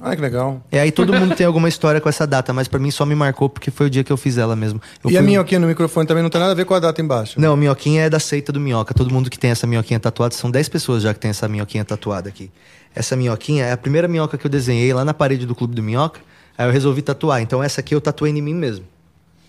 [0.00, 0.64] Ah, que legal.
[0.72, 3.14] E aí todo mundo tem alguma história com essa data, mas pra mim só me
[3.14, 4.80] marcou porque foi o dia que eu fiz ela mesmo.
[5.04, 7.00] Eu e a minhoquinha no microfone também não tem nada a ver com a data
[7.02, 7.38] embaixo.
[7.38, 8.94] Não, minhoquinha é da seita do minhoca.
[8.94, 11.84] Todo mundo que tem essa minhoquinha tatuada, são 10 pessoas já que tem essa minhoquinha
[11.84, 12.50] tatuada aqui.
[12.94, 15.82] Essa minhoquinha é a primeira minhoca que eu desenhei lá na parede do clube do
[15.82, 16.20] minhoca.
[16.56, 17.42] Aí eu resolvi tatuar.
[17.42, 18.84] Então essa aqui eu tatuei em mim mesmo.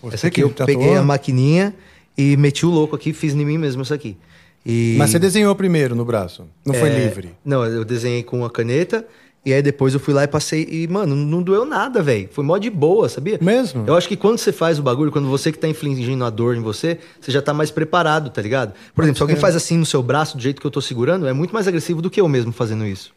[0.02, 0.66] Você essa aqui eu tatuou?
[0.66, 1.74] peguei a maquininha
[2.16, 4.16] e meti o louco aqui, fiz em mim mesmo isso aqui.
[4.64, 4.96] E...
[4.98, 6.46] Mas você desenhou primeiro no braço.
[6.64, 7.30] Não foi É, livre.
[7.44, 9.04] Não, eu desenhei com a caneta.
[9.44, 10.66] E aí depois eu fui lá e passei.
[10.70, 12.28] E, mano, não doeu nada, velho.
[12.30, 13.38] Foi mó de boa, sabia?
[13.42, 13.84] Mesmo?
[13.86, 16.56] Eu acho que quando você faz o bagulho, quando você que tá infligindo a dor
[16.56, 18.72] em você, você já tá mais preparado, tá ligado?
[18.94, 21.26] Por exemplo, se alguém faz assim no seu braço, do jeito que eu tô segurando,
[21.26, 23.12] é muito mais agressivo do que eu mesmo fazendo isso.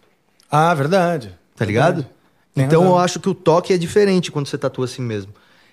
[0.49, 1.31] Ah, verdade.
[1.55, 2.05] Tá ligado?
[2.55, 5.31] Então eu acho que o toque é diferente quando você tatua assim mesmo.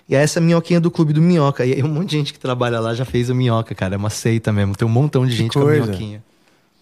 [0.08, 1.64] E é essa minhoquinha do clube do minhoca.
[1.64, 3.94] E aí um monte de gente que trabalha lá já fez a minhoca, cara.
[3.94, 4.76] É uma seita mesmo.
[4.76, 6.22] Tem um montão de gente com a minhoquinha.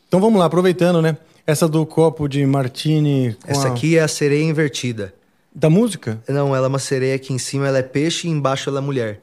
[0.08, 1.16] Então vamos lá, aproveitando, né?
[1.46, 5.12] Essa do copo de martini Essa a- aqui é a sereia invertida.
[5.54, 6.20] Da música?
[6.28, 8.82] Não, ela é uma sereia que em cima ela é peixe e embaixo ela é
[8.82, 9.20] mulher.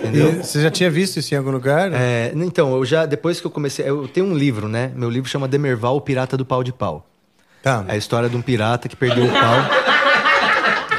[0.00, 0.30] Entendeu?
[0.32, 1.90] E você já tinha visto isso em algum lugar?
[1.92, 4.90] É, então, eu já, depois que eu comecei, eu tenho um livro, né?
[4.94, 7.06] Meu livro chama Demerval, o Pirata do Pau de Pau.
[7.62, 7.84] Tá.
[7.88, 9.54] É a história de um pirata que perdeu o pau.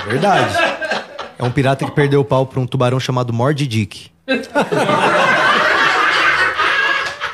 [0.03, 0.55] É verdade.
[1.39, 4.11] É um pirata que perdeu o pau pra um tubarão chamado Mordy Dick.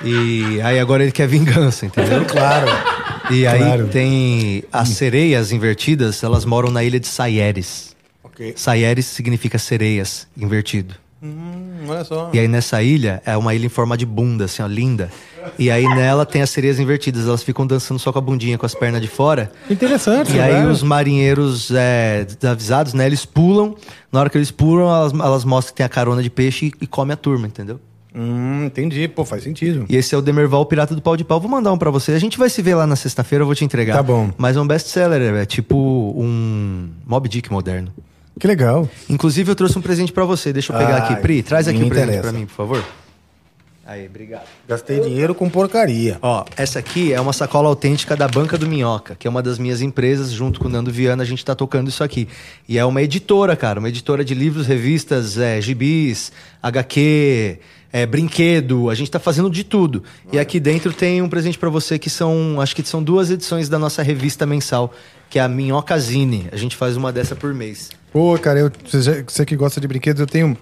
[0.04, 2.26] E aí agora ele quer vingança, entendeu?
[2.30, 2.68] Claro.
[3.32, 3.88] E aí Claro.
[3.88, 7.96] tem as sereias invertidas, elas moram na ilha de Saieres.
[8.24, 8.54] Ok.
[8.56, 10.96] Saieres significa sereias, invertido.
[11.22, 12.30] Hum, olha só.
[12.32, 15.10] E aí nessa ilha, é uma ilha em forma de bunda, assim, ó, linda.
[15.58, 18.66] E aí nela tem as sereias invertidas, elas ficam dançando só com a bundinha, com
[18.66, 19.52] as pernas de fora.
[19.70, 20.68] Interessante, E aí né?
[20.68, 23.76] os marinheiros é, desavisados, né, eles pulam.
[24.12, 26.74] Na hora que eles pulam, elas, elas mostram que tem a carona de peixe e,
[26.84, 27.80] e come a turma, entendeu?
[28.20, 29.08] Hum, entendi.
[29.08, 29.86] Pô, faz sentido.
[29.88, 31.40] E esse é o Demerval, o Pirata do Pau de Pau.
[31.40, 32.14] Vou mandar um pra você.
[32.14, 33.94] A gente vai se ver lá na sexta-feira, eu vou te entregar.
[33.96, 34.32] Tá bom.
[34.38, 35.76] Mas é um best-seller, é tipo
[36.18, 37.94] um Mob Dick moderno.
[38.40, 38.90] Que legal.
[39.08, 40.52] Inclusive, eu trouxe um presente pra você.
[40.52, 41.22] Deixa eu pegar Ai, aqui.
[41.22, 42.22] Pri, traz aqui o presente interessa.
[42.24, 42.84] pra mim, por favor.
[43.86, 44.44] Aí, obrigado.
[44.68, 46.18] Gastei dinheiro com porcaria.
[46.22, 49.58] Ó, essa aqui é uma sacola autêntica da Banca do Minhoca, que é uma das
[49.58, 52.28] minhas empresas, junto com o Nando Viana, a gente tá tocando isso aqui.
[52.68, 57.60] E é uma editora, cara, uma editora de livros, revistas, é, gibis, HQ,
[57.92, 60.04] é, brinquedo, a gente tá fazendo de tudo.
[60.32, 63.70] E aqui dentro tem um presente pra você que são, acho que são duas edições
[63.70, 64.94] da nossa revista mensal,
[65.30, 66.48] que é a Minhocazine.
[66.52, 67.90] A gente faz uma dessa por mês.
[68.12, 70.58] Pô, cara, eu, você, você que gosta de brinquedos, eu tenho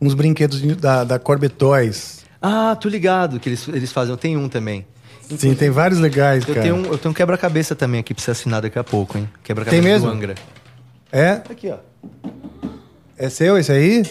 [0.00, 2.24] uns brinquedos da, da Corbett Toys.
[2.40, 4.84] Ah, tô ligado que eles, eles fazem, eu tenho um também.
[5.38, 6.62] Sim, tem vários legais, Eu cara.
[6.62, 9.28] tenho um, eu tenho um quebra-cabeça também aqui pra você assinar daqui a pouco, hein?
[9.42, 10.08] Quebra-cabeça Tem mesmo?
[10.08, 10.34] do Angra.
[11.10, 11.40] É?
[11.48, 11.78] Aqui, ó.
[13.16, 14.02] É seu esse aí?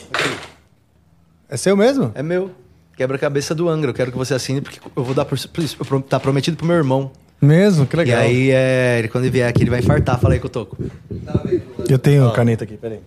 [1.51, 2.11] É seu mesmo?
[2.15, 2.49] É meu.
[2.95, 3.89] Quebra-cabeça do Angra.
[3.91, 5.77] Eu quero que você assine, porque eu vou dar por, por isso.
[6.07, 7.11] Tá prometido pro meu irmão.
[7.41, 7.85] Mesmo?
[7.85, 8.19] Que legal.
[8.21, 10.17] E aí, é, ele, quando ele vier aqui, ele vai infartar.
[10.19, 10.77] Fala aí que eu toco.
[11.89, 12.99] Eu tenho caneta aqui, peraí.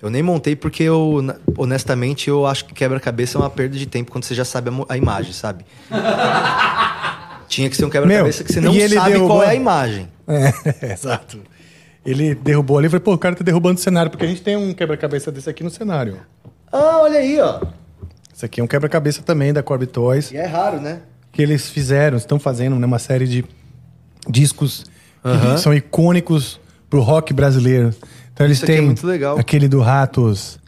[0.00, 1.20] Eu nem montei porque eu,
[1.56, 4.94] honestamente, eu acho que quebra-cabeça é uma perda de tempo quando você já sabe a,
[4.94, 5.64] a imagem, sabe?
[7.46, 10.08] Tinha que ser um quebra-cabeça que você não ele sabe derrubou- qual é a imagem.
[10.26, 11.38] É, exato.
[12.04, 14.42] Ele derrubou ali e falei, pô, o cara tá derrubando o cenário, porque a gente
[14.42, 16.16] tem um quebra-cabeça desse aqui no cenário.
[16.72, 17.60] Ah, olha aí, ó.
[18.34, 21.00] Esse aqui é um quebra-cabeça também da Corbett Toys, E é raro, né?
[21.30, 23.44] que eles fizeram, estão fazendo né, uma série de
[24.28, 24.84] discos
[25.54, 26.60] que são icônicos
[26.90, 27.94] pro rock brasileiro.
[28.34, 29.38] Então eles Isso aqui é têm muito legal.
[29.38, 30.58] aquele do Ratos,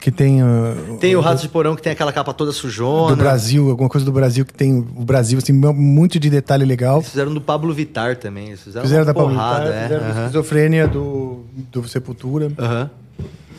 [0.00, 3.14] que tem uh, Tem o Ratos de Porão que tem aquela capa toda sujona.
[3.14, 6.96] do Brasil, alguma coisa do Brasil que tem o Brasil, assim, muito de detalhe legal.
[6.98, 8.48] Eles fizeram do Pablo Vittar também.
[8.48, 9.82] Eles fizeram, Fizeram da Pablo porrada, Vittar, é.
[9.84, 10.20] fizeram da aham.
[10.22, 12.50] esquizofrênia do, do Sepultura.
[12.58, 12.90] Aham.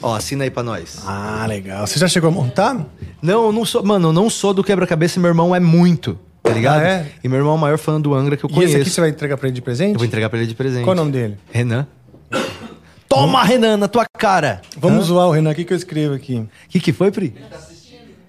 [0.06, 1.00] Ó, assina aí pra nós.
[1.04, 1.88] Ah, legal.
[1.88, 2.76] Você já chegou a montar?
[3.24, 3.84] Não, eu não sou.
[3.84, 6.16] Mano, eu não sou do quebra-cabeça e meu irmão é muito.
[6.44, 6.80] Tá ligado?
[6.82, 7.08] Ah, é?
[7.24, 8.74] E meu irmão é o maior fã do Angra que eu E conheço.
[8.74, 9.94] esse aqui você vai entregar pra ele de presente?
[9.94, 10.84] Eu vou entregar pra ele de presente.
[10.84, 11.38] Qual o nome dele?
[11.52, 11.88] Renan.
[13.10, 14.62] Toma, Renan, na tua cara!
[14.78, 16.36] Vamos zoar o Renan aqui que eu escrevo aqui.
[16.36, 17.34] O que, que foi, Pri?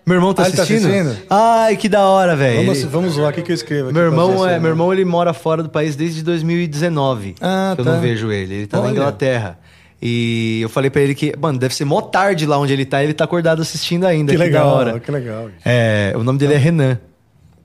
[0.07, 0.89] Meu irmão tá Ah, ele tá assistindo?
[0.91, 1.27] assistindo?
[1.29, 2.59] Ai, que da hora, velho.
[2.65, 3.87] Vamos, Ele- vamos zoar aqui que eu escrevo.
[3.89, 4.59] aqui Meu irmão, é, né?
[4.61, 7.35] meu irmão ele mora fora do país desde 2019.
[7.41, 7.93] Ah, que eu tá.
[7.93, 8.55] não vejo ele.
[8.55, 8.93] Ele tá na Olha.
[8.93, 9.59] Inglaterra.
[10.01, 13.01] E eu falei pra ele que, mano, deve ser mó tarde lá onde ele tá.
[13.03, 14.31] e Ele tá acordado assistindo ainda.
[14.33, 15.01] Que legal, hora.
[15.01, 15.49] que legal.
[15.65, 16.99] É, o nome dele é Renan.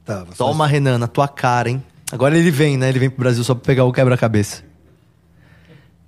[0.06, 1.84] Tá, você- Toma, Renan, na tua cara, hein?
[2.12, 2.90] Agora ele vem, né?
[2.90, 4.64] Ele vem pro Brasil só pra pegar o quebra-cabeça.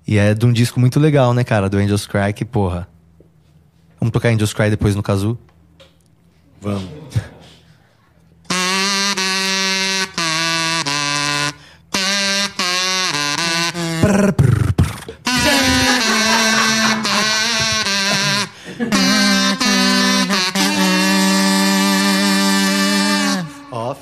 [0.06, 1.68] E é de um disco muito legal, né, cara?
[1.68, 2.88] Do Angels Cry, que porra.
[4.00, 5.38] Vamos tocar Angels Cry depois no Kazu?
[6.60, 6.84] Vamos.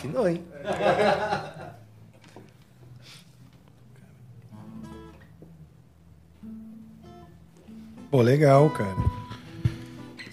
[0.02, 0.42] Afinou, hein?
[8.10, 8.97] Pô, legal, cara.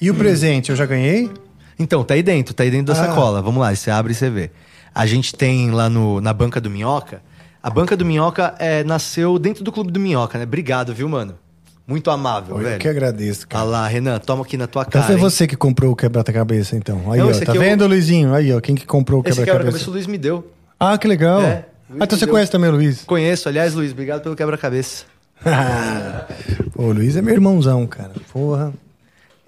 [0.02, 1.32] E o presente, eu já ganhei?
[1.78, 3.08] Então, tá aí dentro, tá aí dentro da Ah.
[3.08, 3.42] sacola.
[3.42, 4.52] Vamos lá, você abre e você vê.
[4.94, 7.22] A gente tem lá no, na Banca do Minhoca.
[7.62, 10.44] A Banca do Minhoca é, nasceu dentro do Clube do Minhoca, né?
[10.46, 11.38] Obrigado, viu, mano?
[11.90, 12.80] Muito amável, Eu velho.
[12.80, 13.64] que agradeço, cara.
[13.64, 15.06] lá, Renan, toma aqui na tua Então cara.
[15.06, 15.22] foi hein?
[15.22, 17.12] você que comprou o quebra-cabeça, então.
[17.12, 18.32] Aí, Não, ó, tá é o- vendo, Luizinho?
[18.34, 19.90] Aí, ó, quem que comprou o Esse quebra-cabeça quebra-cabeça?
[19.90, 20.52] o Luiz me deu.
[20.80, 21.42] Ah, que legal.
[21.42, 22.34] É, ah, então você deu.
[22.36, 23.04] conhece também o Luiz?
[23.06, 25.04] Conheço, aliás, Luiz, obrigado pelo quebra-cabeça.
[26.74, 28.12] Pô, o Luiz é meu irmãozão, cara.
[28.32, 28.72] Porra.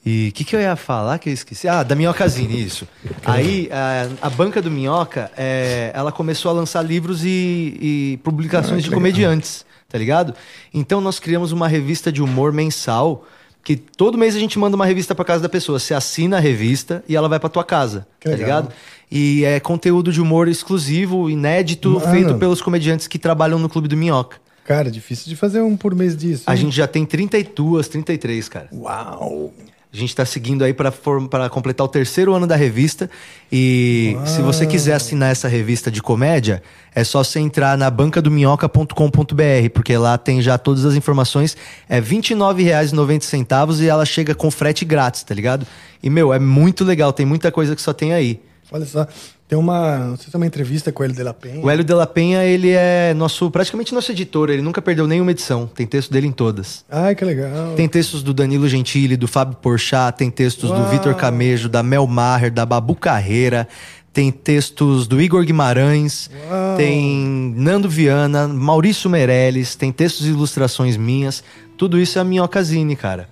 [0.03, 1.67] E o que, que eu ia falar que eu esqueci?
[1.67, 2.87] Ah, da Minhocazine, isso.
[3.23, 8.83] Aí, a, a banca do Minhoca, é, ela começou a lançar livros e, e publicações
[8.83, 10.33] de comediantes, tá ligado?
[10.73, 13.25] Então, nós criamos uma revista de humor mensal,
[13.63, 15.77] que todo mês a gente manda uma revista pra casa da pessoa.
[15.79, 18.61] Você assina a revista e ela vai pra tua casa, Que tá legal.
[18.61, 18.73] ligado?
[19.11, 22.11] E é conteúdo de humor exclusivo, inédito, Mano.
[22.11, 24.37] feito pelos comediantes que trabalham no Clube do Minhoca.
[24.63, 26.43] Cara, difícil de fazer um por mês disso.
[26.47, 26.61] A hein?
[26.61, 28.69] gente já tem 32, 33, cara.
[28.71, 29.53] Uau!
[29.93, 33.09] A gente está seguindo aí para completar o terceiro ano da revista.
[33.51, 36.63] E se você quiser assinar essa revista de comédia,
[36.95, 41.57] é só você entrar na bancadominhoca.com.br, porque lá tem já todas as informações.
[41.89, 45.67] É R$ 29,90 e ela chega com frete grátis, tá ligado?
[46.01, 48.39] E, meu, é muito legal, tem muita coisa que só tem aí.
[48.71, 49.05] Olha só,
[49.51, 49.97] tem uma.
[49.97, 51.59] Não sei se é uma entrevista com o Hélio de la Penha.
[51.59, 55.31] O Hélio de la Penha, ele é nosso, praticamente nosso editor, ele nunca perdeu nenhuma
[55.31, 55.67] edição.
[55.67, 56.85] Tem texto dele em todas.
[56.89, 57.73] Ai, que legal.
[57.75, 60.89] Tem textos do Danilo Gentili, do Fábio Porchat, tem textos do Uau.
[60.89, 63.67] Vitor Camejo, da Mel Maher, da Babu Carreira,
[64.13, 66.77] tem textos do Igor Guimarães, Uau.
[66.77, 71.43] tem Nando Viana, Maurício Meirelles, tem textos e ilustrações minhas.
[71.77, 73.27] Tudo isso é a Minhocazine, cara.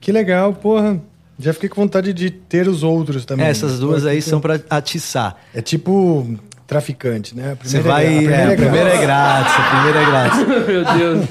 [0.00, 0.98] Que legal, porra.
[1.38, 3.46] Já fiquei com vontade de ter os outros também.
[3.46, 5.36] Essas duas aí são pra atiçar.
[5.54, 6.36] É tipo
[6.66, 7.56] traficante, né?
[7.62, 8.06] Você primeira vai.
[8.06, 10.38] é, é, a primeira é grátis, a primeira é grátis.
[10.68, 11.28] Meu Deus.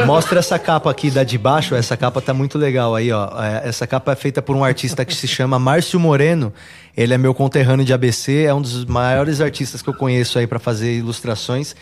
[0.00, 3.28] E mostra essa capa aqui da de baixo, essa capa tá muito legal aí, ó.
[3.42, 6.52] É, Essa capa é feita por um artista que se chama Márcio Moreno.
[6.96, 10.46] Ele é meu conterrâneo de ABC, é um dos maiores artistas que eu conheço aí
[10.46, 11.74] pra fazer ilustrações.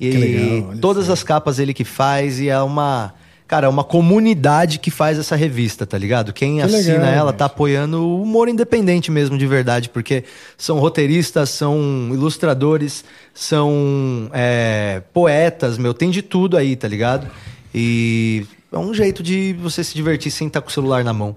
[0.00, 3.14] E Que legal, todas as capas ele que faz e é uma,
[3.46, 6.32] cara, é uma comunidade que faz essa revista, tá ligado?
[6.32, 7.38] Quem Que assina legal, ela gente.
[7.38, 10.24] tá apoiando o humor independente mesmo, de verdade, porque
[10.58, 17.26] são roteiristas, são ilustradores, são é, poetas, meu, tem de tudo aí, tá ligado?
[17.74, 21.36] E é um jeito de você se divertir sem estar com o celular na mão.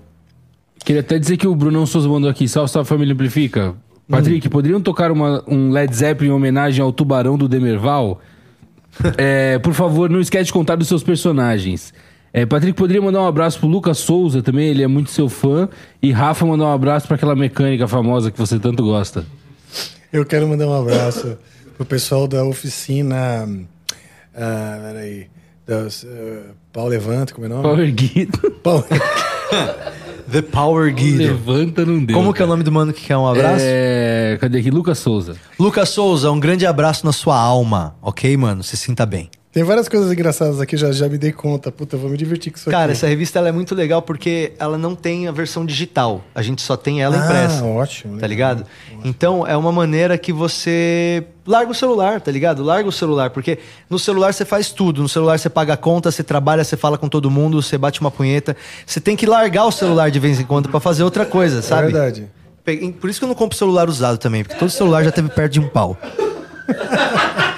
[0.84, 2.48] Queria até dizer que o Brunão Souza mandou aqui.
[2.48, 3.76] Salve, salve família Amplifica.
[4.10, 8.20] Patrick, poderiam tocar uma- um Led Zeppelin em homenagem ao tubarão do Demerval?
[9.18, 11.94] É, por favor, não esquece de contar dos seus personagens.
[12.34, 15.70] É, Patrick, poderia mandar um abraço pro Lucas Souza também, ele é muito seu fã.
[16.02, 19.26] E Rafa mandar um abraço pra aquela mecânica famosa que você tanto gosta.
[20.12, 21.38] Eu quero mandar um abraço
[21.76, 23.48] pro pessoal da oficina.
[24.36, 25.28] Ah, peraí.
[25.66, 27.64] Das, ah, Pau Levanta, como é o nome?
[27.64, 28.52] Power Guido.
[28.64, 28.86] Pau...
[30.32, 31.24] The Power Guido.
[31.24, 32.16] Levanta, não deu.
[32.16, 33.64] Como que é o nome do mano que quer um abraço?
[33.66, 34.70] É, cadê aqui?
[34.70, 35.36] Lucas Souza.
[35.60, 38.64] Lucas Souza, um grande abraço na sua alma, ok, mano?
[38.64, 39.30] Se sinta bem.
[39.52, 41.72] Tem várias coisas engraçadas aqui, já, já me dei conta.
[41.72, 42.92] Puta, vou me divertir com isso Cara, aqui.
[42.92, 46.24] essa revista ela é muito legal porque ela não tem a versão digital.
[46.36, 47.64] A gente só tem ela impressa.
[47.64, 48.20] Ah, ótimo.
[48.20, 48.64] Tá ligado?
[49.04, 52.62] Então é uma maneira que você larga o celular, tá ligado?
[52.64, 53.58] Larga o celular, porque
[53.90, 55.02] no celular você faz tudo.
[55.02, 58.00] No celular você paga a conta, você trabalha, você fala com todo mundo, você bate
[58.02, 58.56] uma punheta.
[58.86, 61.62] Você tem que largar o celular de vez em quando pra fazer outra coisa, É
[61.64, 61.92] sabe?
[61.92, 62.28] verdade.
[62.64, 65.28] Pe- Por isso que eu não compro celular usado também, porque todo celular já teve
[65.30, 65.98] perto de um pau.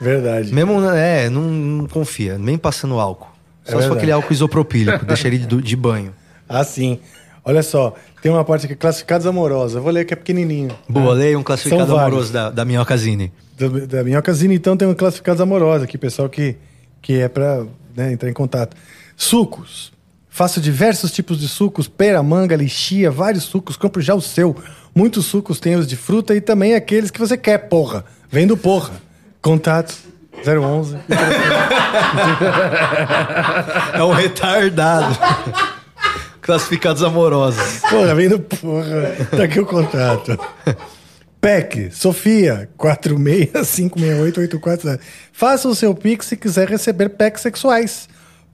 [0.00, 0.52] Verdade.
[0.52, 3.28] Mesmo, é, não, não confia, nem passando álcool.
[3.66, 6.14] É Só se for aquele álcool isopropílico, deixa ele de, de banho.
[6.48, 6.98] Ah, sim.
[7.44, 9.76] Olha só, tem uma parte aqui, classificados amorosos.
[9.76, 10.70] Eu vou ler que é pequenininho.
[10.88, 13.32] Boa, leia um classificado amoroso da, da Minhocasine.
[13.58, 16.56] Da, da Minhocasina, então, tem um classificados amorosos aqui, pessoal que,
[17.02, 17.64] que é pra
[17.96, 18.76] né, entrar em contato.
[19.16, 19.92] Sucos.
[20.28, 24.54] Faço diversos tipos de sucos, pera, manga, lixia, vários sucos, compre já o seu.
[24.94, 28.04] Muitos sucos tem os de fruta e também aqueles que você quer, porra.
[28.30, 28.92] Vem do porra.
[29.40, 29.94] Contato
[30.44, 30.98] 011.
[33.94, 35.16] É um retardado.
[36.40, 37.80] Classificados amorosos.
[37.90, 39.16] Porra, vem do porra.
[39.36, 40.38] Tá aqui o contato.
[41.40, 44.98] PEC, Sofia, 4656884.
[45.32, 48.08] Faça o seu Pix se quiser receber PECs sexuais.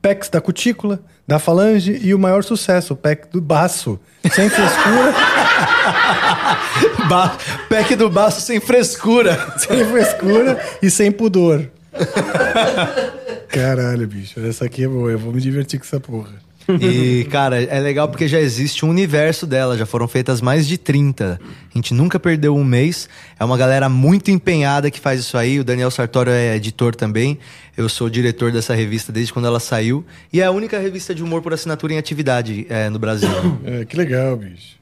[0.05, 3.99] PECs da cutícula, da falange e o maior sucesso, o PEC do baço.
[4.31, 5.15] Sem frescura,
[7.09, 7.39] Ba
[7.71, 9.35] pack do baço sem frescura.
[9.57, 11.71] sem frescura e sem pudor.
[13.49, 15.11] Caralho, bicho, essa aqui é boa.
[15.11, 16.35] Eu vou me divertir com essa porra.
[16.69, 20.79] E, cara, é legal porque já existe um universo dela, já foram feitas mais de
[20.79, 21.41] 30.
[21.43, 23.09] A gente nunca perdeu um mês.
[23.39, 25.61] É uma galera muito empenhada que faz isso aí.
[25.61, 27.39] O Daniel Sartório é editor também.
[27.77, 30.05] Eu sou diretor dessa revista desde quando ela saiu.
[30.33, 33.29] E é a única revista de humor por assinatura em atividade é, no Brasil.
[33.65, 34.77] É, que legal, bicho.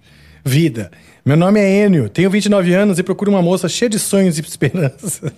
[0.44, 0.90] Vida.
[1.24, 4.40] Meu nome é Enio, tenho 29 anos e procuro uma moça cheia de sonhos e
[4.40, 5.22] esperanças.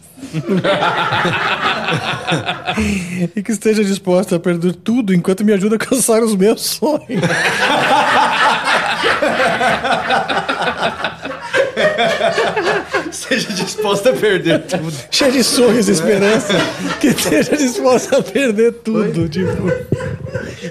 [3.36, 7.02] e que esteja disposta a perder tudo enquanto me ajuda a alcançar os meus sonhos.
[13.12, 14.90] Seja disposta a perder tudo.
[15.10, 16.56] cheia de sonhos e esperanças.
[16.98, 19.28] que esteja disposta a perder tudo.
[19.28, 19.70] Tipo.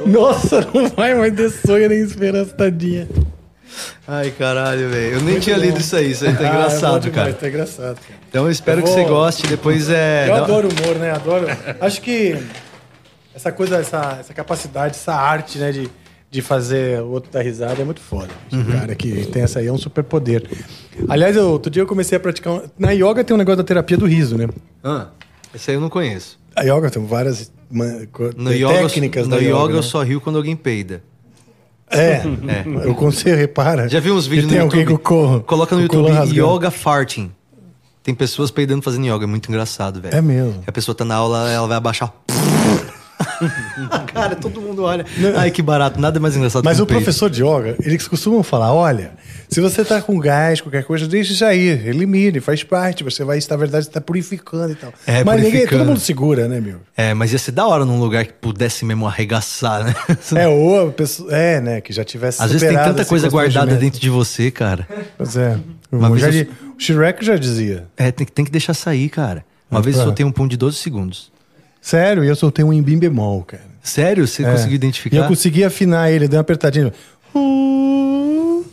[0.07, 3.07] Nossa, não vai mais ter sonho nem esperança, tadinha.
[4.07, 5.13] Ai, caralho, velho.
[5.15, 6.11] Eu nem tinha lido isso aí.
[6.11, 7.33] Isso aí tá Ah, é engraçado, demais, cara.
[7.33, 8.19] Tá engraçado, cara.
[8.29, 9.47] Então eu espero Eu que vou- você goste.
[9.47, 10.27] Depois é.
[10.29, 11.11] Eu adoro humor, né?
[11.11, 11.45] Adoro.
[11.81, 12.37] Acho que
[13.33, 15.89] essa coisa, essa, essa capacidade, essa arte, né, de,
[16.29, 18.29] de fazer o outro dar risada é muito foda.
[18.51, 20.43] Esse cara que tem essa aí é um superpoder.
[21.09, 22.53] Aliás, eu, outro dia eu comecei a praticar.
[22.53, 24.47] um- Na yoga tem um negócio da terapia do riso, né?
[24.83, 25.07] Ah,
[25.53, 26.39] esse aí eu não conheço.
[26.55, 28.05] A yoga tem várias man-
[28.37, 29.71] No yoga, técnicas no da yoga, yoga.
[29.73, 29.81] eu né?
[29.81, 31.01] só rio quando alguém peida.
[31.89, 32.21] É,
[32.85, 33.87] eu consigo, repara.
[33.87, 34.97] Já viu uns que vídeos tem no alguém YouTube?
[34.99, 35.41] com o corro.
[35.41, 36.55] Coloca no YouTube rasgando.
[36.55, 37.31] yoga farting.
[38.01, 40.15] Tem pessoas peidando fazendo yoga, é muito engraçado, velho.
[40.15, 40.63] É mesmo.
[40.67, 42.11] A pessoa tá na aula, ela vai abaixar.
[44.13, 45.05] Cara, todo mundo olha.
[45.37, 48.73] Ai, que barato, nada mais engraçado Mas que o professor de yoga, eles costumam falar:
[48.73, 49.11] olha,
[49.49, 53.03] se você tá com gás, qualquer coisa, deixa já ir, elimine, faz parte.
[53.03, 54.93] Você vai, na verdade, está purificando e tal.
[55.07, 56.77] É, Mas ninguém, todo mundo segura, né, meu?
[56.95, 59.93] É, mas ia ser da hora num lugar que pudesse mesmo arregaçar, né?
[60.35, 61.31] É, ou a pessoa.
[61.35, 62.41] É, né, que já tivesse.
[62.41, 64.87] Às vezes tem tanta coisa guardada dentro de você, cara.
[65.17, 65.57] Pois é.
[65.91, 66.47] Uma O, vez já eu-
[66.77, 67.85] o Shrek já dizia.
[67.95, 69.45] É, tem, que- tem que deixar sair, cara.
[69.69, 71.31] Uma Mas vez eu pra- soltei um pum de 12 segundos.
[71.83, 73.63] Sério, e eu soltei um em bim bemol, cara.
[73.83, 74.25] Sério?
[74.25, 74.49] Você É.
[74.49, 75.17] conseguiu E identificar?
[75.17, 76.93] eu consegui afinar ele, dei uma apertadinha.
[77.35, 78.63] Uh,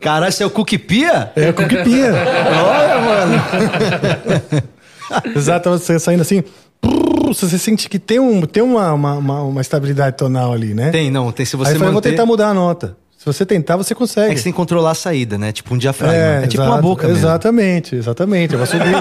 [0.00, 1.32] Caralho, você é o Cookie Pia?
[1.34, 2.12] É com que pia.
[2.12, 3.42] Olha, mano.
[5.34, 6.42] Exato, você saindo assim.
[7.26, 10.90] Você sente que tem, um, tem uma, uma, uma, uma estabilidade tonal ali, né?
[10.90, 12.10] Tem, não, tem se Aí você eu falei, vou manter...
[12.10, 12.96] tentar mudar a nota.
[13.18, 14.30] Se você tentar, você consegue.
[14.30, 15.52] É que você tem que controlar a saída, né?
[15.52, 16.16] Tipo um diafragma.
[16.16, 17.20] É, tipo uma exato, boca mesmo.
[17.20, 18.54] Exatamente, exatamente.
[18.54, 18.98] É o subiu.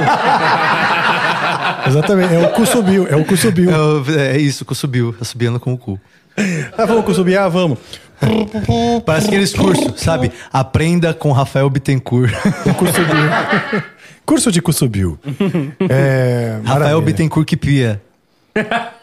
[1.88, 3.72] exatamente, é o cu subiu, é o cu subiu.
[3.72, 5.16] É, o- é isso, que subiu.
[5.20, 6.00] Assobiando com o cu.
[6.78, 7.38] Ah, vamos cu subir?
[7.38, 7.80] Ah, vamos.
[9.06, 10.32] Parece aqueles cursos, sabe?
[10.52, 12.34] Aprenda com Rafael Bittencourt.
[12.66, 13.84] O cu subiu.
[14.26, 15.18] Curso de cu subiu.
[15.90, 17.02] É, Rafael.
[17.02, 18.02] Bittencourt que pia.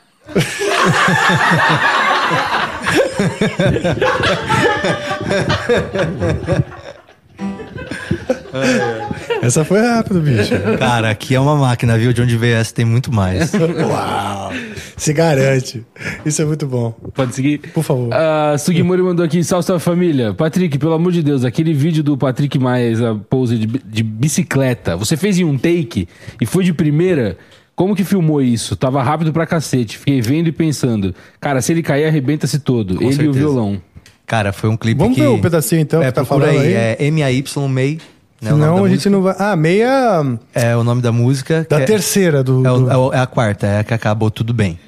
[9.45, 10.55] Essa foi rápido, bicho.
[10.79, 12.13] Cara, aqui é uma máquina, viu?
[12.13, 13.53] De onde veio essa tem muito mais.
[13.53, 14.53] Uau.
[14.97, 15.85] Se garante.
[16.25, 16.93] Isso é muito bom.
[17.15, 17.59] Pode seguir?
[17.59, 18.13] Por favor.
[18.13, 20.33] A Sugimori mandou aqui, salve salve família.
[20.33, 24.97] Patrick, pelo amor de Deus, aquele vídeo do Patrick Maia, a pose de, de bicicleta,
[24.97, 26.09] você fez em um take
[26.41, 27.37] e foi de primeira?
[27.75, 28.77] Como que filmou isso?
[28.77, 29.99] Tava rápido pra cacete.
[29.99, 32.95] Fiquei vendo e pensando, cara, se ele cair, arrebenta-se todo.
[32.95, 33.39] ele e o certeza.
[33.39, 33.83] violão.
[34.27, 35.21] Cara, foi um clipe Vamos que...
[35.21, 36.73] ver o pedacinho então é, que tá falando aí.
[36.73, 37.99] É M-A-Y May.
[38.45, 39.11] Né, Senão a gente música.
[39.11, 39.35] não vai.
[39.39, 41.67] Ah, meia É o nome da música.
[41.69, 42.67] da que é- terceira do.
[42.67, 44.79] É, o- do- é o- é a quarta, é a que acabou tudo bem.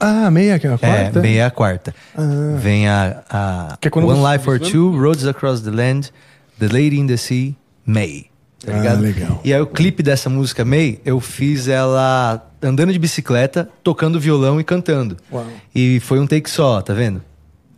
[0.00, 1.18] Ah, meia que é a quarta?
[1.18, 1.94] É, bem é a quarta.
[2.58, 6.10] Vem a, a Que é quando One você- Life for Two, Roads Across the Land,
[6.58, 7.54] The Lady in the Sea,
[7.86, 8.26] May.
[8.64, 9.00] Tá Ah, ligado?
[9.00, 9.40] legal.
[9.44, 14.60] E aí o clipe dessa música May, eu fiz ela andando de bicicleta, tocando violão
[14.60, 15.16] e cantando.
[15.32, 15.44] Uau.
[15.74, 17.20] E foi um take só, tá vendo?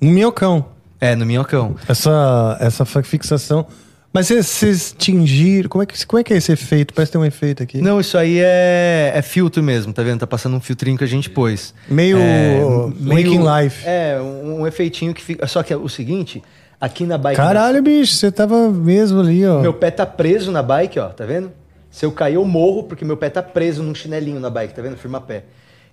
[0.00, 0.66] Um minhocão.
[1.00, 1.74] É, no minhocão.
[1.88, 3.66] Essa, essa fixação.
[4.14, 5.68] Mas vocês- tingiram.
[5.68, 6.94] Como é, que, como é que é esse efeito?
[6.94, 7.78] Parece tem um efeito aqui.
[7.82, 10.20] Não, isso aí é, é filtro mesmo, tá vendo?
[10.20, 11.74] Tá passando um filtrinho que a gente pôs.
[11.88, 12.60] Meio É,
[13.00, 13.82] Making Life.
[13.84, 15.44] É, um, um efeitinho que fica.
[15.48, 16.40] Só que é o seguinte,
[16.80, 17.36] aqui na bike.
[17.36, 19.60] Caralho, bicho, você tava mesmo ali, ó.
[19.60, 21.50] Meu pé tá preso na bike, ó, tá vendo?
[21.90, 24.80] Se eu cair, eu morro, porque meu pé tá preso num chinelinho na bike, tá
[24.80, 24.96] vendo?
[24.96, 25.42] Firma pé.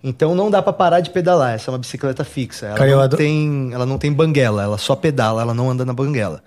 [0.04, 1.56] Então não dá pra parar de pedalar.
[1.56, 2.68] Essa é uma bicicleta fixa.
[2.68, 5.94] Ela, Cara, não, tem, ela não tem banguela, ela só pedala, ela não anda na
[5.94, 6.44] banguela.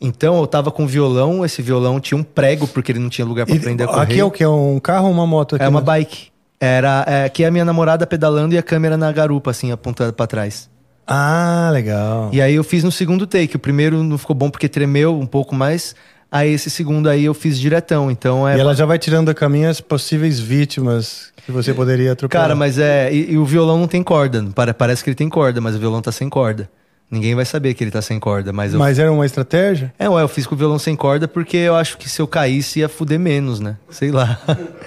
[0.00, 3.46] Então eu tava com violão, esse violão tinha um prego, porque ele não tinha lugar
[3.46, 4.04] pra E- prender a correia.
[4.04, 4.44] aqui é o que?
[4.44, 5.56] É um carro ou uma moto?
[5.56, 5.86] Aqui, É uma né?
[5.86, 6.28] bike.
[6.60, 10.12] Era, é, aqui é a minha namorada pedalando e a câmera na garupa, assim, apontada
[10.12, 10.68] pra trás.
[11.06, 12.28] Ah, legal.
[12.32, 13.56] E aí eu fiz no segundo take.
[13.56, 15.94] O primeiro não ficou bom porque tremeu um pouco mais.
[16.30, 18.10] Aí esse segundo aí eu fiz diretão.
[18.10, 18.56] Então é.
[18.56, 22.44] E ela já vai tirando da caminho as possíveis vítimas que você poderia atropelar.
[22.44, 23.10] Cara, mas é.
[23.12, 24.44] E, e o violão não tem corda.
[24.54, 26.68] Pare- Parece que ele tem corda, mas o violão tá sem corda.
[27.10, 28.78] Ninguém vai saber que ele tá sem corda, mas eu.
[28.78, 29.94] Mas era uma estratégia?
[29.98, 32.26] É, ué, eu fiz com o violão sem corda porque eu acho que se eu
[32.28, 33.76] caísse ia fuder menos, né?
[33.88, 34.38] Sei lá.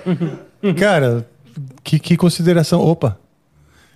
[0.77, 1.25] Cara,
[1.83, 2.79] que, que consideração.
[2.81, 3.17] Opa,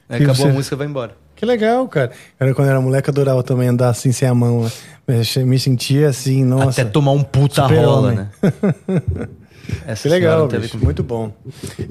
[0.09, 1.15] Aí Que acabou você- a música, vai embora.
[1.35, 2.11] que legal, cara.
[2.39, 4.63] Cara, quando eu era moleque, eu adorava também andar assim sem a mão.
[5.07, 5.21] né?
[5.45, 6.81] Me- sentia assim, nossa.
[6.81, 8.27] Até tomar um puta rola, né?
[9.87, 11.31] Essa Que legal, bicho, muito bom.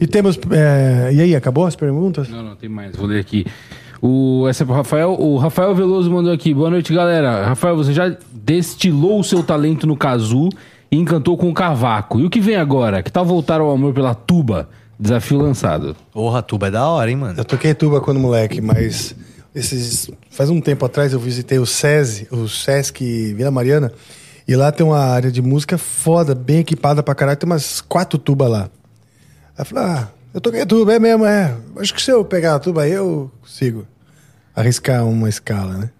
[0.00, 0.38] E temos.
[0.52, 2.28] é, E aí, acabou as perguntas?
[2.28, 2.94] Não, não, tem mais.
[2.96, 3.46] Vou ler aqui.
[4.06, 5.16] O, essa é pro Rafael.
[5.18, 6.52] O Rafael Veloso mandou aqui.
[6.52, 7.46] Boa noite, galera.
[7.46, 10.50] Rafael, você já destilou o seu talento no casu
[10.92, 12.20] e encantou com o cavaco.
[12.20, 13.02] E o que vem agora?
[13.02, 14.68] Que tal voltar ao amor pela tuba?
[15.00, 15.96] Desafio lançado.
[16.12, 17.40] Porra, tuba é da hora, hein, mano?
[17.40, 19.16] Eu toquei tuba quando moleque, mas
[19.54, 23.90] esses faz um tempo atrás eu visitei o SESI, o Sesc Vila Mariana,
[24.46, 28.18] e lá tem uma área de música foda, bem equipada pra caralho, tem umas quatro
[28.18, 28.62] tubas lá.
[29.56, 31.56] Aí eu falei, ah, eu toquei tuba, é mesmo, é.
[31.78, 33.86] Acho que se eu pegar a tuba aí, eu consigo
[34.54, 35.90] arriscar uma escala, né?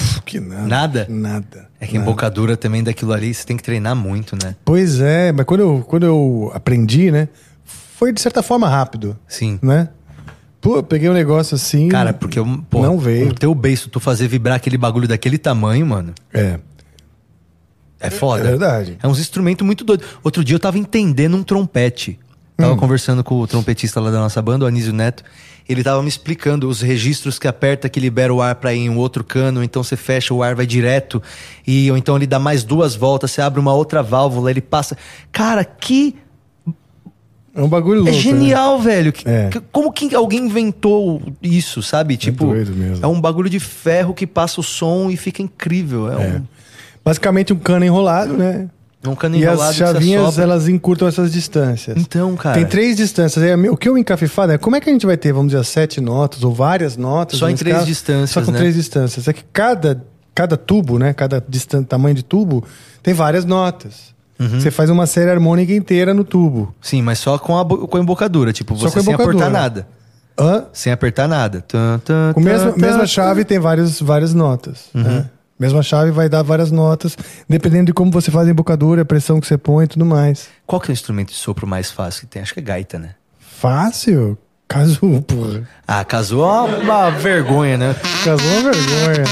[0.00, 0.66] Uf, que nada.
[0.66, 1.06] Nada?
[1.08, 1.68] Nada.
[1.80, 2.04] É que nada.
[2.06, 4.54] embocadura também daquilo ali, você tem que treinar muito, né?
[4.64, 7.28] Pois é, mas quando eu, quando eu aprendi, né,
[7.64, 9.58] foi de certa forma rápido, Sim.
[9.62, 9.88] né?
[10.60, 11.88] Pô, eu peguei um negócio assim.
[11.88, 13.28] Cara, porque eu, pô, Não veio.
[13.30, 16.58] o teu beiço, tu fazer vibrar aquele bagulho daquele tamanho, mano, É,
[17.98, 18.44] é foda.
[18.44, 18.98] é verdade.
[19.02, 20.06] É uns instrumentos muito doidos.
[20.22, 22.18] Outro dia eu tava entendendo um trompete.
[22.58, 25.24] Tava conversando com o trompetista lá da nossa banda, o Anísio Neto.
[25.70, 28.90] Ele tava me explicando os registros que aperta que libera o ar pra ir em
[28.90, 31.22] um outro cano, então você fecha o ar, vai direto.
[31.66, 34.96] E ou então ele dá mais duas voltas, você abre uma outra válvula, ele passa.
[35.30, 36.16] Cara, que
[37.52, 38.16] É um bagulho É louco.
[38.16, 38.20] né?
[38.22, 39.12] genial, velho.
[39.12, 39.50] Que- É.
[39.72, 42.16] como que alguém inventou isso, sabe?
[42.16, 43.04] Tipo, doido mesmo.
[43.04, 46.10] é um bagulho de ferro que passa o som e fica incrível.
[46.10, 46.28] É, É.
[46.38, 46.42] um,
[47.04, 48.68] Basicamente um cano enrolado, né?
[49.02, 51.96] É um cano E enrolado as que você chavinhas, elas encurtam essas distâncias.
[51.98, 52.56] Então, cara.
[52.56, 53.42] Tem três distâncias.
[53.42, 55.64] Aí, O que eu encafifado é como é que a gente vai ter, vamos dizer,
[55.64, 57.38] sete notas ou várias notas?
[57.38, 57.86] Só em três caso?
[57.86, 58.58] distâncias, Só com né?
[58.58, 59.26] três distâncias.
[59.26, 60.04] É que cada,
[60.34, 61.12] cada tubo, né?
[61.14, 62.62] Cada distan- tamanho de tubo
[63.02, 64.10] tem várias notas.
[64.38, 64.60] Uhum.
[64.60, 66.74] Você faz uma série harmônica inteira no tubo.
[66.80, 68.52] Sim, mas só com a, com a embocadura.
[68.52, 69.86] Tipo, Só você com a sem apertar nada.
[70.38, 70.64] Hã?
[70.72, 71.60] Sem apertar nada.
[71.66, 74.84] Tan, tan, Com a mesma, mesma chave tem várias, várias notas.
[74.94, 75.02] Uhum.
[75.02, 75.30] né?
[75.60, 77.14] Mesma chave vai dar várias notas,
[77.46, 80.48] dependendo de como você faz a embocadura, a pressão que você põe e tudo mais.
[80.66, 82.40] Qual que é o instrumento de sopro mais fácil que tem?
[82.40, 83.10] Acho que é gaita, né?
[83.38, 84.38] Fácil?
[84.66, 85.68] Casu, porra.
[85.86, 87.94] Ah, casou é uma, vergonha, né?
[88.24, 89.24] Casu é uma vergonha.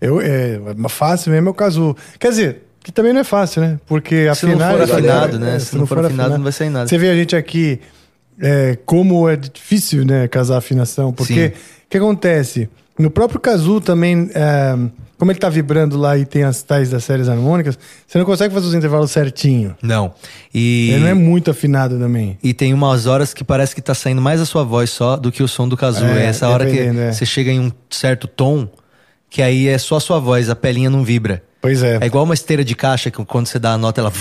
[0.00, 1.96] Eu, é, fácil mesmo é o casu.
[2.20, 3.80] Quer dizer, que também não é fácil, né?
[3.86, 5.56] Porque Se não for é- afinado, né?
[5.56, 6.86] é, Se não for afinado, não vai sair nada.
[6.86, 7.80] Você vê a gente aqui,
[8.40, 11.12] é, como é difícil, né, casar afinação.
[11.12, 11.54] Porque
[11.86, 12.68] o que acontece?
[12.98, 14.76] No próprio casu também, é,
[15.18, 18.54] como ele tá vibrando lá e tem as tais das séries harmônicas, você não consegue
[18.54, 19.74] fazer os intervalos certinho.
[19.82, 20.14] Não.
[20.54, 22.38] E, Ele não é muito afinado também.
[22.42, 25.32] e tem umas horas que parece que tá saindo mais a sua voz só do
[25.32, 26.04] que o som do casu.
[26.04, 27.12] É, É, essa hora que é.
[27.12, 28.68] você chega em um certo tom,
[29.28, 31.42] que aí é só a sua voz, a pelinha não vibra.
[31.60, 31.98] Pois é.
[32.00, 34.12] É igual uma esteira de caixa que quando você dá a nota, ela.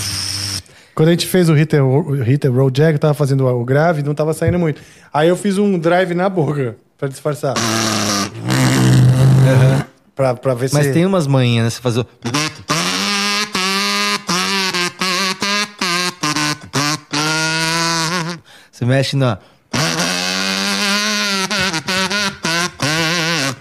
[0.95, 4.13] Quando a gente fez o Hit and Roll Jack, eu tava fazendo o grave, não
[4.15, 4.81] tava saindo muito.
[5.13, 7.53] Aí eu fiz um drive na boca, pra disfarçar.
[10.15, 10.93] Pra, pra ver Mas se...
[10.93, 11.69] tem umas manhinhas, né?
[11.69, 12.05] Você faz o.
[18.71, 19.37] Você mexe na.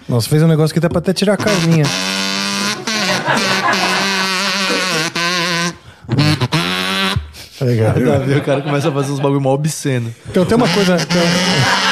[0.08, 1.84] Nossa, fez um negócio que dá pra até tirar a carninha.
[7.58, 8.00] Tá ligado?
[8.00, 10.14] Nada a ver, o cara começa a fazer uns bagulho mó obsceno.
[10.28, 10.96] Então tem uma coisa...
[10.96, 11.91] tem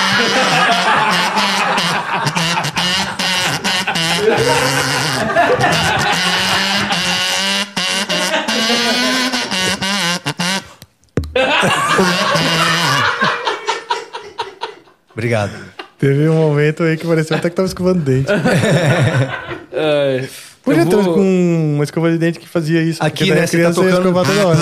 [15.12, 15.52] Obrigado.
[15.98, 18.28] Teve um momento aí que pareceu até que tava escovando dente.
[18.32, 20.28] Ai,
[20.62, 23.02] Podia eu ter vou- com uma escova de dente que fazia isso.
[23.02, 24.58] Aqui, né, a você tá criança ia tocando- escovar toda hora.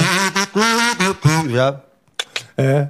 [1.51, 1.81] Já.
[2.57, 2.89] É.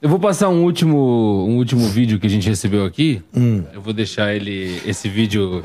[0.00, 3.20] Eu vou passar um último, um último vídeo que a gente recebeu aqui.
[3.34, 3.64] Hum.
[3.74, 5.60] Eu vou deixar ele, esse vídeo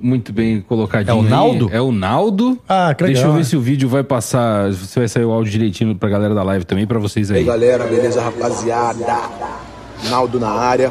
[0.00, 1.12] muito bem colocadinho.
[1.12, 1.28] É o aí.
[1.28, 1.70] Naldo?
[1.74, 2.58] É o Naldo.
[2.66, 5.52] Ah, que Deixa eu ver se o vídeo vai passar, se vai sair o áudio
[5.52, 7.44] direitinho pra galera da live também, pra vocês E aí aí.
[7.44, 9.04] galera, beleza rapaziada?
[10.08, 10.90] Naldo na área.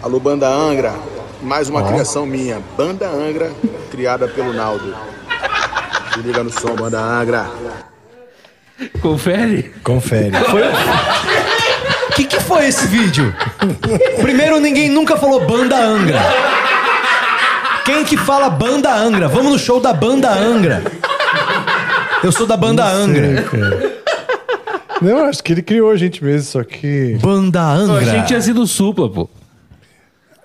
[0.00, 0.94] Alô Banda Angra,
[1.42, 2.60] mais uma criação minha.
[2.76, 3.50] Banda Angra,
[3.90, 4.94] criada pelo Naldo.
[6.14, 7.50] Se liga no som, Banda Angra.
[9.00, 9.72] Confere.
[9.82, 10.30] Confere.
[10.36, 11.45] O
[12.16, 13.34] que, que foi esse vídeo?
[14.22, 16.20] Primeiro, ninguém nunca falou banda Angra.
[17.84, 19.28] Quem que fala banda Angra?
[19.28, 20.82] Vamos no show da banda Angra.
[22.24, 23.26] Eu sou da banda Angra.
[23.26, 23.96] Sei, cara.
[25.02, 27.18] Não, acho que ele criou a gente mesmo, só que...
[27.20, 28.22] Banda Eu achei que Angra.
[28.22, 29.28] tinha sido supla, pô.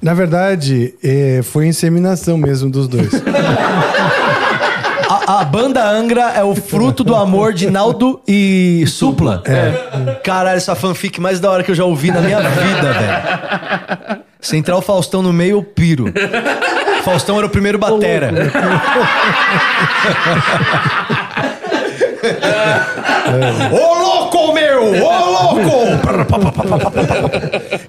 [0.02, 3.12] Na verdade, é, foi inseminação mesmo dos dois.
[5.32, 9.42] A, banda Angra é o fruto do amor de Naldo e Supla.
[9.46, 10.16] É.
[10.22, 14.24] Caralho, essa fanfic mais da hora que eu já ouvi na minha vida, velho.
[14.42, 16.12] Central Faustão no meio, eu piro.
[17.06, 18.30] Faustão era o primeiro batera.
[23.72, 25.02] Ô louco, meu!
[25.02, 25.72] Ô louco!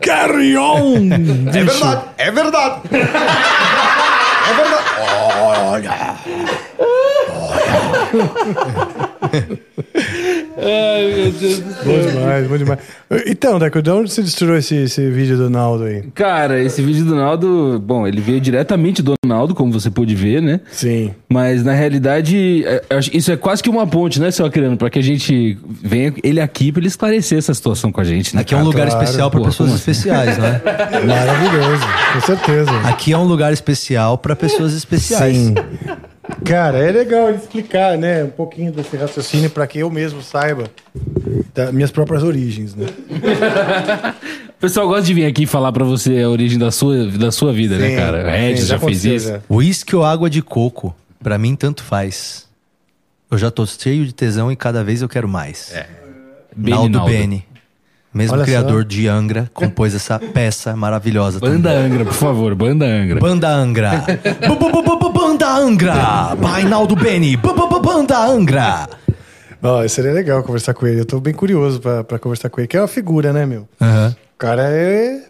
[0.00, 1.08] Carry on!
[1.52, 2.76] É verdade, é verdade.
[4.48, 4.84] É verdade.
[5.72, 6.12] Olha.
[10.58, 11.84] Ai, meu Deus do céu.
[11.84, 12.78] Bom demais, bom demais.
[13.26, 16.02] Então, Deco, de onde você destruiu esse, esse vídeo do Naldo aí?
[16.14, 20.42] Cara, esse vídeo do Naldo, bom, ele veio diretamente do Naldo, como você pôde ver,
[20.42, 20.60] né?
[20.70, 21.12] Sim.
[21.28, 22.82] Mas na realidade, é,
[23.12, 24.76] isso é quase que uma ponte, né, seu Acreano?
[24.76, 28.34] Pra que a gente venha ele aqui pra ele esclarecer essa situação com a gente,
[28.34, 28.42] né?
[28.42, 28.70] Aqui é um cara?
[28.70, 29.02] lugar claro.
[29.04, 29.78] especial para Pô, pessoas assim?
[29.78, 30.60] especiais, né?
[31.06, 32.70] Maravilhoso, com certeza.
[32.84, 35.36] Aqui é um lugar especial para pessoas especiais.
[35.36, 35.54] Sim.
[36.44, 40.70] Cara, é legal explicar, né, um pouquinho desse raciocínio para que eu mesmo saiba
[41.54, 42.86] das minhas próprias origens, né?
[44.52, 47.52] O pessoal gosta de vir aqui falar pra você a origem da sua, da sua
[47.52, 48.18] vida, né, Sim, cara?
[48.18, 49.28] O sim, Regis já, fez isso.
[49.28, 49.40] já.
[49.50, 52.46] Uísque ou água de coco, para mim tanto faz.
[53.28, 55.74] Eu já tô cheio de tesão e cada vez eu quero mais.
[56.56, 57.10] Naldo Naldo.
[57.10, 57.44] Beni,
[58.12, 58.88] mesmo Olha criador só.
[58.88, 61.38] de Angra, compôs essa peça maravilhosa.
[61.40, 61.86] Banda também.
[61.92, 63.20] Angra, por favor, Banda Angra.
[63.20, 63.90] Banda Angra.
[65.12, 65.94] Banda Angra.
[66.36, 67.36] By Naldo Beni.
[67.36, 68.88] Banda Angra.
[69.62, 71.00] Ó, seria legal conversar com ele.
[71.00, 73.68] Eu tô bem curioso pra pra conversar com ele, que é uma figura, né, meu?
[73.80, 74.14] Aham.
[74.34, 75.22] O cara é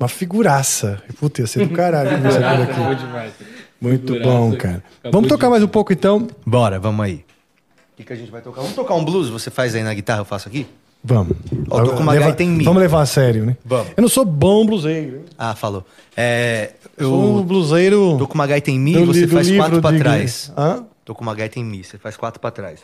[0.00, 1.02] uma figuraça.
[1.20, 3.44] Puta, ia ser do caralho conversar com ele aqui.
[3.80, 4.30] Muito Figuraça.
[4.38, 4.82] bom, cara.
[5.00, 6.26] Acabou Vamos de- tocar mais um pouco, então?
[6.46, 7.14] Bora, vamos aí.
[7.14, 8.62] O que, que a gente vai tocar?
[8.62, 9.28] Vamos tocar um blues?
[9.28, 10.66] Você faz aí na guitarra, eu faço aqui?
[11.02, 11.36] Vamos.
[11.70, 12.64] Ó, tô com uma Leva- gaita em mim.
[12.64, 13.56] Vamos levar a sério, né?
[13.64, 13.88] Vamos.
[13.96, 15.22] Eu não sou bom bluseiro.
[15.38, 15.84] Ah, falou.
[16.16, 18.16] É, Eu sou um eu bluseiro...
[18.18, 20.52] tô com uma gaita em mi do e você faz quatro pra de- trás.
[20.56, 20.84] Hã?
[21.04, 22.80] Tô com uma gaita em mi, você faz quatro pra trás.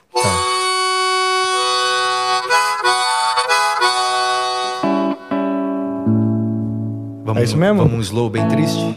[7.25, 7.79] Vamos, É isso mesmo?
[7.83, 8.97] Vamos um slow bem triste?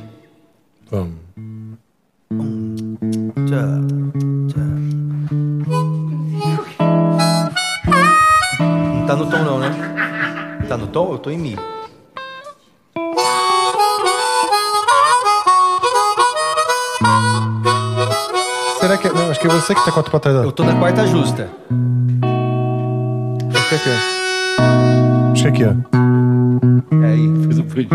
[0.91, 1.15] Vamos.
[2.29, 2.77] Não
[9.08, 9.69] tá no tom não, né?
[10.68, 11.14] Tá no tom?
[11.14, 11.58] Eu tô em mi.
[18.80, 19.10] Será que.
[19.10, 20.36] Não, acho que é você que tá quatro pra trás.
[20.44, 21.50] Eu tô na quarta justa.
[23.56, 25.32] Acho que é aqui, ó.
[25.32, 27.06] Acho que é aqui, ó.
[27.06, 27.44] É aí.
[27.45, 27.88] Fez o pudim.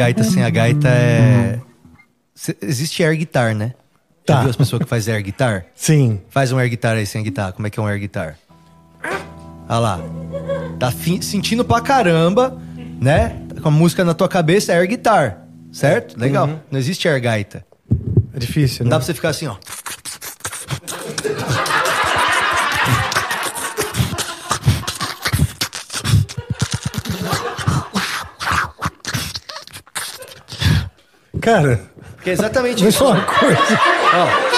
[0.00, 1.58] Gaita sem a gaita é.
[2.34, 3.74] Cê- Existe air guitar, né?
[4.26, 4.40] Já Tá.
[4.40, 5.66] viu as pessoas que fazem air guitar?
[5.76, 6.20] Sim.
[6.30, 7.52] Faz um air guitar aí sem guitarra.
[7.52, 8.36] Como é que é um air guitar?
[9.68, 10.00] Olha lá.
[10.78, 12.56] Tá fi- sentindo pra caramba,
[13.00, 13.36] né?
[13.54, 15.46] Tá com a música na tua cabeça, é air guitar.
[15.72, 16.18] Certo?
[16.18, 16.48] Legal.
[16.70, 17.64] Não existe air gaita.
[18.34, 18.90] É difícil, Não né?
[18.90, 19.56] dá pra você ficar assim, ó.
[31.50, 31.80] Cara,
[32.22, 33.04] Que é exatamente isso.
[33.04, 33.80] uma coisa.
[34.14, 34.50] Ó.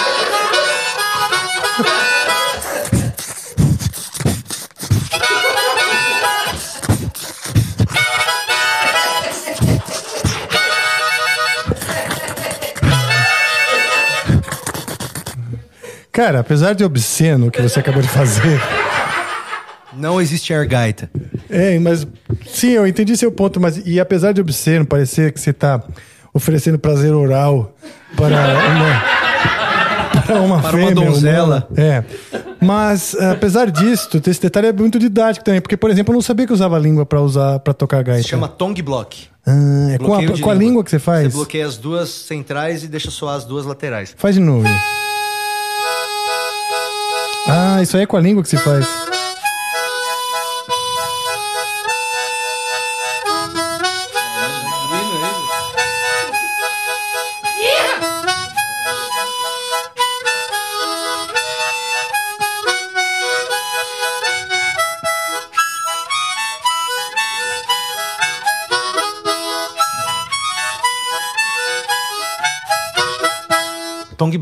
[16.12, 18.60] Cara, apesar de obsceno o que você acabou de fazer.
[19.94, 21.10] Não existe air gaita.
[21.48, 22.06] É, mas
[22.46, 25.82] sim, eu entendi seu ponto, mas e apesar de obsceno parecer que você está
[26.42, 27.72] oferecendo prazer oral
[28.16, 29.22] para uma
[30.26, 31.66] para uma Para uma fêmea donzela.
[31.70, 32.04] humana, é.
[32.60, 36.46] Mas apesar disso, esse detalhe é muito didático também, porque por exemplo, eu não sabia
[36.46, 38.22] que usava a língua para usar para tocar gaita.
[38.22, 39.26] Se chama tongue block.
[39.46, 41.24] Ah, é com a, com a língua que você faz?
[41.32, 44.14] Você bloqueia as duas centrais e deixa soar as duas laterais.
[44.16, 44.68] Faz de novo.
[47.48, 48.86] Ah, isso aí é com a língua que se faz.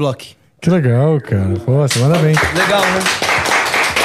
[0.00, 0.34] Block.
[0.62, 1.54] Que legal, cara.
[1.64, 2.34] Pô, você manda bem.
[2.54, 3.29] Legal, né?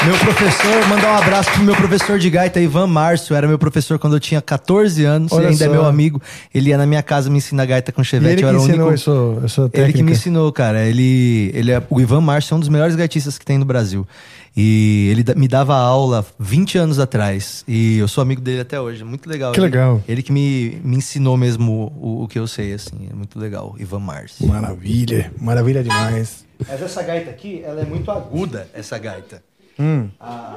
[0.06, 3.36] Meu professor, mandar um abraço pro meu professor de gaita, Ivan Márcio.
[3.36, 5.74] Era meu professor quando eu tinha 14 anos Olha ainda é só.
[5.74, 6.22] meu amigo.
[6.54, 8.44] Ele ia na minha casa me ensinar gaita com chevette.
[8.44, 8.94] eu era o ensinou único...
[8.94, 9.82] isso, essa técnica.
[9.82, 10.86] Ele que me ensinou, cara.
[10.86, 14.08] Ele, ele é, o Ivan Márcio é um dos melhores gaitistas que tem no Brasil.
[14.56, 17.64] E ele me dava aula 20 anos atrás.
[17.68, 19.04] E eu sou amigo dele até hoje.
[19.04, 19.54] Muito legal.
[19.54, 20.04] Que Ele- legal.
[20.08, 23.08] Ele que me, me ensinou mesmo o, o que eu sei, assim.
[23.12, 23.76] É muito legal.
[23.80, 24.48] Ivan Márcio.
[24.48, 26.46] Maravilha, maravilha demais.
[26.68, 29.42] Mas essa gaita aqui, ela é muito aguda, essa gaita.
[29.80, 30.08] Hum.
[30.20, 30.56] A,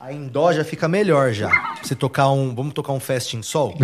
[0.00, 1.50] a em dó já fica melhor já.
[1.82, 2.54] Você tocar um...
[2.54, 3.76] Vamos tocar um fast em sol?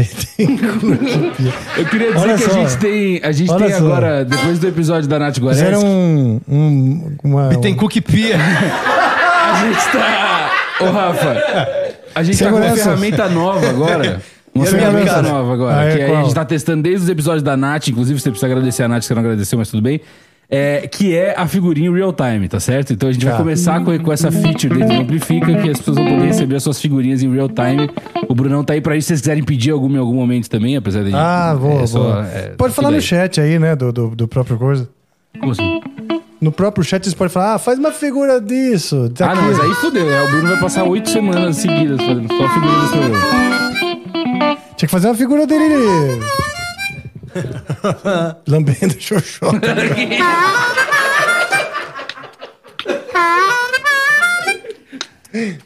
[1.77, 2.55] Eu queria dizer Olha que a só.
[2.55, 3.85] gente tem, a gente Olha tem só.
[3.85, 7.53] agora, depois do episódio da Nath Guareschi, Fizeram um, um, uma...
[7.53, 8.36] E tem cookie pia.
[8.41, 10.53] a gente tá...
[10.81, 11.36] Ô, Rafa,
[12.15, 14.23] a gente tá com uma ferramenta nova agora.
[14.57, 15.77] Uma ferramenta nova agora.
[15.77, 16.25] Ah, é, que a qual?
[16.25, 17.89] gente tá testando desde os episódios da Nath.
[17.89, 20.01] Inclusive, você precisa agradecer a Nath, que você não agradeceu, mas tudo bem.
[20.49, 22.92] É, que é a figurinha real time, tá certo?
[22.92, 23.39] Então a gente vai Tá.
[23.39, 26.62] começar com, com essa feature dentro do Amplifica, que as pessoas vão poder receber as
[26.62, 27.91] suas figurinhas em real time.
[28.28, 30.76] O Brunão tá aí pra isso, se vocês quiserem pedir alguma em algum momento também,
[30.76, 31.12] apesar de.
[31.12, 32.23] Ah, vou, é só- vou.
[32.23, 34.89] é, Pode falar no chat aí, né, do, do, do próprio coisa.
[35.41, 35.81] Como assim?
[36.41, 39.10] No próprio chat você pode falar, ah, faz uma figura disso.
[39.20, 40.08] Ah, não, daqui." mas aí fudeu.
[40.08, 43.66] É, o Bruno vai passar oito semanas seguidas fazendo só figurinha desse programa.
[44.76, 45.75] Tinha que fazer uma figura dele.
[48.47, 49.67] Lambendo xoxota.
[55.35, 55.59] E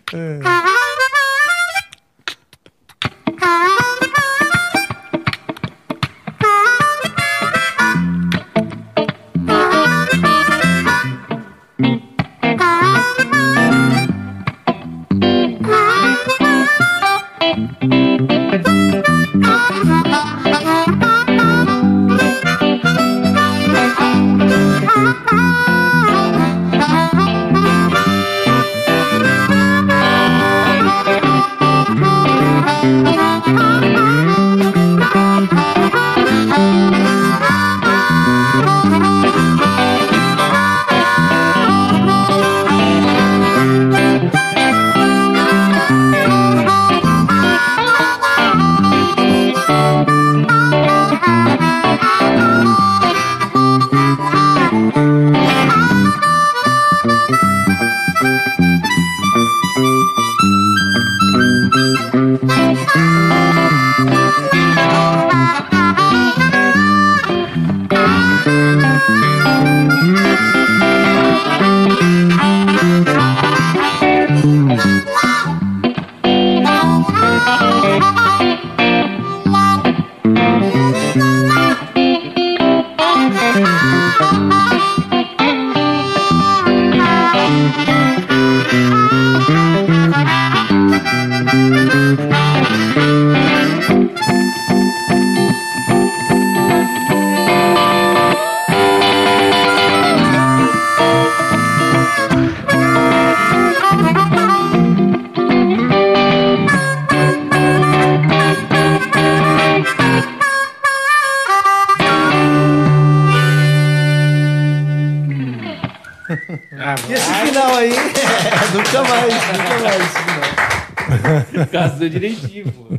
[122.00, 122.98] Casou direitinho, pô.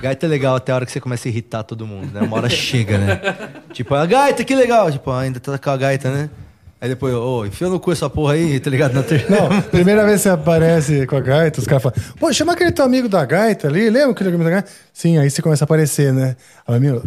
[0.00, 2.20] Gaita é legal até a hora que você começa a irritar todo mundo, né?
[2.20, 3.20] Uma hora chega, né?
[3.72, 4.90] Tipo, a gaita, que legal.
[4.92, 6.30] Tipo, ah, ainda tá com a gaita, né?
[6.80, 8.92] Aí depois, ô, enfia no cu essa porra aí, tá ligado?
[8.92, 9.28] Na ter...
[9.28, 12.70] Não, primeira vez que você aparece com a gaita, os caras falam, pô, chama aquele
[12.72, 14.68] teu amigo da gaita ali, lembra aquele amigo da gaita?
[14.92, 16.36] Sim, aí você começa a aparecer, né?
[16.68, 17.02] Aí, meu,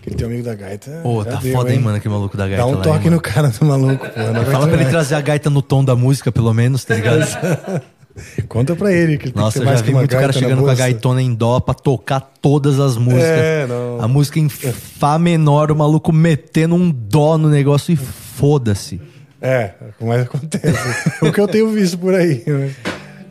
[0.00, 1.00] aquele teu amigo da gaita.
[1.02, 3.10] Pô, tá deu, foda, hein, mano, aquele maluco da gaita Dá um lá, toque hein,
[3.10, 4.20] no cara do maluco, pô.
[4.20, 7.24] Não Fala pra ele trazer a gaita no tom da música, pelo menos, tá ligado?
[8.48, 10.32] Conta pra ele que ele Nossa, tem eu que ter mais já vi muito cara
[10.32, 13.24] chegando com a gaitona em dó pra tocar todas as músicas.
[13.24, 14.00] É, não.
[14.00, 19.00] A música em Fá menor, o maluco metendo um dó no negócio e foda-se.
[19.40, 20.78] É, mas acontece.
[21.20, 22.42] o que eu tenho visto por aí.
[22.46, 22.74] né?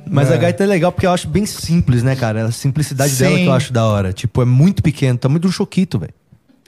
[0.09, 2.45] Mas a gaita é legal porque eu acho bem simples, né, cara?
[2.45, 3.23] A simplicidade Sim.
[3.23, 4.11] dela que eu acho da hora.
[4.11, 6.13] Tipo, é muito pequeno, tamanho de um choquito, velho.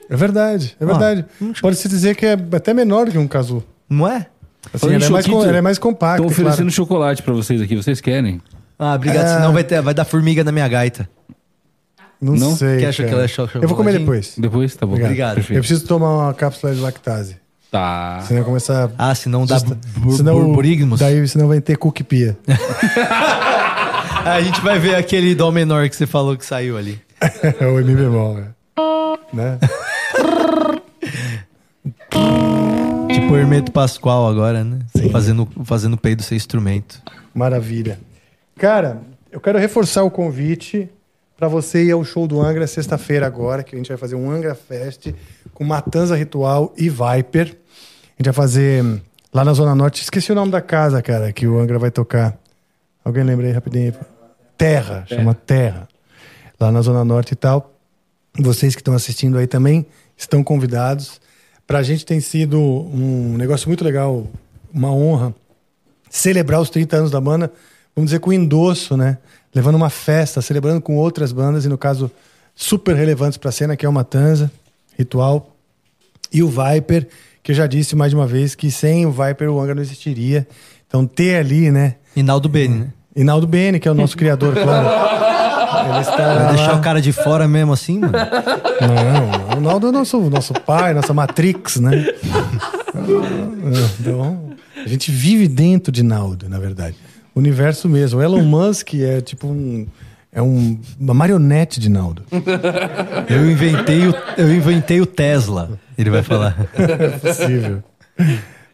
[0.08, 1.24] É verdade, é verdade.
[1.60, 3.62] Pode-se dizer que é até menor que um casu.
[3.88, 4.26] Não é?
[4.72, 6.16] Assim, ela, é mais, com- ela é mais compacta.
[6.16, 6.70] Estão oferecendo claro.
[6.72, 7.76] chocolate pra vocês aqui.
[7.76, 8.40] Vocês querem?
[8.78, 9.34] Ah, obrigado, É.
[9.34, 11.08] senão vai, ter, vai dar formiga na minha gaita.
[12.20, 12.56] Não, Não?
[12.56, 12.78] sei.
[12.78, 13.08] Quer acha cara.
[13.08, 14.34] que ela é cho- Eu vou comer depois.
[14.38, 14.74] Depois?
[14.74, 14.94] Tá bom.
[14.94, 15.38] Obrigado.
[15.50, 17.36] Eu preciso tomar uma cápsula de lactase.
[17.70, 18.20] Tá.
[18.26, 18.90] Senão começar.
[18.96, 21.00] Ah, senão dá senão, burburigmos.
[21.00, 22.36] daí senão vai ter cookie pia.
[24.24, 27.00] Ah, a gente vai ver aquele dó menor que você falou que saiu ali.
[27.60, 28.48] É o Mi bemol, né?
[29.32, 29.58] né?
[33.24, 34.80] Tipo o Hermeto Pascoal agora, né?
[35.10, 37.00] Fazendo, fazendo peido ser instrumento.
[37.34, 37.98] Maravilha.
[38.54, 39.00] Cara,
[39.32, 40.90] eu quero reforçar o convite
[41.34, 44.30] para você ir ao show do Angra sexta-feira agora, que a gente vai fazer um
[44.30, 45.14] Angra Fest
[45.54, 47.56] com Matanza Ritual e Viper.
[48.10, 48.84] A gente vai fazer
[49.32, 50.02] lá na Zona Norte.
[50.02, 52.38] Esqueci o nome da casa, cara, que o Angra vai tocar.
[53.02, 53.94] Alguém lembra aí rapidinho?
[54.58, 55.88] Terra, chama Terra.
[56.60, 57.72] Lá na Zona Norte e tal.
[58.38, 61.23] Vocês que estão assistindo aí também estão convidados.
[61.66, 64.26] Pra gente tem sido um negócio muito legal,
[64.72, 65.34] uma honra
[66.10, 67.50] celebrar os 30 anos da banda,
[67.94, 69.18] vamos dizer, com endosso, né?
[69.52, 72.10] Levando uma festa, celebrando com outras bandas, e no caso,
[72.54, 74.50] super relevantes para a cena, que é o Matanza,
[74.96, 75.50] Ritual,
[76.32, 77.08] e o Viper,
[77.42, 79.82] que eu já disse mais de uma vez que sem o Viper o Angra não
[79.82, 80.46] existiria.
[80.86, 81.96] Então, ter ali, né?
[82.14, 82.86] Inaldo Bene, né?
[83.16, 84.86] Inaldo Bene, que é o nosso criador, claro.
[85.90, 88.12] Ele está Vai deixar o cara de fora mesmo assim, mano?
[88.12, 92.06] Não, o Naldo é nosso, nosso pai, nossa Matrix, né?
[94.00, 96.96] Então, a gente vive dentro de Naldo, na verdade.
[97.34, 98.20] O universo mesmo.
[98.20, 99.86] O Elon Musk é tipo um.
[100.30, 102.24] É um, uma marionete de Naldo.
[103.30, 106.56] Eu inventei o, eu inventei o Tesla, ele vai falar.
[106.74, 107.82] É possível.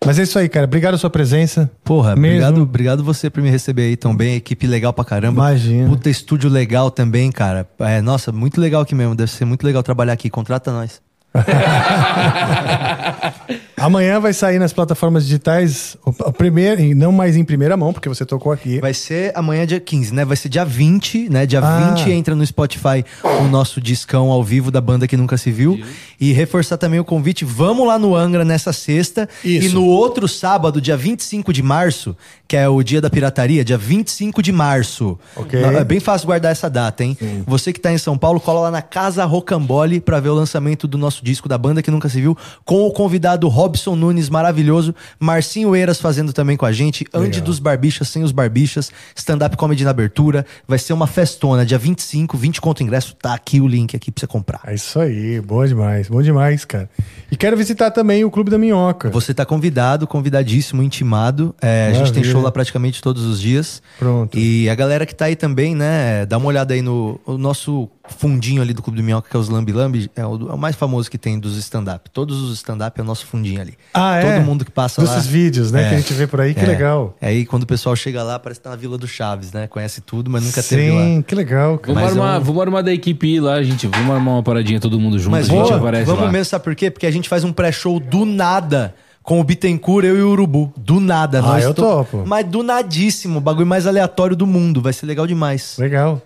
[0.04, 0.64] Mas é isso aí, cara.
[0.64, 1.70] Obrigado a sua presença.
[1.84, 2.36] Porra, Mesmo.
[2.38, 4.36] obrigado, obrigado você por me receber aí tão bem.
[4.36, 5.50] Equipe legal pra caramba.
[5.50, 5.88] Imagina.
[5.88, 7.68] Puta estúdio legal também, cara.
[7.80, 9.14] É, nossa, muito legal aqui mesmo.
[9.14, 10.30] Deve ser muito legal trabalhar aqui.
[10.30, 11.02] Contrata nós.
[13.80, 18.08] Amanhã vai sair nas plataformas digitais o, primeiro, e não mais em primeira mão, porque
[18.08, 18.78] você tocou aqui.
[18.78, 20.22] Vai ser amanhã, dia 15, né?
[20.24, 21.46] Vai ser dia 20, né?
[21.46, 21.94] Dia Ah.
[21.94, 23.02] 20 entra no Spotify
[23.40, 25.80] o nosso discão ao vivo da banda que nunca se viu.
[26.20, 27.44] E reforçar também o convite.
[27.44, 29.26] Vamos lá no Angra nessa sexta.
[29.42, 29.68] Isso.
[29.68, 32.14] E no outro sábado, dia 25 de março,
[32.46, 35.18] que é o dia da pirataria, dia 25 de março.
[35.34, 35.58] Ok.
[35.62, 37.16] É bem fácil guardar essa data, hein?
[37.46, 40.86] Você que tá em São Paulo, cola lá na Casa Rocambole pra ver o lançamento
[40.86, 44.92] do nosso disco da banda que nunca se viu, com o convidado Robson Nunes, maravilhoso,
[45.18, 49.84] Marcinho Eiras fazendo também com a gente, Andy dos Barbichas sem os Barbichas, stand-up comedy
[49.84, 53.94] na abertura, vai ser uma festona, dia 25, 20 conto ingresso, tá aqui o link
[53.94, 54.60] aqui pra você comprar.
[54.66, 56.90] É isso aí, boa demais, bom demais, cara.
[57.30, 59.08] E quero visitar também o Clube da Minhoca.
[59.10, 61.54] Você tá convidado, convidadíssimo, intimado.
[61.62, 63.80] É, a gente tem show lá praticamente todos os dias.
[64.00, 64.36] Pronto.
[64.36, 66.26] E a galera que tá aí também, né?
[66.26, 69.48] Dá uma olhada aí no nosso fundinho ali do Clube do Minhoca, que é os
[69.48, 70.10] Lambi Lambi.
[70.16, 72.10] É o, é o mais famoso que tem dos stand-up.
[72.10, 73.74] Todos os stand-up é o nosso fundinho ali.
[73.94, 74.36] Ah, é?
[74.36, 75.08] Todo mundo que passa lá.
[75.14, 75.88] Desses vídeos, né, É.
[75.90, 76.66] que a gente vê por aí, que É.
[76.66, 77.16] legal.
[77.20, 79.66] Aí quando o pessoal chega lá, parece que tá na Vila do Chaves, né?
[79.66, 81.00] Conhece tudo, mas nunca teve lá.
[81.02, 81.78] Sim, que legal.
[81.78, 81.94] cara.
[81.94, 83.86] Vamos Mas armar, eu- vamos armar da equipe ir lá, gente.
[83.86, 85.30] Vamos armar uma paradinha todo mundo junto.
[85.32, 86.32] Mas a gente boa, aparece vamos lá.
[86.32, 86.90] mesmo, sabe por quê?
[86.90, 88.94] Porque a gente faz um pré-show do nada.
[89.22, 90.72] Com o Bittencourt, eu e o Urubu.
[90.76, 91.40] Do nada.
[91.40, 92.24] Ah, nós eu to- topo.
[92.26, 93.36] Mas do nadíssimo.
[93.38, 94.80] O bagulho mais aleatório do mundo.
[94.80, 95.76] Vai ser legal demais.
[95.78, 96.20] Legal.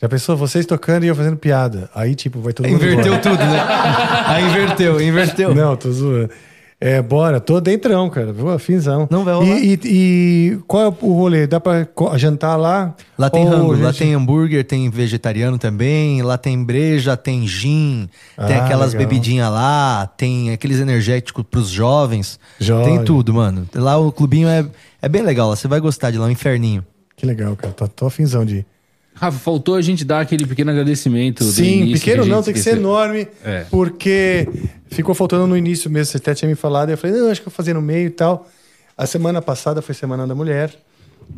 [0.00, 1.88] Já pensou vocês tocando e eu fazendo piada?
[1.94, 3.20] Aí, tipo, vai todo mundo Inverteu embora.
[3.20, 3.60] tudo, né?
[4.26, 5.54] Aí inverteu, inverteu.
[5.54, 6.30] Não, tô zoando.
[6.84, 8.32] É, bora, tô dentrão, cara.
[8.32, 9.06] Vou afinzão.
[9.08, 9.46] Não, vai rolar.
[9.60, 11.46] E, e- e qual é o rolê?
[11.46, 11.86] Dá pra
[12.16, 12.94] jantar lá?
[13.16, 17.46] Lá tem rango, a lá gente- tem hambúrguer, tem vegetariano também, lá tem breja, tem
[17.46, 18.08] gin,
[18.48, 19.08] tem Ah, aquelas legal.
[19.08, 22.40] bebidinhas lá, tem aqueles energéticos pros jovens.
[22.58, 22.96] Jovem.
[22.96, 23.64] Tem tudo, mano.
[23.74, 24.66] Lá o clubinho é,
[25.00, 26.84] é bem legal, lá você vai gostar de lá, um inferninho.
[27.16, 27.72] Que legal, cara.
[27.72, 28.66] Tô, tô afinzão de ir.
[29.14, 31.44] Rafa, faltou a gente dar aquele pequeno agradecimento.
[31.44, 33.64] Sim, início pequeno não, tem que ser enorme, É.
[33.70, 34.48] porque
[34.90, 37.40] ficou faltando no início mesmo, você até tinha me falado, e eu falei, não, acho
[37.40, 38.48] que eu vou fazer no meio e tal.
[38.96, 40.74] A semana passada foi Semana da Mulher,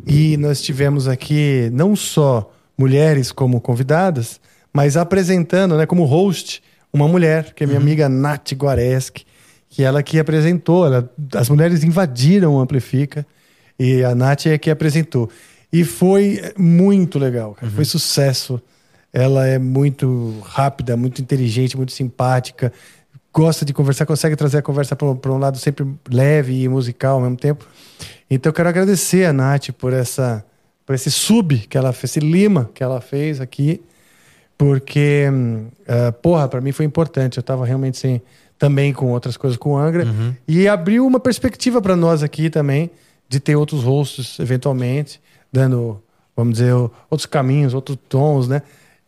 [0.07, 4.39] e nós tivemos aqui não só mulheres como convidadas,
[4.73, 9.25] mas apresentando, né, como host, uma mulher, que é minha amiga Nath Guareschi,
[9.69, 13.25] que ela que apresentou, ela- as mulheres invadiram o Amplifica,
[13.77, 15.29] e a Nath é que apresentou.
[15.75, 17.69] E foi muito legal, cara.
[17.69, 18.61] foi sucesso.
[19.11, 22.71] Ela é muito rápida, muito inteligente, muito simpática,
[23.33, 27.21] gosta de conversar, consegue trazer a conversa para um lado sempre leve e musical ao
[27.21, 27.67] mesmo tempo.
[28.29, 30.45] Então eu quero agradecer a Nath por essa
[30.85, 33.81] por esse sub que ela fez, esse lima que ela fez aqui,
[34.57, 35.25] porque
[35.87, 37.37] ah, porra, para mim foi importante.
[37.37, 38.21] Eu estava realmente sem
[38.57, 40.05] também com outras coisas com o Angra
[40.47, 42.89] e abriu uma perspectiva para nós aqui também
[43.27, 45.19] de ter outros rostos eventualmente,
[45.55, 46.01] dando,
[46.35, 48.61] vamos dizer, outros caminhos, outros tons, né?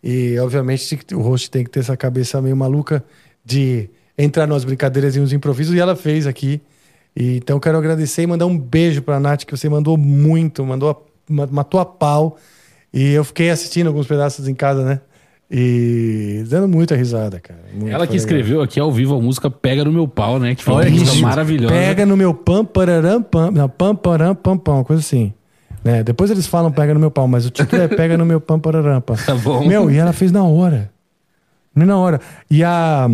[0.03, 3.03] E obviamente o host tem que ter essa cabeça meio maluca
[3.43, 6.61] de entrar nas brincadeiras e nos improvisos e ela fez aqui.
[7.15, 10.89] E, então quero agradecer e mandar um beijo pra Nath, que você mandou muito, mandou
[10.91, 10.95] a-
[11.29, 12.37] ma- matou a pau.
[12.93, 15.01] E eu fiquei assistindo alguns pedaços em casa, né?
[15.49, 17.59] E dando muita risada, cara.
[17.73, 18.15] Muito Ela que legal.
[18.17, 20.53] escreveu aqui ao vivo a música Pega no Meu Pau, né?
[20.55, 21.73] Que foi Olha uma música maravilhosa.
[21.73, 23.49] Pega no meu pam, pararam, pam.
[23.51, 25.33] Não, pam, param, pam, pam, coisa assim.
[25.87, 26.03] Né?
[26.03, 28.59] Depois eles falam pega no meu pau, mas o título é pega no meu pam,
[28.59, 29.15] pararam, pam.
[29.15, 29.65] Tá bom.
[29.65, 30.91] Meu, e ela fez na hora.
[31.73, 32.19] Na hora.
[32.51, 33.07] E a,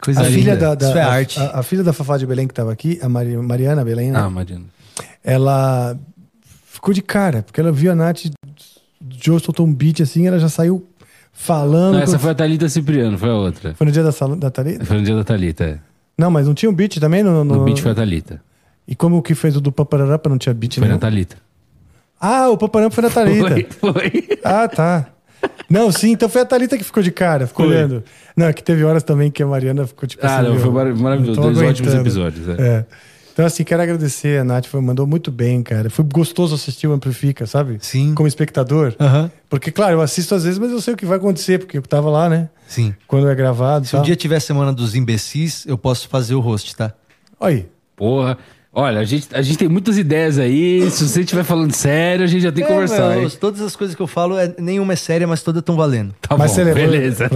[0.00, 0.34] Coisa a linda.
[0.38, 1.40] filha da, da- Isso é a- arte.
[1.40, 4.18] A, a filha da Fafá de Belém que tava aqui, a Mari- Mariana Belém, né?
[4.20, 4.66] Ah, Mariana.
[5.24, 5.96] ela
[6.66, 8.26] ficou de cara, porque ela viu a Nath,
[9.20, 10.86] Joe soltou um beat assim, ela já saiu
[11.32, 11.94] falando.
[11.94, 13.74] Não, essa com- foi a Thalita Cipriano, foi a outra.
[13.74, 14.84] Foi no dia da, da Thalita?
[14.84, 15.78] Foi no dia da Thalita, é.
[16.16, 17.22] Não, mas não tinha um beat também?
[17.24, 18.40] No, no, No beat foi a Thalita.
[18.86, 20.94] E como o que fez o do Papararapa não tinha beat Foi nenhum?
[20.94, 21.36] na Thalita.
[22.20, 23.48] Ah, o Papararapa foi na Thalita.
[23.80, 24.28] Foi, foi.
[24.42, 25.06] Ah, tá.
[25.68, 27.74] Não, sim, então foi a Thalita que ficou de cara, ficou Foi.
[27.76, 28.02] olhando.
[28.36, 30.44] Não, é que teve horas também que a Mariana ficou tipo Ah, assim.
[30.44, 31.40] não, meu, foi mar- maravilhoso.
[31.40, 32.00] não Dois ótimos aguentando.
[32.08, 32.52] episódios, é.
[32.78, 32.84] É.
[33.32, 34.40] Então, assim, quero agradecer.
[34.40, 35.90] A Nath foi, mandou muito bem, cara.
[35.90, 37.76] Foi gostoso assistir o Amplifica, sabe?
[37.82, 38.14] Sim.
[38.14, 38.94] Como espectador.
[38.98, 39.30] Aham.
[39.50, 41.82] Porque, claro, eu assisto às vezes, mas eu sei o que vai acontecer, porque eu
[41.82, 42.48] tava lá, né?
[42.66, 42.94] Sim.
[43.06, 43.86] Quando é gravado.
[43.86, 46.92] Se um dia tiver semana dos imbecis, eu posso fazer o host, tá?
[47.38, 47.66] Aí.
[47.94, 48.38] Porra.
[48.78, 50.90] Olha, a gente, a gente tem muitas ideias aí.
[50.90, 53.16] Se você estiver falando sério, a gente já tem que conversar.
[53.16, 56.14] meu, todas as coisas que eu falo, é, nenhuma é séria, mas todas estão valendo.
[56.20, 56.82] Tá mas bom, você levou.
[56.82, 57.30] beleza.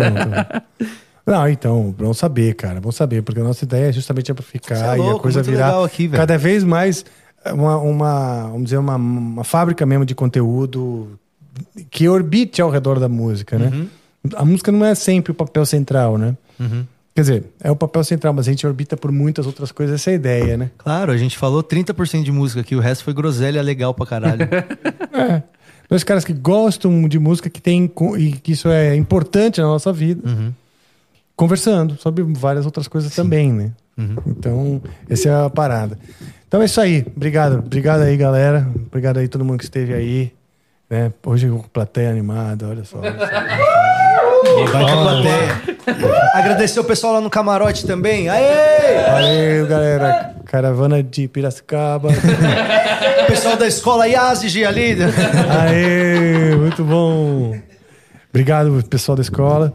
[1.26, 2.78] Não, então, vamos saber, cara.
[2.78, 5.42] Vamos saber, porque a nossa ideia é justamente amplificar Você é e a louco, coisa
[5.42, 7.06] virar legal aqui, cada vez mais
[7.54, 11.18] uma, uma, vamos dizer, uma, uma fábrica mesmo de conteúdo
[11.90, 13.70] que orbite ao redor da música, né?
[13.72, 13.88] Uhum.
[14.36, 16.36] A música não é sempre o papel central, né?
[17.14, 20.10] Quer dizer, é o papel central, mas a gente orbita por muitas outras coisas, essa
[20.10, 20.70] é a ideia, né?
[20.78, 24.48] Claro, a gente falou 30% de música aqui, o resto foi groselha legal pra caralho.
[25.12, 25.42] É.
[25.88, 29.92] Dois caras que gostam de música que tem e que isso é importante na nossa
[29.92, 30.26] vida.
[30.26, 30.52] Uhum.
[31.34, 33.72] Conversando sobre várias outras coisas também, né?
[33.98, 34.16] Uhum.
[34.28, 35.98] Então, essa é a parada.
[36.46, 37.04] Então é isso aí.
[37.16, 37.58] Obrigado.
[37.58, 38.68] Obrigado aí, galera.
[38.86, 40.32] Obrigado aí todo mundo que esteve aí.
[40.88, 41.12] Né?
[41.26, 42.98] Hoje com plateia animada, olha só.
[43.02, 45.69] Vai pra plateia.
[46.34, 48.28] Agradecer o pessoal lá no camarote também.
[48.28, 49.10] Aê!
[49.10, 50.34] Valeu, galera.
[50.46, 52.10] Caravana de Piracicaba.
[53.22, 54.96] O pessoal da escola IASG ali.
[55.60, 57.56] Aê, muito bom.
[58.28, 59.72] Obrigado, pessoal da escola.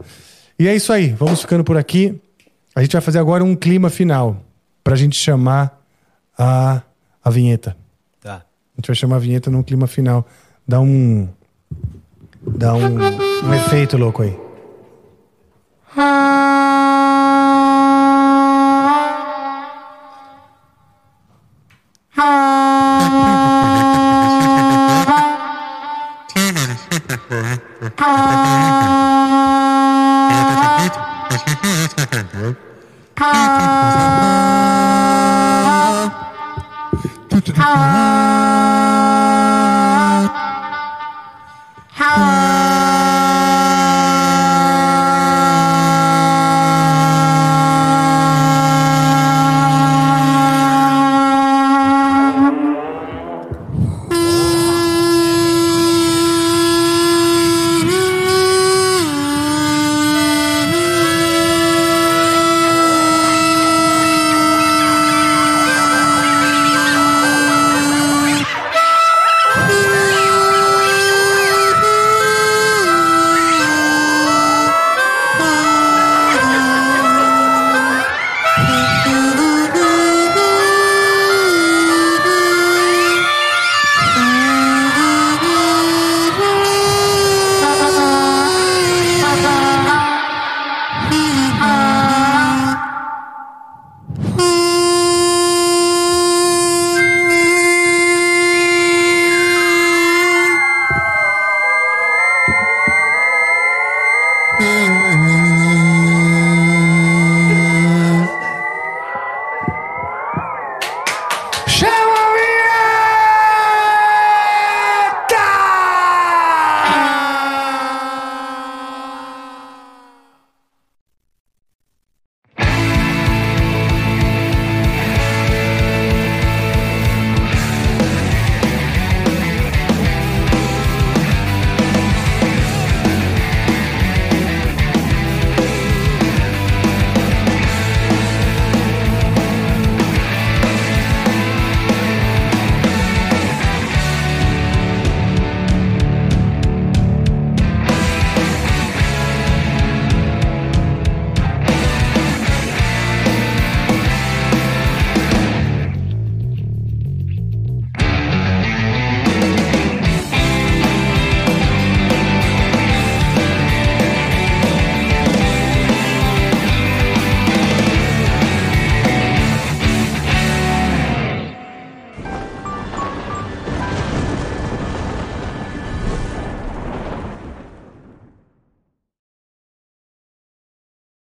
[0.58, 2.20] E é isso aí, vamos ficando por aqui.
[2.74, 4.36] A gente vai fazer agora um clima final
[4.84, 5.80] pra gente chamar
[6.38, 6.82] a,
[7.24, 7.76] a vinheta.
[8.22, 8.34] Tá.
[8.36, 10.26] A gente vai chamar a vinheta num clima final.
[10.68, 11.28] Dá um.
[12.46, 12.98] Dá um,
[13.48, 14.45] um efeito louco aí.
[15.98, 16.46] Ah